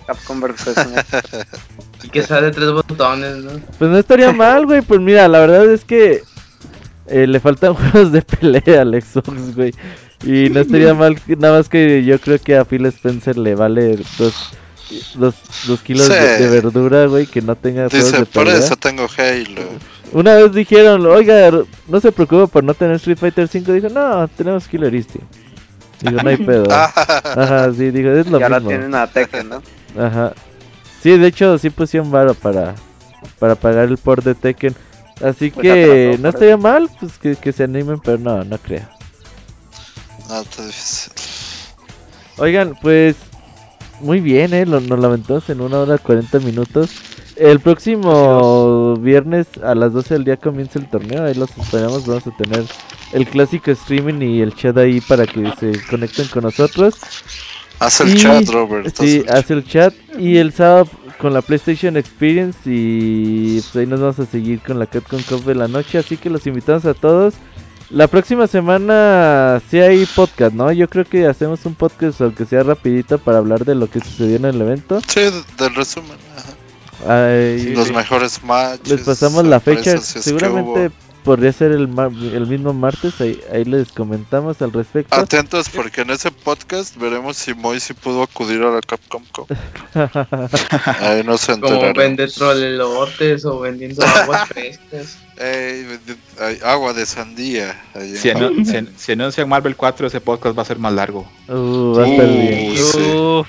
Capcom 0.07 0.41
vs. 0.41 0.75
SNK. 0.75 1.47
Y 2.03 2.07
que 2.09 2.23
sale 2.23 2.49
tres 2.51 2.71
botones, 2.71 3.35
¿no? 3.43 3.51
pues 3.77 3.91
no 3.91 3.97
estaría 3.97 4.31
mal, 4.31 4.65
güey. 4.65 4.81
Pues 4.81 5.01
mira, 5.01 5.27
la 5.27 5.39
verdad 5.41 5.69
es 5.69 5.83
que 5.83 6.23
eh, 7.09 7.27
le 7.27 7.39
faltan 7.39 7.73
juegos 7.75 8.11
de 8.11 8.21
pelea 8.21 8.81
al 8.81 9.01
Xbox, 9.01 9.55
güey. 9.55 9.73
Y 10.25 10.49
no 10.49 10.59
estaría 10.59 10.93
mal, 10.93 11.17
nada 11.37 11.57
más 11.57 11.69
que 11.69 12.03
yo 12.03 12.19
creo 12.19 12.39
que 12.39 12.57
a 12.57 12.65
Phil 12.65 12.85
Spencer 12.87 13.37
le 13.37 13.55
vale 13.55 13.97
dos, 14.17 14.51
dos, 15.15 15.35
dos 15.65 15.81
kilos 15.81 16.07
Sí. 16.07 16.13
de, 16.13 16.37
de 16.39 16.47
verdura, 16.49 17.05
güey, 17.05 17.25
que 17.25 17.41
no 17.41 17.55
tenga 17.55 17.89
juegos 17.89 18.07
Dice, 18.11 18.19
de 18.19 18.25
por 18.25 18.43
pelea. 18.45 18.59
eso 18.59 18.75
tengo 18.75 19.07
Halo. 19.17 19.61
Una 20.11 20.33
vez 20.35 20.51
dijeron, 20.53 21.05
oiga, 21.05 21.51
no 21.87 21.99
se 22.01 22.11
preocupe 22.11 22.47
por 22.47 22.63
no 22.63 22.73
tener 22.73 22.95
Street 22.95 23.17
Fighter 23.17 23.47
5. 23.47 23.71
Dijo, 23.71 23.89
no, 23.89 24.27
tenemos 24.27 24.67
Killer 24.67 24.93
Instinct. 24.93 25.27
Digo, 26.01 26.21
no 26.21 26.29
hay 26.29 26.37
pedo. 26.45 26.65
Ah, 26.71 26.91
Ajá, 27.37 27.71
sí, 27.73 27.91
digo, 27.91 28.09
es 28.11 28.27
lo 28.27 28.39
Y 28.39 28.43
ahora 28.43 28.59
mismo. 28.59 28.69
tienen 28.71 28.95
a 28.95 29.07
Tekken, 29.07 29.49
¿no? 29.49 29.61
Ajá. 29.97 30.33
Sí, 31.01 31.17
de 31.17 31.27
hecho, 31.27 31.57
sí 31.59 31.69
pusieron 31.69 32.09
varo 32.11 32.33
para, 32.33 32.75
para 33.37 33.55
pagar 33.55 33.87
el 33.87 33.97
port 33.97 34.23
de 34.25 34.35
Tekken. 34.35 34.75
Así 35.21 35.49
Pues 35.51 35.63
que 35.63 36.17
no 36.21 36.29
estaría 36.29 36.57
mal, 36.57 36.89
pues 36.99 37.17
que, 37.17 37.35
que 37.35 37.51
se 37.51 37.63
animen, 37.63 37.99
pero 37.99 38.17
no, 38.17 38.43
no 38.43 38.57
creo. 38.57 38.87
no, 40.29 40.41
está 40.41 40.65
difícil. 40.65 41.11
Oigan, 42.37 42.73
pues 42.81 43.15
muy 43.99 44.21
bien, 44.21 44.53
¿eh? 44.53 44.65
Lo- 44.65 44.79
Nos 44.79 44.97
lamentamos 44.99 45.49
en 45.49 45.59
una 45.61 45.79
hora 45.79 45.97
40 45.97 46.39
minutos. 46.39 46.89
El 47.35 47.59
próximo 47.59 48.95
viernes 48.97 49.47
a 49.63 49.75
las 49.75 49.91
12 49.93 50.13
del 50.15 50.23
día 50.25 50.37
comienza 50.37 50.79
el 50.79 50.89
torneo. 50.89 51.25
Ahí 51.25 51.33
los 51.33 51.49
esperamos. 51.57 52.05
Vamos 52.05 52.27
a 52.27 52.35
tener 52.37 52.65
el 53.13 53.27
clásico 53.27 53.71
streaming 53.71 54.21
y 54.21 54.41
el 54.41 54.53
chat 54.55 54.77
ahí 54.77 55.01
para 55.01 55.25
que 55.25 55.51
se 55.59 55.71
conecten 55.89 56.27
con 56.27 56.43
nosotros. 56.43 56.95
Haz 57.79 58.01
el 58.01 58.09
Y- 58.09 58.21
chat, 58.21 58.47
Robert. 58.49 58.93
Sí, 58.97 59.23
haz 59.29 59.49
el 59.51 59.65
chat. 59.65 59.93
Y 60.17 60.37
el 60.37 60.51
sábado 60.53 60.87
con 61.19 61.33
la 61.33 61.41
PlayStation 61.43 61.95
Experience. 61.97 62.57
Y 62.65 63.61
pues 63.61 63.75
ahí 63.75 63.85
nos 63.85 63.99
vamos 63.99 64.19
a 64.19 64.25
seguir 64.25 64.61
con 64.61 64.79
la 64.79 64.87
Capcom 64.87 65.21
Cup 65.21 65.43
de 65.45 65.53
la 65.55 65.67
noche. 65.67 65.97
Así 65.99 66.17
que 66.17 66.29
los 66.29 66.47
invitamos 66.47 66.85
a 66.85 66.93
todos. 66.95 67.35
La 67.91 68.07
próxima 68.07 68.45
semana 68.47 69.59
sí 69.69 69.79
hay 69.79 70.05
podcast, 70.15 70.53
¿no? 70.53 70.71
Yo 70.71 70.87
creo 70.87 71.05
que 71.05 71.25
hacemos 71.27 71.65
un 71.65 71.73
podcast, 71.75 72.21
aunque 72.21 72.45
sea 72.45 72.61
rapidito, 72.63 73.17
para 73.17 73.39
hablar 73.39 73.65
de 73.65 73.73
lo 73.75 73.89
que 73.89 73.99
sucedió 73.99 74.35
en 74.37 74.45
el 74.45 74.61
evento. 74.61 75.01
Sí, 75.07 75.21
de- 75.21 75.43
del 75.57 75.75
resumen. 75.75 76.17
ajá. 76.37 76.53
Ay, 77.07 77.73
Los 77.73 77.91
mejores 77.91 78.43
matches. 78.43 78.89
les 78.89 79.01
pasamos 79.01 79.45
la 79.45 79.59
fecha. 79.59 79.97
Seguramente. 79.99 80.91
Podría 81.23 81.51
ser 81.53 81.71
el, 81.71 81.87
mar- 81.87 82.11
el 82.11 82.47
mismo 82.47 82.73
martes. 82.73 83.19
Ahí, 83.21 83.39
ahí 83.51 83.65
les 83.65 83.91
comentamos 83.91 84.61
al 84.61 84.71
respecto. 84.71 85.15
Atentos 85.15 85.69
porque 85.69 86.01
en 86.01 86.09
ese 86.11 86.31
podcast 86.31 86.95
veremos 86.97 87.37
si 87.37 87.53
Moy 87.53 87.79
sí 87.79 87.93
pudo 87.93 88.23
acudir 88.23 88.61
a 88.63 88.71
la 88.71 88.81
Capcom 88.81 89.23
Cup. 89.31 89.47
Ahí 90.99 91.23
no 91.23 91.37
se 91.37 91.53
Como 91.53 91.67
enteraremos. 91.67 91.97
vende 91.97 92.27
trolelotes 92.27 93.45
o 93.45 93.59
vendiendo 93.59 94.03
aguas 94.15 94.47
frescas. 94.49 95.17
Ay, 95.41 96.57
agua 96.63 96.93
de 96.93 97.05
sandía. 97.05 97.79
Si, 97.93 98.29
anu- 98.29 98.65
si 98.65 98.87
si 98.97 99.11
anuncian 99.13 99.47
Marvel 99.47 99.75
4, 99.75 100.07
ese 100.07 100.19
podcast 100.21 100.57
va 100.57 100.61
a 100.63 100.65
ser 100.65 100.79
más 100.79 100.93
largo. 100.93 101.29
Uh, 101.47 101.93
va 101.95 102.03
a 102.03 102.07
estar 102.07 102.25
Uh, 102.25 102.33
bien. 102.33 102.75
sí. 102.77 102.97
Uf, 102.97 103.47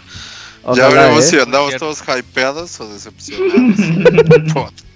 ya 0.63 0.71
Ojalá, 0.87 0.89
veremos 0.89 1.25
¿eh? 1.25 1.29
si 1.29 1.39
andamos 1.41 1.77
todos 1.77 2.03
hypeados 2.07 2.79
o 2.81 2.89
decepcionados. 2.93 3.77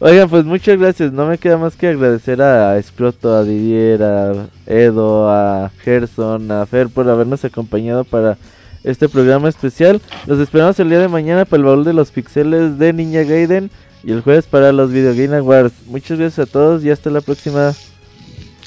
Oigan, 0.00 0.28
pues 0.28 0.44
muchas 0.44 0.78
gracias. 0.78 1.12
No 1.12 1.26
me 1.26 1.38
queda 1.38 1.58
más 1.58 1.74
que 1.74 1.88
agradecer 1.88 2.40
a 2.40 2.78
Escroto, 2.78 3.34
a 3.34 3.42
Didier, 3.42 4.02
a 4.02 4.46
Edo, 4.66 5.28
a 5.28 5.70
Gerson, 5.82 6.50
a 6.52 6.66
Fer 6.66 6.88
por 6.88 7.08
habernos 7.08 7.44
acompañado 7.44 8.04
para 8.04 8.38
este 8.84 9.08
programa 9.08 9.48
especial. 9.48 10.00
Los 10.26 10.38
esperamos 10.38 10.78
el 10.78 10.88
día 10.88 11.00
de 11.00 11.08
mañana 11.08 11.44
para 11.44 11.58
el 11.58 11.64
baúl 11.64 11.84
de 11.84 11.92
los 11.94 12.12
pixeles 12.12 12.78
de 12.78 12.92
Ninja 12.92 13.24
Gaiden 13.24 13.70
y 14.04 14.12
el 14.12 14.20
jueves 14.22 14.46
para 14.46 14.70
los 14.70 14.92
Video 14.92 15.14
Game 15.14 15.36
Awards. 15.36 15.72
Muchas 15.86 16.16
gracias 16.16 16.48
a 16.48 16.50
todos 16.50 16.84
y 16.84 16.90
hasta 16.90 17.10
la 17.10 17.20
próxima. 17.20 17.72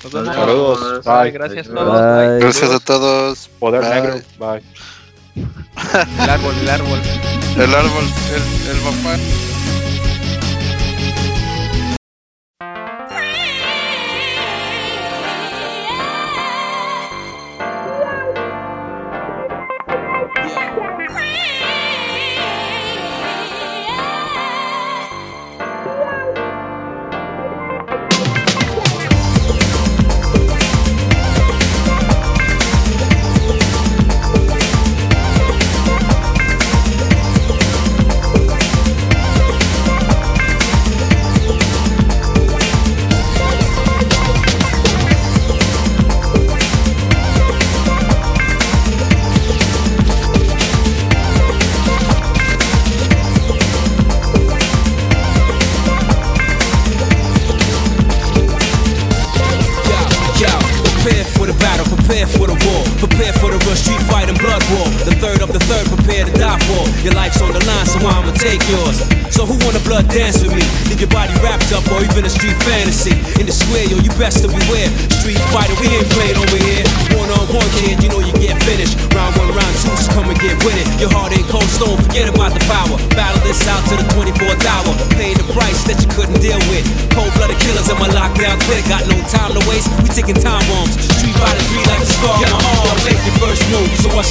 nos 0.04 0.12
vemos. 0.12 0.36
Saludos. 0.36 1.06
Bye, 1.06 1.32
gracias 1.32 1.70
a 1.70 1.72
Bye. 1.72 1.80
todos. 1.80 2.28
Bye. 2.28 2.40
Gracias 2.40 2.72
a 2.72 2.80
todos. 2.80 3.50
Poder 3.58 3.82
Bye. 3.84 3.90
negro. 3.94 4.16
Bye. 4.38 4.62
El 6.24 6.30
árbol, 6.30 6.54
el 6.62 6.70
árbol. 6.70 7.00
El 7.58 7.74
árbol, 7.74 8.04
el, 8.36 8.70
el 8.76 8.78
papá. 8.84 9.18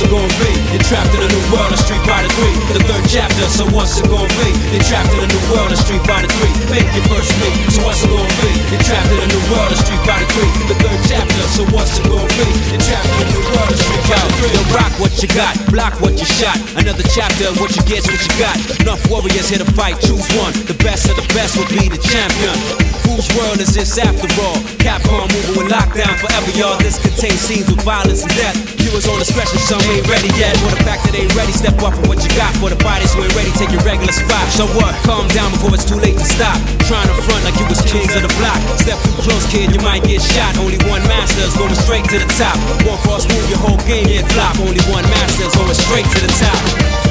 What's 0.01 0.09
it 0.09 0.16
gonna 0.16 0.40
be? 0.40 0.52
You're 0.72 0.86
trapped 0.89 1.12
in 1.12 1.20
a 1.20 1.28
new 1.28 1.44
world 1.52 1.72
of 1.72 1.81
Street 1.81 2.01
Fighter 2.09 2.32
3. 2.32 2.72
The 2.72 2.85
third 2.89 3.05
chapter, 3.05 3.44
so 3.52 3.68
what's 3.77 4.01
it 4.01 4.09
gonna 4.09 4.32
be? 4.40 4.48
You're 4.72 4.86
trapped 4.89 5.12
in 5.12 5.20
a 5.20 5.28
new 5.28 5.43
world 5.52 5.68
of 5.68 5.77
Street 5.77 6.01
Fighter 6.09 6.31
3. 6.40 6.72
Make 6.72 6.89
your 6.97 7.05
first 7.12 7.28
move, 7.36 7.52
so 7.68 7.85
what's 7.85 8.01
it 8.01 8.09
gonna 8.09 8.40
be? 8.40 8.48
You're 8.72 8.81
trapped 8.81 9.12
in 9.12 9.20
a 9.20 9.28
new 9.28 9.43
world 9.52 9.68
of 9.68 9.77
Street 9.77 10.01
Fighter 10.09 10.24
3. 10.32 10.72
The 10.72 10.77
third 10.81 11.01
chapter, 11.05 11.43
so 11.52 11.62
what's 11.77 12.01
it 12.01 12.09
gonna 12.09 12.32
be? 12.32 12.48
You're 12.72 12.81
trapped 12.81 13.12
in 13.12 13.18
a 13.20 13.27
new 13.28 13.44
world 13.52 13.68
of 13.68 13.77
Street 13.77 14.05
Fighter 14.09 14.32
3. 14.40 14.56
Yo, 14.56 14.62
rock 14.72 14.93
what 14.97 15.12
you 15.20 15.28
got, 15.36 15.55
block 15.68 15.94
what 16.01 16.14
you 16.16 16.28
shot. 16.40 16.56
Another 16.81 17.05
chapter, 17.12 17.52
what 17.60 17.77
you 17.77 17.85
get's 17.85 18.09
what 18.09 18.20
you 18.24 18.32
got. 18.40 18.56
Enough 18.81 19.05
warriors 19.12 19.52
here 19.52 19.60
to 19.60 19.68
fight, 19.77 20.01
choose 20.01 20.24
one. 20.40 20.56
The 20.64 20.77
best 20.81 21.12
of 21.12 21.20
the 21.20 21.27
best 21.36 21.60
will 21.60 21.68
be 21.68 21.93
the 21.93 22.01
champion. 22.01 22.56
Whose 23.05 23.28
world 23.36 23.60
is 23.60 23.74
this 23.74 23.98
after 23.98 24.28
all? 24.40 24.56
Capcom 24.81 25.28
moving 25.28 25.60
with 25.60 25.68
lockdown 25.68 26.14
forever, 26.24 26.51
y'all. 26.56 26.78
This 26.81 26.97
contains 26.97 27.40
scenes 27.43 27.68
with 27.68 27.82
violence 27.85 28.22
and 28.22 28.32
death. 28.32 28.69
Viewers 28.81 29.05
on 29.09 29.20
discretion, 29.20 29.61
some 29.61 29.81
ain't 29.93 30.09
ready 30.09 30.32
yet. 30.40 30.57
For 30.65 30.73
the 30.73 30.81
fact 30.82 31.05
that 31.05 31.12
they 31.12 31.28
ain't 31.28 31.36
ready, 31.36 31.52
step 31.52 31.77
up 31.85 31.93
for 31.93 32.05
what 32.09 32.24
you 32.24 32.32
got. 32.32 32.52
For 32.57 32.73
the 32.73 32.81
fighters 32.81 33.12
who 33.12 33.20
ain't 33.20 33.36
ready, 33.36 33.52
take 33.61 33.69
your 33.70 33.85
regular 33.85 34.12
spot. 34.12 34.44
So 34.57 34.65
what? 34.73 34.97
Calm 35.05 35.28
down 35.36 35.52
before 35.52 35.77
it's 35.77 35.85
too 35.85 36.01
late 36.01 36.16
to 36.16 36.24
stop. 36.24 36.57
Trying 36.89 37.09
to 37.12 37.16
front 37.20 37.44
like 37.44 37.57
you 37.61 37.66
was 37.69 37.85
kings 37.85 38.16
of 38.16 38.24
the 38.24 38.32
block. 38.40 38.57
Step 38.81 38.97
too 39.05 39.16
close, 39.20 39.44
kid, 39.52 39.69
you 39.69 39.81
might 39.85 40.02
get 40.05 40.24
shot. 40.24 40.57
Only 40.57 40.81
one 40.89 41.05
master 41.05 41.44
is 41.44 41.52
going 41.61 41.77
straight 41.77 42.09
to 42.09 42.16
the 42.16 42.28
top. 42.40 42.57
One 42.89 43.01
false 43.05 43.28
move, 43.28 43.44
your 43.52 43.61
whole 43.61 43.81
game 43.85 44.09
get 44.09 44.24
flop. 44.32 44.57
Only 44.65 44.81
one 44.89 45.05
master 45.12 45.44
is 45.44 45.55
going 45.55 45.77
straight 45.77 46.09
to 46.16 46.19
the 46.24 46.32
top. 46.40 47.09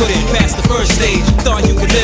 Couldn't 0.00 0.26
pass 0.28 0.54
the 0.54 0.66
first 0.66 0.92
stage. 0.94 1.49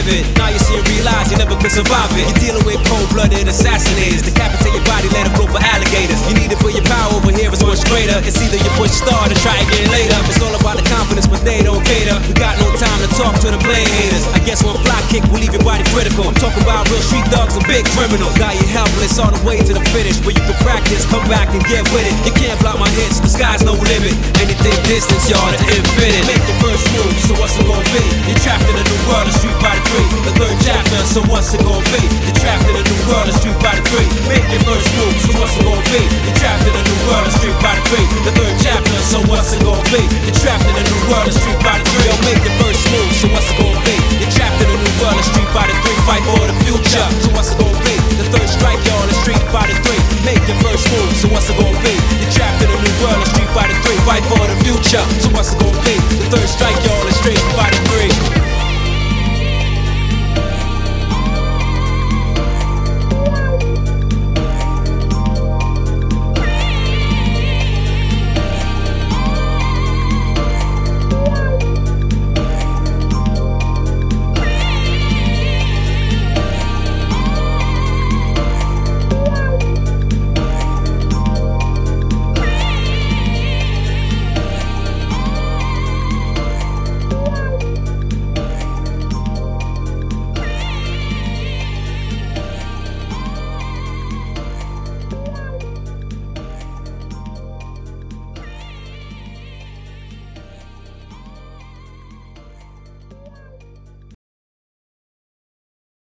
It. 0.06 0.22
Now 0.38 0.54
you 0.54 0.62
see 0.62 0.78
and 0.78 0.86
realize 0.94 1.34
you 1.34 1.38
never 1.38 1.58
could 1.58 1.74
survive 1.74 2.06
it. 2.14 2.22
You're 2.30 2.38
dealing 2.38 2.62
with 2.62 2.78
cold-blooded 2.86 3.42
assassinators. 3.50 4.22
Decapitate 4.22 4.70
your 4.70 4.86
body, 4.86 5.10
let 5.10 5.26
them 5.26 5.34
grow 5.34 5.50
for 5.50 5.58
alligators. 5.58 6.22
You 6.30 6.38
need 6.38 6.54
it 6.54 6.62
for 6.62 6.70
your 6.70 6.86
power 6.86 7.10
over 7.18 7.34
here 7.34 7.50
is 7.50 7.58
much 7.66 7.82
greater. 7.90 8.14
It's 8.22 8.38
either 8.38 8.54
you 8.54 8.70
push 8.78 8.94
start 8.94 9.34
or 9.34 9.38
try 9.42 9.58
again 9.66 9.90
later. 9.90 10.14
It's 10.30 10.38
all 10.38 10.54
about 10.54 10.78
the 10.78 10.86
confidence, 10.86 11.26
but 11.26 11.42
they 11.42 11.58
don't 11.66 11.82
cater. 11.82 12.14
We 12.22 12.38
got 12.38 12.54
no 12.62 12.70
time 12.78 13.02
to 13.02 13.10
talk 13.18 13.34
to 13.42 13.50
the 13.50 13.58
blade 13.66 13.90
haters. 13.98 14.30
I 14.30 14.38
guess 14.46 14.62
one 14.62 14.78
fly 14.86 14.94
kick 15.10 15.26
will 15.26 15.42
leave 15.42 15.50
your 15.50 15.66
body 15.66 15.82
critical. 15.90 16.22
I'm 16.30 16.38
talking 16.38 16.62
about 16.62 16.86
real 16.86 17.02
street 17.02 17.26
thugs 17.26 17.58
and 17.58 17.66
big 17.66 17.82
criminals. 17.98 18.30
Got 18.38 18.54
you 18.62 18.66
helpless 18.70 19.18
all 19.18 19.34
the 19.34 19.42
way 19.42 19.58
to 19.58 19.72
the 19.74 19.82
finish, 19.90 20.22
Where 20.22 20.38
you 20.38 20.44
can 20.46 20.58
practice, 20.62 21.02
come 21.10 21.26
back 21.26 21.50
and 21.50 21.58
get 21.66 21.82
with 21.90 22.06
it. 22.06 22.14
You 22.22 22.30
can't 22.38 22.54
block 22.62 22.78
my 22.78 22.90
hits, 22.94 23.18
the 23.18 23.26
sky's 23.26 23.66
no 23.66 23.74
limit. 23.74 24.14
Anything 24.38 24.78
distance, 24.86 25.26
y'all, 25.26 25.50
to 25.50 25.58
infinite. 25.66 26.30
Make 26.30 26.44
the 26.46 26.56
first 26.62 26.86
move, 26.94 27.10
so 27.26 27.34
what's 27.42 27.58
it 27.58 27.66
gonna 27.66 27.82
be? 27.90 28.06
You're 28.30 28.38
trapped 28.46 28.70
in 28.70 28.78
a 28.78 28.84
new 28.86 29.00
world 29.10 29.26
of 29.26 29.34
Street 29.34 29.56
Fighter 29.58 29.95
three, 29.96 30.08
the 30.28 30.32
third 30.36 30.56
chapter, 30.60 31.00
so 31.08 31.20
what's 31.32 31.54
it 31.56 31.62
gonna 31.64 31.80
be? 31.92 32.02
The 32.28 32.32
trapped 32.36 32.68
in 32.68 32.76
a 32.76 32.82
new 32.84 33.00
world 33.08 33.28
a 33.28 33.32
street 33.32 33.56
by 33.64 33.72
the 33.72 33.84
three. 33.88 34.08
Make 34.28 34.44
your 34.52 34.60
first 34.68 34.88
move, 35.00 35.16
so 35.24 35.32
what's 35.40 35.56
it 35.56 35.64
gonna 35.64 35.92
be? 35.92 36.02
The 36.28 36.32
trapped 36.36 36.64
in 36.68 36.74
a 36.76 36.82
new 36.84 36.98
world 37.08 37.24
a 37.24 37.32
street 37.32 37.56
by 37.64 37.72
the 37.72 37.82
three. 37.88 38.06
The 38.28 38.32
third 38.36 38.54
chapter, 38.60 38.98
so 39.08 39.18
what's 39.30 39.56
it 39.56 39.60
gonna 39.64 39.80
be? 39.88 40.02
The 40.28 40.32
trapped 40.36 40.68
in 40.68 40.76
a 40.76 40.84
new 40.84 41.00
world 41.08 41.28
a 41.28 41.32
street 41.32 41.60
by 41.64 41.80
the 41.80 41.86
three. 41.88 42.06
Yo, 42.08 42.14
make 42.28 42.42
your 42.44 42.56
first 42.60 42.82
move, 42.92 43.10
so 43.16 43.26
what's 43.32 43.48
it 43.48 43.56
gonna 43.56 43.80
be? 43.88 43.96
The 44.20 44.28
trapped 44.36 44.60
in 44.60 44.68
a 44.68 44.76
new 44.76 44.94
world 45.00 45.16
a 45.16 45.24
street 45.24 45.50
by 45.56 45.64
the 45.64 45.76
three. 45.80 45.98
Fight 46.04 46.24
for 46.28 46.44
the 46.44 46.56
future, 46.66 47.06
so 47.24 47.28
what's 47.32 47.50
it 47.52 47.58
gonna 47.58 47.86
be? 47.88 47.96
The 48.20 48.26
third 48.36 48.48
strike, 48.52 48.80
you 48.84 48.94
on 49.00 49.08
the 49.08 49.16
street 49.24 49.42
by 49.48 49.64
the 49.64 49.76
three. 49.80 50.02
Make 50.28 50.42
your 50.44 50.58
first 50.60 50.84
move, 50.92 51.12
so 51.16 51.26
what's 51.32 51.48
it 51.48 51.56
gonna 51.56 51.80
be? 51.80 51.96
The 52.20 52.28
trapped 52.36 52.60
in 52.60 52.68
a 52.68 52.76
new 52.76 52.94
world 53.00 53.22
a 53.24 53.26
street 53.32 53.50
by 53.56 53.64
the 53.64 53.76
three. 53.80 53.98
Fight 54.04 54.24
for 54.28 54.44
the 54.44 54.56
future, 54.60 55.04
so 55.24 55.32
what's 55.32 55.56
it 55.56 55.58
gonna 55.62 55.80
be? 55.88 55.96
The 56.20 56.26
third 56.36 56.48
strike, 56.52 56.78
you 56.84 56.92
on 56.92 57.06
the 57.08 57.14
street 57.16 57.40
by 57.56 57.72
the 57.72 57.80
three. 57.88 58.35